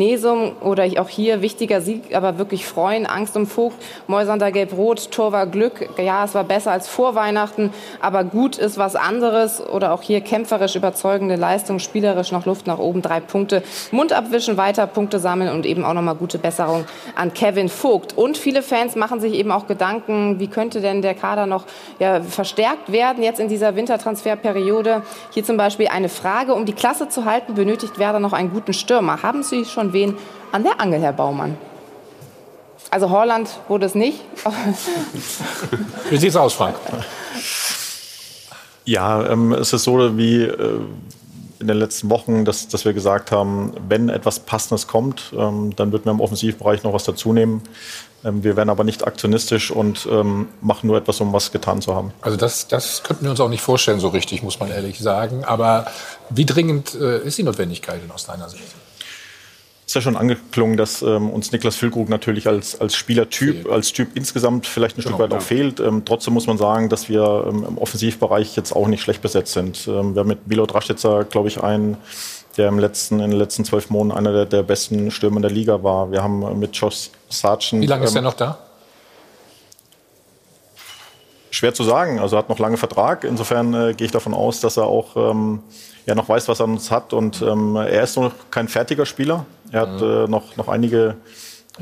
oder 0.60 0.84
auch 0.98 1.08
hier 1.08 1.42
wichtiger 1.42 1.80
Sieg, 1.80 2.14
aber 2.14 2.38
wirklich 2.38 2.66
freuen. 2.66 3.06
Angst 3.06 3.36
um 3.36 3.46
Vogt, 3.46 3.76
Mäusander 4.06 4.52
Gelb-Rot, 4.52 5.10
Tor 5.10 5.32
war 5.32 5.46
Glück. 5.46 5.88
Ja, 5.98 6.24
es 6.24 6.34
war 6.34 6.44
besser 6.44 6.72
als 6.72 6.88
vor 6.88 7.14
Weihnachten, 7.14 7.72
aber 8.00 8.24
gut 8.24 8.58
ist 8.58 8.78
was 8.78 8.96
anderes. 8.96 9.60
Oder 9.66 9.92
auch 9.92 10.02
hier 10.02 10.20
kämpferisch 10.20 10.76
überzeugende 10.76 11.36
Leistung, 11.36 11.78
spielerisch 11.78 12.32
noch 12.32 12.46
Luft 12.46 12.66
nach 12.66 12.78
oben, 12.78 13.02
drei 13.02 13.20
Punkte. 13.20 13.62
Mund 13.90 14.12
abwischen, 14.12 14.56
weiter 14.56 14.86
Punkte 14.86 15.18
sammeln 15.18 15.52
und 15.52 15.66
eben 15.66 15.84
auch 15.84 15.94
nochmal 15.94 16.14
gute 16.14 16.38
Besserung 16.38 16.84
an 17.14 17.34
Kevin 17.34 17.68
Vogt. 17.68 18.16
Und 18.16 18.36
viele 18.36 18.62
Fans 18.62 18.96
machen 18.96 19.20
sich 19.20 19.34
eben 19.34 19.50
auch 19.50 19.66
Gedanken, 19.66 20.40
wie 20.40 20.48
könnte 20.48 20.80
denn 20.80 21.02
der 21.02 21.14
Kader 21.14 21.46
noch 21.46 21.64
ja, 21.98 22.20
verstärkt 22.22 22.92
werden 22.92 23.22
jetzt 23.22 23.40
in 23.40 23.48
dieser 23.48 23.76
Wintertransferperiode. 23.76 25.02
Hier 25.30 25.44
zum 25.44 25.56
Beispiel 25.56 25.88
eine 25.88 26.08
Frage, 26.08 26.54
um 26.54 26.64
die 26.64 26.72
Klasse 26.72 27.08
zu 27.08 27.24
halten, 27.24 27.54
benötigt 27.54 27.98
Werder 27.98 28.20
noch 28.20 28.32
einen 28.32 28.50
guten 28.50 28.72
Stürmer. 28.72 29.22
Haben 29.22 29.42
Sie 29.42 29.64
schon 29.64 29.87
von 29.88 29.92
wen 29.92 30.16
an 30.52 30.62
der 30.62 30.80
Angel, 30.80 31.00
Herr 31.00 31.12
Baumann? 31.12 31.56
Also 32.90 33.10
Holland 33.10 33.48
wurde 33.68 33.86
es 33.86 33.94
nicht. 33.94 34.20
wie 36.10 36.16
sieht 36.16 36.30
es 36.30 36.36
aus, 36.36 36.54
Frank? 36.54 36.76
Ja, 38.84 39.26
ähm, 39.30 39.52
es 39.52 39.72
ist 39.72 39.84
so 39.84 40.16
wie 40.16 40.42
äh, 40.42 40.80
in 41.60 41.66
den 41.66 41.76
letzten 41.76 42.08
Wochen, 42.08 42.44
dass, 42.44 42.68
dass 42.68 42.84
wir 42.84 42.94
gesagt 42.94 43.30
haben, 43.30 43.72
wenn 43.88 44.08
etwas 44.08 44.40
Passendes 44.40 44.86
kommt, 44.86 45.32
ähm, 45.36 45.74
dann 45.76 45.92
wird 45.92 46.06
man 46.06 46.14
im 46.16 46.20
Offensivbereich 46.20 46.82
noch 46.82 46.92
was 46.94 47.04
dazunehmen. 47.04 47.62
Ähm, 48.24 48.42
wir 48.42 48.56
werden 48.56 48.70
aber 48.70 48.84
nicht 48.84 49.06
aktionistisch 49.06 49.70
und 49.70 50.08
ähm, 50.10 50.48
machen 50.62 50.86
nur 50.86 50.96
etwas, 50.96 51.20
um 51.20 51.32
was 51.32 51.52
getan 51.52 51.82
zu 51.82 51.94
haben. 51.94 52.12
Also 52.22 52.38
das, 52.38 52.68
das 52.68 53.02
könnten 53.02 53.24
wir 53.24 53.30
uns 53.30 53.40
auch 53.40 53.50
nicht 53.50 53.62
vorstellen 53.62 54.00
so 54.00 54.08
richtig, 54.08 54.42
muss 54.42 54.60
man 54.60 54.70
ehrlich 54.70 54.98
sagen. 54.98 55.44
Aber 55.44 55.86
wie 56.30 56.46
dringend 56.46 56.94
äh, 56.94 57.22
ist 57.22 57.36
die 57.36 57.42
Notwendigkeit 57.42 58.02
denn 58.02 58.10
aus 58.10 58.24
deiner 58.24 58.48
Sicht? 58.48 58.64
Ist 59.88 59.94
ja 59.94 60.02
schon 60.02 60.16
angeklungen, 60.16 60.76
dass 60.76 61.00
ähm, 61.00 61.30
uns 61.30 61.50
Niklas 61.50 61.76
Füllkrug 61.76 62.10
natürlich 62.10 62.46
als, 62.46 62.78
als 62.78 62.94
Spielertyp, 62.94 63.62
fehlt. 63.62 63.70
als 63.70 63.94
Typ 63.94 64.14
insgesamt 64.14 64.66
vielleicht 64.66 64.98
ein 64.98 65.02
genau, 65.02 65.16
Stück 65.16 65.24
weit 65.24 65.32
ja. 65.32 65.38
auch 65.38 65.42
fehlt. 65.42 65.80
Ähm, 65.80 66.02
trotzdem 66.04 66.34
muss 66.34 66.46
man 66.46 66.58
sagen, 66.58 66.90
dass 66.90 67.08
wir 67.08 67.46
ähm, 67.48 67.64
im 67.66 67.78
Offensivbereich 67.78 68.54
jetzt 68.54 68.76
auch 68.76 68.86
nicht 68.86 69.00
schlecht 69.00 69.22
besetzt 69.22 69.54
sind. 69.54 69.88
Ähm, 69.88 70.14
wir 70.14 70.20
haben 70.20 70.28
mit 70.28 70.46
Milo 70.46 70.66
Draschitzer, 70.66 71.24
glaube 71.24 71.48
ich, 71.48 71.62
einen, 71.62 71.96
der 72.58 72.68
im 72.68 72.78
letzten, 72.78 73.20
in 73.20 73.30
den 73.30 73.38
letzten 73.38 73.64
zwölf 73.64 73.88
Monaten 73.88 74.18
einer 74.18 74.32
der, 74.34 74.44
der 74.44 74.62
besten 74.62 75.10
Stürmer 75.10 75.40
der 75.40 75.50
Liga 75.50 75.82
war. 75.82 76.12
Wir 76.12 76.22
haben 76.22 76.58
mit 76.58 76.76
Josh 76.76 77.08
Sargent... 77.30 77.80
Wie 77.80 77.86
lange 77.86 78.04
ist 78.04 78.14
er 78.14 78.20
noch 78.20 78.34
da? 78.34 78.58
Schwer 81.50 81.72
zu 81.72 81.82
sagen. 81.82 82.18
Also 82.18 82.36
er 82.36 82.40
hat 82.40 82.50
noch 82.50 82.58
lange 82.58 82.76
Vertrag. 82.76 83.24
Insofern 83.24 83.72
äh, 83.72 83.94
gehe 83.94 84.04
ich 84.04 84.12
davon 84.12 84.34
aus, 84.34 84.60
dass 84.60 84.76
er 84.76 84.84
auch 84.84 85.16
ähm, 85.16 85.60
ja, 86.04 86.14
noch 86.14 86.28
weiß, 86.28 86.46
was 86.48 86.60
er 86.60 86.66
uns 86.66 86.90
hat. 86.90 87.14
Und 87.14 87.40
ähm, 87.40 87.76
er 87.76 88.02
ist 88.02 88.16
noch 88.16 88.32
kein 88.50 88.68
fertiger 88.68 89.06
Spieler. 89.06 89.46
Er 89.72 89.80
hat 89.82 90.00
äh, 90.00 90.26
noch, 90.26 90.56
noch 90.56 90.68
einige 90.68 91.16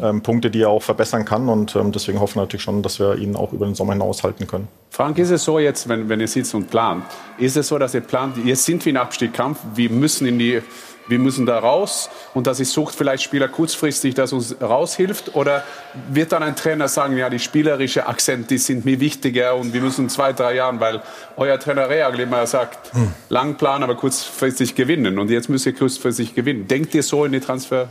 ähm, 0.02 0.22
Punkte, 0.22 0.50
die 0.50 0.62
er 0.62 0.70
auch 0.70 0.82
verbessern 0.82 1.24
kann. 1.24 1.48
Und 1.48 1.76
ähm, 1.76 1.92
deswegen 1.92 2.20
hoffen 2.20 2.36
wir 2.36 2.42
natürlich 2.42 2.62
schon, 2.62 2.82
dass 2.82 2.98
wir 2.98 3.16
ihn 3.16 3.36
auch 3.36 3.52
über 3.52 3.66
den 3.66 3.74
Sommer 3.74 3.92
hinaus 3.92 4.22
halten 4.22 4.46
können. 4.46 4.68
Frank, 4.90 5.18
ist 5.18 5.30
es 5.30 5.44
so 5.44 5.58
jetzt, 5.58 5.88
wenn, 5.88 6.08
wenn 6.08 6.20
ihr 6.20 6.28
sitzt 6.28 6.54
und 6.54 6.70
plant, 6.70 7.04
ist 7.38 7.56
es 7.56 7.68
so, 7.68 7.78
dass 7.78 7.94
ihr 7.94 8.00
plant, 8.00 8.36
jetzt 8.44 8.64
sind 8.64 8.84
wir 8.84 8.90
in 8.90 8.96
Abstiegskampf, 8.96 9.58
wir 9.74 9.90
müssen 9.90 10.26
in 10.26 10.38
die 10.38 10.62
wir 11.08 11.18
müssen 11.18 11.46
da 11.46 11.58
raus 11.58 12.10
und 12.34 12.46
dass 12.46 12.60
ich 12.60 12.68
sucht 12.68 12.94
vielleicht 12.94 13.22
Spieler 13.22 13.48
kurzfristig, 13.48 14.14
das 14.14 14.32
uns 14.32 14.56
raushilft? 14.60 15.34
Oder 15.34 15.62
wird 16.10 16.32
dann 16.32 16.42
ein 16.42 16.56
Trainer 16.56 16.88
sagen, 16.88 17.16
ja, 17.16 17.30
die 17.30 17.38
spielerische 17.38 18.06
Akzent, 18.06 18.50
die 18.50 18.58
sind 18.58 18.84
mir 18.84 19.00
wichtiger 19.00 19.56
und 19.56 19.72
wir 19.72 19.80
müssen 19.80 20.08
zwei, 20.08 20.32
drei 20.32 20.54
Jahren, 20.54 20.80
weil 20.80 21.02
euer 21.36 21.58
Trainer 21.58 21.88
Reagel 21.88 22.20
immer 22.20 22.46
sagt, 22.46 22.92
hm. 22.94 23.12
lang 23.28 23.56
planen, 23.56 23.84
aber 23.84 23.94
kurzfristig 23.94 24.74
gewinnen 24.74 25.18
und 25.18 25.30
jetzt 25.30 25.48
müsst 25.48 25.66
ihr 25.66 25.74
kurzfristig 25.74 26.34
gewinnen. 26.34 26.66
Denkt 26.68 26.94
ihr 26.94 27.02
so 27.02 27.24
in 27.24 27.32
die 27.32 27.40
Transfer? 27.40 27.88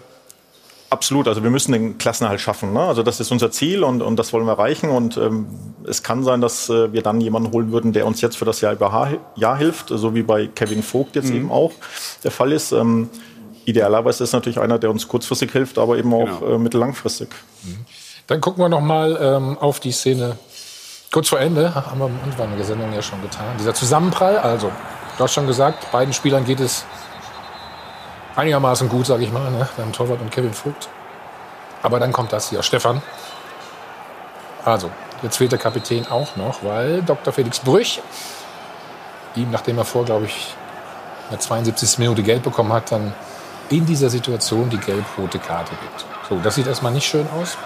Absolut, 0.89 1.27
also 1.27 1.41
wir 1.41 1.49
müssen 1.49 1.71
den 1.71 1.97
Klassenerhalt 1.97 2.39
schaffen. 2.39 2.71
Ne? 2.73 2.79
Also 2.79 3.01
das 3.01 3.19
ist 3.19 3.31
unser 3.31 3.49
Ziel 3.51 3.83
und, 3.83 4.01
und 4.01 4.17
das 4.17 4.31
wollen 4.33 4.45
wir 4.45 4.53
erreichen. 4.53 4.89
Und 4.89 5.17
ähm, 5.17 5.47
es 5.87 6.03
kann 6.03 6.23
sein, 6.23 6.41
dass 6.41 6.69
äh, 6.69 6.93
wir 6.93 7.01
dann 7.01 7.19
jemanden 7.21 7.51
holen 7.51 7.71
würden, 7.71 7.91
der 7.91 8.05
uns 8.05 8.21
jetzt 8.21 8.37
für 8.37 8.45
das 8.45 8.61
Jahr 8.61 8.73
über 8.73 9.19
Jahr 9.35 9.57
hilft, 9.57 9.89
so 9.89 10.13
wie 10.13 10.21
bei 10.21 10.47
Kevin 10.47 10.83
Vogt 10.83 11.15
jetzt 11.15 11.29
mhm. 11.29 11.35
eben 11.35 11.51
auch 11.51 11.71
der 12.23 12.31
Fall 12.31 12.51
ist. 12.51 12.71
Ähm, 12.71 13.09
idealerweise 13.65 14.23
ist 14.23 14.33
natürlich 14.33 14.59
einer, 14.59 14.77
der 14.77 14.91
uns 14.91 15.07
kurzfristig 15.07 15.51
hilft, 15.51 15.79
aber 15.79 15.97
eben 15.97 16.13
auch 16.13 16.39
genau. 16.39 16.55
äh, 16.55 16.57
mittellangfristig. 16.59 17.29
Mhm. 17.63 17.85
Dann 18.27 18.41
gucken 18.41 18.63
wir 18.63 18.69
noch 18.69 18.81
mal 18.81 19.17
ähm, 19.19 19.57
auf 19.57 19.79
die 19.79 19.91
Szene 19.91 20.37
kurz 21.11 21.29
vor 21.29 21.39
Ende. 21.39 21.73
Haben 21.73 21.99
wir 21.99 22.05
am 22.05 22.19
Anfang 22.23 22.55
der 22.55 22.65
Sendung 22.65 22.93
ja 22.93 23.01
schon 23.01 23.21
getan. 23.21 23.55
Dieser 23.59 23.73
Zusammenprall, 23.73 24.37
also 24.37 24.71
du 25.17 25.23
hast 25.23 25.33
schon 25.33 25.47
gesagt, 25.47 25.91
beiden 25.91 26.13
Spielern 26.13 26.45
geht 26.45 26.59
es 26.59 26.85
einigermaßen 28.35 28.89
gut, 28.89 29.05
sage 29.05 29.23
ich 29.23 29.31
mal, 29.31 29.51
ne? 29.51 29.67
beim 29.77 29.91
Torwart 29.93 30.21
und 30.21 30.31
Kevin 30.31 30.53
Vogt. 30.53 30.89
Aber 31.83 31.99
dann 31.99 32.11
kommt 32.11 32.33
das 32.33 32.49
hier, 32.49 32.63
Stefan. 32.63 33.01
Also, 34.63 34.89
jetzt 35.21 35.37
fehlt 35.37 35.51
der 35.51 35.59
Kapitän 35.59 36.07
auch 36.07 36.35
noch, 36.35 36.63
weil 36.63 37.03
Dr. 37.03 37.31
Felix 37.31 37.59
Brüch 37.59 38.01
ihm, 39.35 39.51
nachdem 39.51 39.77
er 39.77 39.85
vor, 39.85 40.05
glaube 40.05 40.25
ich, 40.25 40.55
in 41.25 41.31
der 41.31 41.39
72. 41.39 41.99
Minute 41.99 42.23
Geld 42.23 42.43
bekommen 42.43 42.73
hat, 42.73 42.91
dann 42.91 43.13
in 43.69 43.85
dieser 43.85 44.09
Situation 44.09 44.69
die 44.69 44.77
gelb-rote 44.77 45.39
Karte 45.39 45.71
gibt. 45.81 46.05
So, 46.29 46.39
das 46.43 46.55
sieht 46.55 46.67
erstmal 46.67 46.91
nicht 46.91 47.07
schön 47.07 47.27
aus. 47.39 47.57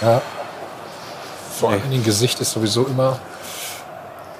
Ja. 0.00 0.22
Vor 1.58 1.70
allem 1.70 1.88
nee. 1.88 1.98
Gesicht 1.98 2.40
ist 2.40 2.52
sowieso 2.52 2.86
immer. 2.86 3.18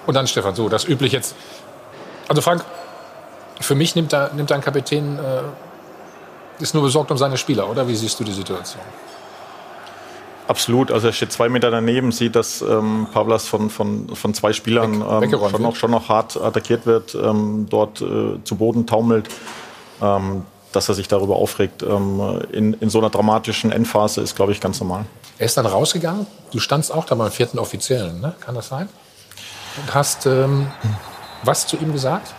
Und 0.07 0.15
dann 0.15 0.27
Stefan, 0.27 0.55
so, 0.55 0.69
das 0.69 0.85
üblich 0.85 1.13
jetzt. 1.13 1.35
Also 2.29 2.43
Frank, 2.43 2.65
für 3.61 3.75
mich 3.75 3.95
nimmt, 3.95 4.13
da, 4.13 4.31
nimmt 4.35 4.53
ein 4.53 4.61
Kapitän, 4.61 5.19
äh, 5.19 6.63
ist 6.63 6.75
nur 6.75 6.83
besorgt 6.83 7.11
um 7.11 7.19
seine 7.19 7.37
Spieler, 7.37 7.69
oder? 7.69 7.87
Wie 7.89 7.95
siehst 7.95 8.19
du 8.19 8.25
die 8.25 8.33
Situation? 8.33 8.83
Absolut, 10.47 10.91
also 10.91 11.09
er 11.09 11.13
steht 11.13 11.31
zwei 11.31 11.51
Meter 11.51 11.71
daneben, 11.71 12.11
sieht, 12.11 12.35
dass 12.35 12.63
ähm, 12.63 13.07
Pavlas 13.13 13.47
von, 13.47 13.69
von, 13.69 14.15
von 14.17 14.33
zwei 14.33 14.55
Spielern 14.55 15.05
ähm, 15.23 15.31
schon, 15.31 15.63
noch, 15.63 15.77
schon 15.77 15.91
noch 15.91 16.09
hart 16.09 16.39
attackiert 16.39 16.87
wird, 16.87 17.15
ähm, 17.15 17.67
dort 17.69 18.01
äh, 18.01 18.43
zu 18.45 18.57
Boden 18.57 18.87
taumelt. 18.87 19.29
Ähm, 20.01 20.45
dass 20.73 20.89
er 20.89 20.95
sich 20.95 21.09
darüber 21.09 21.37
aufregt 21.37 21.83
ähm, 21.83 22.43
in, 22.53 22.75
in 22.75 22.91
so 22.91 22.99
einer 22.99 23.11
dramatischen 23.11 23.73
Endphase 23.73 24.21
ist, 24.21 24.37
glaube 24.37 24.53
ich, 24.53 24.61
ganz 24.61 24.81
normal. 24.81 25.07
Er 25.39 25.47
ist 25.47 25.57
dann 25.57 25.67
rausgegangen. 25.67 26.27
Du 26.53 26.59
standst 26.59 26.93
auch 26.93 27.07
da 27.07 27.15
beim 27.15 27.31
vierten 27.31 27.59
Offiziellen, 27.59 28.21
ne? 28.21 28.35
kann 28.41 28.55
das 28.55 28.69
sein? 28.69 28.89
Und 29.77 29.95
hast 29.95 30.27
ähm, 30.27 30.67
was 31.43 31.67
zu 31.67 31.77
ihm 31.77 31.93
gesagt? 31.93 32.35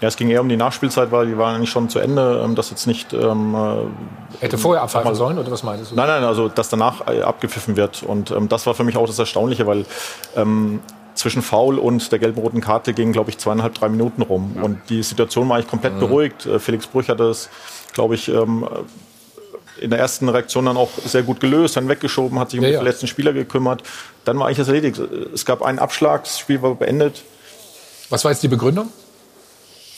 Ja, 0.00 0.08
es 0.08 0.16
ging 0.16 0.28
eher 0.28 0.42
um 0.42 0.48
die 0.48 0.56
Nachspielzeit, 0.56 1.10
weil 1.10 1.26
die 1.26 1.38
waren 1.38 1.56
eigentlich 1.56 1.70
schon 1.70 1.88
zu 1.88 1.98
Ende. 1.98 2.42
Ähm, 2.44 2.54
das 2.54 2.70
jetzt 2.70 2.86
nicht. 2.86 3.12
Ähm, 3.14 3.54
äh, 3.54 4.42
Hätte 4.42 4.58
vorher 4.58 4.82
abpfeifen 4.82 5.14
sollen 5.14 5.38
oder 5.38 5.50
was 5.50 5.62
meintest 5.62 5.92
du? 5.92 5.96
Nein, 5.96 6.06
nein, 6.06 6.24
also 6.24 6.48
dass 6.48 6.68
danach 6.68 7.06
äh, 7.08 7.22
abgepfiffen 7.22 7.76
wird. 7.76 8.02
Und 8.02 8.30
ähm, 8.30 8.48
das 8.48 8.66
war 8.66 8.74
für 8.74 8.84
mich 8.84 8.96
auch 8.96 9.06
das 9.06 9.18
Erstaunliche, 9.18 9.66
weil 9.66 9.86
ähm, 10.36 10.80
zwischen 11.14 11.40
Foul 11.40 11.78
und 11.78 12.12
der 12.12 12.18
gelben 12.18 12.40
roten 12.40 12.60
Karte 12.60 12.92
gingen, 12.92 13.12
glaube 13.12 13.30
ich, 13.30 13.38
zweieinhalb, 13.38 13.74
drei 13.74 13.88
Minuten 13.88 14.20
rum. 14.20 14.52
Ja. 14.56 14.62
Und 14.64 14.80
die 14.90 15.02
Situation 15.02 15.48
war 15.48 15.56
eigentlich 15.56 15.70
komplett 15.70 15.94
mhm. 15.94 16.00
beruhigt. 16.00 16.44
Äh, 16.44 16.58
Felix 16.58 16.86
Brüch 16.86 17.08
hat 17.08 17.20
das, 17.20 17.48
glaube 17.94 18.16
ich, 18.16 18.28
ähm, 18.28 18.68
in 19.80 19.90
der 19.90 19.98
ersten 19.98 20.28
Reaktion 20.28 20.66
dann 20.66 20.76
auch 20.76 20.90
sehr 21.04 21.22
gut 21.22 21.40
gelöst, 21.40 21.76
dann 21.76 21.88
weggeschoben, 21.88 22.38
hat 22.38 22.50
sich 22.50 22.60
um 22.60 22.64
ja, 22.64 22.70
die 22.70 22.76
verletzten 22.76 23.06
Spieler 23.06 23.32
gekümmert. 23.32 23.82
Dann 24.24 24.38
war 24.38 24.46
eigentlich 24.46 24.58
das 24.58 24.68
erledigt. 24.68 24.98
Es 25.34 25.44
gab 25.44 25.62
einen 25.62 25.78
Abschlag, 25.78 26.24
das 26.24 26.38
Spiel 26.38 26.60
war 26.60 26.74
beendet. 26.74 27.22
Was 28.10 28.24
war 28.24 28.30
jetzt 28.30 28.42
die 28.42 28.48
Begründung? 28.48 28.90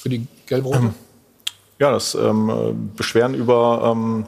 Für 0.09 0.19
die 0.19 0.27
Gelb-Rote? 0.47 0.79
Ähm, 0.79 0.95
ja, 1.79 1.91
das 1.91 2.15
ähm, 2.15 2.91
Beschweren 2.97 3.35
über 3.35 3.93
ähm, 3.95 4.27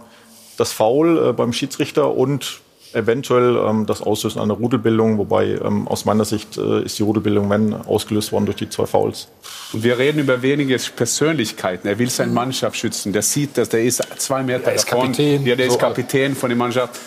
das 0.56 0.72
Foul 0.72 1.30
äh, 1.30 1.32
beim 1.32 1.52
Schiedsrichter 1.52 2.14
und 2.14 2.60
eventuell 2.92 3.56
ähm, 3.56 3.86
das 3.86 4.02
Auslösen 4.02 4.40
einer 4.40 4.54
Rudelbildung, 4.54 5.18
wobei 5.18 5.46
ähm, 5.46 5.86
aus 5.88 6.04
meiner 6.04 6.24
Sicht 6.24 6.58
äh, 6.58 6.82
ist 6.82 6.98
die 6.98 7.02
Rudelbildung, 7.02 7.48
wenn, 7.48 7.72
ausgelöst 7.74 8.32
worden 8.32 8.46
durch 8.46 8.56
die 8.56 8.68
zwei 8.68 8.86
Fouls. 8.86 9.28
Und 9.72 9.82
wir 9.84 9.98
reden 9.98 10.18
über 10.18 10.42
wenige 10.42 10.76
Persönlichkeiten. 10.96 11.88
Er 11.88 11.98
will 11.98 12.10
seine 12.10 12.32
Mannschaft 12.32 12.76
schützen. 12.76 13.12
Der 13.12 13.22
sieht, 13.22 13.56
dass 13.58 13.68
der 13.68 13.82
ist 13.84 14.02
zwei 14.18 14.42
Meter 14.42 14.64
Der 14.64 14.74
ist 14.74 14.90
davon. 14.90 15.12
Kapitän. 15.12 15.46
Ja, 15.46 15.56
der 15.56 15.66
ist 15.66 15.74
So. 15.74 15.78
Kapitän 15.78 16.34
von 16.34 16.50
der 16.50 16.56
Mannschaft. 16.58 16.98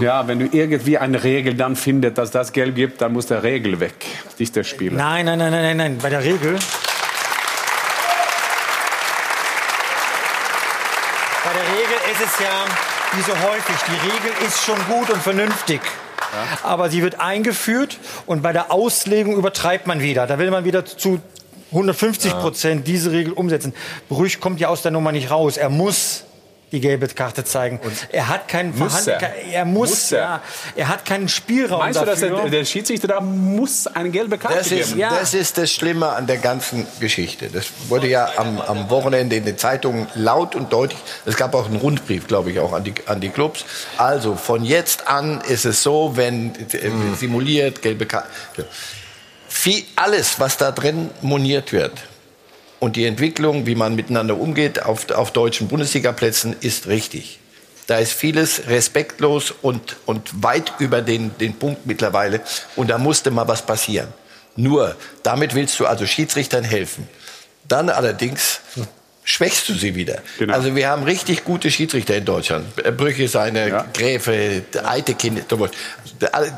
Ja, 0.00 0.28
wenn 0.28 0.38
du 0.38 0.48
irgendwie 0.52 0.96
eine 0.98 1.24
Regel 1.24 1.54
dann 1.54 1.74
findest, 1.74 2.18
dass 2.18 2.30
das 2.30 2.52
Geld 2.52 2.76
gibt, 2.76 3.00
dann 3.00 3.12
muss 3.12 3.26
der 3.26 3.42
Regel 3.42 3.80
weg, 3.80 4.06
nicht 4.38 4.54
der 4.54 4.62
Spieler. 4.62 4.96
Nein, 4.96 5.26
nein, 5.26 5.38
nein, 5.38 5.50
nein, 5.50 5.62
nein, 5.62 5.76
nein. 5.76 5.98
Bei 6.00 6.08
der 6.10 6.22
Regel. 6.22 6.56
Bei 11.44 11.52
ist 12.20 12.34
es 12.34 12.40
ja 12.40 12.64
wie 13.12 13.22
so 13.22 13.32
häufig. 13.32 13.76
Die 13.86 14.08
Regel 14.08 14.46
ist 14.46 14.64
schon 14.64 14.78
gut 14.86 15.10
und 15.10 15.22
vernünftig. 15.22 15.80
Aber 16.64 16.90
sie 16.90 17.02
wird 17.02 17.20
eingeführt 17.20 17.98
und 18.26 18.42
bei 18.42 18.52
der 18.52 18.72
Auslegung 18.72 19.36
übertreibt 19.36 19.86
man 19.86 20.00
wieder. 20.00 20.26
Da 20.26 20.38
will 20.38 20.50
man 20.50 20.64
wieder 20.64 20.84
zu 20.84 21.20
150 21.70 22.32
Prozent 22.32 22.86
diese 22.86 23.12
Regel 23.12 23.32
umsetzen. 23.32 23.72
Brüch 24.08 24.40
kommt 24.40 24.58
ja 24.58 24.68
aus 24.68 24.82
der 24.82 24.90
Nummer 24.90 25.12
nicht 25.12 25.30
raus. 25.30 25.56
Er 25.56 25.68
muss 25.68 26.24
die 26.72 26.80
gelbe 26.80 27.08
Karte 27.08 27.44
zeigen. 27.44 27.80
er 28.10 28.28
hat 28.28 28.48
keinen 28.48 28.76
Muss 28.78 29.04
Verhand- 29.04 29.22
er? 29.22 29.44
er 29.52 29.64
muss, 29.64 29.90
Muss 29.90 30.12
er? 30.12 30.18
Ja, 30.18 30.42
er 30.76 30.88
hat 30.88 31.04
keinen 31.04 31.28
Spielraum 31.28 31.78
Meinst 31.80 32.00
du, 32.00 32.04
dass 32.04 32.20
dafür. 32.20 32.42
der, 32.42 32.50
der 32.50 32.64
Schiedsrichter 32.64 33.08
da 33.08 33.20
muss 33.20 33.86
eine 33.86 34.10
gelbe 34.10 34.36
Karte 34.38 34.58
Das 34.58 34.70
ist, 34.72 34.94
geben? 34.94 35.00
das 35.10 35.34
ist 35.34 35.56
das 35.58 35.72
Schlimme 35.72 36.08
an 36.10 36.26
der 36.26 36.36
ganzen 36.38 36.86
Geschichte. 37.00 37.48
Das 37.48 37.66
wurde 37.88 38.08
ja 38.08 38.30
am, 38.36 38.60
am 38.60 38.90
Wochenende 38.90 39.36
in 39.36 39.44
den 39.44 39.56
Zeitungen 39.56 40.06
laut 40.14 40.54
und 40.54 40.72
deutlich. 40.72 40.98
Es 41.24 41.36
gab 41.36 41.54
auch 41.54 41.66
einen 41.66 41.76
Rundbrief, 41.76 42.26
glaube 42.26 42.50
ich, 42.50 42.58
auch 42.60 42.72
an 42.72 42.84
die, 42.84 42.94
an 43.06 43.20
die 43.20 43.30
Clubs. 43.30 43.64
Also 43.96 44.36
von 44.36 44.64
jetzt 44.64 45.08
an 45.08 45.40
ist 45.48 45.64
es 45.64 45.82
so, 45.82 46.12
wenn 46.16 46.54
äh, 46.72 46.90
simuliert, 47.16 47.80
gelbe 47.82 48.06
Karte. 48.06 48.28
Viel, 49.48 49.82
alles, 49.96 50.38
was 50.38 50.56
da 50.58 50.70
drin 50.70 51.10
moniert 51.22 51.72
wird 51.72 51.92
und 52.80 52.96
die 52.96 53.06
Entwicklung, 53.06 53.66
wie 53.66 53.74
man 53.74 53.94
miteinander 53.94 54.38
umgeht 54.38 54.82
auf, 54.82 55.10
auf 55.10 55.32
deutschen 55.32 55.68
Bundesligaplätzen, 55.68 56.56
ist 56.60 56.86
richtig. 56.86 57.40
Da 57.86 57.98
ist 57.98 58.12
vieles 58.12 58.68
respektlos 58.68 59.52
und, 59.62 59.96
und 60.04 60.42
weit 60.42 60.74
über 60.78 61.00
den, 61.00 61.36
den 61.38 61.54
Punkt 61.54 61.86
mittlerweile. 61.86 62.40
Und 62.76 62.90
da 62.90 62.98
musste 62.98 63.30
mal 63.30 63.48
was 63.48 63.62
passieren. 63.62 64.12
Nur, 64.56 64.94
damit 65.22 65.54
willst 65.54 65.80
du 65.80 65.86
also 65.86 66.04
Schiedsrichtern 66.04 66.64
helfen. 66.64 67.08
Dann 67.66 67.88
allerdings 67.88 68.60
schwächst 69.28 69.68
du 69.68 69.74
sie 69.74 69.94
wieder. 69.94 70.22
Also 70.48 70.74
wir 70.74 70.88
haben 70.88 71.02
richtig 71.02 71.44
gute 71.44 71.70
Schiedsrichter 71.70 72.16
in 72.16 72.24
Deutschland. 72.24 72.74
Brüche, 72.96 73.28
seine 73.28 73.84
Gräfe, 73.92 74.62
der 74.72 74.88
Eitekin, 74.88 75.42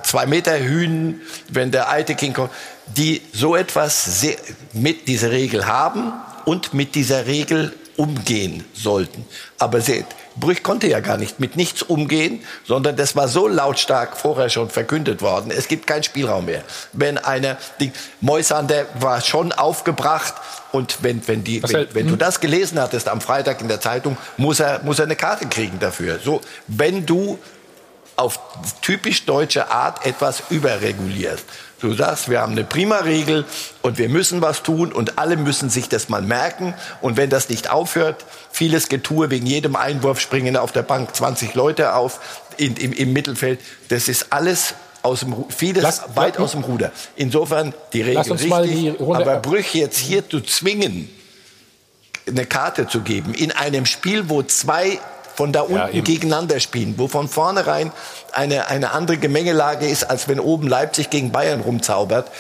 zwei 0.05 0.27
Meter 0.27 0.59
Hühn, 0.61 1.21
wenn 1.49 1.73
der 1.73 1.91
Eitekin 1.91 2.33
kommt, 2.33 2.53
die 2.97 3.23
so 3.33 3.57
etwas 3.57 4.21
sehr, 4.21 4.37
mit 4.73 5.09
dieser 5.09 5.33
Regel 5.33 5.67
haben 5.67 6.13
und 6.45 6.73
mit 6.73 6.95
dieser 6.95 7.27
Regel 7.27 7.73
umgehen 7.97 8.65
sollten. 8.73 9.25
Aber 9.59 9.81
sie, 9.81 10.05
Brüch 10.41 10.63
konnte 10.63 10.89
ja 10.89 11.01
gar 11.01 11.17
nicht 11.17 11.39
mit 11.39 11.57
nichts 11.57 11.83
umgehen, 11.83 12.41
sondern 12.65 12.97
das 12.97 13.15
war 13.15 13.29
so 13.29 13.47
lautstark 13.47 14.17
vorher 14.17 14.49
schon 14.49 14.71
verkündet 14.71 15.23
worden. 15.23 15.51
Es 15.51 15.69
gibt 15.69 15.87
keinen 15.87 16.03
Spielraum 16.03 16.47
mehr. 16.47 16.63
Wenn 16.93 17.19
einer, 17.19 17.59
die 17.79 17.93
Moisander 18.21 18.87
war 18.99 19.21
schon 19.21 19.53
aufgebracht 19.53 20.35
und 20.73 21.03
wenn, 21.03 21.27
wenn, 21.29 21.45
die, 21.45 21.63
wenn, 21.63 21.89
wenn 21.95 22.07
du 22.09 22.17
das 22.17 22.41
gelesen 22.41 22.81
hattest 22.81 23.09
am 23.09 23.21
Freitag 23.21 23.61
in 23.61 23.69
der 23.69 23.81
Zeitung, 23.81 24.17
muss 24.37 24.61
er, 24.61 24.81
muss 24.83 24.99
er 24.99 25.05
eine 25.05 25.17
Karte 25.17 25.47
kriegen 25.47 25.79
dafür. 25.79 26.19
So, 26.23 26.41
wenn 26.67 27.07
du 27.07 27.39
auf 28.17 28.39
typisch 28.83 29.25
deutsche 29.25 29.71
Art 29.71 30.05
etwas 30.05 30.43
überregulierst. 30.51 31.45
Du 31.81 31.95
sagst, 31.95 32.29
wir 32.29 32.41
haben 32.43 32.53
eine 32.53 32.65
prima 32.65 32.99
Regel 32.99 33.45
und 33.83 33.97
wir 33.99 34.09
müssen 34.09 34.43
was 34.43 34.63
tun 34.63 34.93
und 34.93 35.19
alle 35.19 35.37
müssen 35.37 35.71
sich 35.71 35.89
das 35.89 36.09
mal 36.11 36.21
merken. 36.23 36.75
Und 37.01 37.17
wenn 37.17 37.31
das 37.31 37.49
nicht 37.49 37.71
aufhört, 37.71 38.25
vieles 38.53 38.89
Getue 38.89 39.31
wegen 39.31 39.47
jedem 39.47 39.77
Einwurf 39.77 40.21
springen 40.21 40.57
auf 40.57 40.73
der 40.73 40.83
Bank 40.83 41.15
20 41.17 41.55
Leute 41.55 41.95
auf 41.95 42.21
in, 42.59 42.77
im, 42.77 42.93
im 42.93 43.13
Mittelfeld. 43.15 43.61
Das 43.89 44.09
ist 44.09 44.27
alles 44.31 44.75
aus 45.03 45.21
dem, 45.21 45.35
vieles 45.49 45.83
Lass- 45.83 46.03
weit 46.15 46.35
lass- 46.35 46.45
aus 46.45 46.51
dem 46.53 46.63
Ruder. 46.65 46.93
Insofern 47.17 47.73
die 47.95 48.03
Regel 48.03 48.19
richtig, 48.33 48.51
die 48.99 49.05
aber 49.23 49.37
Brüch 49.39 49.75
jetzt 49.75 49.97
hier 49.99 50.29
zu 50.29 50.41
zwingen, 50.43 51.09
eine 52.29 52.45
Karte 52.45 52.87
zu 52.89 53.01
geben 53.01 53.33
in 53.33 53.51
einem 53.53 53.87
Spiel, 53.87 54.29
wo 54.29 54.43
zwei 54.43 54.99
von 55.41 55.55
da 55.55 55.63
unten 55.63 55.97
eben. 55.97 56.05
gegeneinander 56.05 56.61
spielen, 56.61 56.97
wo 56.99 57.09
von 57.09 57.27
vornherein 57.27 57.93
eine, 58.33 58.69
eine 58.69 58.91
andere 58.91 59.17
Gemengelage 59.17 59.89
ist, 59.89 60.05
als 60.05 60.29
wenn 60.29 60.39
oben 60.39 60.69
Leipzig 60.69 61.09
gegen 61.09 61.33
Bayern 61.33 61.63
rumzaubert. 61.63 62.31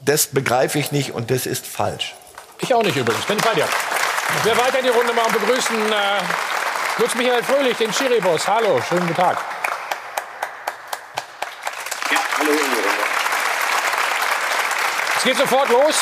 Das 0.00 0.26
begreife 0.26 0.80
ich 0.80 0.90
nicht 0.90 1.12
und 1.12 1.30
das 1.30 1.46
ist 1.46 1.64
falsch. 1.64 2.16
Ich 2.58 2.74
auch 2.74 2.82
nicht 2.82 2.96
übrigens, 2.96 3.24
bin 3.26 3.38
ich 3.38 3.44
bei 3.44 3.54
dir. 3.54 3.68
Wir 4.42 4.56
weiter 4.56 4.80
in 4.80 4.84
die 4.84 4.90
Runde 4.90 5.12
machen, 5.12 5.32
begrüßen 5.32 5.92
äh, 5.92 7.00
Lutz 7.00 7.14
Michael 7.14 7.44
Fröhlich, 7.44 7.76
den 7.76 7.92
Schiri-Boss. 7.92 8.48
Hallo, 8.48 8.80
schönen 8.88 9.02
guten 9.02 9.14
Tag. 9.14 9.38
Hallo, 12.36 12.50
Es 15.18 15.22
geht 15.22 15.36
sofort 15.36 15.68
los. 15.68 15.94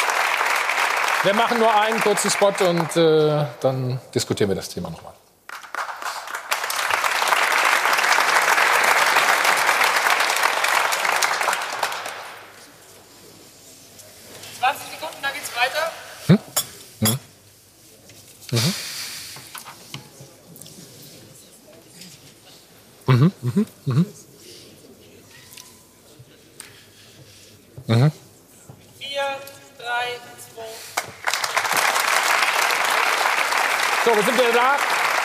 Wir 1.24 1.34
machen 1.34 1.58
nur 1.58 1.78
einen 1.78 2.00
kurzen 2.00 2.30
Spot 2.30 2.54
und 2.60 2.96
äh, 2.96 3.44
dann 3.60 4.00
diskutieren 4.14 4.48
wir 4.48 4.56
das 4.56 4.70
Thema 4.70 4.88
nochmal. 4.88 5.12
Sekunden, 14.98 15.22
dann 15.22 15.32
geht's 15.32 15.50
weiter. 15.56 15.92
Mhm, 23.06 23.32
mhm, 23.42 23.66
mhm. 23.86 24.06
Mhm. 27.86 28.12
4, 28.98 29.10
3, 29.78 29.96
2. 30.54 30.62
So, 34.04 34.16
wir 34.16 34.22
sind 34.22 34.34
wieder 34.34 34.52
da. 34.54 34.76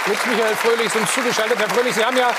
Lutz 0.05 0.25
Michael 0.25 0.55
Fröhlich 0.55 0.91
sind 0.91 1.09
zugeschaltet. 1.09 1.57
Herr 1.57 1.69
Fröhlich, 1.69 1.95
Sie 1.95 2.03
haben 2.03 2.17
ja 2.17 2.31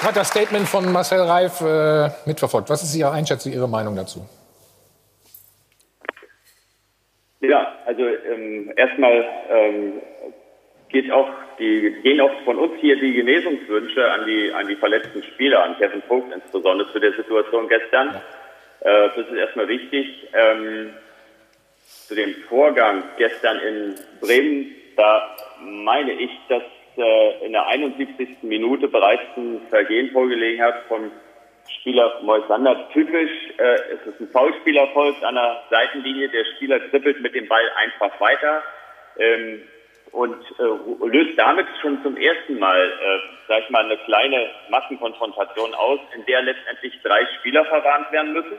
gerade 0.00 0.14
das 0.14 0.28
Statement 0.28 0.66
von 0.66 0.90
Marcel 0.90 1.20
Reif 1.20 1.60
äh, 1.60 2.10
mitverfolgt. 2.24 2.70
Was 2.70 2.82
ist 2.82 2.94
Ihre 2.94 3.10
Einschätzung, 3.10 3.52
Ihre 3.52 3.68
Meinung 3.68 3.94
dazu? 3.94 4.26
Ja, 7.40 7.78
also 7.86 8.02
ähm, 8.04 8.72
erstmal 8.76 9.28
ähm, 9.50 10.02
geht 10.88 11.10
auch 11.12 11.28
die, 11.58 11.94
gehen 12.02 12.20
auch 12.20 12.32
von 12.44 12.58
uns 12.58 12.72
hier 12.80 12.96
die 12.98 13.12
Genesungswünsche 13.12 14.10
an 14.10 14.26
die, 14.26 14.52
an 14.52 14.66
die 14.66 14.76
verletzten 14.76 15.22
Spieler, 15.22 15.62
an 15.62 15.76
Kevin 15.78 16.02
Vogt 16.02 16.32
insbesondere 16.32 16.92
zu 16.92 16.98
der 16.98 17.12
Situation 17.12 17.68
gestern. 17.68 18.08
Äh, 18.80 19.08
das 19.14 19.28
ist 19.28 19.36
erstmal 19.36 19.68
wichtig. 19.68 20.28
Ähm, 20.34 20.94
zu 22.08 22.14
dem 22.14 22.34
Vorgang 22.48 23.04
gestern 23.18 23.58
in 23.60 23.94
Bremen, 24.20 24.74
da 24.96 25.36
meine 25.60 26.12
ich, 26.12 26.30
dass 26.48 26.62
äh, 26.96 27.46
in 27.46 27.52
der 27.52 27.66
71. 27.66 28.28
Minute 28.42 28.88
bereits 28.88 29.22
ein 29.36 29.60
Vergehen 29.68 30.10
vorgelegen 30.10 30.62
hat 30.62 30.84
vom 30.88 31.10
Spieler 31.80 32.20
Moisander. 32.22 32.88
Typisch 32.92 33.30
äh, 33.58 33.74
es 33.92 34.06
ist 34.06 34.20
ein 34.20 34.28
Foulspiel 34.28 34.76
erfolgt 34.76 35.22
an 35.24 35.34
der 35.34 35.62
Seitenlinie. 35.70 36.28
Der 36.28 36.44
Spieler 36.56 36.78
trippelt 36.90 37.20
mit 37.20 37.34
dem 37.34 37.48
Ball 37.48 37.64
einfach 37.76 38.20
weiter 38.20 38.62
ähm, 39.18 39.62
und 40.12 40.36
äh, 40.58 41.06
löst 41.06 41.38
damit 41.38 41.66
schon 41.80 42.02
zum 42.02 42.16
ersten 42.16 42.58
Mal, 42.58 42.80
äh, 42.80 43.18
sag 43.46 43.64
ich 43.64 43.70
mal, 43.70 43.84
eine 43.84 43.96
kleine 43.98 44.50
Massenkonfrontation 44.70 45.74
aus, 45.74 46.00
in 46.14 46.24
der 46.26 46.42
letztendlich 46.42 46.94
drei 47.02 47.26
Spieler 47.38 47.64
verwarnt 47.66 48.10
werden 48.12 48.32
müssen. 48.32 48.58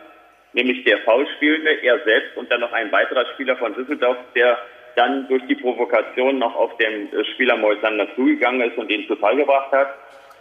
Nämlich 0.53 0.83
der 0.83 0.99
Foulspielte, 0.99 1.69
er 1.69 1.99
selbst 2.03 2.35
und 2.37 2.51
dann 2.51 2.61
noch 2.61 2.73
ein 2.73 2.91
weiterer 2.91 3.25
Spieler 3.33 3.55
von 3.57 3.73
Düsseldorf, 3.75 4.17
der 4.35 4.57
dann 4.95 5.27
durch 5.27 5.45
die 5.47 5.55
Provokation 5.55 6.39
noch 6.39 6.55
auf 6.55 6.75
den 6.77 7.13
äh, 7.13 7.23
Spieler 7.33 7.57
Moisander 7.57 8.07
zugegangen 8.15 8.69
ist 8.69 8.77
und 8.77 8.89
ihn 8.89 9.07
zu 9.07 9.15
Fall 9.15 9.35
gebracht 9.35 9.71
hat. 9.71 9.95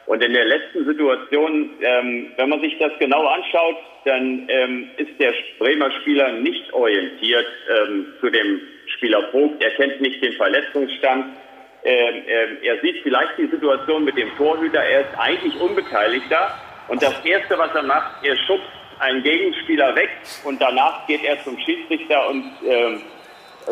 Und 0.08 0.24
in 0.24 0.32
der 0.32 0.46
letzten 0.46 0.86
Situation, 0.86 1.70
ähm, 1.82 2.32
wenn 2.36 2.48
man 2.48 2.62
sich 2.62 2.78
das 2.78 2.92
genau 2.98 3.26
anschaut, 3.26 3.76
dann 4.06 4.48
ähm, 4.48 4.90
ist 4.96 5.20
der 5.20 5.34
Bremer 5.58 5.90
Spieler 6.00 6.32
nicht 6.32 6.72
orientiert 6.72 7.46
ähm, 7.68 8.06
zu 8.18 8.30
dem 8.30 8.62
Spieler 8.96 9.28
Vogt. 9.30 9.62
Er 9.62 9.70
kennt 9.72 10.00
nicht 10.00 10.22
den 10.22 10.32
Verletzungsstand. 10.32 11.36
Ähm, 11.84 12.22
ähm, 12.26 12.56
er 12.62 12.80
sieht 12.80 13.02
vielleicht 13.02 13.36
die 13.36 13.48
Situation 13.48 14.04
mit 14.04 14.16
dem 14.16 14.34
Torhüter. 14.38 14.82
Er 14.82 15.00
ist 15.02 15.18
eigentlich 15.18 15.60
Unbeteiligter. 15.60 16.54
Und 16.88 17.02
das 17.02 17.22
Erste, 17.26 17.58
was 17.58 17.74
er 17.74 17.82
macht, 17.82 18.24
er 18.24 18.36
schubst 18.46 18.66
einen 19.00 19.22
Gegenspieler 19.22 19.94
weg 19.94 20.08
und 20.44 20.60
danach 20.60 21.06
geht 21.06 21.22
er 21.22 21.38
zum 21.44 21.58
Schiedsrichter 21.58 22.30
und 22.30 22.50
ähm, 22.66 23.02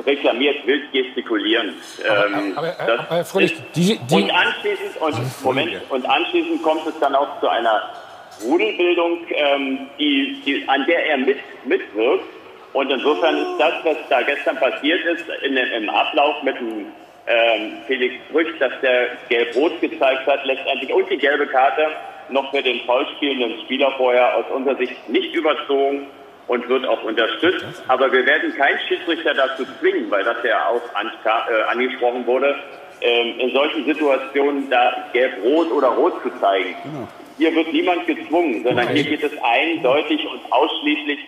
reklamiert 0.05 0.67
wild 0.67 0.93
gestikulierend. 0.93 1.75
Ähm, 2.05 2.53
aber, 2.57 2.75
Herr 3.09 3.25
Fröhlich, 3.25 3.55
die, 3.75 3.99
die, 3.99 4.15
und 4.15 4.31
anschließend 4.31 4.97
und 5.01 5.45
Moment 5.45 5.91
und 5.91 6.07
anschließend 6.07 6.63
kommt 6.63 6.87
es 6.87 6.99
dann 7.01 7.15
auch 7.15 7.41
zu 7.41 7.49
einer 7.49 7.83
Rudelbildung, 8.45 9.21
ähm, 9.31 9.87
die, 9.99 10.43
die, 10.45 10.69
an 10.69 10.85
der 10.87 11.07
er 11.07 11.17
mit, 11.19 11.39
mitwirkt. 11.65 12.25
Und 12.73 12.91
insofern 12.91 13.37
ist 13.37 13.59
das, 13.59 13.73
was 13.85 13.97
da 14.11 14.21
gestern 14.23 14.57
passiert 14.57 15.03
ist, 15.07 15.25
in, 15.43 15.57
im 15.57 15.89
Ablauf 15.89 16.43
mit 16.43 16.59
dem 16.59 16.87
ähm, 17.27 17.73
Felix 17.87 18.15
Brüch, 18.31 18.59
dass 18.59 18.73
der 18.83 19.09
Gelb-Rot 19.31 19.81
gezeigt 19.81 20.27
hat, 20.27 20.45
letztendlich 20.45 20.93
und 20.93 21.09
die 21.11 21.17
gelbe 21.17 21.47
Karte 21.47 21.89
noch 22.29 22.51
für 22.51 22.63
den 22.63 22.81
vollspielenden 22.81 23.61
Spieler 23.63 23.93
vorher 23.97 24.37
aus 24.37 24.45
unserer 24.53 24.77
Sicht 24.77 25.09
nicht 25.09 25.33
überzogen 25.35 26.09
und 26.49 26.69
wird 26.69 26.87
auch 26.87 27.03
unterstützt. 27.03 27.65
Aber 27.89 28.11
wir 28.13 28.25
werden 28.25 28.55
keinen 28.55 28.79
Schiedsrichter 28.89 29.35
dazu 29.35 29.65
zwingen, 29.81 30.11
weil 30.11 30.25
das 30.25 30.37
ja 30.45 30.69
auch 30.69 30.95
an, 30.95 31.11
äh, 31.25 31.63
angesprochen 31.71 32.27
wurde, 32.27 32.55
ähm, 33.01 33.41
in 33.41 33.51
solchen 33.53 33.85
Situationen 33.85 34.71
da 34.71 35.09
gelb-rot 35.13 35.71
oder 35.71 35.89
rot 35.89 36.23
zu 36.23 36.31
zeigen. 36.41 36.75
Genau. 36.83 37.09
Hier 37.39 37.55
wird 37.55 37.73
niemand 37.73 38.07
gezwungen, 38.07 38.65
sondern 38.65 38.89
hier 38.89 39.05
geht 39.05 39.23
es 39.23 39.33
eindeutig 39.43 40.27
und 40.27 40.41
ausschließlich 40.51 41.19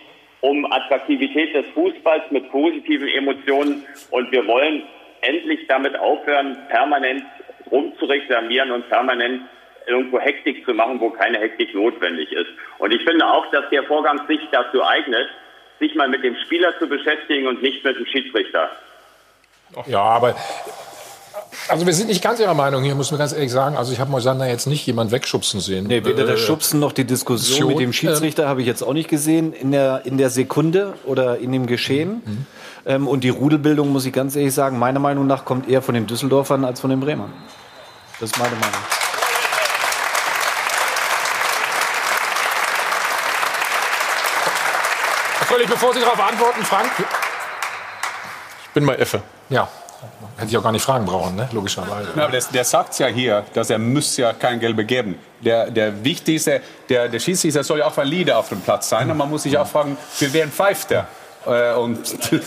um 0.41 0.65
Attraktivität 0.71 1.53
des 1.53 1.65
Fußballs 1.73 2.31
mit 2.31 2.49
positiven 2.49 3.07
Emotionen. 3.09 3.85
Und 4.09 4.31
wir 4.31 4.47
wollen 4.47 4.83
endlich 5.21 5.67
damit 5.67 5.99
aufhören, 5.99 6.57
permanent 6.69 7.23
rumzureklamieren 7.71 8.71
und 8.71 8.89
permanent 8.89 9.41
irgendwo 9.89 10.19
Hektik 10.19 10.65
zu 10.65 10.73
machen, 10.73 10.99
wo 10.99 11.09
keine 11.09 11.39
Hektik 11.39 11.73
notwendig 11.73 12.31
ist. 12.31 12.49
Und 12.77 12.93
ich 12.93 13.03
finde 13.03 13.25
auch, 13.25 13.49
dass 13.51 13.69
der 13.71 13.83
Vorgang 13.83 14.21
sich 14.27 14.39
dazu 14.51 14.83
eignet, 14.83 15.27
sich 15.79 15.95
mal 15.95 16.07
mit 16.07 16.23
dem 16.23 16.35
Spieler 16.45 16.77
zu 16.79 16.87
beschäftigen 16.87 17.47
und 17.47 17.61
nicht 17.61 17.83
mit 17.83 17.97
dem 17.97 18.05
Schiedsrichter. 18.05 18.69
Ja, 19.87 20.01
aber 20.01 20.35
also 21.67 21.85
wir 21.85 21.93
sind 21.93 22.07
nicht 22.07 22.23
ganz 22.23 22.39
ihrer 22.39 22.53
Meinung 22.53 22.83
hier, 22.83 22.95
muss 22.95 23.11
man 23.11 23.19
ganz 23.19 23.33
ehrlich 23.33 23.51
sagen. 23.51 23.77
Also 23.77 23.91
ich 23.91 23.99
habe 23.99 24.11
Moisander 24.11 24.47
jetzt 24.47 24.65
nicht 24.65 24.85
jemand 24.85 25.11
wegschubsen 25.11 25.59
sehen. 25.59 25.87
Nee, 25.87 26.03
weder 26.03 26.25
das 26.25 26.41
äh, 26.41 26.43
Schubsen 26.43 26.79
noch 26.79 26.91
die 26.91 27.05
Diskussion 27.05 27.69
mit 27.69 27.79
dem 27.79 27.93
Schiedsrichter 27.93 28.47
habe 28.47 28.61
ich 28.61 28.67
jetzt 28.67 28.81
auch 28.81 28.93
nicht 28.93 29.09
gesehen 29.09 29.53
in 29.53 29.71
der, 29.71 30.01
in 30.05 30.17
der 30.17 30.29
Sekunde 30.29 30.93
oder 31.05 31.37
in 31.37 31.51
dem 31.51 31.67
Geschehen. 31.67 32.21
Mhm. 32.25 32.45
Ähm, 32.85 33.07
und 33.07 33.23
die 33.23 33.29
Rudelbildung, 33.29 33.91
muss 33.91 34.05
ich 34.05 34.13
ganz 34.13 34.35
ehrlich 34.35 34.53
sagen, 34.53 34.79
meiner 34.79 34.99
Meinung 34.99 35.27
nach 35.27 35.45
kommt 35.45 35.69
eher 35.69 35.81
von 35.81 35.95
den 35.95 36.07
Düsseldorfern 36.07 36.65
als 36.65 36.81
von 36.81 36.89
den 36.89 36.99
Bremern. 36.99 37.31
Das 38.19 38.31
ist 38.31 38.37
meine 38.37 38.55
Meinung. 38.55 39.08
Völlig 45.59 45.71
bevor 45.73 45.93
Sie 45.93 45.99
darauf 45.99 46.21
antworten, 46.21 46.63
Frank. 46.63 46.89
Ich 48.63 48.69
bin 48.69 48.85
bei 48.85 48.95
Effe. 48.95 49.21
Ja. 49.49 49.67
Hätte 50.37 50.51
ich 50.51 50.57
auch 50.57 50.63
gar 50.63 50.71
nicht 50.71 50.85
fragen 50.85 51.03
brauchen, 51.05 51.35
ne? 51.35 51.49
logischerweise. 51.51 52.11
Ja, 52.15 52.23
aber 52.23 52.31
der, 52.31 52.41
der 52.53 52.63
sagt 52.63 52.97
ja 52.97 53.07
hier, 53.07 53.43
dass 53.53 53.69
er 53.69 53.77
muss 53.77 54.15
ja 54.15 54.31
kein 54.31 54.61
Gelbe 54.61 54.85
geben. 54.85 55.19
Der, 55.41 55.69
der 55.69 56.01
wichtigste, 56.01 56.61
der, 56.87 57.09
der 57.09 57.19
Schiedsrichter 57.19 57.61
soll 57.65 57.79
ja 57.79 57.87
auch 57.87 57.97
valide 57.97 58.37
auf 58.37 58.47
dem 58.47 58.61
Platz 58.61 58.87
sein. 58.87 59.11
Und 59.11 59.17
man 59.17 59.29
muss 59.29 59.43
sich 59.43 59.57
auch 59.57 59.67
fragen, 59.67 59.97
für 60.09 60.31
wen 60.31 60.49
pfeift 60.49 60.91
er? 60.91 61.07
Äh, 61.45 61.73
und 61.73 62.07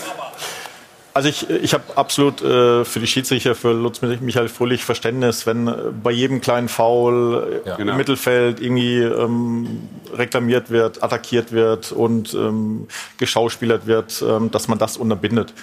also 1.13 1.29
ich, 1.29 1.49
ich 1.49 1.73
habe 1.73 1.83
absolut 1.95 2.41
äh, 2.41 2.83
für 2.85 2.99
die 2.99 3.07
Schiedsrichter, 3.07 3.53
für 3.55 3.71
Lutz 3.71 4.01
Michael 4.01 4.49
Fröhlich 4.49 4.83
Verständnis, 4.83 5.45
wenn 5.45 5.67
äh, 5.67 5.75
bei 6.01 6.11
jedem 6.11 6.41
kleinen 6.41 6.69
Foul 6.69 7.61
äh, 7.65 7.69
ja, 7.69 7.75
genau. 7.75 7.91
im 7.91 7.97
Mittelfeld 7.97 8.59
irgendwie 8.59 8.99
ähm, 8.99 9.89
reklamiert 10.13 10.71
wird, 10.71 11.03
attackiert 11.03 11.51
wird 11.51 11.91
und 11.91 12.33
ähm, 12.33 12.87
geschauspielert 13.17 13.85
wird, 13.85 14.23
ähm, 14.27 14.49
dass 14.49 14.67
man 14.67 14.79
das 14.79 14.97
unterbindet. 14.97 15.53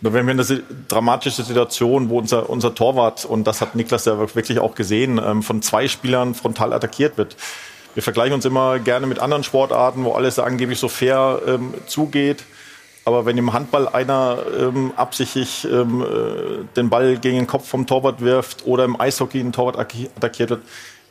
Nur 0.00 0.12
wenn 0.12 0.26
wir 0.26 0.32
eine 0.32 0.62
dramatische 0.86 1.42
Situation, 1.42 2.08
wo 2.08 2.18
unser, 2.18 2.48
unser 2.48 2.74
Torwart, 2.74 3.24
und 3.24 3.44
das 3.44 3.60
hat 3.60 3.74
Niklas 3.74 4.04
ja 4.04 4.18
wirklich 4.18 4.58
auch 4.58 4.74
gesehen, 4.74 5.20
ähm, 5.24 5.42
von 5.42 5.62
zwei 5.62 5.88
Spielern 5.88 6.34
frontal 6.34 6.72
attackiert 6.72 7.16
wird. 7.16 7.34
Wir 7.94 8.02
vergleichen 8.02 8.34
uns 8.34 8.44
immer 8.44 8.78
gerne 8.78 9.06
mit 9.06 9.18
anderen 9.18 9.42
Sportarten, 9.42 10.04
wo 10.04 10.12
alles 10.12 10.38
angeblich 10.38 10.78
so 10.78 10.88
fair 10.88 11.40
ähm, 11.46 11.74
zugeht. 11.86 12.44
Aber 13.08 13.24
wenn 13.24 13.38
im 13.38 13.54
Handball 13.54 13.88
einer 13.88 14.36
ähm, 14.60 14.92
absichtlich 14.94 15.66
ähm, 15.72 16.02
äh, 16.02 16.64
den 16.76 16.90
Ball 16.90 17.16
gegen 17.16 17.38
den 17.38 17.46
Kopf 17.46 17.66
vom 17.66 17.86
Torwart 17.86 18.20
wirft 18.20 18.66
oder 18.66 18.84
im 18.84 19.00
Eishockey 19.00 19.40
ein 19.40 19.50
Torwart 19.50 19.78
attackiert 19.78 20.50
wird, 20.50 20.60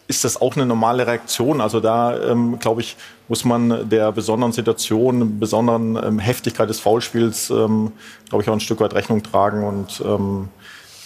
ist 0.08 0.24
das 0.24 0.40
auch 0.40 0.56
eine 0.56 0.68
normale 0.68 1.08
Reaktion. 1.08 1.60
Also 1.60 1.80
da, 1.80 2.16
ähm, 2.22 2.60
glaube 2.60 2.82
ich, 2.82 2.98
muss 3.28 3.46
man 3.46 3.90
der 3.90 4.12
besonderen 4.12 4.52
Situation, 4.52 5.40
besonderen 5.40 5.96
ähm, 5.96 6.20
Heftigkeit 6.20 6.70
des 6.70 6.80
Foulspiels, 6.80 7.50
ähm, 7.50 7.94
glaube 8.30 8.44
ich, 8.44 8.50
auch 8.50 8.54
ein 8.54 8.60
Stück 8.60 8.80
weit 8.80 8.94
Rechnung 8.94 9.24
tragen 9.24 9.64
und 9.64 10.00
ähm, 10.06 10.50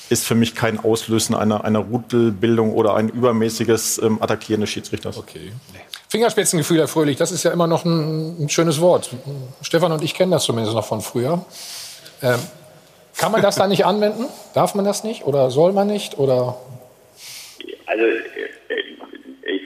ist 0.09 0.25
für 0.25 0.35
mich 0.35 0.55
kein 0.55 0.77
Auslösen 0.77 1.35
einer, 1.35 1.63
einer 1.63 1.79
Rudelbildung 1.79 2.73
oder 2.73 2.95
ein 2.95 3.07
übermäßiges 3.07 4.01
ähm, 4.03 4.21
Attackieren 4.21 4.59
des 4.59 4.71
Schiedsrichters. 4.71 5.17
Okay. 5.17 5.53
Fingerspitzengefühl, 6.11 6.79
Herr 6.79 6.89
Fröhlich, 6.89 7.15
das 7.15 7.31
ist 7.31 7.43
ja 7.43 7.53
immer 7.53 7.67
noch 7.67 7.85
ein, 7.85 8.43
ein 8.43 8.49
schönes 8.49 8.81
Wort. 8.81 9.11
Stefan 9.61 9.93
und 9.93 10.03
ich 10.03 10.13
kennen 10.13 10.29
das 10.29 10.43
zumindest 10.43 10.75
noch 10.75 10.85
von 10.85 10.99
früher. 10.99 11.45
Ähm, 12.21 12.39
kann 13.17 13.31
man 13.31 13.41
das 13.41 13.55
da 13.55 13.65
nicht 13.65 13.85
anwenden? 13.85 14.25
Darf 14.53 14.75
man 14.75 14.83
das 14.83 15.05
nicht? 15.05 15.23
Oder 15.23 15.49
soll 15.51 15.71
man 15.71 15.87
nicht? 15.87 16.19
Oder? 16.19 16.57
Also 17.85 18.03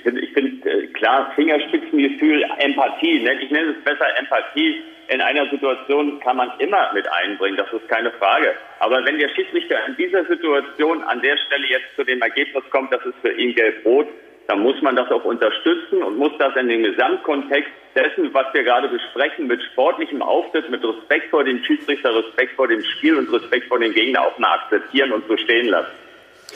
finde 0.03 0.21
ich 0.21 0.33
find, 0.33 0.63
äh, 0.67 0.85
klar, 0.93 1.31
Fingerspitzengefühl, 1.35 2.45
Empathie, 2.59 3.23
ne? 3.23 3.41
ich 3.41 3.49
nenne 3.49 3.71
es 3.71 3.83
besser 3.83 4.05
Empathie. 4.19 4.83
In 5.07 5.21
einer 5.21 5.49
Situation 5.49 6.19
kann 6.19 6.37
man 6.37 6.51
immer 6.59 6.93
mit 6.93 7.07
einbringen, 7.11 7.57
das 7.57 7.73
ist 7.73 7.89
keine 7.89 8.11
Frage. 8.11 8.53
Aber 8.79 9.03
wenn 9.03 9.17
der 9.17 9.29
Schiedsrichter 9.29 9.77
in 9.87 9.95
dieser 9.97 10.23
Situation 10.25 11.01
an 11.05 11.23
der 11.23 11.37
Stelle 11.37 11.65
jetzt 11.67 11.95
zu 11.95 12.03
dem 12.03 12.21
Ergebnis 12.21 12.63
kommt, 12.69 12.93
das 12.93 13.03
ist 13.03 13.15
für 13.23 13.31
ihn 13.31 13.55
gelb-rot, 13.55 14.07
dann 14.47 14.59
muss 14.59 14.79
man 14.81 14.95
das 14.95 15.09
auch 15.11 15.23
unterstützen 15.23 16.03
und 16.03 16.17
muss 16.17 16.31
das 16.37 16.55
in 16.55 16.67
den 16.67 16.83
Gesamtkontext 16.83 17.71
dessen, 17.95 18.33
was 18.33 18.45
wir 18.53 18.63
gerade 18.63 18.87
besprechen, 18.87 19.47
mit 19.47 19.61
sportlichem 19.71 20.21
Auftritt, 20.21 20.69
mit 20.69 20.83
Respekt 20.83 21.29
vor 21.29 21.43
dem 21.43 21.63
Schiedsrichter, 21.63 22.13
Respekt 22.15 22.55
vor 22.55 22.67
dem 22.67 22.83
Spiel 22.83 23.17
und 23.17 23.31
Respekt 23.31 23.67
vor 23.67 23.79
dem 23.79 23.93
Gegner 23.93 24.21
auch 24.21 24.37
mal 24.37 24.59
akzeptieren 24.59 25.11
und 25.13 25.27
so 25.27 25.37
stehen 25.37 25.67
lassen. 25.67 25.91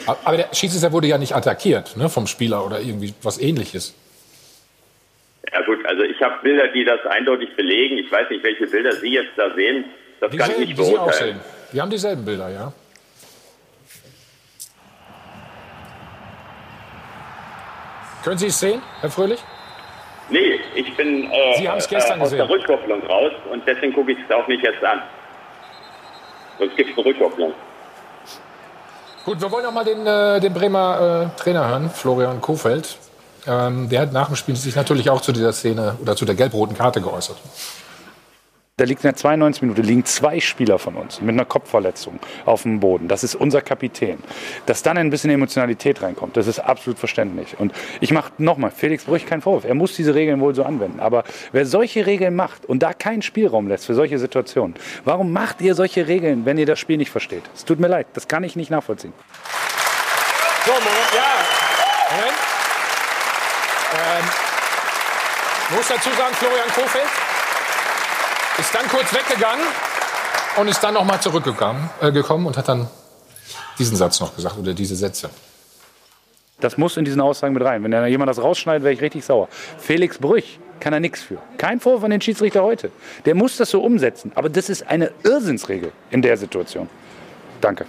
Aber 0.06 0.36
der 0.36 0.54
Schiedsrichter 0.54 0.92
wurde 0.92 1.08
ja 1.08 1.18
nicht 1.18 1.34
attackiert 1.34 1.96
ne, 1.96 2.08
vom 2.08 2.26
Spieler 2.26 2.64
oder 2.64 2.80
irgendwie 2.80 3.12
was 3.22 3.40
ähnliches. 3.40 3.94
Ja 5.52 5.62
gut, 5.62 5.84
also 5.84 6.02
ich 6.02 6.20
habe 6.22 6.36
Bilder, 6.42 6.68
die 6.68 6.84
das 6.84 7.04
eindeutig 7.06 7.54
belegen. 7.56 7.98
Ich 7.98 8.10
weiß 8.10 8.30
nicht, 8.30 8.44
welche 8.44 8.66
Bilder 8.66 8.92
Sie 8.92 9.08
jetzt 9.08 9.32
da 9.36 9.52
sehen. 9.54 9.84
Das 10.20 10.30
dieselben, 10.30 10.52
kann 10.52 10.62
ich 10.62 10.68
nicht 10.68 10.76
beurteilen. 10.76 11.40
Wir 11.72 11.82
haben 11.82 11.90
dieselben 11.90 12.24
Bilder, 12.24 12.50
ja. 12.50 12.72
Können 18.24 18.38
Sie 18.38 18.46
es 18.46 18.60
sehen, 18.60 18.82
Herr 19.00 19.10
Fröhlich? 19.10 19.40
Nee, 20.28 20.60
ich 20.74 20.96
bin 20.96 21.30
äh, 21.30 21.64
äh, 21.64 21.68
aus 21.68 21.88
gesehen. 21.88 22.18
der 22.20 22.48
Rückkopplung 22.48 23.02
raus 23.06 23.32
und 23.50 23.66
deswegen 23.66 23.92
gucke 23.92 24.12
ich 24.12 24.18
es 24.18 24.34
auch 24.34 24.46
nicht 24.46 24.62
jetzt 24.62 24.82
an. 24.84 25.02
Sonst 26.58 26.76
gibt 26.76 26.90
es 26.90 26.98
eine 26.98 27.06
Rückkopplung. 27.06 27.52
Gut, 29.24 29.40
wir 29.40 29.50
wollen 29.50 29.64
noch 29.64 29.72
mal 29.72 29.84
den, 29.84 30.06
äh, 30.06 30.40
den 30.40 30.52
Bremer 30.52 31.30
äh, 31.36 31.40
Trainer 31.40 31.68
hören, 31.68 31.90
Florian 31.90 32.40
Kofeld. 32.40 32.96
Ähm, 33.46 33.88
der 33.88 34.02
hat 34.02 34.12
nach 34.12 34.26
dem 34.26 34.36
Spiel 34.36 34.56
sich 34.56 34.76
natürlich 34.76 35.10
auch 35.10 35.20
zu 35.20 35.32
dieser 35.32 35.52
Szene 35.52 35.96
oder 36.00 36.14
zu 36.14 36.24
der 36.24 36.34
gelb-roten 36.34 36.76
Karte 36.76 37.00
geäußert. 37.00 37.38
Da 38.80 38.86
liegt 38.86 39.04
in 39.04 39.08
der 39.08 39.14
92 39.14 39.60
Minute 39.60 39.82
liegen 39.82 40.06
zwei 40.06 40.40
Spieler 40.40 40.78
von 40.78 40.94
uns 40.94 41.20
mit 41.20 41.34
einer 41.34 41.44
Kopfverletzung 41.44 42.18
auf 42.46 42.62
dem 42.62 42.80
Boden. 42.80 43.08
Das 43.08 43.22
ist 43.22 43.34
unser 43.34 43.60
Kapitän. 43.60 44.16
Dass 44.64 44.82
dann 44.82 44.96
ein 44.96 45.10
bisschen 45.10 45.28
Emotionalität 45.28 46.00
reinkommt, 46.00 46.34
das 46.38 46.46
ist 46.46 46.60
absolut 46.60 46.98
verständlich. 46.98 47.60
Und 47.60 47.74
ich 48.00 48.10
mache 48.10 48.32
nochmal, 48.38 48.70
Felix 48.70 49.04
Brüch 49.04 49.26
keinen 49.26 49.42
Vorwurf. 49.42 49.66
Er 49.66 49.74
muss 49.74 49.96
diese 49.96 50.14
Regeln 50.14 50.40
wohl 50.40 50.54
so 50.54 50.64
anwenden. 50.64 50.98
Aber 50.98 51.24
wer 51.52 51.66
solche 51.66 52.06
Regeln 52.06 52.34
macht 52.34 52.64
und 52.64 52.82
da 52.82 52.94
keinen 52.94 53.20
Spielraum 53.20 53.68
lässt 53.68 53.84
für 53.84 53.92
solche 53.92 54.18
Situationen, 54.18 54.74
warum 55.04 55.30
macht 55.30 55.60
ihr 55.60 55.74
solche 55.74 56.08
Regeln, 56.08 56.46
wenn 56.46 56.56
ihr 56.56 56.64
das 56.64 56.78
Spiel 56.78 56.96
nicht 56.96 57.10
versteht? 57.10 57.42
Es 57.54 57.66
tut 57.66 57.80
mir 57.80 57.88
leid, 57.88 58.06
das 58.14 58.28
kann 58.28 58.44
ich 58.44 58.56
nicht 58.56 58.70
nachvollziehen. 58.70 59.12
So, 60.64 60.72
Moment, 60.72 60.88
ja. 61.14 62.16
Moment. 62.16 62.38
Ähm, 63.92 65.76
muss 65.76 65.86
dazu 65.86 66.08
sagen, 66.16 66.34
Florian 66.34 66.68
Kofeld, 66.74 67.29
ist 68.60 68.74
dann 68.74 68.86
kurz 68.88 69.12
weggegangen 69.14 69.64
und 70.56 70.68
ist 70.68 70.80
dann 70.80 70.94
nochmal 70.94 71.20
zurückgekommen 71.20 71.88
äh, 72.02 72.12
gekommen 72.12 72.46
und 72.46 72.56
hat 72.58 72.68
dann 72.68 72.88
diesen 73.78 73.96
Satz 73.96 74.20
noch 74.20 74.36
gesagt 74.36 74.58
oder 74.58 74.74
diese 74.74 74.94
Sätze. 74.94 75.30
Das 76.60 76.76
muss 76.76 76.98
in 76.98 77.06
diesen 77.06 77.22
Aussagen 77.22 77.54
mit 77.54 77.64
rein. 77.64 77.82
Wenn 77.82 77.90
da 77.90 78.06
jemand 78.06 78.28
das 78.28 78.42
rausschneidet, 78.42 78.82
wäre 78.84 78.92
ich 78.92 79.00
richtig 79.00 79.24
sauer. 79.24 79.48
Felix 79.78 80.18
Brüch 80.18 80.58
kann 80.78 80.92
er 80.92 81.00
nichts 81.00 81.22
für. 81.22 81.38
Kein 81.56 81.80
Vorwurf 81.80 82.04
an 82.04 82.10
den 82.10 82.20
Schiedsrichter 82.20 82.62
heute. 82.62 82.90
Der 83.24 83.34
muss 83.34 83.56
das 83.56 83.70
so 83.70 83.82
umsetzen. 83.82 84.30
Aber 84.34 84.50
das 84.50 84.68
ist 84.68 84.86
eine 84.86 85.10
Irrsinnsregel 85.22 85.90
in 86.10 86.20
der 86.20 86.36
Situation. 86.36 86.90
Danke. 87.62 87.86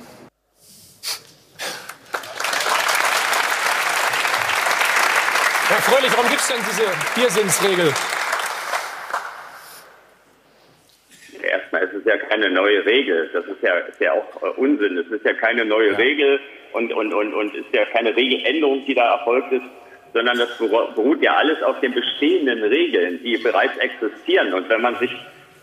Herr 5.67 5.81
Fröhlich, 5.81 6.11
warum 6.15 6.29
gibt 6.29 6.41
es 6.41 6.47
denn 6.47 6.57
diese 6.69 7.21
Irrsinnsregel? 7.21 7.93
erstmal, 11.51 11.61
es 11.81 11.93
ist 11.93 12.05
ja 12.05 12.17
keine 12.17 12.49
neue 12.49 12.85
Regel. 12.85 13.29
Das 13.33 13.45
ist 13.45 13.61
ja, 13.61 13.75
ist 13.77 13.99
ja 13.99 14.13
auch 14.13 14.43
äh, 14.43 14.49
Unsinn. 14.57 14.97
Es 14.97 15.07
ist 15.07 15.25
ja 15.25 15.33
keine 15.33 15.65
neue 15.65 15.91
ja. 15.91 15.97
Regel 15.97 16.39
und, 16.73 16.93
und, 16.93 17.13
und, 17.13 17.33
und 17.33 17.55
ist 17.55 17.73
ja 17.73 17.85
keine 17.85 18.15
Regeländerung, 18.15 18.85
die 18.85 18.93
da 18.93 19.15
erfolgt 19.15 19.51
ist, 19.51 19.65
sondern 20.13 20.37
das 20.37 20.57
beruht 20.57 21.21
ja 21.21 21.35
alles 21.35 21.61
auf 21.63 21.79
den 21.79 21.93
bestehenden 21.93 22.63
Regeln, 22.63 23.19
die 23.23 23.37
bereits 23.37 23.77
existieren. 23.77 24.53
Und 24.53 24.69
wenn 24.69 24.81
man 24.81 24.95
sich 24.97 25.11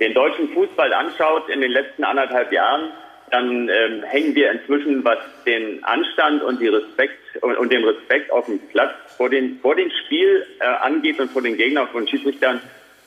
den 0.00 0.14
deutschen 0.14 0.48
Fußball 0.50 0.92
anschaut 0.92 1.48
in 1.48 1.60
den 1.60 1.70
letzten 1.70 2.04
anderthalb 2.04 2.52
Jahren, 2.52 2.90
dann 3.30 3.68
ähm, 3.68 4.02
hängen 4.04 4.34
wir 4.34 4.50
inzwischen, 4.50 5.04
was 5.04 5.18
den 5.44 5.84
Anstand 5.84 6.42
und, 6.42 6.60
die 6.60 6.68
Respekt, 6.68 7.18
und, 7.42 7.56
und 7.58 7.70
den 7.70 7.84
Respekt 7.84 8.32
auf 8.32 8.46
dem 8.46 8.58
Platz 8.68 8.94
vor, 9.16 9.28
den, 9.28 9.58
vor 9.60 9.74
dem 9.74 9.90
Spiel 10.04 10.46
äh, 10.60 10.64
angeht 10.64 11.20
und 11.20 11.30
vor 11.30 11.42
den 11.42 11.56
Gegnern 11.56 11.88
von 11.88 12.08
Schiedsrichtern 12.08 12.60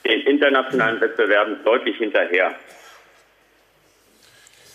den 0.06 0.20
internationalen 0.22 1.00
Wettbewerben 1.00 1.58
deutlich 1.64 1.96
hinterher. 1.96 2.54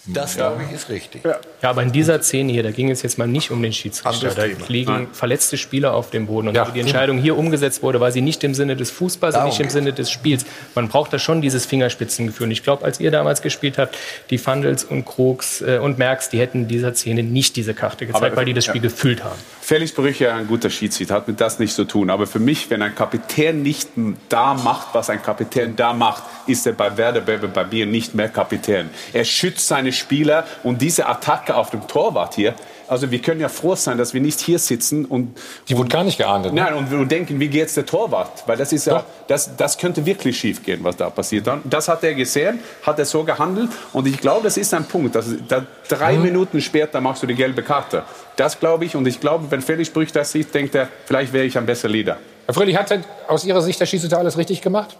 Das, 0.07 0.35
glaube 0.35 0.63
ich, 0.63 0.73
ist 0.73 0.89
richtig. 0.89 1.23
Ja. 1.25 1.37
ja, 1.61 1.69
aber 1.69 1.83
in 1.83 1.91
dieser 1.91 2.21
Szene 2.21 2.51
hier, 2.51 2.63
da 2.63 2.71
ging 2.71 2.89
es 2.89 3.01
jetzt 3.01 3.17
mal 3.17 3.27
nicht 3.27 3.51
um 3.51 3.61
den 3.61 3.73
Schiedsrichter. 3.73 4.29
Da 4.29 4.45
liegen 4.67 4.91
Nein. 4.91 5.07
verletzte 5.11 5.57
Spieler 5.57 5.93
auf 5.93 6.09
dem 6.11 6.27
Boden. 6.27 6.47
Und 6.47 6.55
ja. 6.55 6.65
die 6.65 6.79
Entscheidung 6.79 7.17
hier 7.17 7.37
umgesetzt 7.37 7.83
wurde, 7.83 7.99
war 7.99 8.11
sie 8.11 8.21
nicht 8.21 8.43
im 8.43 8.53
Sinne 8.53 8.77
des 8.77 8.89
Fußballs 8.91 9.33
Darum 9.33 9.49
und 9.49 9.57
nicht 9.57 9.63
im 9.63 9.69
Sinne 9.69 9.91
des 9.91 10.09
Spiels. 10.09 10.45
Man 10.75 10.87
braucht 10.87 11.11
da 11.11 11.19
schon 11.19 11.41
dieses 11.41 11.65
Fingerspitzengefühl. 11.65 12.45
Und 12.45 12.51
ich 12.51 12.63
glaube, 12.63 12.85
als 12.85 12.99
ihr 12.99 13.11
damals 13.11 13.41
gespielt 13.41 13.77
habt, 13.77 13.97
die 14.29 14.37
Fandels 14.37 14.85
und 14.85 15.05
Krogs 15.05 15.61
äh, 15.61 15.79
und 15.79 15.97
Merks, 15.97 16.29
die 16.29 16.39
hätten 16.39 16.67
dieser 16.67 16.93
Szene 16.93 17.23
nicht 17.23 17.57
diese 17.57 17.73
Karte 17.73 18.05
gezeigt, 18.05 18.23
aber, 18.23 18.35
weil 18.37 18.45
die 18.45 18.53
das 18.53 18.65
Spiel 18.65 18.81
ja. 18.81 18.89
gefühlt 18.89 19.23
haben. 19.23 19.39
Felix 19.61 19.91
Brüche, 19.91 20.33
ein 20.33 20.47
guter 20.47 20.69
Schiedsrichter, 20.69 21.15
hat 21.15 21.27
mit 21.27 21.41
das 21.41 21.59
nicht 21.59 21.73
zu 21.73 21.83
tun. 21.83 22.09
Aber 22.09 22.27
für 22.27 22.39
mich, 22.39 22.69
wenn 22.69 22.81
ein 22.81 22.95
Kapitän 22.95 23.61
nicht 23.61 23.89
da 24.29 24.53
macht, 24.53 24.87
was 24.93 25.09
ein 25.09 25.21
Kapitän 25.21 25.75
da 25.75 25.91
macht, 25.91 26.23
ist 26.47 26.65
er 26.65 26.73
bei 26.73 26.95
Werder 26.97 27.21
Bremen 27.21 27.51
bei 27.51 27.65
mir 27.65 27.85
nicht 27.85 28.15
mehr 28.15 28.29
Kapitän. 28.29 28.89
Er 29.13 29.25
schützt 29.25 29.67
seine 29.67 29.91
Spieler 29.91 30.45
und 30.63 30.81
diese 30.81 31.07
Attacke 31.07 31.55
auf 31.55 31.69
dem 31.69 31.87
Torwart 31.87 32.35
hier, 32.35 32.55
also 32.87 33.11
wir 33.11 33.19
können 33.19 33.41
ja 33.41 33.49
froh 33.49 33.75
sein, 33.75 33.97
dass 33.97 34.13
wir 34.13 34.21
nicht 34.21 34.39
hier 34.39 34.59
sitzen 34.59 35.05
und 35.05 35.37
die 35.67 35.77
wurde 35.77 35.89
gar 35.89 36.03
nicht 36.03 36.17
geahndet. 36.17 36.53
Ne? 36.53 36.61
Nein 36.61 36.73
und, 36.73 36.91
und 36.93 37.11
denken, 37.11 37.39
wie 37.39 37.49
geht's 37.49 37.73
der 37.73 37.85
Torwart? 37.85 38.43
Weil 38.47 38.57
das 38.57 38.71
ist 38.71 38.87
ja, 38.87 39.03
das, 39.27 39.55
das 39.55 39.77
könnte 39.77 40.05
wirklich 40.05 40.39
schief 40.39 40.63
gehen, 40.63 40.79
was 40.83 40.95
da 40.95 41.09
passiert. 41.09 41.47
Das 41.65 41.87
hat 41.87 42.03
er 42.03 42.13
gesehen, 42.13 42.59
hat 42.83 42.97
er 42.99 43.05
so 43.05 43.23
gehandelt 43.23 43.69
und 43.93 44.07
ich 44.07 44.19
glaube, 44.19 44.43
das 44.43 44.57
ist 44.57 44.73
ein 44.73 44.85
Punkt. 44.85 45.15
Dass, 45.15 45.27
da, 45.47 45.65
drei 45.89 46.15
mhm. 46.15 46.23
Minuten 46.23 46.61
später 46.61 47.01
machst 47.01 47.23
du 47.23 47.27
die 47.27 47.35
gelbe 47.35 47.61
Karte. 47.61 48.03
Das 48.35 48.59
glaube 48.59 48.85
ich 48.85 48.95
und 48.95 49.05
ich 49.07 49.19
glaube, 49.19 49.45
wenn 49.49 49.61
Felix 49.61 49.89
Brüch 49.89 50.11
das 50.11 50.31
sieht, 50.31 50.53
denkt 50.53 50.75
er, 50.75 50.87
vielleicht 51.05 51.33
wäre 51.33 51.45
ich 51.45 51.57
ein 51.57 51.65
besser 51.65 51.89
Leader. 51.89 52.17
Herr 52.45 52.53
Fröhlich, 52.53 52.77
hat 52.77 52.97
aus 53.27 53.43
Ihrer 53.43 53.61
Sicht 53.61 53.79
der 53.79 53.85
Schiedsrichter 53.85 54.19
alles 54.19 54.37
richtig 54.37 54.61
gemacht? 54.61 54.97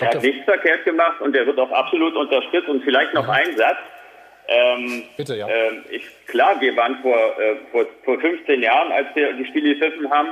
Er 0.00 0.08
hat 0.08 0.22
nichts 0.22 0.44
verkehrt 0.44 0.84
gemacht 0.84 1.20
und 1.20 1.36
er 1.36 1.46
wird 1.46 1.58
auch 1.58 1.70
absolut 1.70 2.14
unterstützt. 2.16 2.68
Und 2.68 2.82
vielleicht 2.82 3.14
noch 3.14 3.28
ein 3.28 3.56
Satz. 3.56 3.78
Ähm, 4.48 5.04
Bitte, 5.16 5.36
ja. 5.36 5.48
Ähm, 5.48 5.84
ich, 5.90 6.04
klar, 6.26 6.60
wir 6.60 6.76
waren 6.76 6.98
vor, 7.02 7.16
äh, 7.16 7.56
vor, 7.70 7.86
vor 8.04 8.20
15 8.20 8.62
Jahren, 8.62 8.90
als 8.90 9.06
wir 9.14 9.32
die 9.34 9.46
Spiele 9.46 9.74
gepfiffen 9.74 10.10
haben, 10.10 10.30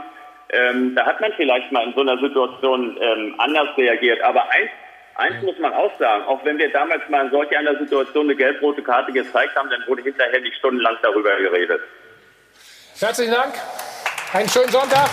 ähm, 0.50 0.94
da 0.96 1.04
hat 1.04 1.20
man 1.20 1.32
vielleicht 1.36 1.70
mal 1.70 1.86
in 1.86 1.94
so 1.94 2.00
einer 2.00 2.18
Situation 2.18 2.96
ähm, 3.00 3.34
anders 3.38 3.68
reagiert. 3.76 4.20
Aber 4.22 4.50
eins, 4.50 4.70
eins 5.16 5.42
muss 5.42 5.58
man 5.58 5.72
auch 5.74 5.96
sagen, 5.98 6.24
auch 6.24 6.44
wenn 6.44 6.58
wir 6.58 6.72
damals 6.72 7.02
mal 7.08 7.26
in 7.26 7.30
solch 7.30 7.56
einer 7.56 7.78
Situation 7.78 8.26
eine 8.26 8.34
gelb-rote 8.34 8.82
Karte 8.82 9.12
gezeigt 9.12 9.54
haben, 9.54 9.68
dann 9.70 9.84
wurde 9.86 10.02
hinterher 10.02 10.40
nicht 10.40 10.56
stundenlang 10.56 10.96
darüber 11.02 11.36
geredet. 11.36 11.80
Herzlichen 12.98 13.32
Dank. 13.32 13.54
Einen 14.32 14.48
schönen 14.48 14.70
Sonntag. 14.70 15.10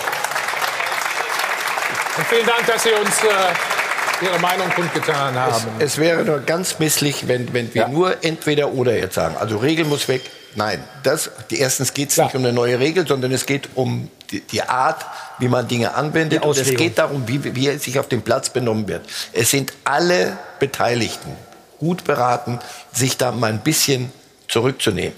Und 2.16 2.26
vielen 2.26 2.46
Dank, 2.46 2.66
dass 2.66 2.82
Sie 2.82 2.92
uns 2.92 3.24
äh, 3.24 3.75
Ihre 4.22 4.38
Meinung 4.38 4.68
kundgetan 4.70 5.34
haben. 5.34 5.66
Es, 5.78 5.92
es, 5.92 5.98
wäre 5.98 6.24
nur 6.24 6.40
ganz 6.40 6.78
misslich, 6.78 7.28
wenn, 7.28 7.52
wenn 7.52 7.72
wir 7.74 7.82
ja. 7.82 7.88
nur 7.88 8.24
entweder 8.24 8.72
oder 8.72 8.96
jetzt 8.96 9.14
sagen. 9.14 9.36
Also 9.36 9.58
Regel 9.58 9.84
muss 9.84 10.08
weg. 10.08 10.22
Nein, 10.54 10.82
das, 11.02 11.30
die, 11.50 11.58
erstens 11.58 11.92
geht 11.92 12.10
es 12.10 12.16
nicht 12.16 12.34
um 12.34 12.42
eine 12.42 12.52
neue 12.52 12.78
Regel, 12.78 13.06
sondern 13.06 13.30
es 13.32 13.44
geht 13.44 13.68
um 13.74 14.10
die, 14.30 14.40
die 14.40 14.62
Art, 14.62 15.04
wie 15.38 15.48
man 15.48 15.68
Dinge 15.68 15.94
anwendet. 15.94 16.44
Und 16.44 16.56
es 16.56 16.74
geht 16.74 16.98
darum, 16.98 17.28
wie, 17.28 17.54
wie 17.54 17.76
sich 17.78 17.98
auf 17.98 18.08
dem 18.08 18.22
Platz 18.22 18.50
benommen 18.50 18.88
wird. 18.88 19.02
Es 19.32 19.50
sind 19.50 19.72
alle 19.84 20.38
Beteiligten 20.58 21.32
gut 21.78 22.04
beraten, 22.04 22.58
sich 22.92 23.18
da 23.18 23.32
mal 23.32 23.50
ein 23.50 23.60
bisschen 23.60 24.10
zurückzunehmen. 24.48 25.14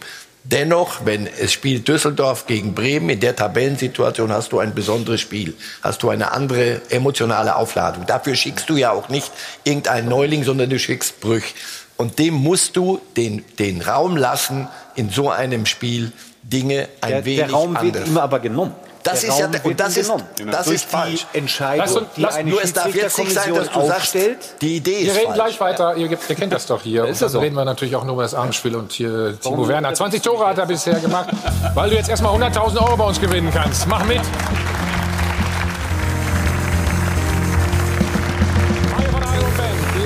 Dennoch, 0.51 1.05
wenn 1.05 1.27
es 1.27 1.53
spielt 1.53 1.87
Düsseldorf 1.89 2.47
gegen 2.47 2.75
Bremen, 2.75 3.11
in 3.11 3.21
der 3.21 3.37
Tabellensituation 3.37 4.33
hast 4.33 4.51
du 4.53 4.61
ein 4.61 4.75
besonderes 4.75 5.21
Spiel, 5.21 5.55
hast 5.83 6.03
du 6.03 6.09
eine 6.09 6.33
andere 6.33 6.81
emotionale 6.89 7.55
Aufladung. 7.55 8.07
Dafür 8.07 8.35
schickst 8.35 8.71
du 8.71 8.77
ja 8.77 8.91
auch 8.91 9.11
nicht 9.11 9.31
irgendeinen 9.65 10.09
Neuling, 10.09 10.45
sondern 10.45 10.71
du 10.71 10.79
schickst 10.79 11.21
Brüch. 11.21 11.55
Und 11.99 12.19
dem 12.19 12.33
musst 12.33 12.77
du 12.77 12.99
den, 13.19 13.45
den 13.59 13.83
Raum 13.83 14.17
lassen, 14.17 14.69
in 14.95 15.11
so 15.11 15.29
einem 15.31 15.67
Spiel 15.67 16.13
Dinge 16.43 16.89
ein 17.03 17.11
der, 17.11 17.25
wenig 17.27 17.39
Der 17.41 17.51
Raum 17.51 17.77
anders. 17.77 17.95
wird 17.95 18.07
immer 18.07 18.23
aber 18.23 18.41
genommen. 18.41 18.75
Das 19.09 19.21
der 19.21 19.31
ist 19.31 19.35
Raum 19.43 19.53
ja 19.53 19.61
und 19.63 19.81
das 19.81 19.97
ist, 19.97 20.13
das 20.51 20.67
ist 20.67 20.85
falsch. 20.85 21.27
Entscheidung, 21.33 21.79
lass, 21.79 21.97
uns, 21.97 22.07
lass, 22.17 22.37
die 22.37 22.45
nur 22.45 22.63
es 22.63 22.73
darf 22.73 22.95
jetzt 22.95 23.19
nicht 23.19 23.33
sein, 23.33 23.55
dass 23.55 23.71
du 23.71 23.87
sagst, 23.87 24.15
die 24.61 24.77
Idee 24.77 25.05
wir 25.05 25.13
ist 25.13 25.17
reden 25.17 25.27
falsch. 25.27 25.35
gleich 25.35 25.61
weiter. 25.61 25.97
Ihr, 25.97 26.11
ihr, 26.11 26.17
kennt 26.17 26.53
das 26.53 26.67
doch 26.67 26.83
hier. 26.83 27.05
ist 27.07 27.23
das 27.23 27.33
so? 27.33 27.41
reden 27.41 27.57
wir 27.57 27.65
natürlich 27.65 27.97
auch 27.97 28.05
nur 28.05 28.15
über 28.15 28.23
das 28.23 28.35
Abendspiel 28.35 28.77
und 28.77 28.93
hier 28.93 29.39
Timo 29.41 29.67
Werner. 29.67 29.95
20 29.95 30.23
Tore 30.23 30.47
hat 30.47 30.59
er 30.59 30.67
bisher 30.67 31.01
gemacht, 31.01 31.31
weil 31.75 31.91
du 31.91 31.97
jetzt 31.97 32.09
erstmal 32.09 32.35
100.000 32.35 32.77
Euro 32.83 32.97
bei 32.97 33.05
uns 33.05 33.21
gewinnen 33.21 33.51
kannst. 33.53 33.87
Mach 33.87 34.05
mit. 34.05 34.21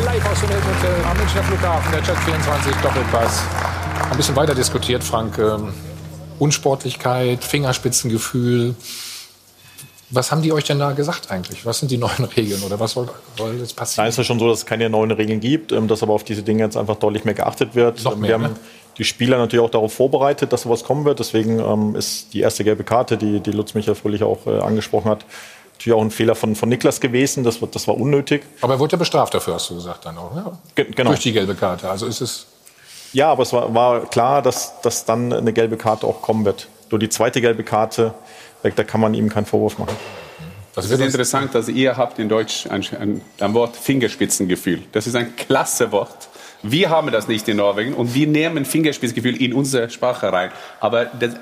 Live 0.05 0.31
aus 0.31 0.41
dem 0.41 0.51
Hotel 0.51 1.05
am 1.11 1.17
Münchner 1.17 1.43
Flughafen, 1.43 1.93
der 1.93 2.03
Chat 2.03 2.19
24 2.19 2.75
Doppelpass. 2.77 3.43
Ein 4.11 4.17
bisschen 4.17 4.37
weiter 4.37 4.55
diskutiert, 4.55 5.03
Frank. 5.03 5.39
Ähm, 5.39 5.73
Unsportlichkeit, 6.43 7.45
Fingerspitzengefühl. 7.45 8.75
Was 10.11 10.33
haben 10.33 10.43
die 10.43 10.53
euch 10.53 10.65
denn 10.65 10.81
da 10.81 10.91
gesagt 10.91 11.31
eigentlich? 11.31 11.65
Was 11.65 11.79
sind 11.79 11.93
die 11.93 11.99
neuen 11.99 12.25
Regeln 12.37 12.61
oder 12.65 12.81
was 12.81 12.93
soll, 12.93 13.09
soll 13.39 13.59
jetzt 13.59 13.77
passieren? 13.77 14.05
Nein, 14.05 14.11
es 14.11 14.19
ist 14.19 14.27
schon 14.27 14.41
so, 14.41 14.49
dass 14.49 14.59
es 14.59 14.67
keine 14.67 14.91
neuen 14.91 15.13
Regeln 15.13 15.39
gibt, 15.39 15.71
ähm, 15.71 15.87
dass 15.87 16.03
aber 16.03 16.13
auf 16.15 16.25
diese 16.25 16.43
Dinge 16.43 16.65
jetzt 16.65 16.77
einfach 16.77 16.97
deutlich 16.97 17.25
mehr 17.25 17.35
geachtet 17.35 17.77
wird. 17.77 18.03
Noch 18.03 18.17
mehr, 18.17 18.29
Wir 18.29 18.35
haben 18.35 18.43
ne? 18.55 18.61
die 18.99 19.05
Spieler 19.05 19.39
natürlich 19.39 19.65
auch 19.65 19.71
darauf 19.71 19.95
vorbereitet, 19.95 20.53
dass 20.53 20.63
sowas 20.63 20.83
kommen 20.83 21.05
wird. 21.05 21.21
Deswegen 21.21 21.61
ähm, 21.61 21.95
ist 21.95 22.35
die 22.35 22.41
erste 22.41 22.65
gelbe 22.65 22.83
Karte, 22.83 23.17
die, 23.17 23.39
die 23.39 23.53
Lutz 23.53 23.75
Michael 23.75 23.95
Fröhlich 23.95 24.25
auch 24.25 24.45
äh, 24.47 24.59
angesprochen 24.59 25.11
hat, 25.13 25.25
natürlich 25.75 25.97
auch 25.97 26.03
ein 26.03 26.11
Fehler 26.11 26.35
von, 26.35 26.57
von 26.57 26.69
Niklas 26.69 27.01
gewesen. 27.01 27.45
Das, 27.45 27.61
das 27.71 27.87
war 27.87 27.97
unnötig. 27.97 28.43
Aber 28.63 28.75
er 28.75 28.81
wurde 28.81 28.93
ja 28.93 28.99
bestraft 28.99 29.33
dafür, 29.33 29.55
hast 29.55 29.71
du 29.71 29.77
gesagt 29.77 30.05
dann 30.07 30.19
auch. 30.19 30.35
Ne? 30.35 30.53
genau. 30.75 31.11
Durch 31.11 31.21
die 31.21 31.33
gelbe 31.33 31.55
Karte. 31.55 31.89
Also 31.89 32.07
ist 32.07 32.21
es 32.21 32.47
Ja, 33.13 33.31
aber 33.31 33.43
es 33.43 33.53
war, 33.53 33.75
war 33.75 34.07
klar, 34.07 34.43
dass, 34.43 34.81
dass 34.81 35.05
dann 35.05 35.33
eine 35.33 35.53
gelbe 35.53 35.77
Karte 35.77 36.07
auch 36.07 36.23
kommen 36.23 36.45
wird. 36.45 36.69
Nur 36.91 36.99
die 36.99 37.09
zweite 37.09 37.41
gelbe 37.41 37.63
Karte, 37.63 38.15
da 38.63 38.85
kann 38.85 39.01
man 39.01 39.15
ihm 39.15 39.29
keinen 39.29 39.47
Vorwurf 39.47 39.79
machen. 39.79 39.97
Das 40.75 40.91
ist 40.91 41.01
interessant, 41.01 41.55
dass 41.55 41.69
ihr 41.69 41.97
habt 41.99 42.19
in 42.19 42.31
Deutsch 42.31 42.67
ein, 42.67 42.83
ein, 42.99 43.21
ein 43.41 43.55
Wort 43.55 43.77
Fingerspitzengefühl. 43.77 44.83
Das 44.93 45.07
ist 45.07 45.15
ein 45.15 45.37
klasse 45.37 45.93
Wort. 45.93 46.29
Wir 46.63 46.89
haben 46.89 47.11
das 47.11 47.29
nicht 47.29 47.47
in 47.49 47.59
Norwegen 47.59 47.93
und 47.93 48.15
wir 48.15 48.27
nehmen 48.27 48.65
Fingerspitzengefühl 48.65 49.43
in 49.43 49.53
unsere 49.53 49.91
Sprache 49.91 50.33
rein. 50.33 50.51
Aber 50.81 51.07
das, 51.07 51.33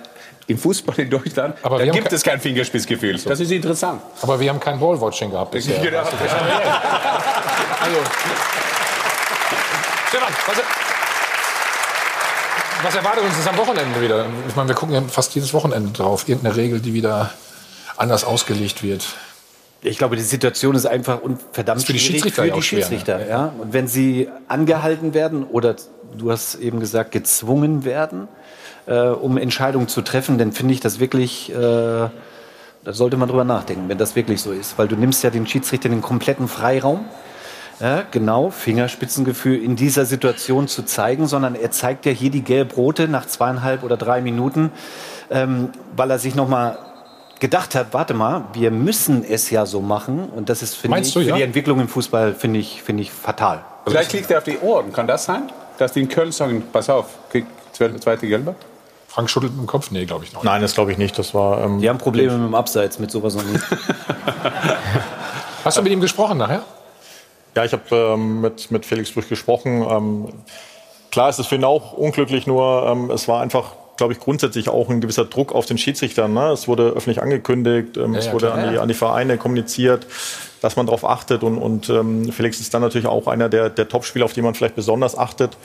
im 0.49 0.59
Fußball 0.59 0.99
in 0.99 1.11
Deutschland 1.11 1.57
Aber 1.63 1.79
da 1.79 1.93
gibt 1.93 2.13
es 2.13 2.25
kein 2.25 2.41
Fingerspitzengefühl. 2.41 3.19
Das 3.19 3.39
ist 3.39 3.53
interessant. 3.53 4.03
Aber 4.23 4.41
wir 4.41 4.51
haben 4.51 4.59
kein 4.59 4.81
Ballwatching 4.81 5.31
gehabt 5.31 5.53
bisher. 5.53 5.79
Genau. 5.81 6.01
Also, 7.83 7.99
Stefan, 10.09 10.33
was, 10.47 10.57
was 12.83 12.95
erwartet 12.95 13.25
uns 13.25 13.37
jetzt 13.37 13.49
am 13.49 13.57
Wochenende 13.57 14.01
wieder? 14.01 14.27
Ich 14.49 14.57
meine, 14.57 14.69
wir 14.69 14.75
gucken 14.75 14.95
ja 14.95 15.03
fast 15.03 15.35
jedes 15.35 15.53
Wochenende 15.53 15.91
drauf. 15.93 16.29
Irgendeine 16.29 16.57
Regel, 16.57 16.81
die 16.81 16.95
wieder 16.95 17.31
anders 17.97 18.25
ausgelegt 18.25 18.83
wird. 18.83 19.05
Ich 19.83 19.97
glaube, 19.99 20.17
die 20.17 20.23
Situation 20.23 20.75
ist 20.75 20.87
einfach 20.87 21.23
un- 21.23 21.39
verdammt 21.53 21.83
für 21.85 21.93
die 21.93 21.99
Schiedsrichter 21.99 22.43
für 22.43 22.49
die 22.49 22.53
auch 22.53 22.63
schwer, 22.63 22.81
ne? 22.81 22.85
Schiedsrichter. 22.85 23.27
Ja. 23.27 23.53
Und 23.59 23.73
wenn 23.73 23.89
sie 23.89 24.29
angehalten 24.49 25.15
werden 25.15 25.45
oder 25.45 25.77
du 26.17 26.31
hast 26.31 26.57
eben 26.57 26.81
gesagt 26.81 27.13
gezwungen 27.13 27.85
werden, 27.85 28.29
äh, 28.87 28.99
um 29.09 29.39
Entscheidungen 29.39 29.89
zu 29.89 30.03
treffen, 30.03 30.37
dann 30.39 30.53
finde 30.53 30.75
ich 30.75 30.81
das 30.81 31.01
wirklich, 31.01 31.51
äh, 31.51 31.55
da 31.57 32.11
sollte 32.87 33.17
man 33.17 33.29
drüber 33.29 33.45
nachdenken, 33.45 33.89
wenn 33.89 33.99
das 33.99 34.17
wirklich 34.17 34.41
so 34.43 34.53
ist, 34.53 34.77
weil 34.79 34.89
du 34.89 34.97
nimmst 34.97 35.23
ja 35.23 35.31
den 35.31 35.47
Schiedsrichter 35.47 35.89
den 35.89 36.03
kompletten 36.03 36.49
Freiraum. 36.49 37.07
Ja, 37.81 38.05
genau, 38.11 38.51
Fingerspitzengefühl 38.51 39.63
in 39.63 39.75
dieser 39.75 40.05
Situation 40.05 40.69
zu 40.69 40.83
zeigen, 40.83 41.27
sondern 41.27 41.55
er 41.55 41.71
zeigt 41.71 42.05
ja 42.05 42.13
hier 42.13 42.31
die 42.31 42.43
gelb-rote 42.43 43.09
nach 43.09 43.27
zweieinhalb 43.27 43.83
oder 43.83 43.97
drei 43.97 44.21
Minuten, 44.21 44.71
ähm, 45.31 45.71
weil 45.97 46.11
er 46.11 46.19
sich 46.19 46.35
nochmal 46.35 46.79
gedacht 47.41 47.75
hat, 47.75 47.89
warte 47.93 48.13
mal, 48.13 48.45
wir 48.53 48.71
müssen 48.71 49.25
es 49.25 49.49
ja 49.49 49.65
so 49.65 49.81
machen 49.81 50.29
und 50.29 50.51
das 50.51 50.61
ist, 50.61 50.77
finde 50.77 51.01
ich, 51.01 51.13
du, 51.13 51.21
für 51.21 51.27
ja? 51.27 51.37
die 51.37 51.43
Entwicklung 51.43 51.81
im 51.81 51.89
Fußball, 51.89 52.35
finde 52.35 52.61
ich, 52.61 52.83
finde 52.83 53.03
ich 53.03 53.11
fatal. 53.11 53.65
Vielleicht 53.87 54.13
liegt 54.13 54.31
er 54.31 54.39
auf 54.39 54.45
die 54.45 54.59
Ohren. 54.59 54.93
Kann 54.93 55.07
das 55.07 55.25
sein? 55.25 55.51
Dass 55.79 55.95
die 55.95 56.03
in 56.03 56.09
Köln 56.09 56.33
sagen, 56.33 56.63
pass 56.71 56.91
auf, 56.91 57.07
krieg 57.31 57.47
zweite, 57.73 57.99
zweite 57.99 58.29
Gelbe? 58.29 58.55
Frank 59.09 59.31
schüttelt 59.31 59.53
mit 59.53 59.63
dem 59.63 59.67
Kopf? 59.67 59.91
Nee, 59.91 60.05
glaube 60.05 60.25
ich 60.25 60.35
noch. 60.35 60.45
Nein, 60.45 60.61
das 60.61 60.75
glaube 60.75 60.93
ich 60.93 60.99
nicht. 60.99 61.19
Das 61.19 61.35
war. 61.35 61.65
Ähm, 61.65 61.81
Die 61.81 61.89
haben 61.89 61.99
Probleme 61.99 62.37
mit 62.37 62.47
dem 62.47 62.55
Abseits, 62.55 62.99
mit 62.99 63.11
sowas 63.11 63.35
noch 63.35 63.43
nicht. 63.43 63.65
Hast 65.65 65.79
du 65.79 65.83
mit 65.83 65.91
ihm 65.91 66.01
gesprochen 66.01 66.39
nachher? 66.39 66.63
Ja, 67.57 67.65
ich 67.65 67.73
habe 67.73 67.85
ähm, 67.93 68.41
mit, 68.41 68.71
mit 68.71 68.87
Felix 68.87 69.11
Brüch 69.13 69.29
gesprochen. 69.29 69.85
Ähm, 69.89 70.29
klar 71.11 71.29
ist 71.29 71.39
es 71.39 71.47
für 71.47 71.57
ihn 71.57 71.65
auch 71.65 71.93
unglücklich, 71.93 72.47
nur 72.47 72.87
ähm, 72.87 73.11
es 73.11 73.29
war 73.29 73.41
einfach 73.41 73.73
glaube 74.01 74.15
ich, 74.15 74.19
grundsätzlich 74.19 74.71
auch 74.71 74.89
ein 74.89 75.03
gewisser 75.03 75.27
Druck 75.27 75.55
auf 75.55 75.67
den 75.67 75.77
Schiedsrichter. 75.77 76.27
Ne? 76.27 76.53
Es 76.53 76.67
wurde 76.67 76.85
öffentlich 76.85 77.21
angekündigt, 77.21 77.99
ähm, 77.99 78.15
Ja, 78.15 78.19
es 78.19 78.27
ja, 78.27 78.33
wurde 78.33 78.47
klar, 78.47 78.59
an, 78.59 78.69
die, 78.71 78.75
ja. 78.77 78.81
an 78.81 78.89
die 78.89 78.95
Vereine 78.95 79.37
kommuniziert, 79.37 80.07
dass 80.63 80.77
man 80.77 80.87
darauf 80.87 81.05
achtet. 81.05 81.43
Und, 81.43 81.59
und 81.59 81.91
ähm, 81.91 82.33
Felix 82.33 82.61
ist 82.61 82.73
dann 82.73 82.81
natürlich 82.81 83.07
auch 83.07 83.27
einer 83.27 83.51
der, 83.51 83.69
der 83.69 83.91
Topspieler, 83.91 84.25
auf 84.25 84.33
die 84.33 84.41
man 84.41 84.55
vielleicht 84.55 84.75
besonders 84.75 85.19
achtet. 85.19 85.59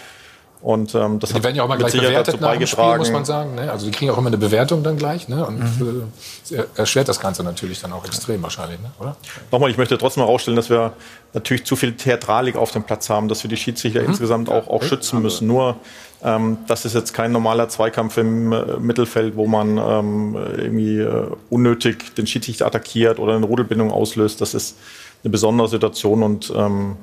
Und 0.61 0.95
ähm, 0.95 1.19
das 1.19 1.30
Die 1.30 1.36
hat 1.36 1.44
werden 1.44 1.56
ja 1.56 1.64
auch 1.64 1.68
mal 1.68 1.77
gleich 1.77 1.91
bewertet 1.94 2.41
nach 2.41 2.57
dem 2.57 2.65
Spiel, 2.65 2.98
muss 2.98 3.11
man 3.11 3.23
sagen. 3.23 3.53
Ne? 3.56 3.72
Also 3.72 3.86
die 3.86 3.91
kriegen 3.91 4.10
auch 4.10 4.18
immer 4.18 4.27
eine 4.27 4.38
Bewertung 4.38 4.82
dann 4.82 4.98
gleich. 4.98 5.27
Ne? 5.27 5.45
Und 5.45 5.60
Mhm. 5.60 6.11
äh, 6.49 6.64
erschwert 6.76 7.07
das 7.07 7.19
Ganze 7.19 7.44
natürlich 7.44 7.82
dann 7.82 7.94
auch 7.94 8.03
extrem 8.06 8.41
wahrscheinlich, 8.41 8.80
ne? 8.82 8.90
oder? 8.99 9.15
Nochmal, 9.52 9.69
ich 9.69 9.77
möchte 9.77 9.95
trotzdem 9.98 10.23
herausstellen, 10.23 10.57
dass 10.57 10.69
wir 10.72 10.94
natürlich 11.34 11.65
zu 11.65 11.76
viel 11.76 11.94
Theatralik 11.95 12.56
auf 12.56 12.72
dem 12.72 12.84
Platz 12.84 13.10
haben, 13.10 13.27
dass 13.27 13.44
wir 13.44 13.49
die 13.49 13.57
Schiedsrichter 13.57 14.02
Mhm. 14.02 14.07
insgesamt 14.07 14.49
auch, 14.49 14.68
auch 14.68 14.82
schützen 14.82 15.22
müssen. 15.22 15.48
Nur, 15.48 15.76
ähm, 16.23 16.57
das 16.68 16.86
ist 16.86 16.95
jetzt 16.95 17.14
kein 17.14 17.32
normaler 17.32 17.69
Zweikampf 17.69 18.18
im 18.18 18.52
äh, 18.52 18.77
Mittelfeld, 18.80 19.36
wo 19.36 19.45
man 19.45 19.77
ähm, 19.77 20.36
irgendwie 20.57 20.98
äh, 20.99 21.27
unnötig 21.52 22.15
den 22.15 22.26
Schiedsrichter 22.26 22.65
attackiert 22.65 23.19
oder 23.19 23.36
eine 23.36 23.45
Rudelbindung 23.45 23.91
auslöst. 23.91 24.41
Das 24.41 24.53
ist 24.56 24.77
eine 25.23 25.32
besondere 25.32 25.68
Situation 25.68 26.23
und 26.23 26.52
ähm, 26.56 26.95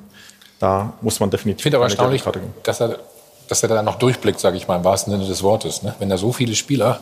da 0.59 0.93
muss 1.01 1.19
man 1.21 1.31
definitiv. 1.31 1.59
Ich 1.59 1.63
finde 1.65 1.79
aber 1.79 1.87
erstaunlich, 1.87 2.23
dass 2.63 2.81
er, 2.81 2.99
dass 3.49 3.63
er 3.63 3.69
da 3.69 3.83
noch 3.83 3.97
durchblickt, 3.97 4.41
sage 4.41 4.57
ich 4.57 4.69
mal, 4.69 4.77
im 4.77 4.85
wahrsten 4.85 5.13
Sinne 5.13 5.27
des 5.27 5.43
Wortes. 5.43 5.83
Ne? 5.83 5.95
Wenn 5.99 6.09
da 6.09 6.17
so 6.19 6.33
viele 6.33 6.55
Spieler. 6.55 7.01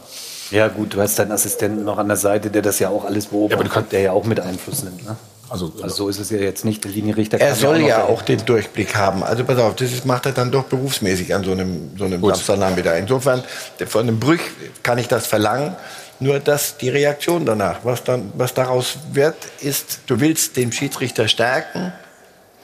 Ja, 0.51 0.69
gut, 0.69 0.95
du 0.95 1.01
hast 1.01 1.19
deinen 1.19 1.33
Assistenten 1.33 1.85
noch 1.85 1.99
an 1.99 2.09
der 2.09 2.17
Seite, 2.17 2.51
der 2.51 2.63
das 2.63 2.79
ja 2.81 2.89
auch 2.89 3.05
alles 3.05 3.27
beobachtet, 3.27 3.93
der 3.93 4.01
ja 4.01 4.13
auch 4.13 4.25
mit 4.25 4.41
Einfluss 4.41 4.83
nimmt. 4.83 5.05
Ne? 5.05 5.17
Also, 5.49 5.73
so 5.89 6.09
ist 6.09 6.19
es 6.21 6.31
ja 6.31 6.39
jetzt 6.39 6.65
nicht. 6.65 6.83
Der 6.85 6.91
Linienrichter 6.93 7.41
Er 7.41 7.49
kann 7.49 7.57
soll 7.57 7.81
ja 7.81 7.99
da- 7.99 8.05
auch 8.05 8.23
den 8.23 8.45
Durchblick 8.45 8.95
haben. 8.97 9.23
Also 9.25 9.45
pass 9.45 9.59
auf, 9.59 9.75
das 9.77 9.93
ist, 9.93 10.05
macht 10.07 10.27
er 10.27 10.33
dann 10.33 10.51
doch 10.53 10.65
berufsmäßig 10.65 11.35
an 11.35 11.43
so 11.45 11.53
einem, 11.53 11.91
so 11.99 12.05
einem 12.05 12.21
Samstagnachmittag. 12.21 12.99
Insofern, 12.99 13.43
von 13.87 14.03
einem 14.03 14.21
Brüch 14.21 14.41
kann 14.83 14.99
ich 14.99 15.09
das 15.09 15.27
verlangen. 15.27 15.75
Nur 16.23 16.39
dass 16.39 16.77
die 16.77 16.91
Reaktion 16.91 17.47
danach, 17.47 17.79
was, 17.83 18.05
dann, 18.05 18.31
was 18.37 18.53
daraus 18.53 18.99
wird, 19.13 19.37
ist, 19.63 20.01
du 20.07 20.21
willst 20.21 20.57
den 20.57 20.71
Schiedsrichter 20.71 21.27
stärken 21.29 21.93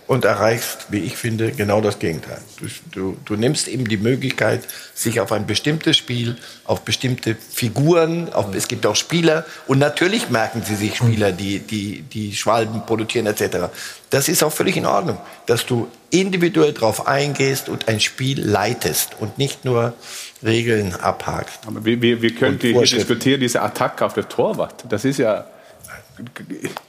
und 0.06 0.24
erreichst, 0.24 0.86
wie 0.90 1.00
ich 1.00 1.16
finde, 1.16 1.50
genau 1.50 1.80
das 1.80 1.98
Gegenteil. 1.98 2.38
Du, 2.60 2.66
du, 2.92 3.16
du 3.24 3.36
nimmst 3.36 3.66
ihm 3.66 3.88
die 3.88 3.96
Möglichkeit, 3.96 4.62
sich 4.94 5.20
auf 5.20 5.32
ein 5.32 5.46
bestimmtes 5.46 5.96
Spiel, 5.96 6.36
auf 6.64 6.82
bestimmte 6.82 7.34
Figuren, 7.34 8.32
auf, 8.32 8.54
es 8.54 8.68
gibt 8.68 8.86
auch 8.86 8.94
Spieler 8.94 9.44
und 9.66 9.78
natürlich 9.78 10.30
merken 10.30 10.62
sie 10.64 10.76
sich 10.76 10.96
Spieler, 10.96 11.32
die, 11.32 11.58
die, 11.58 12.02
die 12.02 12.34
Schwalben 12.34 12.86
produzieren 12.86 13.26
etc. 13.26 13.68
Das 14.10 14.28
ist 14.28 14.44
auch 14.44 14.52
völlig 14.52 14.76
in 14.76 14.86
Ordnung, 14.86 15.18
dass 15.46 15.66
du 15.66 15.88
individuell 16.10 16.72
darauf 16.72 17.08
eingehst 17.08 17.68
und 17.68 17.88
ein 17.88 17.98
Spiel 17.98 18.40
leitest 18.40 19.16
und 19.18 19.38
nicht 19.38 19.64
nur 19.64 19.94
Regeln 20.44 20.94
abhakst. 20.94 21.58
Aber 21.66 21.84
wir, 21.84 22.00
wir, 22.00 22.22
wir 22.22 22.34
können 22.34 22.58
hier 22.60 22.80
diskutieren, 22.80 23.40
diese 23.40 23.60
Attacke 23.60 24.04
auf 24.04 24.14
der 24.14 24.28
Torwart. 24.28 24.84
Das 24.88 25.04
ist 25.04 25.18
ja. 25.18 25.46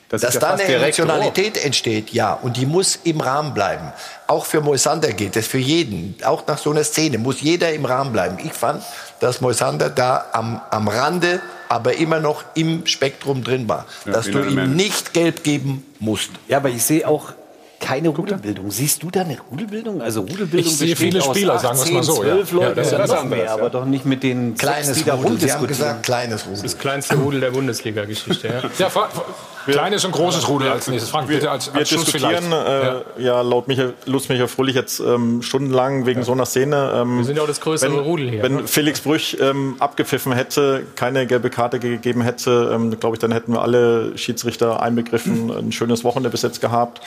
Das 0.09 0.21
Dass 0.21 0.35
ist 0.35 0.41
ja 0.41 0.55
da 0.55 0.63
eine 0.63 0.63
Emotionalität 0.63 1.63
entsteht, 1.63 2.11
ja, 2.11 2.33
und 2.33 2.55
die 2.55 2.65
muss 2.65 2.97
im 3.03 3.19
Rahmen 3.19 3.53
bleiben. 3.53 3.91
Auch 4.27 4.45
für 4.45 4.61
Moisander 4.61 5.11
gilt 5.11 5.35
das, 5.35 5.47
für 5.47 5.57
jeden. 5.57 6.15
Auch 6.23 6.47
nach 6.47 6.57
so 6.57 6.71
einer 6.71 6.85
Szene 6.85 7.17
muss 7.17 7.41
jeder 7.41 7.73
im 7.73 7.83
Rahmen 7.83 8.13
bleiben. 8.13 8.37
Ich 8.43 8.53
fand, 8.53 8.83
dass 9.19 9.41
Moisander 9.41 9.89
da 9.89 10.25
am, 10.31 10.61
am 10.69 10.87
Rande, 10.87 11.41
aber 11.67 11.95
immer 11.95 12.21
noch 12.21 12.45
im 12.53 12.85
Spektrum 12.85 13.43
drin 13.43 13.67
war. 13.67 13.85
Ja, 14.05 14.13
dass 14.13 14.31
du 14.31 14.43
ihm 14.43 14.75
nicht 14.77 15.13
gelb 15.13 15.43
geben 15.43 15.85
musst. 15.99 16.29
Ja, 16.47 16.57
aber 16.57 16.69
ich 16.69 16.83
sehe 16.83 17.05
auch 17.05 17.33
keine 17.87 18.09
Rudelbildung. 18.09 18.69
Siehst 18.69 19.01
du 19.01 19.09
da 19.09 19.21
eine 19.21 19.37
Rudelbildung? 19.49 20.01
Also 20.01 20.19
Rudelbildung 20.21 20.59
Ich 20.59 20.77
sehe 20.77 20.95
viele 20.95 21.19
aus 21.19 21.27
Spieler, 21.27 21.55
8, 21.55 21.61
sagen 21.61 21.77
wir's 21.79 21.91
mal 21.91 22.03
10, 22.03 22.15
so, 22.15 22.23
ja. 22.23 22.45
12 22.45 22.51
Ja, 22.51 22.69
das 22.73 22.87
ist 22.87 22.91
ja, 22.91 22.99
was 22.99 23.09
noch 23.09 23.17
anderes, 23.17 23.37
mehr, 23.37 23.45
ja. 23.45 23.53
aber 23.53 23.69
doch 23.69 23.85
nicht 23.85 24.05
mit 24.05 24.23
den 24.23 24.55
Kleines 24.55 24.87
sechs, 24.87 25.03
die 25.03 25.09
Rudel. 25.09 25.39
Sie 25.39 25.51
haben 25.51 25.67
gesagt, 25.67 26.03
kleines 26.03 26.45
Rudel. 26.45 26.63
Das 26.63 26.77
kleinste 26.77 27.15
Rudel 27.15 27.39
der 27.39 27.51
Bundesliga-Geschichte. 27.51 28.47
Ja. 28.77 28.87
Ja, 28.87 29.71
kleines 29.71 30.03
und 30.03 30.11
großes 30.11 30.49
Rudel 30.49 30.69
als 30.69 30.87
nächstes. 30.87 31.09
Frank, 31.09 31.29
bitte 31.29 31.49
als, 31.49 31.73
Wir 31.73 31.79
als 31.79 31.89
Schluss 31.89 32.05
diskutieren 32.05 32.51
äh, 32.51 33.23
ja. 33.23 33.41
laut 33.41 33.69
Michael, 33.69 33.93
Lutz 34.05 34.27
Michael 34.27 34.47
Fröhlich 34.49 34.75
jetzt 34.75 34.99
ähm, 34.99 35.41
stundenlang 35.41 36.05
wegen 36.05 36.23
so 36.23 36.33
einer 36.33 36.45
Szene. 36.45 36.91
Ähm, 36.93 37.19
Wir 37.19 37.25
sind 37.25 37.37
ja 37.37 37.43
auch 37.43 37.47
das 37.47 37.61
größere 37.61 37.91
wenn, 37.91 37.99
Rudel 37.99 38.29
hier. 38.29 38.43
Wenn 38.43 38.67
Felix 38.67 38.99
Brüch 38.99 39.37
ähm, 39.39 39.77
abgepfiffen 39.79 40.33
hätte, 40.33 40.83
keine 40.95 41.25
gelbe 41.25 41.49
Karte 41.49 41.79
gegeben 41.79 42.21
hätte, 42.21 42.71
ähm, 42.73 42.99
glaube 42.99 43.15
ich, 43.15 43.19
dann 43.19 43.31
hätten 43.31 43.53
wir 43.53 43.61
alle 43.61 44.17
Schiedsrichter 44.17 44.81
einbegriffen, 44.81 45.51
ein 45.51 45.71
schönes 45.71 46.03
Wochenende 46.03 46.29
bis 46.29 46.41
jetzt 46.41 46.59
gehabt. 46.59 47.01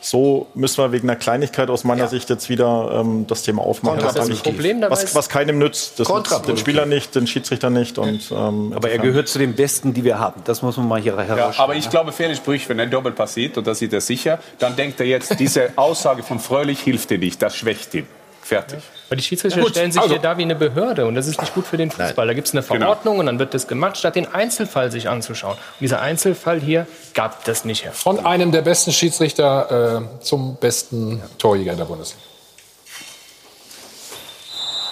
So 0.00 0.46
müssen 0.54 0.78
wir 0.78 0.92
wegen 0.92 1.08
einer 1.08 1.16
Kleinigkeit 1.18 1.68
aus 1.70 1.82
meiner 1.84 2.06
Sicht 2.08 2.30
jetzt 2.30 2.48
wieder 2.48 3.00
ähm, 3.00 3.26
das 3.26 3.42
Thema 3.42 3.62
aufmachen. 3.62 3.98
Das 4.00 4.14
was, 4.16 4.40
Problem 4.42 4.80
dabei 4.80 4.92
was, 4.92 5.04
ist- 5.04 5.14
was 5.14 5.28
keinem 5.28 5.58
nützt. 5.58 5.98
Das 5.98 6.08
nützt 6.08 6.46
den 6.46 6.56
Spieler 6.56 6.86
nicht, 6.86 7.14
den 7.14 7.26
Schiedsrichter 7.26 7.70
nicht. 7.70 7.98
Und, 7.98 8.30
ähm, 8.30 8.72
Aber 8.74 8.90
er 8.90 8.98
gehört 8.98 9.28
zu 9.28 9.38
den 9.38 9.54
Besten, 9.54 9.94
die 9.94 10.04
wir 10.04 10.18
haben. 10.18 10.42
Das 10.44 10.62
muss 10.62 10.76
man 10.76 10.86
mal 10.86 11.00
hier 11.00 11.14
Ja, 11.14 11.22
herausstellen. 11.22 11.54
aber 11.64 11.74
ich 11.74 11.90
glaube, 11.90 12.12
Felix 12.12 12.40
Brüch, 12.40 12.68
wenn 12.68 12.78
ein 12.78 12.90
Doppel 12.90 13.12
passiert, 13.12 13.58
und 13.58 13.66
das 13.66 13.78
sieht 13.78 13.92
er 13.92 14.00
sicher, 14.00 14.38
dann 14.58 14.76
denkt 14.76 15.00
er 15.00 15.06
jetzt, 15.06 15.38
diese 15.40 15.70
Aussage 15.76 16.22
von 16.22 16.38
Fröhlich 16.38 16.80
hilft 16.80 17.10
dir 17.10 17.18
nicht, 17.18 17.42
das 17.42 17.56
schwächt 17.56 17.94
ihn. 17.94 18.06
Fertig. 18.46 18.78
Weil 19.08 19.18
die 19.18 19.24
Schiedsrichter 19.24 19.60
Ja, 19.60 19.68
stellen 19.68 19.90
sich 19.90 20.00
also- 20.00 20.14
hier 20.14 20.22
da 20.22 20.38
wie 20.38 20.42
eine 20.42 20.54
Behörde 20.54 21.06
und 21.06 21.16
das 21.16 21.26
ist 21.26 21.40
nicht 21.40 21.52
gut 21.52 21.66
für 21.66 21.76
den 21.76 21.90
Fußball. 21.90 22.26
Da 22.28 22.32
gibt 22.32 22.46
es 22.46 22.54
eine 22.54 22.62
Genau. 22.62 22.78
Verordnung 22.86 23.18
und 23.18 23.26
dann 23.26 23.40
wird 23.40 23.54
das 23.54 23.66
gemacht, 23.66 23.96
statt 23.96 24.14
den 24.14 24.32
Einzelfall 24.32 24.92
sich 24.92 25.08
anzuschauen. 25.08 25.54
Und 25.54 25.80
dieser 25.80 26.00
Einzelfall 26.00 26.60
hier 26.60 26.86
gab 27.12 27.44
das 27.44 27.64
nicht 27.64 27.82
her. 27.84 27.90
Von 27.92 28.24
einem 28.24 28.52
der 28.52 28.62
besten 28.62 28.92
Schiedsrichter 28.92 30.00
äh, 30.20 30.22
zum 30.22 30.56
besten 30.56 31.20
Torjäger 31.38 31.74
der 31.74 31.86
Bundesliga. 31.86 32.22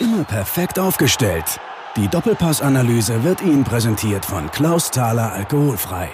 Immer 0.00 0.24
perfekt 0.24 0.78
aufgestellt. 0.80 1.44
Die 1.96 2.08
Doppelpassanalyse 2.08 3.22
wird 3.22 3.40
Ihnen 3.40 3.62
präsentiert 3.62 4.24
von 4.24 4.50
Klaus 4.50 4.90
Thaler 4.90 5.32
Alkoholfrei. 5.32 6.08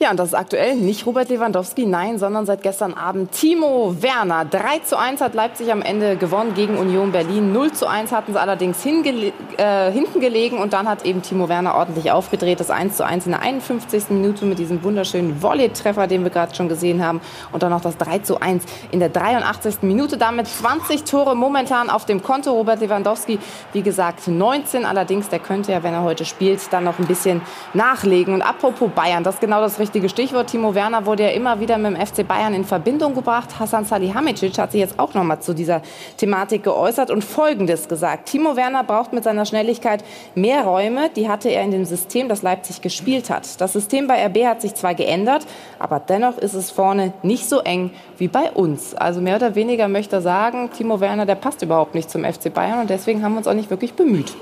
Ja, 0.00 0.12
und 0.12 0.16
das 0.20 0.28
ist 0.28 0.34
aktuell 0.34 0.76
nicht 0.76 1.06
Robert 1.06 1.28
Lewandowski, 1.28 1.84
nein, 1.84 2.18
sondern 2.20 2.46
seit 2.46 2.62
gestern 2.62 2.94
Abend 2.94 3.32
Timo 3.32 3.96
Werner. 4.00 4.44
3 4.44 4.78
zu 4.84 4.96
1 4.96 5.20
hat 5.20 5.34
Leipzig 5.34 5.72
am 5.72 5.82
Ende 5.82 6.14
gewonnen 6.14 6.54
gegen 6.54 6.78
Union 6.78 7.10
Berlin. 7.10 7.52
0 7.52 7.72
zu 7.72 7.88
1 7.88 8.12
hatten 8.12 8.32
sie 8.32 8.40
allerdings 8.40 8.80
hingele 8.80 9.32
äh, 9.56 9.90
hinten 9.90 10.20
gelegen 10.20 10.58
und 10.58 10.72
dann 10.72 10.88
hat 10.88 11.04
eben 11.04 11.20
Timo 11.22 11.48
Werner 11.48 11.74
ordentlich 11.74 12.12
aufgedreht. 12.12 12.60
Das 12.60 12.70
1 12.70 12.96
zu 12.96 13.04
1 13.04 13.26
in 13.26 13.32
der 13.32 13.42
51. 13.42 14.10
Minute 14.10 14.44
mit 14.44 14.60
diesem 14.60 14.84
wunderschönen 14.84 15.42
Volley-Treffer, 15.42 16.06
den 16.06 16.22
wir 16.22 16.30
gerade 16.30 16.54
schon 16.54 16.68
gesehen 16.68 17.04
haben. 17.04 17.20
Und 17.50 17.64
dann 17.64 17.70
noch 17.70 17.80
das 17.80 17.96
3 17.96 18.20
zu 18.20 18.40
1 18.40 18.66
in 18.92 19.00
der 19.00 19.08
83. 19.08 19.82
Minute. 19.82 20.16
Damit 20.16 20.46
20 20.46 21.02
Tore 21.02 21.34
momentan 21.34 21.90
auf 21.90 22.04
dem 22.04 22.22
Konto. 22.22 22.52
Robert 22.52 22.80
Lewandowski, 22.80 23.40
wie 23.72 23.82
gesagt, 23.82 24.28
19. 24.28 24.84
Allerdings, 24.84 25.28
der 25.28 25.40
könnte 25.40 25.72
ja, 25.72 25.82
wenn 25.82 25.92
er 25.92 26.04
heute 26.04 26.24
spielt, 26.24 26.72
dann 26.72 26.84
noch 26.84 27.00
ein 27.00 27.06
bisschen 27.06 27.42
nachlegen. 27.74 28.32
Und 28.32 28.42
apropos 28.42 28.92
Bayern, 28.94 29.24
das 29.24 29.34
ist 29.34 29.40
genau 29.40 29.60
das 29.60 29.80
richtige 29.80 29.87
Stichwort. 30.08 30.50
Timo 30.50 30.74
Werner 30.74 31.06
wurde 31.06 31.24
ja 31.24 31.30
immer 31.30 31.60
wieder 31.60 31.78
mit 31.78 31.96
dem 31.96 32.06
FC 32.06 32.26
Bayern 32.26 32.54
in 32.54 32.64
Verbindung 32.64 33.14
gebracht. 33.14 33.58
Hassan 33.58 33.84
Salihamidzic 33.84 34.58
hat 34.58 34.72
sich 34.72 34.80
jetzt 34.80 34.98
auch 34.98 35.14
noch 35.14 35.24
mal 35.24 35.40
zu 35.40 35.54
dieser 35.54 35.82
Thematik 36.16 36.62
geäußert 36.62 37.10
und 37.10 37.24
Folgendes 37.24 37.88
gesagt. 37.88 38.28
Timo 38.28 38.56
Werner 38.56 38.84
braucht 38.84 39.12
mit 39.12 39.24
seiner 39.24 39.46
Schnelligkeit 39.46 40.04
mehr 40.34 40.64
Räume. 40.64 41.10
Die 41.16 41.28
hatte 41.28 41.48
er 41.48 41.62
in 41.62 41.70
dem 41.70 41.84
System, 41.84 42.28
das 42.28 42.42
Leipzig 42.42 42.82
gespielt 42.82 43.30
hat. 43.30 43.60
Das 43.60 43.72
System 43.72 44.06
bei 44.06 44.24
RB 44.26 44.46
hat 44.46 44.60
sich 44.60 44.74
zwar 44.74 44.94
geändert, 44.94 45.46
aber 45.78 46.00
dennoch 46.00 46.38
ist 46.38 46.54
es 46.54 46.70
vorne 46.70 47.12
nicht 47.22 47.48
so 47.48 47.60
eng 47.60 47.90
wie 48.18 48.28
bei 48.28 48.50
uns. 48.50 48.94
Also 48.94 49.20
mehr 49.20 49.36
oder 49.36 49.54
weniger 49.54 49.88
möchte 49.88 50.16
er 50.16 50.22
sagen, 50.22 50.70
Timo 50.76 51.00
Werner, 51.00 51.26
der 51.26 51.34
passt 51.34 51.62
überhaupt 51.62 51.94
nicht 51.94 52.10
zum 52.10 52.24
FC 52.24 52.52
Bayern 52.52 52.80
und 52.80 52.90
deswegen 52.90 53.24
haben 53.24 53.32
wir 53.32 53.38
uns 53.38 53.48
auch 53.48 53.54
nicht 53.54 53.70
wirklich 53.70 53.94
bemüht. 53.94 54.34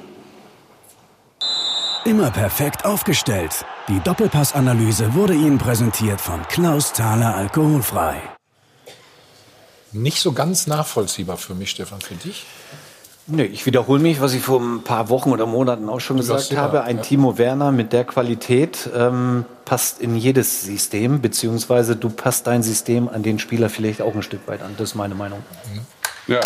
Immer 2.06 2.30
perfekt 2.30 2.84
aufgestellt. 2.84 3.64
Die 3.88 3.98
Doppelpassanalyse 3.98 5.14
wurde 5.14 5.34
Ihnen 5.34 5.58
präsentiert 5.58 6.20
von 6.20 6.40
Klaus 6.46 6.92
Thaler 6.92 7.34
Alkoholfrei. 7.34 8.22
Nicht 9.90 10.20
so 10.20 10.30
ganz 10.30 10.68
nachvollziehbar 10.68 11.36
für 11.36 11.56
mich, 11.56 11.70
Stefan, 11.70 12.00
für 12.00 12.14
dich. 12.14 12.46
Nee, 13.26 13.46
ich 13.46 13.66
wiederhole 13.66 13.98
mich, 13.98 14.20
was 14.20 14.34
ich 14.34 14.42
vor 14.42 14.60
ein 14.60 14.84
paar 14.84 15.08
Wochen 15.08 15.32
oder 15.32 15.46
Monaten 15.46 15.88
auch 15.88 15.98
schon 15.98 16.18
gesagt 16.18 16.50
ja, 16.50 16.60
habe. 16.60 16.84
Ein 16.84 16.98
ja. 16.98 17.02
Timo 17.02 17.38
Werner 17.38 17.72
mit 17.72 17.92
der 17.92 18.04
Qualität 18.04 18.88
ähm, 18.94 19.44
passt 19.64 20.00
in 20.00 20.14
jedes 20.14 20.62
System, 20.62 21.20
beziehungsweise 21.20 21.96
du 21.96 22.08
passt 22.08 22.46
dein 22.46 22.62
System 22.62 23.08
an 23.08 23.24
den 23.24 23.40
Spieler 23.40 23.68
vielleicht 23.68 24.00
auch 24.00 24.14
ein 24.14 24.22
Stück 24.22 24.46
weit 24.46 24.62
an. 24.62 24.76
Das 24.78 24.90
ist 24.90 24.94
meine 24.94 25.16
Meinung. 25.16 25.42
Ja. 26.28 26.38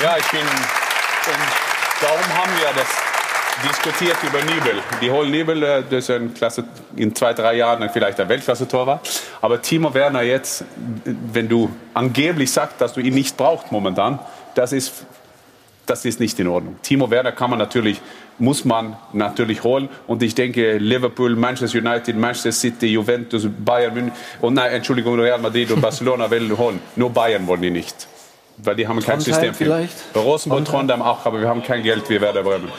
Ja, 0.00 0.16
ich 0.16 0.30
bin. 0.30 0.40
Und 0.40 2.00
darum 2.00 2.38
haben 2.38 2.52
wir 2.58 2.72
das 2.74 3.13
diskutiert 3.62 4.16
über 4.22 4.42
Nibel. 4.42 4.82
Die 5.00 5.10
Hol 5.10 5.28
Nibel, 5.28 5.62
äh, 5.62 5.82
das 5.88 6.04
ist 6.04 6.10
ein 6.10 6.34
Klasse, 6.34 6.64
in 6.96 7.14
zwei, 7.14 7.32
drei 7.32 7.56
Jahren 7.56 7.88
vielleicht 7.90 8.18
ein 8.20 8.28
Weltklasse-Tor 8.28 8.86
war. 8.86 9.00
Aber 9.40 9.62
Timo 9.62 9.94
Werner 9.94 10.22
jetzt, 10.22 10.64
wenn 11.04 11.48
du 11.48 11.70
angeblich 11.92 12.50
sagst, 12.50 12.80
dass 12.80 12.94
du 12.94 13.00
ihn 13.00 13.14
nicht 13.14 13.36
brauchst 13.36 13.70
momentan, 13.70 14.18
das 14.54 14.72
ist, 14.72 15.06
das 15.86 16.04
ist 16.04 16.20
nicht 16.20 16.38
in 16.40 16.48
Ordnung. 16.48 16.76
Timo 16.82 17.10
Werner 17.10 17.32
kann 17.32 17.50
man 17.50 17.58
natürlich, 17.58 18.00
muss 18.38 18.64
man 18.64 18.96
natürlich 19.12 19.62
holen. 19.62 19.88
Und 20.06 20.22
ich 20.22 20.34
denke, 20.34 20.78
Liverpool, 20.78 21.36
Manchester 21.36 21.78
United, 21.78 22.16
Manchester 22.16 22.52
City, 22.52 22.86
Juventus, 22.86 23.46
Bayern 23.64 23.94
München, 23.94 24.12
und 24.40 24.54
nein, 24.54 24.72
Entschuldigung, 24.72 25.18
Real 25.18 25.38
Madrid 25.38 25.70
und 25.70 25.80
Barcelona 25.80 26.30
wollen 26.30 26.56
holen. 26.56 26.80
Nur 26.96 27.10
Bayern 27.10 27.46
wollen 27.46 27.62
die 27.62 27.70
nicht. 27.70 28.08
Weil 28.58 28.76
die 28.76 28.86
haben 28.86 29.00
kein 29.00 29.18
Trondheim 29.18 29.34
System. 29.34 29.54
für. 29.54 29.64
vielleicht? 29.64 30.12
Bei 30.12 30.20
Rosenborg, 30.20 30.64
Trondheim 30.64 31.02
auch, 31.02 31.24
aber 31.26 31.40
wir 31.40 31.48
haben 31.48 31.62
kein 31.62 31.82
Geld 31.82 32.08
wie 32.08 32.20
Werder 32.20 32.42
Bremen. 32.42 32.68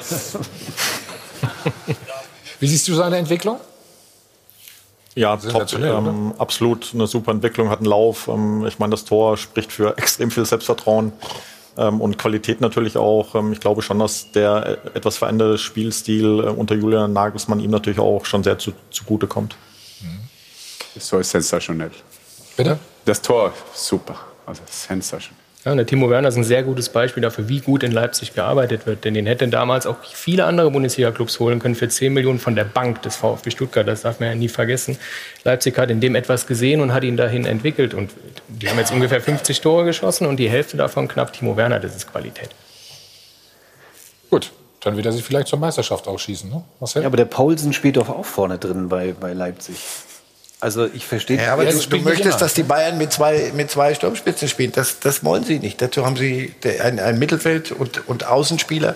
Wie 2.59 2.67
siehst 2.67 2.87
du 2.87 2.93
seine 2.93 3.17
Entwicklung? 3.17 3.59
Ja, 5.15 5.37
top, 5.37 5.71
ähm, 5.73 6.33
absolut 6.37 6.91
eine 6.93 7.07
super 7.07 7.31
Entwicklung, 7.31 7.69
hat 7.69 7.79
einen 7.79 7.87
Lauf. 7.87 8.27
Ähm, 8.27 8.65
ich 8.65 8.79
meine, 8.79 8.91
das 8.91 9.05
Tor 9.05 9.37
spricht 9.37 9.71
für 9.71 9.97
extrem 9.97 10.29
viel 10.29 10.45
Selbstvertrauen 10.45 11.13
ähm, 11.77 12.01
und 12.01 12.17
Qualität 12.17 12.59
natürlich 12.59 12.97
auch. 12.97 13.33
Ähm, 13.35 13.53
ich 13.53 13.61
glaube 13.61 13.81
schon, 13.81 13.99
dass 13.99 14.31
der 14.31 14.79
äh, 14.83 14.97
etwas 14.97 15.17
veränderte 15.17 15.57
Spielstil 15.57 16.43
äh, 16.43 16.49
unter 16.49 16.75
Julian 16.75 17.13
Nagelsmann 17.13 17.59
ihm 17.61 17.71
natürlich 17.71 17.99
auch 17.99 18.25
schon 18.25 18.43
sehr 18.43 18.57
zu, 18.57 18.73
zugute 18.89 19.27
kommt. 19.27 19.55
Das 20.95 21.09
Tor 21.09 21.19
ist 21.19 21.31
sensationell. 21.31 21.91
Bitte? 22.55 22.79
Das 23.05 23.21
Tor, 23.21 23.53
super. 23.73 24.17
Also 24.45 24.61
sensationell. 24.65 25.44
Ja, 25.65 25.71
und 25.71 25.77
der 25.77 25.87
Timo 25.87 26.11
Werner 26.11 26.27
ist 26.27 26.37
ein 26.37 26.43
sehr 26.43 26.61
gutes 26.61 26.89
Beispiel 26.89 27.21
dafür, 27.21 27.49
wie 27.49 27.59
gut 27.59 27.81
in 27.81 27.91
Leipzig 27.91 28.35
gearbeitet 28.35 28.85
wird. 28.85 29.03
Denn 29.03 29.15
den 29.15 29.25
hätten 29.25 29.49
damals 29.49 29.87
auch 29.87 29.97
viele 30.03 30.45
andere 30.45 30.69
Bundesliga-Clubs 30.69 31.39
holen 31.39 31.57
können 31.57 31.73
für 31.73 31.89
10 31.89 32.13
Millionen 32.13 32.37
von 32.37 32.55
der 32.55 32.65
Bank 32.65 33.01
des 33.01 33.15
VfB 33.15 33.49
Stuttgart. 33.49 33.87
Das 33.87 34.03
darf 34.03 34.19
man 34.19 34.29
ja 34.29 34.35
nie 34.35 34.47
vergessen. 34.47 34.99
Leipzig 35.43 35.75
hat 35.79 35.89
in 35.89 35.99
dem 35.99 36.13
etwas 36.13 36.45
gesehen 36.45 36.81
und 36.81 36.93
hat 36.93 37.03
ihn 37.03 37.17
dahin 37.17 37.45
entwickelt. 37.45 37.95
Und 37.95 38.11
die 38.47 38.69
haben 38.69 38.77
jetzt 38.77 38.91
ungefähr 38.91 39.19
50 39.19 39.59
Tore 39.59 39.85
geschossen 39.85 40.27
und 40.27 40.37
die 40.37 40.49
Hälfte 40.49 40.77
davon 40.77 41.07
knapp 41.07 41.33
Timo 41.33 41.57
Werner. 41.57 41.79
Das 41.79 41.95
ist 41.95 42.11
Qualität. 42.11 42.49
Gut, 44.29 44.51
dann 44.81 44.95
wird 44.97 45.07
er 45.07 45.13
sich 45.13 45.23
vielleicht 45.23 45.47
zur 45.47 45.57
Meisterschaft 45.57 46.07
ausschießen, 46.07 46.47
ne? 46.47 46.63
Marcel? 46.79 47.01
Ja, 47.01 47.07
aber 47.07 47.17
der 47.17 47.25
Paulsen 47.25 47.73
spielt 47.73 47.97
doch 47.97 48.09
auch 48.09 48.25
vorne 48.25 48.59
drin 48.59 48.87
bei, 48.87 49.15
bei 49.19 49.33
Leipzig. 49.33 49.77
Also 50.59 50.87
ich 50.93 51.05
verstehe. 51.05 51.37
Ja, 51.37 51.53
aber 51.53 51.63
Ja, 51.63 51.71
du, 51.71 51.75
das 51.77 51.89
du 51.89 51.97
möchtest, 51.97 52.29
immer. 52.29 52.37
dass 52.37 52.53
die 52.53 52.63
Bayern 52.63 52.97
mit 52.97 53.11
zwei, 53.11 53.51
mit 53.55 53.69
zwei 53.69 53.93
Sturmspitzen 53.93 54.47
spielen. 54.47 54.71
Das, 54.71 54.99
das 54.99 55.23
wollen 55.23 55.43
sie 55.43 55.59
nicht. 55.59 55.81
Dazu 55.81 56.05
haben 56.05 56.15
sie 56.15 56.53
ein, 56.81 56.99
ein 56.99 57.19
Mittelfeld 57.19 57.71
und, 57.71 58.07
und 58.07 58.25
Außenspieler. 58.25 58.95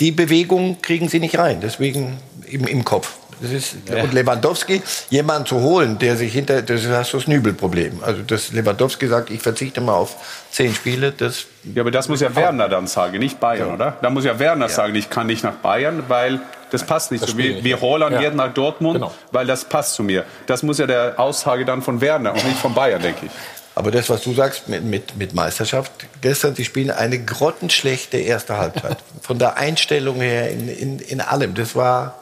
Die 0.00 0.10
Bewegung 0.10 0.82
kriegen 0.82 1.08
sie 1.08 1.20
nicht 1.20 1.38
rein. 1.38 1.60
Deswegen 1.62 2.18
im, 2.46 2.66
im 2.66 2.84
Kopf. 2.84 3.12
Das 3.40 3.50
ist, 3.50 3.76
Und 3.90 4.12
Lewandowski, 4.12 4.82
jemanden 5.10 5.46
zu 5.46 5.60
holen, 5.60 5.98
der 5.98 6.16
sich 6.16 6.32
hinter, 6.32 6.62
das 6.62 6.86
hast 6.86 7.12
du 7.12 7.18
das 7.18 7.26
Nübelproblem. 7.26 8.00
Also, 8.02 8.22
dass 8.22 8.52
Lewandowski 8.52 9.06
sagt, 9.06 9.30
ich 9.30 9.40
verzichte 9.42 9.80
mal 9.80 9.94
auf 9.94 10.16
zehn 10.50 10.74
Spiele, 10.74 11.12
das. 11.12 11.46
Ja, 11.74 11.82
aber 11.82 11.90
das 11.90 12.08
muss 12.08 12.20
ja 12.20 12.34
Werner 12.34 12.68
dann 12.68 12.86
sagen, 12.86 13.18
nicht 13.18 13.38
Bayern, 13.40 13.72
oder? 13.74 13.96
Da 14.02 14.10
muss 14.10 14.24
ja 14.24 14.38
Werner 14.38 14.68
sagen, 14.68 14.94
ich 14.94 15.10
kann 15.10 15.26
nicht 15.26 15.44
nach 15.44 15.54
Bayern, 15.54 16.04
weil 16.08 16.40
das 16.70 16.84
passt 16.84 17.12
nicht 17.12 17.22
Das 17.22 17.30
so. 17.30 17.38
Wie, 17.38 17.62
wie 17.64 17.70
ja. 17.70 17.80
Holland 17.80 18.14
Ja. 18.14 18.20
geht 18.20 18.34
nach 18.34 18.52
Dortmund, 18.52 18.96
Genau. 18.96 19.12
weil 19.32 19.46
das 19.46 19.64
passt 19.64 19.94
zu 19.94 20.02
mir. 20.02 20.24
Das 20.46 20.62
muss 20.62 20.78
ja 20.78 20.86
der 20.86 21.14
Aussage 21.18 21.64
dann 21.64 21.82
von 21.82 22.00
Werner 22.00 22.32
und 22.32 22.44
nicht 22.44 22.58
von 22.58 22.74
Bayern, 22.74 23.00
denke 23.02 23.26
ich. 23.26 23.32
Aber 23.74 23.92
das, 23.92 24.10
was 24.10 24.22
du 24.22 24.34
sagst 24.34 24.68
mit, 24.68 24.82
mit, 24.82 25.16
mit 25.16 25.34
Meisterschaft, 25.34 25.92
gestern, 26.20 26.56
sie 26.56 26.64
spielen 26.64 26.90
eine 26.90 27.16
grottenschlechte 27.20 28.16
erste 28.18 28.58
Halbzeit. 28.58 28.96
Von 29.22 29.38
der 29.38 29.56
Einstellung 29.56 30.16
her, 30.20 30.50
in, 30.50 30.68
in, 30.68 30.98
in 30.98 31.20
allem. 31.20 31.54
Das 31.54 31.76
war. 31.76 32.18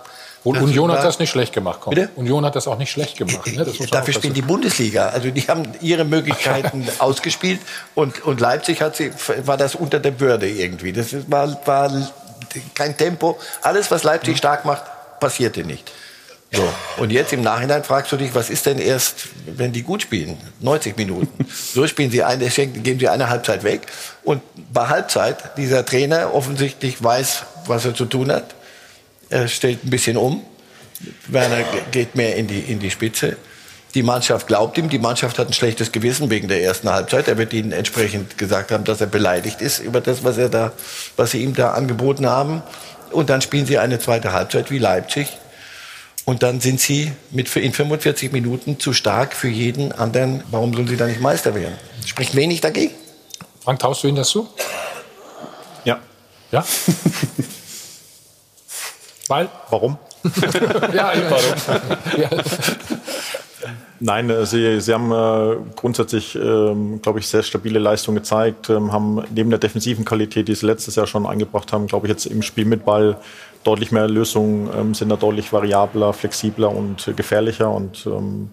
Und 0.47 0.63
Union 0.63 0.93
hat 0.93 1.03
das 1.03 1.19
nicht 1.19 1.31
schlecht 1.31 1.53
gemacht. 1.53 1.81
Komm. 1.83 1.95
Bitte? 1.95 2.11
Union 2.15 2.45
hat 2.45 2.55
das 2.55 2.69
auch 2.69 2.79
nicht 2.79 2.93
schlecht 2.93 3.19
gemacht. 3.19 3.45
Ne? 3.49 3.67
Dafür 3.91 4.15
spielen 4.15 4.33
die 4.33 4.43
Bundesliga. 4.43 5.09
Also 5.09 5.31
die 5.31 5.43
haben 5.43 5.65
ihre 5.81 6.05
Möglichkeiten 6.05 6.87
ausgespielt 7.01 7.61
und, 7.97 8.25
und 8.25 8.41
Leipzig 8.41 8.81
hat 8.81 8.95
sie, 8.95 9.11
war 9.45 9.57
das 9.57 9.75
unter 9.75 9.99
der 9.99 10.21
Würde 10.21 10.49
irgendwie. 10.49 10.93
Das 10.93 11.09
war, 11.29 11.59
war 11.67 11.91
kein 12.75 12.97
Tempo. 12.97 13.39
Alles, 13.63 13.91
was 13.91 14.05
Leipzig 14.05 14.39
stark 14.39 14.65
macht, 14.65 14.85
passierte 15.19 15.65
nicht. 15.65 15.91
So. 16.53 16.63
Und 16.99 17.11
jetzt 17.11 17.33
im 17.33 17.43
Nachhinein 17.43 17.83
fragst 17.83 18.13
du 18.13 18.17
dich, 18.17 18.35
was 18.35 18.49
ist 18.49 18.67
denn 18.67 18.79
erst, 18.79 19.29
wenn 19.47 19.73
die 19.73 19.83
gut 19.83 20.03
spielen? 20.03 20.39
90 20.61 20.97
Minuten. 20.97 21.45
So 21.75 21.87
spielen 21.87 22.11
sie 22.11 22.23
eine, 22.23 22.49
geben 22.49 23.01
sie 23.01 23.09
eine 23.09 23.29
Halbzeit 23.29 23.65
weg. 23.65 23.83
Und 24.23 24.41
bei 24.73 24.87
Halbzeit, 24.89 25.57
dieser 25.59 25.85
Trainer 25.85 26.33
offensichtlich 26.33 27.03
weiß, 27.03 27.43
was 27.67 27.85
er 27.85 27.95
zu 27.95 28.07
tun 28.07 28.33
hat. 28.33 28.56
Er 29.31 29.49
stellt 29.49 29.85
ein 29.85 29.91
bisschen 29.91 30.17
um. 30.17 30.43
Werner 31.27 31.63
ge- 31.63 31.83
geht 31.91 32.15
mehr 32.15 32.37
in 32.37 32.47
die, 32.47 32.61
in 32.61 32.79
die 32.79 32.91
Spitze. 32.91 33.37
Die 33.95 34.03
Mannschaft 34.03 34.47
glaubt 34.47 34.77
ihm. 34.79 34.89
Die 34.89 34.99
Mannschaft 34.99 35.39
hat 35.39 35.49
ein 35.49 35.53
schlechtes 35.53 35.91
Gewissen 35.93 36.31
wegen 36.31 36.49
der 36.49 36.63
ersten 36.63 36.89
Halbzeit. 36.91 37.29
Er 37.29 37.39
wird 37.39 37.53
ihnen 37.53 37.73
entsprechend 37.73 38.39
gesagt 38.39 38.71
haben, 38.71 38.85
dass 38.85 39.01
er 39.01 39.07
beleidigt 39.07 39.61
ist 39.61 39.79
über 39.81 40.01
das, 40.01 40.23
was 40.25 40.39
er 40.39 40.49
da, 40.49 40.73
was 41.17 41.31
sie 41.33 41.43
ihm 41.43 41.55
da 41.55 41.73
angeboten 41.73 42.27
haben. 42.27 42.63
Und 43.11 43.31
dann 43.31 43.41
spielen 43.41 43.67
sie 43.67 43.79
eine 43.79 43.99
zweite 43.99 44.33
Halbzeit 44.33 44.71
wie 44.71 44.79
Leipzig. 44.79 45.29
Und 46.25 46.43
dann 46.43 46.61
sind 46.61 46.81
sie 46.81 47.13
mit, 47.31 47.55
in 47.57 47.73
45 47.73 48.33
Minuten 48.33 48.81
zu 48.81 48.93
stark 48.93 49.33
für 49.35 49.49
jeden 49.49 49.93
anderen. 49.93 50.43
Warum 50.51 50.75
sollen 50.75 50.89
sie 50.89 50.97
da 50.97 51.07
nicht 51.07 51.21
Meister 51.21 51.55
werden? 51.55 51.75
Spricht 52.05 52.35
wenig 52.35 52.61
dagegen. 52.61 52.93
Frank, 53.63 53.79
traust 53.79 54.03
du 54.03 54.09
ihnen 54.09 54.17
das 54.17 54.29
zu? 54.31 54.49
Ja. 55.85 56.01
Ja? 56.51 56.65
Weil? 59.29 59.49
Warum? 59.71 59.99
ja, 60.95 61.13
Warum? 61.29 61.91
ja. 62.17 62.29
Nein, 63.99 64.29
äh, 64.31 64.45
sie, 64.45 64.81
sie 64.81 64.93
haben 64.93 65.11
äh, 65.11 65.57
grundsätzlich, 65.75 66.35
ähm, 66.35 67.01
glaube 67.01 67.19
ich, 67.19 67.29
sehr 67.29 67.43
stabile 67.43 67.79
Leistung 67.79 68.15
gezeigt, 68.15 68.69
ähm, 68.69 68.93
haben 68.93 69.25
neben 69.35 69.51
der 69.51 69.59
defensiven 69.59 70.05
Qualität, 70.05 70.49
die 70.49 70.55
sie 70.55 70.67
letztes 70.67 70.97
Jahr 70.97 71.07
schon 71.07 71.27
eingebracht 71.27 71.73
haben, 71.73 71.87
glaube 71.87 72.07
ich, 72.07 72.11
jetzt 72.11 72.27
im 72.27 72.43
Spiel 72.43 72.67
mit 72.67 72.85
Ball 72.85 73.17
deutlich 73.65 73.93
mehr 73.93 74.07
Lösungen, 74.07 74.69
ähm, 74.77 74.95
sind 74.95 75.09
da 75.09 75.17
deutlich 75.17 75.53
variabler, 75.53 76.13
flexibler 76.13 76.71
und 76.71 77.09
äh, 77.09 77.13
gefährlicher 77.15 77.71
und 77.71 78.07
ähm, 78.07 78.51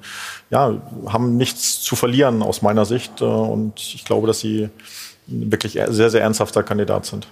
ja, 0.49 0.73
haben 1.07 1.37
nichts 1.37 1.81
zu 1.81 1.95
verlieren 1.95 2.41
aus 2.41 2.61
meiner 2.61 2.85
Sicht 2.85 3.21
äh, 3.21 3.25
und 3.25 3.79
ich 3.79 4.05
glaube, 4.05 4.27
dass 4.27 4.39
sie 4.39 4.69
wirklich 5.27 5.73
sehr, 5.73 6.09
sehr 6.09 6.21
ernsthafter 6.21 6.63
Kandidat 6.63 7.05
sind. 7.05 7.27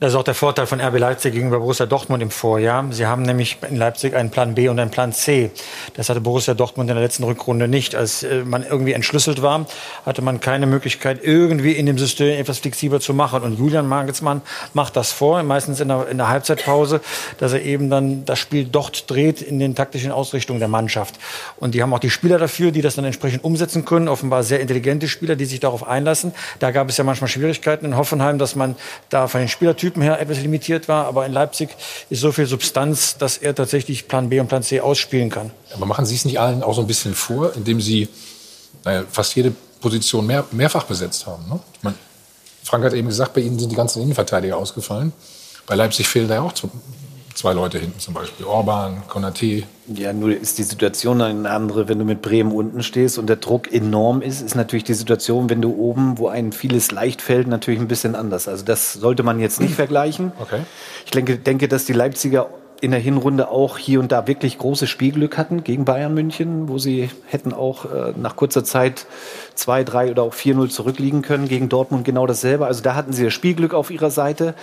Das 0.00 0.12
ist 0.12 0.16
auch 0.16 0.24
der 0.24 0.34
Vorteil 0.34 0.66
von 0.66 0.80
RB 0.80 0.98
Leipzig 0.98 1.32
gegenüber 1.34 1.60
Borussia 1.60 1.86
Dortmund 1.86 2.22
im 2.22 2.30
Vorjahr. 2.30 2.86
Sie 2.90 3.06
haben 3.06 3.22
nämlich 3.22 3.58
in 3.68 3.76
Leipzig 3.76 4.14
einen 4.14 4.30
Plan 4.30 4.54
B 4.54 4.68
und 4.68 4.80
einen 4.80 4.90
Plan 4.90 5.12
C. 5.12 5.50
Das 5.94 6.08
hatte 6.08 6.20
Borussia 6.20 6.54
Dortmund 6.54 6.90
in 6.90 6.96
der 6.96 7.04
letzten 7.04 7.22
Rückrunde 7.22 7.68
nicht. 7.68 7.94
Als 7.94 8.22
äh, 8.22 8.42
man 8.44 8.64
irgendwie 8.64 8.92
entschlüsselt 8.94 9.42
war, 9.42 9.66
hatte 10.04 10.22
man 10.22 10.40
keine 10.40 10.66
Möglichkeit, 10.66 11.20
irgendwie 11.22 11.72
in 11.72 11.86
dem 11.86 11.98
System 11.98 12.38
etwas 12.40 12.58
flexibler 12.58 13.00
zu 13.00 13.14
machen. 13.14 13.42
Und 13.42 13.58
Julian 13.58 13.88
Nagelsmann 13.88 14.42
macht 14.74 14.96
das 14.96 15.12
vor, 15.12 15.42
meistens 15.42 15.80
in 15.80 15.88
der, 15.88 16.08
in 16.08 16.18
der 16.18 16.28
Halbzeitpause, 16.28 17.00
dass 17.38 17.52
er 17.52 17.62
eben 17.62 17.90
dann 17.90 18.24
das 18.24 18.38
Spiel 18.38 18.64
dort 18.64 19.08
dreht 19.10 19.40
in 19.40 19.58
den 19.58 19.74
taktischen 19.74 20.10
Ausrichtungen 20.10 20.58
der 20.58 20.68
Mannschaft. 20.68 21.16
Und 21.58 21.74
die 21.74 21.82
haben 21.82 21.92
auch 21.94 22.00
die 22.00 22.10
Spieler 22.10 22.38
dafür, 22.38 22.72
die 22.72 22.82
das 22.82 22.96
dann 22.96 23.04
entsprechend 23.04 23.44
umsetzen 23.44 23.84
können. 23.84 24.08
Offenbar 24.08 24.42
sehr 24.42 24.60
intelligente 24.60 25.06
Spieler, 25.06 25.36
die 25.36 25.44
sich 25.44 25.60
darauf 25.60 25.86
einlassen. 25.86 26.32
Da 26.58 26.70
gab 26.72 26.88
es 26.88 26.96
ja 26.96 27.04
manchmal 27.04 27.28
Schwierigkeiten 27.28 27.84
in 27.84 27.96
Hoffenheim, 27.96 28.38
dass 28.38 28.56
man 28.56 28.74
da 29.10 29.28
von 29.28 29.40
den 29.40 29.48
Spielertypen 29.60 30.00
her 30.00 30.18
etwas 30.18 30.40
limitiert 30.40 30.88
war. 30.88 31.04
Aber 31.04 31.26
in 31.26 31.34
Leipzig 31.34 31.68
ist 32.08 32.20
so 32.20 32.32
viel 32.32 32.46
Substanz, 32.46 33.18
dass 33.18 33.36
er 33.36 33.54
tatsächlich 33.54 34.08
Plan 34.08 34.30
B 34.30 34.40
und 34.40 34.48
Plan 34.48 34.62
C 34.62 34.80
ausspielen 34.80 35.28
kann. 35.28 35.50
Aber 35.74 35.84
machen 35.84 36.06
Sie 36.06 36.14
es 36.14 36.24
nicht 36.24 36.40
allen 36.40 36.62
auch 36.62 36.74
so 36.74 36.80
ein 36.80 36.86
bisschen 36.86 37.14
vor, 37.14 37.54
indem 37.54 37.78
Sie 37.78 38.08
naja, 38.86 39.04
fast 39.10 39.36
jede 39.36 39.52
Position 39.82 40.26
mehr, 40.26 40.46
mehrfach 40.52 40.84
besetzt 40.84 41.26
haben? 41.26 41.46
Ne? 41.46 41.60
Ich 41.74 41.82
meine, 41.82 41.96
Frank 42.64 42.84
hat 42.84 42.94
eben 42.94 43.08
gesagt, 43.08 43.34
bei 43.34 43.42
Ihnen 43.42 43.58
sind 43.58 43.70
die 43.70 43.76
ganzen 43.76 44.00
Innenverteidiger 44.00 44.56
ausgefallen. 44.56 45.12
Bei 45.66 45.74
Leipzig 45.74 46.08
fehlen 46.08 46.26
da 46.26 46.36
ja 46.36 46.40
auch 46.40 46.54
zwei 47.40 47.54
Leute 47.54 47.78
hinten, 47.78 47.98
zum 47.98 48.12
Beispiel 48.12 48.44
Orban, 48.44 49.02
Konaté. 49.08 49.64
Ja, 49.86 50.12
nur 50.12 50.30
ist 50.30 50.58
die 50.58 50.62
Situation 50.62 51.22
eine 51.22 51.48
andere, 51.48 51.88
wenn 51.88 51.98
du 51.98 52.04
mit 52.04 52.20
Bremen 52.20 52.52
unten 52.52 52.82
stehst 52.82 53.18
und 53.18 53.28
der 53.28 53.36
Druck 53.36 53.72
enorm 53.72 54.20
ist, 54.20 54.42
ist 54.42 54.54
natürlich 54.56 54.84
die 54.84 54.94
Situation, 54.94 55.48
wenn 55.48 55.62
du 55.62 55.74
oben, 55.74 56.18
wo 56.18 56.28
ein 56.28 56.52
vieles 56.52 56.90
leicht 56.90 57.22
fällt, 57.22 57.48
natürlich 57.48 57.80
ein 57.80 57.88
bisschen 57.88 58.14
anders. 58.14 58.46
Also 58.46 58.64
das 58.66 58.92
sollte 58.92 59.22
man 59.22 59.40
jetzt 59.40 59.58
nicht 59.58 59.74
vergleichen. 59.74 60.32
Okay. 60.38 60.60
Ich 61.06 61.12
denke, 61.12 61.38
denke, 61.38 61.66
dass 61.66 61.86
die 61.86 61.94
Leipziger 61.94 62.50
in 62.82 62.90
der 62.90 63.00
Hinrunde 63.00 63.50
auch 63.50 63.78
hier 63.78 64.00
und 64.00 64.12
da 64.12 64.26
wirklich 64.26 64.58
großes 64.58 64.88
Spielglück 64.88 65.38
hatten 65.38 65.64
gegen 65.64 65.86
Bayern 65.86 66.12
München, 66.12 66.68
wo 66.68 66.76
sie 66.76 67.10
hätten 67.26 67.54
auch 67.54 67.86
äh, 67.86 68.12
nach 68.16 68.36
kurzer 68.36 68.64
Zeit 68.64 69.06
2, 69.54 69.84
3 69.84 70.10
oder 70.10 70.22
auch 70.22 70.34
4-0 70.34 70.68
zurückliegen 70.68 71.22
können. 71.22 71.48
Gegen 71.48 71.68
Dortmund 71.70 72.04
genau 72.04 72.26
dasselbe. 72.26 72.66
Also 72.66 72.82
da 72.82 72.94
hatten 72.94 73.12
sie 73.12 73.24
das 73.24 73.32
Spielglück 73.32 73.74
auf 73.74 73.90
ihrer 73.90 74.10
Seite. 74.10 74.54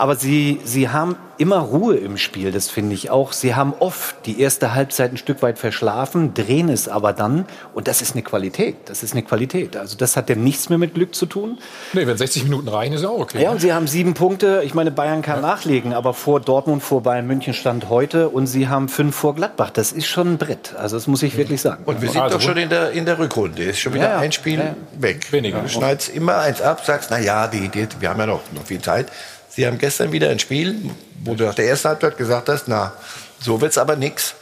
Aber 0.00 0.16
sie, 0.16 0.60
sie 0.64 0.88
haben 0.88 1.14
immer 1.36 1.58
Ruhe 1.58 1.94
im 1.96 2.16
Spiel, 2.16 2.52
das 2.52 2.70
finde 2.70 2.94
ich 2.94 3.10
auch. 3.10 3.34
Sie 3.34 3.54
haben 3.54 3.74
oft 3.80 4.16
die 4.24 4.40
erste 4.40 4.72
Halbzeit 4.74 5.12
ein 5.12 5.18
Stück 5.18 5.42
weit 5.42 5.58
verschlafen, 5.58 6.32
drehen 6.32 6.70
es 6.70 6.88
aber 6.88 7.12
dann. 7.12 7.44
Und 7.74 7.86
das 7.86 8.00
ist 8.00 8.14
eine 8.14 8.22
Qualität. 8.22 8.76
Das 8.86 9.02
ist 9.02 9.12
eine 9.12 9.22
Qualität. 9.22 9.76
Also 9.76 9.98
das 9.98 10.16
hat 10.16 10.30
ja 10.30 10.36
nichts 10.36 10.70
mehr 10.70 10.78
mit 10.78 10.94
Glück 10.94 11.14
zu 11.14 11.26
tun. 11.26 11.58
Nee, 11.92 12.06
wenn 12.06 12.16
60 12.16 12.44
Minuten 12.44 12.68
reichen, 12.68 12.94
ist 12.94 13.02
ja 13.02 13.10
auch 13.10 13.18
okay. 13.20 13.42
Ja, 13.42 13.50
und 13.50 13.60
sie 13.60 13.74
haben 13.74 13.86
sieben 13.86 14.14
Punkte. 14.14 14.62
Ich 14.64 14.72
meine, 14.72 14.90
Bayern 14.90 15.20
kann 15.20 15.42
nachlegen, 15.42 15.92
aber 15.92 16.14
vor 16.14 16.40
Dortmund, 16.40 16.82
vor 16.82 17.02
Bayern 17.02 17.26
München 17.26 17.52
stand 17.52 17.90
heute 17.90 18.30
und 18.30 18.46
sie 18.46 18.68
haben 18.68 18.88
fünf 18.88 19.14
vor 19.14 19.34
Gladbach. 19.34 19.68
Das 19.68 19.92
ist 19.92 20.06
schon 20.06 20.28
ein 20.32 20.38
Brett. 20.38 20.74
Also 20.78 20.96
das 20.96 21.06
muss 21.08 21.22
ich 21.22 21.36
wirklich 21.36 21.60
sagen. 21.60 21.82
Und 21.84 22.00
wir 22.00 22.08
sind 22.08 22.22
Also, 22.22 22.38
doch 22.38 22.42
schon 22.42 22.56
in 22.56 22.70
der, 22.70 22.92
in 22.92 23.04
der 23.04 23.18
Rückrunde. 23.18 23.64
Ist 23.64 23.80
schon 23.80 23.92
wieder 23.92 24.04
Ja, 24.04 24.10
ja. 24.12 24.18
ein 24.20 24.32
Spiel 24.32 24.58
Ja. 24.58 24.74
weg. 24.98 25.30
Weniger. 25.30 25.60
Du 25.60 25.68
schneidest 25.68 26.08
immer 26.08 26.38
eins 26.38 26.62
ab, 26.62 26.82
sagst, 26.86 27.10
na 27.10 27.18
ja, 27.18 27.46
die, 27.48 27.68
die, 27.68 27.86
wir 27.98 28.08
haben 28.08 28.18
ja 28.20 28.24
noch, 28.26 28.40
noch 28.54 28.64
viel 28.64 28.80
Zeit. 28.80 29.08
Sie 29.50 29.66
haben 29.66 29.78
gestern 29.78 30.12
wieder 30.12 30.30
ein 30.30 30.38
Spiel, 30.38 30.76
wo 31.24 31.34
du 31.34 31.44
nach 31.44 31.54
der 31.54 31.66
ersten 31.66 31.88
Halbzeit 31.88 32.16
gesagt 32.16 32.48
hast, 32.48 32.68
na, 32.68 32.92
so 33.40 33.60
wird's 33.60 33.78
aber 33.78 33.96
nix. 33.96 34.34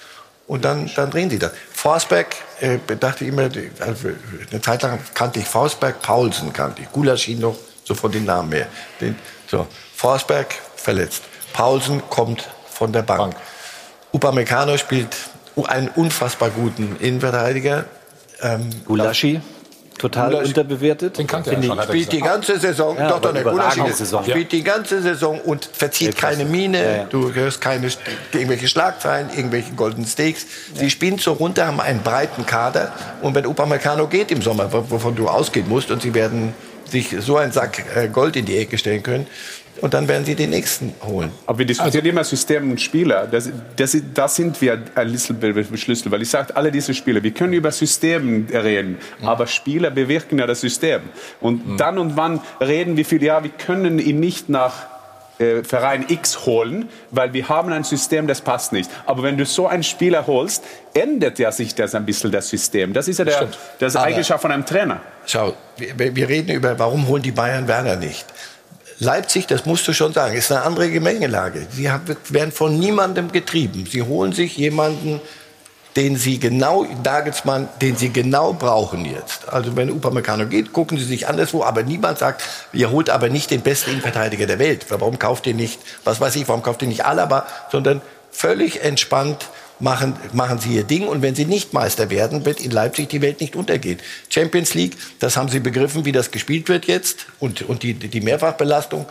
Und 0.47 0.65
dann, 0.65 0.91
dann 0.97 1.11
drehen 1.11 1.29
sie 1.29 1.39
das. 1.39 1.53
Forsberg, 1.73 2.35
äh, 2.61 2.79
dachte 2.99 3.25
ich 3.25 3.31
immer, 3.31 3.51
also 3.81 4.09
eine 4.51 4.61
Zeit 4.63 4.83
lang 4.83 4.99
kannte 5.15 5.41
ich 5.41 5.47
Forsberg, 5.47 6.01
Paulsen 6.01 6.53
kannte 6.53 6.83
ich. 6.83 6.91
Gulasch 6.91 7.25
schien 7.25 7.41
noch 7.41 7.57
sofort 7.85 8.15
den 8.15 8.25
Namen 8.25 8.53
her. 8.53 8.67
Den, 9.01 9.17
so, 9.47 9.67
Forsberg 9.95 10.55
verletzt. 10.77 11.23
Paulsen 11.53 12.03
kommt 12.09 12.49
von 12.71 12.93
der 12.93 13.03
Bank. 13.03 13.37
Upamecano 14.13 14.77
spielt 14.79 15.15
einen 15.67 15.89
unfassbar 15.89 16.51
guten 16.51 16.97
Innenverteidiger. 17.01 17.85
Ähm, 18.41 18.71
Gulaschi, 18.87 19.41
total 19.99 20.33
Gulasch- 20.35 20.47
unterbewertet. 20.49 21.19
Den 21.19 21.27
kannte 21.27 21.51
Finde 21.51 21.69
er 21.69 21.75
ich, 21.75 21.81
schon, 21.81 21.89
spielt 21.89 22.13
die 22.13 22.21
ganze 22.21 22.59
Saison, 22.59 22.97
Ja, 22.97 23.09
doch, 23.09 23.21
doch, 23.21 23.87
ist- 23.89 23.99
Saison. 23.99 24.25
spielt 24.25 24.53
die 24.53 24.63
ganze 24.63 25.03
Saison 25.03 25.41
und 25.41 25.69
verzieht 25.73 26.09
Weltklasse. 26.09 26.37
keine 26.39 26.49
Miene, 26.49 26.79
Ja, 26.85 26.97
ja. 26.99 27.05
du 27.05 27.33
hörst 27.35 27.61
keine 27.61 27.89
irgendwelche 28.33 28.69
Schlagzeilen, 28.69 29.29
irgendwelche 29.37 29.73
Golden 29.73 30.07
Steaks. 30.07 30.47
Sie 30.75 30.91
spielen 30.91 31.19
so 31.19 31.33
runter, 31.33 31.67
haben 31.67 31.81
einen 31.81 32.03
breiten 32.03 32.47
Kader 32.47 32.93
und 33.23 33.35
wenn 33.35 33.47
Upamecano 33.47 34.07
geht 34.07 34.31
im 34.31 34.43
Sommer, 34.43 34.73
wo- 34.73 34.85
wovon 34.89 35.15
du 35.17 35.29
ausgehen 35.29 35.69
musst 35.69 35.91
und 35.91 36.03
sie 36.03 36.15
werden 36.15 36.55
sich 36.91 37.15
so 37.21 37.37
einen 37.37 37.53
Sack 37.53 37.85
äh, 37.95 38.09
Gold 38.09 38.35
in 38.37 38.47
die 38.47 38.57
Ecke 38.57 38.79
stellen 38.79 39.03
können 39.03 39.27
und 39.81 39.95
dann 39.95 40.09
werden 40.09 40.25
sie 40.25 40.35
den 40.35 40.51
nächsten 40.51 40.95
holen. 41.03 41.31
Aber 41.47 41.59
wir 41.59 41.67
diskutieren 41.67 42.05
immer 42.07 42.25
System 42.25 42.71
und 42.71 42.81
Spieler. 42.81 43.27
Das, 43.27 43.49
das, 43.77 43.97
das 44.15 44.37
sind 44.37 44.61
wir 44.61 44.79
ein 44.95 45.13
bisschen 45.13 45.77
Schlüssel, 45.77 46.11
weil 46.11 46.23
ich 46.23 46.31
sage, 46.31 46.57
alle 46.57 46.71
diese 46.71 46.95
Spieler, 46.95 47.23
wir 47.23 47.33
können 47.33 47.53
über 47.53 47.71
System 47.71 48.47
reden, 48.53 48.99
aber 49.23 49.47
Spieler 49.47 49.91
bewirken 49.91 50.39
ja 50.39 50.47
das 50.47 50.61
System. 50.61 51.03
Und 51.41 51.79
dann 51.79 51.99
und 51.99 52.17
wann 52.17 52.41
reden 52.61 52.97
wir 52.97 53.05
viel, 53.05 53.23
ja, 53.23 53.43
wir 53.43 53.51
können 53.51 53.99
ihn 53.99 54.21
nicht 54.21 54.49
nach 54.49 54.87
äh, 55.39 55.63
Verein 55.63 56.07
X 56.09 56.47
holen, 56.47 56.89
weil 57.11 57.33
wir 57.33 57.49
haben 57.49 57.73
ein 57.73 57.85
System, 57.85 58.27
das 58.27 58.41
passt 58.41 58.73
nicht. 58.73 58.91
Aber 59.07 59.23
wenn 59.23 59.37
du 59.37 59.47
so 59.47 59.69
einen 59.69 59.85
Spieler 59.85 60.27
holst, 60.27 60.65
ändert 60.95 61.39
ja 61.39 61.53
sich 61.53 61.75
das 61.75 61.95
ein 61.95 62.05
bisschen 62.05 62.33
das 62.33 62.49
System. 62.49 62.93
Das 62.93 63.07
ist 63.07 63.19
ja 63.19 63.25
der, 63.25 63.49
das 63.79 63.95
Eigenschaft 63.95 64.43
von 64.43 64.51
einem 64.51 64.67
Trainer. 64.67 65.01
Schau, 65.27 65.55
wir, 65.77 66.17
wir 66.17 66.29
reden 66.29 66.51
über, 66.51 66.79
warum 66.79 67.07
holen 67.07 67.23
die 67.23 67.31
Bayern 67.31 67.69
Werner 67.69 67.97
nicht? 67.97 68.27
Leipzig, 69.01 69.47
das 69.47 69.65
musst 69.65 69.87
du 69.87 69.93
schon 69.93 70.13
sagen, 70.13 70.37
ist 70.37 70.51
eine 70.51 70.63
andere 70.63 70.91
Gemengelage. 70.91 71.67
Sie 71.71 71.91
haben, 71.91 72.17
werden 72.31 72.51
von 72.51 72.79
niemandem 72.79 73.31
getrieben. 73.31 73.87
Sie 73.87 74.03
holen 74.03 74.33
sich 74.33 74.57
jemanden, 74.57 75.21
den 75.95 76.17
sie 76.17 76.39
genau, 76.39 76.87
Nagelsmann, 77.05 77.69
den 77.81 77.97
sie 77.97 78.11
genau 78.13 78.53
brauchen 78.53 79.05
jetzt. 79.05 79.49
Also 79.49 79.77
wenn 79.77 79.91
Upamecano 79.91 80.47
geht, 80.47 80.73
gucken 80.73 80.99
sie 80.99 81.05
sich 81.05 81.29
anderswo, 81.29 81.63
aber 81.63 81.83
niemand 81.83 82.19
sagt, 82.19 82.43
ihr 82.73 82.91
holt 82.91 83.09
aber 83.11 83.29
nicht 83.29 83.51
den 83.51 83.63
besten 83.63 83.91
Innenverteidiger 83.91 84.47
der 84.47 84.59
Welt. 84.59 84.87
Warum 84.89 85.19
kauft 85.19 85.47
ihr 85.47 85.55
nicht, 85.55 85.81
was 86.05 86.21
weiß 86.21 86.37
ich, 86.37 86.49
warum 86.49 86.63
kauft 86.63 86.83
ihr 86.83 86.89
nicht 86.89 87.05
Alaba, 87.05 87.47
sondern 87.71 88.01
völlig 88.31 88.83
entspannt 88.83 89.47
machen, 89.81 90.17
machen 90.33 90.59
sie 90.59 90.75
ihr 90.75 90.85
Ding 90.85 91.07
und 91.07 91.23
wenn 91.23 91.35
sie 91.35 91.45
nicht 91.45 91.73
Meister 91.73 92.11
werden, 92.11 92.45
wird 92.45 92.61
in 92.61 92.71
Leipzig 92.71 93.09
die 93.09 93.23
Welt 93.23 93.41
nicht 93.41 93.55
untergehen. 93.57 93.99
Champions 94.29 94.75
League, 94.75 94.97
das 95.21 95.37
haben 95.37 95.49
sie 95.49 95.61
begriffen, 95.61 96.05
wie 96.05 96.13
das 96.13 96.31
gespielt 96.31 96.69
wird 96.69 96.87
jetzt 96.87 97.27
und, 97.39 97.63
und 97.63 97.83
die, 97.83 97.95
die 97.95 98.21
Mehrfachbelastung, 98.21 99.07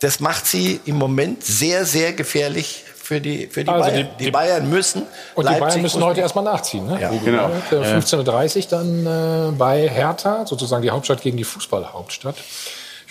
das 0.00 0.20
macht 0.20 0.46
sie 0.46 0.80
im 0.84 0.96
Moment 0.96 1.44
sehr, 1.44 1.84
sehr 1.86 2.12
gefährlich 2.12 2.84
für 2.94 3.20
die, 3.20 3.46
für 3.46 3.64
die 3.64 3.70
Also 3.70 3.90
Bayern. 3.90 4.08
die- 4.18 4.24
Die, 4.24 4.30
Bayern 4.30 4.70
müssen. 4.70 5.02
Und 5.34 5.44
die 5.44 5.48
Bayern 5.50 5.60
Leipzig 5.60 5.82
müssen 5.82 6.04
heute 6.04 6.20
erstmal 6.20 6.44
nachziehen. 6.44 6.86
Ne? 6.86 7.00
Ja. 7.00 7.08
Genau. 7.10 7.50
genau. 7.70 7.82
Ja. 7.82 7.98
15.30 7.98 8.56
Uhr 8.56 8.64
dann 8.70 9.06
äh, 9.06 9.52
bei 9.56 9.88
Hertha, 9.88 10.44
sozusagen 10.46 10.82
die 10.82 10.90
Hauptstadt 10.90 11.20
gegen 11.22 11.36
die 11.36 11.44
Fußballhauptstadt. 11.44 12.36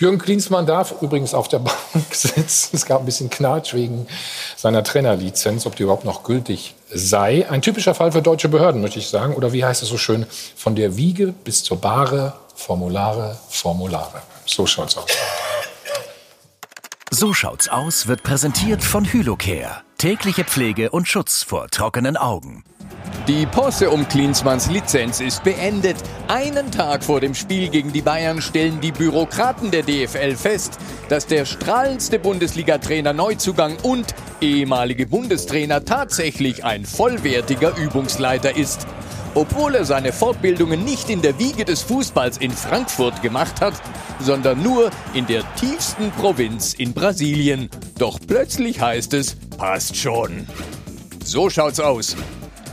Jürgen 0.02 0.18
Klinsmann 0.18 0.66
darf 0.66 1.00
übrigens 1.00 1.32
auf 1.32 1.46
der 1.46 1.60
Bank 1.60 1.78
sitzen. 2.10 2.74
Es 2.74 2.86
gab 2.86 3.02
ein 3.02 3.04
bisschen 3.04 3.30
Knatsch 3.30 3.72
wegen 3.72 4.08
seiner 4.56 4.82
Trainerlizenz, 4.82 5.64
ob 5.64 5.76
die 5.76 5.84
überhaupt 5.84 6.04
noch 6.04 6.24
gültig 6.24 6.74
sei. 6.92 7.48
Ein 7.48 7.62
typischer 7.62 7.94
Fall 7.94 8.10
für 8.10 8.20
deutsche 8.20 8.48
Behörden, 8.48 8.80
möchte 8.80 8.98
ich 8.98 9.06
sagen. 9.06 9.34
Oder 9.34 9.52
wie 9.52 9.64
heißt 9.64 9.80
es 9.80 9.88
so 9.88 9.98
schön? 9.98 10.26
Von 10.56 10.74
der 10.74 10.96
Wiege 10.96 11.32
bis 11.44 11.62
zur 11.62 11.80
Bahre, 11.80 12.32
Formulare, 12.56 13.38
Formulare. 13.48 14.22
So 14.44 14.66
schaut's 14.66 14.96
aus. 14.96 15.06
So 17.12 17.32
schaut's 17.32 17.68
aus 17.68 18.08
wird 18.08 18.24
präsentiert 18.24 18.82
von 18.82 19.04
Hylocare. 19.04 19.82
Tägliche 19.98 20.42
Pflege 20.42 20.90
und 20.90 21.06
Schutz 21.06 21.44
vor 21.44 21.68
trockenen 21.68 22.16
Augen. 22.16 22.64
Die 23.28 23.46
Posse 23.46 23.88
um 23.90 24.08
Klinsmanns 24.08 24.68
Lizenz 24.68 25.20
ist 25.20 25.44
beendet. 25.44 25.96
Einen 26.26 26.72
Tag 26.72 27.04
vor 27.04 27.20
dem 27.20 27.36
Spiel 27.36 27.68
gegen 27.68 27.92
die 27.92 28.02
Bayern 28.02 28.42
stellen 28.42 28.80
die 28.80 28.90
Bürokraten 28.90 29.70
der 29.70 29.84
DFL 29.84 30.34
fest, 30.34 30.78
dass 31.08 31.28
der 31.28 31.44
strahlendste 31.44 32.18
Bundesliga-Trainer 32.18 33.12
Neuzugang 33.12 33.76
und 33.84 34.12
ehemalige 34.40 35.06
Bundestrainer 35.06 35.84
tatsächlich 35.84 36.64
ein 36.64 36.84
vollwertiger 36.84 37.76
Übungsleiter 37.76 38.56
ist. 38.56 38.88
Obwohl 39.36 39.76
er 39.76 39.84
seine 39.84 40.12
Fortbildungen 40.12 40.84
nicht 40.84 41.08
in 41.08 41.22
der 41.22 41.38
Wiege 41.38 41.64
des 41.64 41.82
Fußballs 41.82 42.38
in 42.38 42.50
Frankfurt 42.50 43.22
gemacht 43.22 43.60
hat, 43.60 43.74
sondern 44.18 44.60
nur 44.64 44.90
in 45.14 45.26
der 45.26 45.42
tiefsten 45.54 46.10
Provinz 46.10 46.74
in 46.74 46.92
Brasilien. 46.92 47.70
Doch 47.98 48.18
plötzlich 48.26 48.80
heißt 48.80 49.14
es, 49.14 49.36
passt 49.56 49.96
schon. 49.96 50.48
So 51.24 51.48
schaut's 51.48 51.78
aus. 51.78 52.16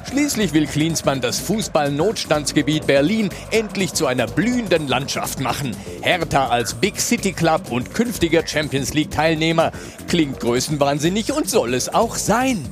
Schließlich 0.09 0.53
will 0.53 0.65
Klinsmann 0.65 1.21
das 1.21 1.39
Fußball-Notstandsgebiet 1.41 2.87
Berlin 2.87 3.29
endlich 3.51 3.93
zu 3.93 4.07
einer 4.07 4.25
blühenden 4.25 4.87
Landschaft 4.87 5.39
machen. 5.39 5.75
Hertha 6.01 6.47
als 6.47 6.73
Big 6.73 6.99
City 6.99 7.31
Club 7.31 7.71
und 7.71 7.93
künftiger 7.93 8.45
Champions 8.45 8.95
League 8.95 9.11
Teilnehmer 9.11 9.71
klingt 10.07 10.39
größenwahnsinnig 10.39 11.31
und 11.31 11.47
soll 11.47 11.75
es 11.75 11.93
auch 11.93 12.15
sein. 12.15 12.67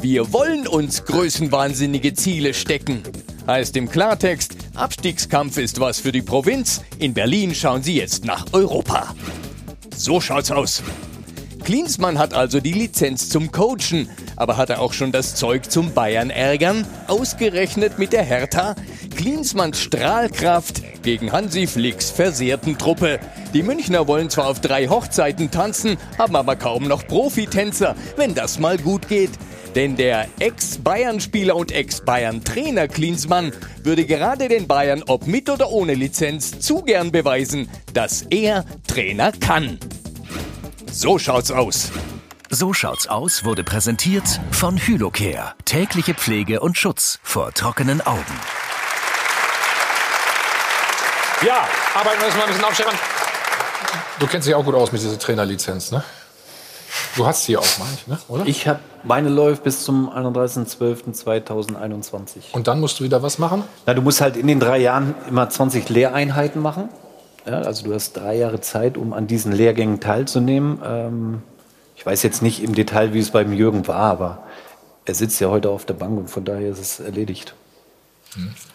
Wir 0.00 0.32
wollen 0.32 0.68
uns 0.68 1.04
größenwahnsinnige 1.04 2.14
Ziele 2.14 2.54
stecken. 2.54 3.02
Heißt 3.48 3.76
im 3.76 3.90
Klartext, 3.90 4.56
Abstiegskampf 4.74 5.58
ist 5.58 5.80
was 5.80 5.98
für 5.98 6.12
die 6.12 6.22
Provinz. 6.22 6.82
In 7.00 7.14
Berlin 7.14 7.52
schauen 7.52 7.82
sie 7.82 7.96
jetzt 7.96 8.24
nach 8.24 8.46
Europa. 8.52 9.12
So 9.96 10.20
schaut's 10.20 10.52
aus. 10.52 10.84
Klinsmann 11.66 12.20
hat 12.20 12.32
also 12.32 12.60
die 12.60 12.70
Lizenz 12.70 13.28
zum 13.28 13.50
Coachen, 13.50 14.08
aber 14.36 14.56
hat 14.56 14.70
er 14.70 14.80
auch 14.80 14.92
schon 14.92 15.10
das 15.10 15.34
Zeug 15.34 15.68
zum 15.68 15.92
Bayern 15.94 16.30
ärgern? 16.30 16.86
Ausgerechnet 17.08 17.98
mit 17.98 18.12
der 18.12 18.22
Hertha? 18.22 18.76
Klinsmanns 19.16 19.80
Strahlkraft 19.80 21.02
gegen 21.02 21.32
Hansi 21.32 21.66
Flicks 21.66 22.08
versehrten 22.12 22.78
Truppe. 22.78 23.18
Die 23.52 23.64
Münchner 23.64 24.06
wollen 24.06 24.30
zwar 24.30 24.46
auf 24.46 24.60
drei 24.60 24.86
Hochzeiten 24.86 25.50
tanzen, 25.50 25.96
haben 26.18 26.36
aber 26.36 26.54
kaum 26.54 26.86
noch 26.86 27.04
Profitänzer, 27.04 27.96
wenn 28.16 28.36
das 28.36 28.60
mal 28.60 28.78
gut 28.78 29.08
geht. 29.08 29.32
Denn 29.74 29.96
der 29.96 30.28
Ex-Bayern-Spieler 30.38 31.56
und 31.56 31.72
Ex-Bayern-Trainer 31.72 32.86
Klinsmann 32.86 33.50
würde 33.82 34.04
gerade 34.04 34.46
den 34.46 34.68
Bayern, 34.68 35.02
ob 35.08 35.26
mit 35.26 35.50
oder 35.50 35.72
ohne 35.72 35.94
Lizenz, 35.94 36.60
zu 36.60 36.82
gern 36.82 37.10
beweisen, 37.10 37.68
dass 37.92 38.22
er 38.22 38.64
Trainer 38.86 39.32
kann. 39.32 39.80
So 40.90 41.18
schaut's 41.18 41.50
aus. 41.50 41.90
So 42.48 42.72
schaut's 42.72 43.08
aus 43.08 43.44
wurde 43.44 43.64
präsentiert 43.64 44.40
von 44.50 44.78
Hylocare. 44.78 45.52
Tägliche 45.64 46.14
Pflege 46.14 46.60
und 46.60 46.78
Schutz 46.78 47.18
vor 47.22 47.52
trockenen 47.52 48.00
Augen. 48.00 48.22
Ja, 51.44 51.68
arbeiten 51.94 52.20
wir 52.20 52.26
uns 52.26 52.36
mal 52.36 52.44
ein 52.44 52.48
bisschen 52.48 52.64
aufstellen. 52.64 52.98
Du 54.18 54.26
kennst 54.26 54.48
dich 54.48 54.54
auch 54.54 54.64
gut 54.64 54.74
aus 54.74 54.92
mit 54.92 55.02
dieser 55.02 55.18
Trainerlizenz, 55.18 55.90
ne? 55.90 56.02
Du 57.16 57.26
hast 57.26 57.44
sie 57.44 57.56
auch, 57.56 57.66
meine 57.78 57.90
ich, 57.94 58.06
ne? 58.06 58.18
oder? 58.28 58.46
Ich 58.46 58.68
habe 58.68 58.78
meine 59.02 59.28
läuft 59.28 59.64
bis 59.64 59.84
zum 59.84 60.08
31.12.2021. 60.10 62.52
Und 62.52 62.68
dann 62.68 62.80
musst 62.80 63.00
du 63.00 63.04
wieder 63.04 63.22
was 63.22 63.38
machen? 63.38 63.64
Na, 63.86 63.94
du 63.94 64.02
musst 64.02 64.20
halt 64.20 64.36
in 64.36 64.46
den 64.46 64.60
drei 64.60 64.78
Jahren 64.78 65.14
immer 65.28 65.48
20 65.48 65.88
Lehreinheiten 65.88 66.62
machen. 66.62 66.88
Ja, 67.46 67.60
also 67.60 67.84
du 67.84 67.94
hast 67.94 68.14
drei 68.14 68.36
Jahre 68.36 68.60
Zeit, 68.60 68.98
um 68.98 69.12
an 69.12 69.26
diesen 69.26 69.52
Lehrgängen 69.52 70.00
teilzunehmen. 70.00 70.80
Ähm, 70.84 71.42
ich 71.94 72.04
weiß 72.04 72.22
jetzt 72.22 72.42
nicht 72.42 72.62
im 72.62 72.74
Detail, 72.74 73.14
wie 73.14 73.20
es 73.20 73.30
beim 73.30 73.52
Jürgen 73.52 73.86
war, 73.86 73.98
aber 73.98 74.44
er 75.04 75.14
sitzt 75.14 75.40
ja 75.40 75.48
heute 75.48 75.70
auf 75.70 75.84
der 75.84 75.94
Bank 75.94 76.18
und 76.18 76.28
von 76.28 76.44
daher 76.44 76.68
ist 76.68 76.80
es 76.80 77.00
erledigt. 77.00 77.54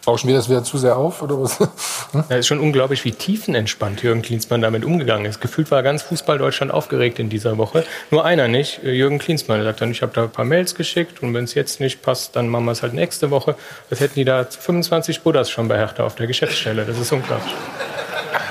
Bauschen 0.06 0.28
wir 0.28 0.36
das 0.36 0.50
wieder 0.50 0.64
zu 0.64 0.78
sehr 0.78 0.98
auf? 0.98 1.22
Oder 1.22 1.40
was? 1.40 1.60
Ja, 2.30 2.38
ist 2.38 2.48
schon 2.48 2.60
unglaublich, 2.60 3.06
wie 3.06 3.12
tiefenentspannt 3.12 4.04
Jürgen 4.04 4.22
Klinsmann 4.22 4.62
damit 4.62 4.84
umgegangen 4.84 5.26
ist. 5.26 5.40
Gefühlt 5.40 5.72
war 5.72 5.82
ganz 5.82 6.02
Fußball-Deutschland 6.02 6.74
aufgeregt 6.74 7.20
in 7.20 7.30
dieser 7.30 7.58
Woche. 7.58 7.86
Nur 8.10 8.26
einer 8.26 8.50
nicht, 8.50 8.84
äh, 8.84 8.92
Jürgen 8.92 9.20
Klinsmann. 9.20 9.60
Er 9.60 9.66
sagt 9.66 9.82
dann, 9.82 9.92
ich 9.92 10.02
habe 10.02 10.12
da 10.14 10.24
ein 10.24 10.30
paar 10.30 10.44
Mails 10.44 10.76
geschickt 10.76 11.22
und 11.22 11.34
wenn 11.34 11.46
es 11.46 11.54
jetzt 11.54 11.80
nicht 11.80 12.02
passt, 12.02 12.36
dann 12.36 12.50
machen 12.50 12.66
wir 12.66 12.72
es 12.72 12.82
halt 12.82 12.94
nächste 12.94 13.30
Woche. 13.30 13.56
Das 13.90 14.00
hätten 14.00 14.16
die 14.16 14.26
da 14.26 14.44
25 14.44 15.22
Buddhas 15.22 15.50
schon 15.50 15.68
bei 15.68 15.78
Hertha 15.78 16.04
auf 16.04 16.16
der 16.16 16.28
Geschäftsstelle. 16.28 16.84
Das 16.86 16.98
ist 16.98 17.12
unglaublich. 17.12 17.54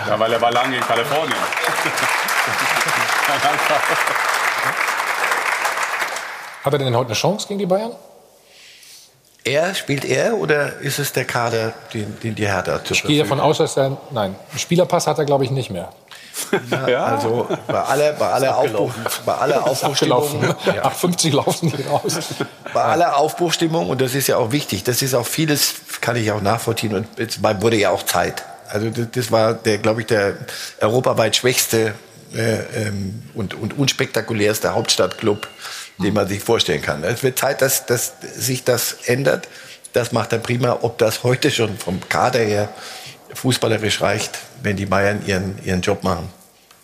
Ja, 0.09 0.19
weil 0.19 0.33
er 0.33 0.41
war 0.41 0.51
lange 0.51 0.77
in 0.77 0.83
Kalifornien. 0.83 1.37
Hat 6.65 6.73
er 6.73 6.79
denn 6.79 6.97
heute 6.97 7.09
eine 7.09 7.15
Chance 7.15 7.49
gegen 7.49 7.59
die 7.59 7.67
Bayern? 7.67 7.93
Er, 9.45 9.75
spielt 9.75 10.05
er 10.05 10.35
oder 10.35 10.79
ist 10.81 10.99
es 10.99 11.13
der 11.13 11.25
Kader, 11.25 11.73
den, 11.95 12.19
den 12.21 12.35
die 12.35 12.47
Hertha 12.47 12.85
zur 12.85 12.95
Ich 12.95 13.03
gehe 13.05 13.23
davon 13.23 13.41
aus, 13.41 13.59
dass 13.59 13.77
er. 13.77 13.97
Nein, 14.11 14.37
einen 14.51 14.59
Spielerpass 14.59 15.07
hat 15.07 15.19
er, 15.19 15.25
glaube 15.25 15.45
ich, 15.45 15.51
nicht 15.51 15.71
mehr. 15.71 15.91
Ja, 16.87 17.05
Also 17.05 17.49
bei 17.67 17.81
aller, 17.81 18.13
bei 18.13 18.27
aller, 18.29 18.57
Aufbruch, 18.57 18.93
bei 19.25 19.35
aller 19.35 19.67
Aufbruchstimmung. 19.67 20.55
Ab 20.83 20.97
50 20.97 21.33
laufen 21.33 21.73
die 21.73 21.83
raus. 21.83 22.19
bei 22.73 22.83
aller 22.83 23.17
Aufbruchstimmung, 23.17 23.89
und 23.89 24.01
das 24.01 24.15
ist 24.15 24.27
ja 24.27 24.37
auch 24.37 24.53
wichtig, 24.53 24.85
das 24.85 25.03
ist 25.03 25.15
auch 25.15 25.27
vieles, 25.27 25.75
kann 26.01 26.17
ich 26.17 26.31
auch 26.33 26.41
nachvollziehen, 26.41 26.95
und 26.95 27.07
jetzt 27.19 27.43
wurde 27.43 27.77
ja 27.77 27.91
auch 27.91 28.03
Zeit. 28.03 28.45
Also 28.73 28.91
das, 28.91 29.31
war 29.31 29.55
der, 29.55 29.79
glaube 29.79 30.03
ich, 30.03 30.07
der 30.07 30.37
europaweit 30.81 31.37
schwächste 31.37 31.95
äh, 32.35 32.87
ähm, 32.87 33.23
und, 33.35 33.55
und 33.55 33.77
unspektakulärste 33.79 34.75
Hauptstadtclub, 34.75 35.49
den 35.99 36.15
man 36.15 36.29
sich 36.29 36.43
vorstellen 36.43 36.83
kann. 36.83 37.03
Es 37.05 37.23
wird 37.23 37.39
Zeit, 37.39 37.63
dass, 37.63 37.87
dass 37.87 38.15
sich 38.37 38.65
das 38.65 38.97
ändert. 39.07 39.49
Das 39.93 40.13
macht 40.13 40.33
er 40.33 40.39
prima. 40.39 40.79
Ob 40.83 40.99
das 40.99 41.25
heute 41.25 41.51
schon 41.51 41.77
vom 41.77 42.01
Kader 42.09 42.39
her 42.41 42.69
fußballerisch 43.35 44.01
reicht, 44.01 44.39
wenn 44.63 44.77
die 44.77 44.87
Bayern 44.87 45.23
ihren, 45.27 45.59
ihren 45.65 45.81
Job 45.81 46.03
machen, 46.03 46.29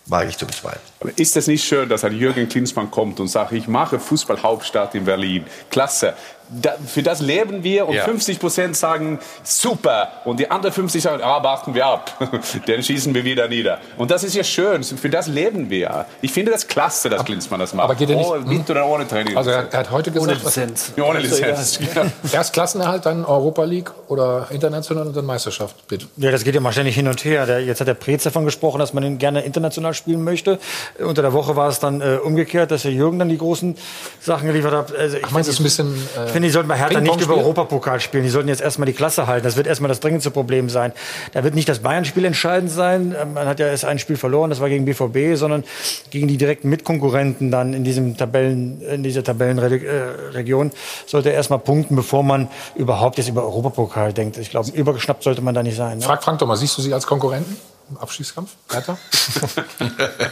wage 0.05 0.29
ich 0.29 0.37
zu 0.37 0.45
bezweifeln. 0.45 0.81
Ist 1.15 1.37
es 1.37 1.45
nicht 1.47 1.63
schön, 1.63 1.87
dass 1.89 2.03
ein 2.03 2.13
Jürgen 2.17 2.49
Klinsmann 2.49 2.89
kommt 2.89 3.19
und 3.19 3.27
sagt, 3.27 3.51
ich 3.51 3.67
mache 3.67 3.99
Fußballhauptstadt 3.99 4.95
in 4.95 5.05
Berlin? 5.05 5.45
Klasse. 5.69 6.13
Da, 6.49 6.75
für 6.87 7.03
das 7.03 7.19
leben 7.19 7.61
wir 7.65 7.85
und 7.89 7.93
Ja. 7.95 8.05
50 8.05 8.39
Prozent 8.39 8.77
sagen 8.77 9.19
super 9.43 10.13
und 10.23 10.39
die 10.39 10.49
anderen 10.49 10.73
50 10.73 11.03
sagen, 11.03 11.21
ah, 11.21 11.43
warten 11.43 11.75
wir 11.75 11.85
ab, 11.85 12.17
den 12.69 12.81
schießen 12.81 13.13
wir 13.13 13.25
wieder 13.25 13.49
nieder. 13.49 13.79
Und 13.97 14.11
das 14.11 14.23
ist 14.23 14.33
ja 14.33 14.45
schön, 14.45 14.81
für 14.81 15.09
das 15.09 15.27
leben 15.27 15.69
wir. 15.69 16.05
Ich 16.21 16.31
finde 16.31 16.53
das 16.53 16.65
klasse, 16.65 17.09
dass 17.09 17.25
Klinsmann 17.25 17.59
das 17.59 17.73
macht. 17.73 17.83
Aber 17.83 17.95
geht 17.95 18.09
er 18.11 18.15
nicht- 18.15 18.29
Oh, 18.29 18.37
mit 18.37 18.69
oder 18.69 18.85
ohne 18.87 19.05
Training? 19.05 19.35
Also 19.35 19.49
er, 19.49 19.67
er 19.73 19.79
hat 19.79 19.91
heute 19.91 20.09
gesagt, 20.09 20.31
Ohne 20.31 20.39
Lizenz. 20.41 20.93
Ja, 20.95 21.03
ohne 21.03 21.19
Lizenz. 21.19 21.79
Ja. 21.93 22.05
erst 22.31 22.53
Klassenerhalt, 22.53 23.05
dann 23.05 23.25
Europa 23.25 23.65
League 23.65 23.91
oder 24.07 24.47
international 24.49 25.05
und 25.07 25.17
dann 25.17 25.25
Meisterschaft, 25.25 25.85
bitte. 25.89 26.05
Ja, 26.15 26.31
das 26.31 26.45
geht 26.45 26.55
ja 26.55 26.61
mal 26.61 26.71
ständig 26.71 26.95
hin 26.95 27.09
und 27.09 27.25
her. 27.25 27.45
Der, 27.45 27.59
jetzt 27.59 27.81
hat 27.81 27.89
der 27.89 27.93
Prez 27.93 28.23
davon 28.23 28.45
gesprochen, 28.45 28.79
dass 28.79 28.93
man 28.93 29.03
ihn 29.03 29.17
gerne 29.17 29.41
international 29.41 29.93
spielen 29.93 30.23
möchte. 30.23 30.59
Äh, 30.99 31.03
Unter 31.03 31.21
der 31.21 31.33
Woche 31.33 31.55
war 31.55 31.69
es 31.69 31.79
dann 31.79 32.01
äh, 32.01 32.17
umgekehrt, 32.23 32.71
dass 32.71 32.83
der 32.83 32.91
Jürgen 32.91 33.19
dann 33.19 33.29
die 33.29 33.37
großen 33.37 33.75
Sachen 34.21 34.47
geliefert 34.47 34.73
hat. 34.73 34.95
Also 34.95 35.17
ich 35.17 35.25
Ach, 35.25 35.31
meinst 35.31 35.49
du, 35.49 35.53
finde, 35.53 35.67
es 35.67 35.73
ist 35.73 35.79
ein 35.79 35.85
bisschen, 35.93 36.07
äh, 36.21 36.25
ich 36.25 36.31
finde, 36.31 36.47
die 36.47 36.51
sollten 36.51 36.69
bei 36.69 36.77
Hertha 36.77 36.99
nicht 36.99 37.21
über? 37.21 37.37
Europapokal 37.37 37.99
spielen. 37.99 38.23
Die 38.23 38.29
sollten 38.29 38.49
jetzt 38.49 38.61
erstmal 38.61 38.85
die 38.85 38.93
Klasse 38.93 39.27
halten. 39.27 39.43
Das 39.43 39.57
wird 39.57 39.67
erstmal 39.67 39.89
das 39.89 39.99
dringendste 39.99 40.31
Problem 40.31 40.69
sein. 40.69 40.93
Da 41.33 41.43
wird 41.43 41.55
nicht 41.55 41.69
das 41.69 41.79
Bayern-Spiel 41.79 42.25
entscheidend 42.25 42.71
sein. 42.71 43.13
Äh, 43.13 43.25
Man 43.25 43.47
hat 43.47 43.59
ja 43.59 43.67
erst 43.67 43.85
ein 43.85 43.99
Spiel 43.99 44.17
verloren, 44.17 44.49
das 44.49 44.59
war 44.59 44.69
gegen 44.69 44.85
BVB, 44.85 45.37
sondern 45.37 45.63
gegen 46.09 46.27
die 46.27 46.37
direkten 46.37 46.69
Mitkonkurrenten 46.69 47.51
dann 47.51 47.73
in 47.73 47.83
diesem 47.83 48.17
Tabellen, 48.17 48.81
in 48.81 49.03
dieser 49.03 49.23
Tabellenregion 49.23 50.71
sollte 51.05 51.29
er 51.29 51.35
erstmal 51.35 51.59
punkten, 51.59 51.95
bevor 51.95 52.23
man 52.23 52.47
überhaupt 52.75 53.17
jetzt 53.17 53.27
über 53.29 53.43
Europapokal 53.43 54.13
denkt. 54.13 54.37
Ich 54.37 54.49
glaube, 54.49 54.69
übergeschnappt 54.71 55.23
sollte 55.23 55.41
man 55.41 55.53
da 55.53 55.63
nicht 55.63 55.77
sein. 55.77 55.97
Ne? 55.99 56.03
Frag 56.03 56.23
Frank 56.23 56.39
doch 56.39 56.47
mal, 56.47 56.55
siehst 56.55 56.77
du 56.77 56.81
sie 56.81 56.93
als 56.93 57.05
Konkurrenten 57.07 57.57
im 57.89 57.97
Abschießkampf? 57.97 58.51
Weiter? 58.69 58.97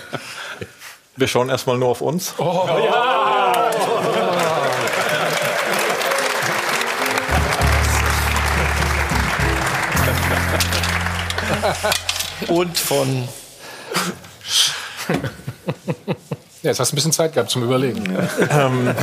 Wir 1.15 1.27
schauen 1.27 1.49
erstmal 1.49 1.77
nur 1.77 1.89
auf 1.89 2.01
uns. 2.01 2.33
Oh, 2.37 2.67
Und 12.47 12.77
von. 12.77 13.27
Ja, 16.61 16.71
jetzt 16.71 16.79
hast 16.79 16.91
du 16.91 16.93
ein 16.93 16.97
bisschen 16.97 17.11
Zeit 17.11 17.33
gehabt 17.33 17.49
zum 17.49 17.63
Überlegen. 17.63 18.03
Ähm, 18.49 18.93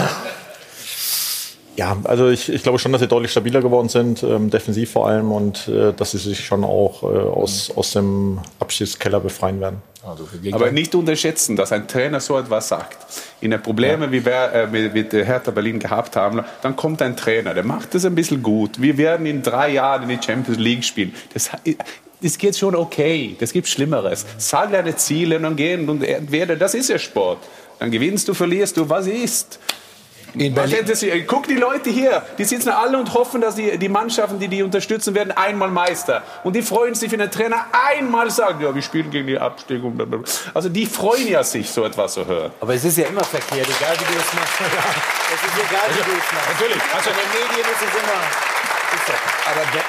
ja, 1.77 1.97
also 2.05 2.29
ich, 2.29 2.49
ich 2.49 2.63
glaube 2.63 2.79
schon, 2.79 2.93
dass 2.93 3.01
sie 3.01 3.09
deutlich 3.09 3.31
stabiler 3.31 3.63
geworden 3.63 3.89
sind, 3.89 4.23
ähm, 4.23 4.51
defensiv 4.51 4.93
vor 4.93 5.09
allem, 5.09 5.33
und 5.33 5.69
äh, 5.69 5.93
dass 5.93 6.11
sie 6.11 6.19
sich 6.19 6.45
schon 6.45 6.65
auch 6.65 7.03
äh, 7.03 7.07
aus, 7.07 7.73
aus 7.75 7.93
dem 7.93 8.41
Abschießkeller 8.61 9.21
befreien 9.21 9.61
werden. 9.61 9.83
Also 10.05 10.27
Aber 10.51 10.73
nicht 10.73 10.95
unterschätzen, 10.97 11.55
dass 11.55 11.71
ein 11.71 11.87
Trainer 11.87 12.19
so 12.19 12.37
etwas 12.37 12.69
sagt. 12.69 12.99
In 13.41 13.53
den 13.53 13.63
Problemen, 13.63 14.11
wie 14.11 14.25
wir 14.25 14.53
äh, 14.53 14.67
mit, 14.67 14.93
mit 14.93 15.13
der 15.13 15.25
Hertha 15.25 15.53
Berlin 15.53 15.79
gehabt 15.79 16.17
haben, 16.17 16.43
dann 16.61 16.75
kommt 16.75 17.01
ein 17.03 17.17
Trainer, 17.17 17.55
der 17.55 17.63
macht 17.63 17.95
das 17.95 18.05
ein 18.05 18.15
bisschen 18.17 18.43
gut. 18.43 18.83
Wir 18.83 18.99
werden 18.99 19.27
in 19.27 19.43
drei 19.43 19.71
Jahren 19.71 20.11
in 20.11 20.19
die 20.19 20.23
Champions 20.23 20.59
League 20.59 20.85
spielen. 20.85 21.15
Das, 21.33 21.51
das 22.21 22.37
geht 22.37 22.59
schon 22.59 22.75
okay. 22.75 23.37
Das 23.39 23.53
gibt 23.53 23.69
Schlimmeres. 23.69 24.27
Sag 24.39 24.73
deine 24.73 24.97
Ziele 24.97 25.37
und 25.37 25.45
dann 25.45 25.57
gehen 25.57 25.89
und 25.89 26.03
entweder, 26.03 26.57
das 26.57 26.75
ist 26.75 26.91
ja 26.91 26.99
Sport. 26.99 27.39
Dann 27.79 27.93
gewinnst 27.93 28.29
du, 28.29 28.35
verlierst 28.35 28.77
du, 28.77 28.89
was 28.89 29.07
ist? 29.07 29.61
Was 30.35 30.73
interessiert- 30.73 31.27
Guck 31.29 31.47
die 31.47 31.57
Leute 31.57 31.91
hier, 31.91 32.23
die 32.39 32.45
sitzen 32.45 32.71
alle 32.71 32.99
und 32.99 33.13
hoffen, 33.15 33.41
dass 33.41 33.55
die, 33.55 33.77
die 33.79 33.89
Mannschaften, 33.89 34.39
die 34.39 34.49
die 34.49 34.63
unterstützen 34.63 35.15
werden, 35.15 35.31
einmal 35.33 35.71
Meister. 35.71 36.23
Und 36.45 36.55
die 36.57 36.63
freuen 36.63 36.95
sich, 36.95 37.11
wenn 37.13 37.19
der 37.19 37.31
Trainer 37.31 37.67
einmal 37.73 38.31
sagt, 38.31 38.61
ja, 38.63 38.75
wir 38.75 38.83
spielen 38.83 39.11
gegen 39.11 39.27
die 39.27 39.39
Abstieg. 39.39 39.83
und 39.85 39.97
blablabla. 39.97 40.27
Also 40.55 40.69
die 40.69 40.87
freuen 40.87 41.29
ja 41.29 41.43
sich, 41.45 41.69
so 41.71 41.85
etwas 41.85 42.15
zu 42.15 42.27
hören. 42.27 42.51
Aber 42.61 42.75
es 42.75 42.85
ist 42.85 42.97
ja 42.99 43.07
immer 43.07 43.25
verkehrt, 43.25 43.67
egal 43.69 43.95
wie 43.99 44.13
du 44.15 44.19
es 44.19 44.33
machst. 44.35 44.53
Es 45.33 45.41
ist 45.41 45.65
egal, 45.71 45.89
wie 45.89 46.05
du 46.05 46.13
es 46.13 46.33
machst. 46.33 46.49
Natürlich. 46.61 46.83
Also 46.95 47.09
in 47.09 47.17
den 47.17 47.31
Medien 47.33 47.67
ist 47.73 47.81
es 47.81 47.95
immer. 47.97 48.21
Ist 48.93 49.07
so. 49.07 49.13
Aber 49.49 49.61
Be 49.73 49.81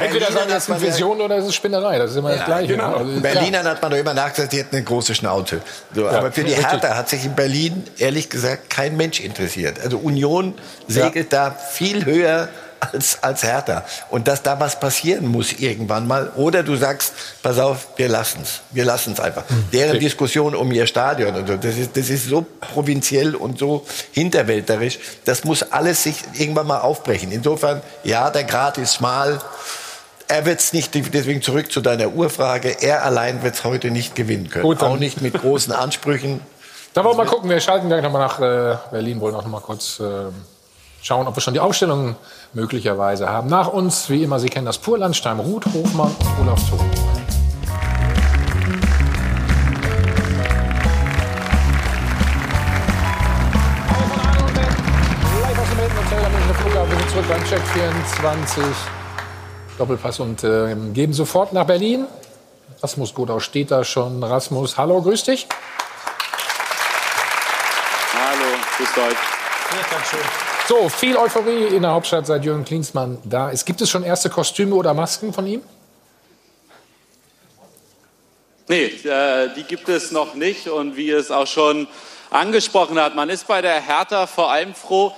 Entweder 0.00 0.32
sagen, 0.32 0.48
das 0.48 0.66
sind 0.66 0.80
Visionen 0.80 1.20
oder 1.20 1.36
es 1.36 1.46
ist 1.46 1.54
Spinnerei. 1.54 1.98
Das 1.98 2.10
ist 2.10 2.16
immer 2.16 2.34
das 2.34 2.44
Gleiche. 2.44 2.72
Genau. 2.74 2.96
Also, 2.96 3.20
Berlinern 3.20 3.66
hat 3.66 3.80
man 3.82 3.90
doch 3.90 3.98
immer 3.98 4.14
nachgesagt, 4.14 4.52
die 4.52 4.58
hätten 4.58 4.76
eine 4.76 4.84
große 4.84 5.14
Schnauze. 5.14 5.60
So, 5.94 6.04
Ja, 6.04 6.10
aber 6.10 6.32
für 6.32 6.42
die 6.42 6.52
richtig. 6.52 6.72
Hertha 6.72 6.96
hat 6.96 7.08
sich 7.08 7.24
in 7.24 7.34
Berlin 7.34 7.84
ehrlich 7.98 8.28
gesagt 8.30 8.70
kein 8.70 8.96
Mensch 8.96 9.20
interessiert. 9.20 9.80
Also 9.80 9.98
Union 9.98 10.54
segelt 10.88 11.32
da 11.32 11.50
viel 11.50 12.04
höher 12.04 12.48
als, 12.92 13.22
als 13.22 13.42
Hertha. 13.42 13.84
Und 14.10 14.28
dass 14.28 14.42
da 14.42 14.58
was 14.60 14.78
passieren 14.78 15.26
muss 15.26 15.52
irgendwann 15.52 16.06
mal. 16.06 16.30
Oder 16.36 16.62
du 16.62 16.76
sagst, 16.76 17.12
pass 17.42 17.58
auf, 17.58 17.88
wir 17.96 18.08
lassen's. 18.08 18.60
Wir 18.70 18.84
lassen's 18.84 19.20
einfach. 19.20 19.48
Hm. 19.48 19.64
Deren 19.72 20.00
Diskussion 20.00 20.54
um 20.54 20.70
ihr 20.72 20.86
Stadion 20.86 21.34
und 21.34 21.46
so, 21.46 21.56
das 21.56 21.76
ist, 21.76 21.96
das 21.96 22.10
ist 22.10 22.26
so 22.26 22.44
provinziell 22.60 23.34
und 23.34 23.58
so 23.58 23.86
hinterwäldlerisch. 24.12 24.98
Das 25.24 25.44
muss 25.44 25.62
alles 25.62 26.02
sich 26.02 26.16
irgendwann 26.34 26.66
mal 26.66 26.80
aufbrechen. 26.80 27.32
Insofern, 27.32 27.82
ja, 28.02 28.30
der 28.30 28.44
Grat 28.44 28.78
ist 28.78 28.96
schmal. 28.96 29.40
Er 30.26 30.46
wird 30.46 30.60
es 30.60 30.72
nicht, 30.72 30.94
deswegen 30.94 31.42
zurück 31.42 31.70
zu 31.70 31.80
deiner 31.80 32.08
Urfrage, 32.14 32.82
er 32.82 33.04
allein 33.04 33.42
wird 33.42 33.56
es 33.56 33.64
heute 33.64 33.90
nicht 33.90 34.14
gewinnen 34.14 34.48
können. 34.48 34.64
Gut, 34.64 34.82
auch 34.82 34.96
nicht 34.96 35.20
mit 35.20 35.34
großen 35.34 35.72
Ansprüchen. 35.72 36.40
Da 36.94 37.04
wollen 37.04 37.16
wir 37.16 37.24
mal 37.24 37.30
gucken. 37.30 37.50
Wir 37.50 37.60
schalten 37.60 37.88
gleich 37.88 38.02
nochmal 38.02 38.22
nach 38.22 38.40
äh, 38.40 38.76
Berlin. 38.90 39.20
Wollen 39.20 39.34
auch 39.34 39.42
noch 39.42 39.50
mal 39.50 39.60
kurz 39.60 40.00
äh, 40.00 40.30
schauen, 41.02 41.26
ob 41.26 41.36
wir 41.36 41.40
schon 41.40 41.54
die 41.54 41.60
Aufstellung 41.60 42.16
möglicherweise 42.52 43.28
haben. 43.28 43.48
Nach 43.48 43.68
uns, 43.68 44.08
wie 44.08 44.22
immer, 44.22 44.40
Sie 44.40 44.48
kennen 44.48 44.66
das 44.66 44.78
Purlandstein, 44.78 45.40
Ruth 45.40 45.66
Hofmann 45.66 46.14
und 46.20 46.40
Olaf 46.40 46.60
sind 56.98 57.10
zurück 57.10 57.26
beim 57.28 57.44
Check 57.44 57.60
24. 57.74 58.64
Doppelpass 59.78 60.20
und 60.20 60.44
äh, 60.44 60.74
geben 60.92 61.12
sofort 61.12 61.52
nach 61.52 61.66
Berlin. 61.66 62.06
Rasmus 62.82 63.14
Godau 63.14 63.40
steht 63.40 63.70
da 63.70 63.84
schon. 63.84 64.22
Rasmus, 64.22 64.76
hallo, 64.78 65.02
grüß 65.02 65.24
dich. 65.24 65.46
Hallo, 68.14 68.44
grüßt 68.76 68.98
euch. 68.98 69.16
So, 70.68 70.88
viel 70.88 71.16
Euphorie 71.16 71.66
in 71.66 71.82
der 71.82 71.90
Hauptstadt 71.90 72.26
seit 72.26 72.44
Jürgen 72.44 72.64
Klinsmann 72.64 73.18
da 73.24 73.50
ist. 73.50 73.64
Gibt 73.64 73.80
es 73.80 73.90
schon 73.90 74.02
erste 74.02 74.30
Kostüme 74.30 74.74
oder 74.74 74.94
Masken 74.94 75.32
von 75.32 75.46
ihm? 75.46 75.62
Nee, 78.68 78.84
äh, 78.86 79.48
die 79.54 79.64
gibt 79.64 79.88
es 79.88 80.10
noch 80.10 80.34
nicht. 80.34 80.68
Und 80.68 80.96
wie 80.96 81.10
es 81.10 81.30
auch 81.30 81.46
schon 81.46 81.86
angesprochen 82.30 82.98
hat, 82.98 83.14
man 83.14 83.28
ist 83.28 83.46
bei 83.46 83.60
der 83.60 83.80
Hertha 83.80 84.26
vor 84.26 84.50
allem 84.52 84.74
froh, 84.74 85.14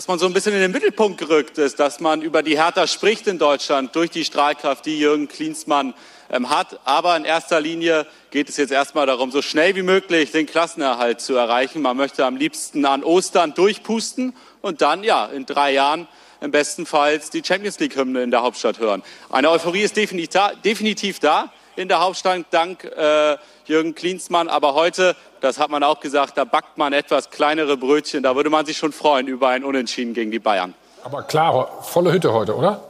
dass 0.00 0.08
man 0.08 0.18
so 0.18 0.24
ein 0.24 0.32
bisschen 0.32 0.54
in 0.54 0.60
den 0.60 0.72
Mittelpunkt 0.72 1.18
gerückt 1.18 1.58
ist, 1.58 1.78
dass 1.78 2.00
man 2.00 2.22
über 2.22 2.42
die 2.42 2.56
Hertha 2.56 2.86
spricht 2.86 3.26
in 3.26 3.38
Deutschland 3.38 3.94
durch 3.94 4.08
die 4.08 4.24
Strahlkraft, 4.24 4.86
die 4.86 4.98
Jürgen 4.98 5.28
Klinsmann 5.28 5.92
ähm, 6.30 6.48
hat. 6.48 6.80
Aber 6.86 7.14
in 7.18 7.26
erster 7.26 7.60
Linie 7.60 8.06
geht 8.30 8.48
es 8.48 8.56
jetzt 8.56 8.72
erstmal 8.72 9.04
darum, 9.04 9.30
so 9.30 9.42
schnell 9.42 9.76
wie 9.76 9.82
möglich 9.82 10.32
den 10.32 10.46
Klassenerhalt 10.46 11.20
zu 11.20 11.34
erreichen. 11.34 11.82
Man 11.82 11.98
möchte 11.98 12.24
am 12.24 12.36
liebsten 12.36 12.86
an 12.86 13.04
Ostern 13.04 13.52
durchpusten 13.52 14.34
und 14.62 14.80
dann, 14.80 15.04
ja, 15.04 15.26
in 15.26 15.44
drei 15.44 15.74
Jahren 15.74 16.08
im 16.40 16.50
besten 16.50 16.86
Fall 16.86 17.20
die 17.34 17.42
Champions 17.44 17.78
League-Hymne 17.78 18.22
in 18.22 18.30
der 18.30 18.40
Hauptstadt 18.40 18.78
hören. 18.78 19.02
Eine 19.28 19.50
Euphorie 19.50 19.82
ist 19.82 19.98
definitiv 19.98 20.30
da, 20.30 20.52
definitiv 20.54 21.18
da 21.18 21.52
in 21.76 21.88
der 21.88 22.00
Hauptstadt 22.00 22.46
dank 22.50 22.84
äh, 22.84 23.36
Jürgen 23.66 23.94
Klinsmann. 23.94 24.48
Aber 24.48 24.74
heute, 24.74 25.16
das 25.40 25.58
hat 25.58 25.70
man 25.70 25.82
auch 25.82 26.00
gesagt, 26.00 26.36
da 26.36 26.44
backt 26.44 26.78
man 26.78 26.92
etwas 26.92 27.30
kleinere 27.30 27.76
Brötchen. 27.76 28.22
Da 28.22 28.36
würde 28.36 28.50
man 28.50 28.66
sich 28.66 28.76
schon 28.76 28.92
freuen 28.92 29.26
über 29.26 29.48
ein 29.48 29.64
Unentschieden 29.64 30.14
gegen 30.14 30.30
die 30.30 30.38
Bayern. 30.38 30.74
Aber 31.02 31.22
klar, 31.22 31.82
volle 31.82 32.12
Hütte 32.12 32.32
heute, 32.32 32.54
oder? 32.54 32.82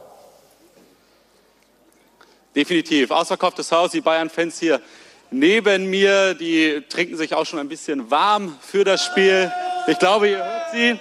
Definitiv. 2.55 3.11
Ausverkauftes 3.11 3.71
Haus, 3.71 3.91
die 3.91 4.01
Bayern-Fans 4.01 4.59
hier 4.59 4.81
neben 5.29 5.89
mir, 5.89 6.33
die 6.33 6.83
trinken 6.89 7.15
sich 7.15 7.33
auch 7.33 7.45
schon 7.45 7.59
ein 7.59 7.69
bisschen 7.69 8.11
warm 8.11 8.57
für 8.61 8.83
das 8.83 9.05
Spiel. 9.05 9.51
Ich 9.87 9.97
glaube, 9.97 10.29
ihr 10.29 10.37
hört 10.37 10.71
sie. 10.73 10.99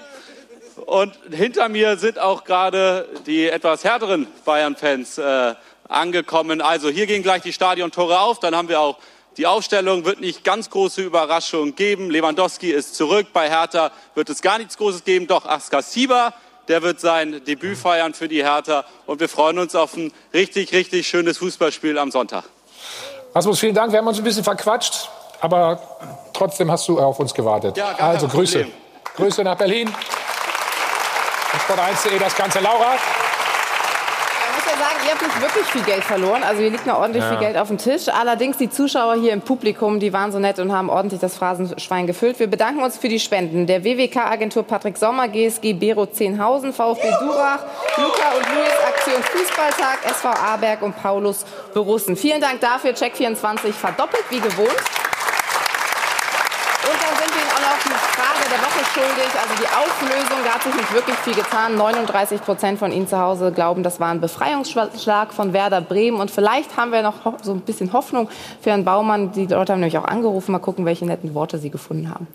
Und 0.86 1.19
hinter 1.31 1.69
mir 1.69 1.97
sind 1.97 2.19
auch 2.19 2.44
gerade 2.44 3.09
die 3.27 3.48
etwas 3.48 3.85
härteren 3.85 4.27
Bayern-Fans 4.44 5.19
äh, 5.19 5.55
angekommen. 5.91 6.61
Also 6.61 6.89
hier 6.89 7.07
gehen 7.07 7.23
gleich 7.23 7.43
die 7.43 7.53
Stadiontore 7.53 8.21
auf. 8.21 8.41
Dann 8.41 8.57
haben 8.57 8.69
wir 8.69 8.81
auch 8.81 8.97
die 9.37 9.47
Aufstellung. 9.47 10.05
Wird 10.05 10.21
nicht 10.21 10.45
ganz 10.45 10.71
große 10.71 11.03
Überraschung 11.03 11.75
geben. 11.75 12.11
Lewandowski 12.11 12.71
ist 12.71 12.95
zurück. 12.95 13.29
Bei 13.33 13.51
Hertha 13.51 13.91
wird 14.15 14.31
es 14.31 14.41
gar 14.43 14.59
nichts 14.59 14.77
Großes 14.77 15.05
geben. 15.05 15.27
Doch 15.27 15.47
Askar 15.47 15.83
Sieber, 15.83 16.33
der 16.69 16.83
wird 16.83 17.01
sein 17.01 17.45
Debüt 17.45 17.77
feiern 17.77 18.15
für 18.15 18.29
die 18.29 18.43
Hertha. 18.45 18.85
Und 19.07 19.21
wir 19.21 19.29
freuen 19.29 19.59
uns 19.59 19.75
auf 19.75 19.97
ein 19.97 20.12
richtig, 20.33 20.73
richtig 20.73 21.09
schönes 21.09 21.39
Fußballspiel 21.39 21.99
am 21.99 22.11
Sonntag. 22.11 22.45
Rasmus, 23.35 23.61
vielen 23.61 23.75
Dank. 23.75 23.93
Wir 23.93 23.99
haben 23.99 24.09
uns 24.09 24.19
ein 24.19 24.25
bisschen 24.25 24.45
verquatscht, 24.45 25.09
aber 25.41 25.81
trotzdem 26.33 26.71
hast 26.71 26.89
du 26.89 26.99
auf 26.99 27.19
uns 27.21 27.33
gewartet. 27.33 27.77
Ja, 27.77 27.95
also 27.99 28.27
Grüße. 28.27 28.67
Grüße 29.17 29.45
nach 29.45 29.57
Berlin. 29.57 29.93
Sport1.de 31.69 32.19
das 32.19 32.35
ganze 32.37 32.61
Laura. 32.61 32.95
Ich 32.95 34.57
muss 34.57 34.67
ja 34.67 34.79
sagen, 34.79 34.89
ihr 35.05 35.12
habt 35.12 35.22
nicht 35.22 35.40
wirklich 35.40 35.66
viel 35.66 35.82
Geld 35.82 36.05
verloren. 36.05 36.43
Also 36.43 36.60
hier 36.62 36.70
liegt 36.70 36.86
noch 36.86 36.98
ordentlich 36.98 37.22
Ja. 37.24 37.31
viel 37.31 37.39
Geld 37.39 37.56
auf 37.56 37.68
dem 37.68 37.78
Tisch. 37.78 38.09
Allerdings 38.09 38.56
die 38.59 38.70
Zuschauer 38.70 39.14
hier 39.14 39.32
im 39.32 39.40
Publikum, 39.40 40.01
die 40.01 40.12
waren 40.12 40.32
so 40.32 40.39
nett 40.39 40.59
und 40.59 40.72
haben 40.72 40.89
ordentlich 40.90 41.20
das 41.20 41.36
Phrasenschwein 41.36 42.06
gefüllt. 42.06 42.39
Wir 42.39 42.47
bedanken 42.48 42.82
uns 42.82 42.98
für 42.98 43.09
die 43.09 43.20
Spenden. 43.20 43.66
Der 43.66 43.85
WWK-Agentur 43.85 44.62
Patrick 44.64 44.97
Sommer, 44.98 45.28
GSG 45.28 45.72
Bero 45.74 46.06
Zehnhausen, 46.06 46.72
VfB 46.72 47.09
Durach, 47.20 47.60
Luca 47.97 48.31
und 48.36 48.47
Luis 48.55 48.72
Aktion 48.86 49.22
Fußballtag, 49.22 49.98
SV 50.10 50.28
Aberg 50.28 50.82
und 50.82 51.01
Paulus 51.01 51.44
Berussen. 51.74 52.16
Vielen 52.16 52.40
Dank 52.40 52.60
dafür. 52.60 52.90
Check24 52.93 53.72
verdoppelt 53.72 54.24
wie 54.31 54.40
gewohnt. 54.40 54.68
Und 56.82 56.97
dann 56.97 57.14
sind 57.18 57.35
wir 57.35 57.43
Ihnen 57.43 57.51
auch 57.52 57.60
noch 57.60 57.78
die 57.85 57.90
Frage 57.90 58.44
der 58.51 58.59
Woche 58.64 58.80
schuldig. 58.93 59.31
Also 59.41 59.55
die 59.62 59.71
Auflösung, 59.71 60.39
da 60.45 60.55
hat 60.55 60.62
sich 60.62 60.75
nicht 60.75 60.93
wirklich 60.95 61.17
viel 61.17 61.35
getan. 61.35 61.77
39 61.77 62.43
Prozent 62.43 62.79
von 62.79 62.93
Ihnen 62.93 63.07
zu 63.07 63.19
Hause 63.19 63.53
glauben, 63.53 63.83
das 63.83 64.01
war 64.01 64.11
ein 64.11 64.21
Befreiungsschlag 64.21 65.33
von 65.33 65.53
Werder 65.53 65.81
Bremen. 65.81 66.21
Und 66.21 66.31
vielleicht 66.31 66.77
haben 66.77 66.93
wir 66.93 67.03
noch 67.03 67.39
so 67.43 67.53
ein 67.53 67.61
bisschen 67.61 67.93
Hoffnung 67.93 68.29
für 68.61 68.71
Herrn 68.71 68.85
Baumann. 68.85 69.33
Die 69.33 69.47
Leute 69.47 69.73
haben 69.73 69.81
nämlich 69.81 69.99
auch 69.99 70.05
angerufen. 70.05 70.53
Mal 70.53 70.59
gucken, 70.59 70.85
welche 70.85 71.07
netten 71.07 71.35
Worte 71.35 71.59
Sie 71.59 71.71
gefunden 71.71 72.11
haben. 72.11 72.27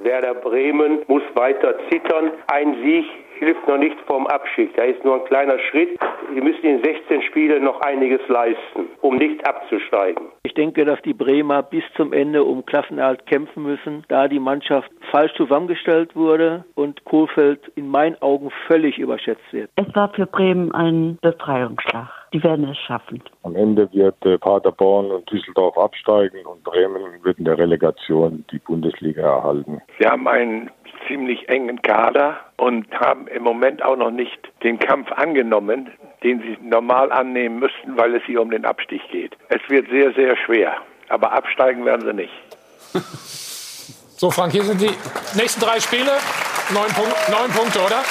Werder 0.00 0.34
Bremen 0.34 1.00
muss 1.08 1.22
weiter 1.34 1.74
zittern. 1.90 2.30
Ein 2.46 2.76
Sieg 2.82 3.04
hilft 3.38 3.66
noch 3.68 3.78
nicht 3.78 3.96
vom 4.06 4.26
Abschied. 4.26 4.76
Da 4.76 4.82
ist 4.82 5.04
nur 5.04 5.16
ein 5.16 5.24
kleiner 5.24 5.58
Schritt. 5.70 5.98
Sie 6.34 6.40
müssen 6.40 6.64
in 6.64 6.82
16 6.82 7.22
Spielen 7.22 7.64
noch 7.64 7.80
einiges 7.80 8.20
leisten, 8.28 8.88
um 9.00 9.16
nicht 9.16 9.46
abzusteigen. 9.46 10.26
Ich 10.42 10.54
denke, 10.54 10.84
dass 10.84 11.00
die 11.02 11.14
Bremer 11.14 11.62
bis 11.62 11.84
zum 11.96 12.12
Ende 12.12 12.44
um 12.44 12.64
Klassenerhalt 12.66 13.26
kämpfen 13.26 13.62
müssen, 13.62 14.04
da 14.08 14.28
die 14.28 14.40
Mannschaft 14.40 14.90
falsch 15.10 15.32
zusammengestellt 15.34 16.14
wurde 16.16 16.64
und 16.74 17.04
Kohlfeld 17.04 17.60
in 17.74 17.88
meinen 17.88 18.20
Augen 18.22 18.50
völlig 18.66 18.98
überschätzt 18.98 19.52
wird. 19.52 19.70
Es 19.76 19.86
war 19.94 20.08
für 20.10 20.26
Bremen 20.26 20.72
ein 20.72 21.18
Befreiungsschlag. 21.22 22.08
Die 22.32 22.42
werden 22.42 22.68
es 22.68 22.76
schaffen. 22.78 23.22
Am 23.42 23.56
Ende 23.56 23.90
wird 23.92 24.16
äh, 24.26 24.36
Paderborn 24.36 25.10
und 25.10 25.30
Düsseldorf 25.30 25.78
absteigen 25.78 26.44
und 26.44 26.62
Bremen 26.62 27.02
wird 27.22 27.38
in 27.38 27.46
der 27.46 27.56
Relegation 27.56 28.44
die 28.52 28.58
Bundesliga 28.58 29.22
erhalten. 29.22 29.80
Wir 29.96 30.10
haben 30.10 30.28
einen 30.28 30.70
ziemlich 31.06 31.48
engen 31.48 31.82
Kader 31.82 32.40
und 32.56 32.92
haben 32.98 33.28
im 33.28 33.42
Moment 33.42 33.82
auch 33.82 33.96
noch 33.96 34.10
nicht 34.10 34.38
den 34.62 34.78
Kampf 34.78 35.10
angenommen, 35.12 35.90
den 36.22 36.40
sie 36.40 36.58
normal 36.62 37.12
annehmen 37.12 37.58
müssten, 37.60 37.96
weil 37.96 38.14
es 38.14 38.22
hier 38.24 38.42
um 38.42 38.50
den 38.50 38.64
Abstieg 38.64 39.02
geht. 39.10 39.36
Es 39.48 39.60
wird 39.68 39.88
sehr, 39.90 40.12
sehr 40.14 40.36
schwer, 40.36 40.76
aber 41.08 41.32
absteigen 41.32 41.84
werden 41.84 42.06
sie 42.06 42.14
nicht. 42.14 42.32
So, 44.16 44.30
Frank, 44.32 44.50
hier 44.50 44.64
sind 44.64 44.80
die 44.80 44.90
nächsten 45.38 45.60
drei 45.60 45.78
Spiele. 45.78 46.10
Neun, 46.74 46.90
Punkt, 46.92 47.16
neun 47.30 47.50
Punkte, 47.52 47.78
oder? 47.80 48.02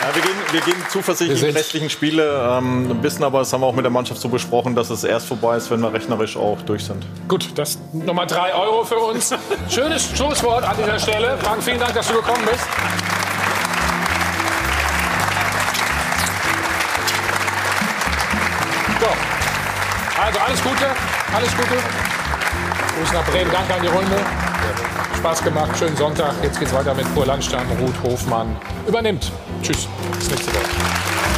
Ja, 0.00 0.14
wir, 0.14 0.22
gehen, 0.22 0.36
wir 0.52 0.60
gehen 0.60 0.86
zuversichtlich 0.90 1.42
in 1.42 1.48
die 1.48 1.56
restlichen 1.56 1.90
Spiele. 1.90 2.56
Ähm, 2.56 2.88
ein 2.90 3.00
bisschen, 3.00 3.24
aber 3.24 3.40
das 3.40 3.52
haben 3.52 3.62
wir 3.62 3.66
auch 3.66 3.74
mit 3.74 3.84
der 3.84 3.90
Mannschaft 3.90 4.20
so 4.20 4.28
besprochen, 4.28 4.76
dass 4.76 4.90
es 4.90 5.02
erst 5.02 5.26
vorbei 5.26 5.56
ist, 5.56 5.70
wenn 5.72 5.80
wir 5.80 5.92
rechnerisch 5.92 6.36
auch 6.36 6.62
durch 6.62 6.84
sind. 6.84 7.04
Gut, 7.26 7.48
das 7.56 7.78
nochmal 7.92 8.26
drei 8.26 8.54
Euro 8.54 8.84
für 8.84 8.98
uns. 8.98 9.34
Schönes 9.68 10.08
Schlusswort 10.16 10.62
an 10.62 10.76
dieser 10.78 11.00
Stelle. 11.00 11.36
Frank, 11.38 11.62
vielen 11.64 11.80
Dank, 11.80 11.94
dass 11.94 12.06
du 12.06 12.14
gekommen 12.14 12.44
bist. 12.48 12.64
So, 19.00 20.22
also 20.22 20.38
alles 20.38 20.62
Gute, 20.62 20.86
alles 21.34 21.56
Gute. 21.56 22.07
Gruß 22.98 23.12
nach 23.12 23.24
Bremen, 23.26 23.50
danke 23.52 23.74
an 23.74 23.82
die 23.82 23.88
Runde. 23.88 24.16
Spaß 25.18 25.44
gemacht, 25.44 25.70
schönen 25.78 25.96
Sonntag. 25.96 26.34
Jetzt 26.42 26.58
geht's 26.58 26.72
weiter 26.74 26.94
mit 26.94 27.12
Pur 27.14 27.26
Landstein, 27.26 27.64
Ruth 27.80 28.02
Hofmann. 28.02 28.56
Übernimmt. 28.88 29.30
Tschüss, 29.62 29.86
bis 30.18 30.30
nächste 30.30 30.52
Woche. 30.52 31.37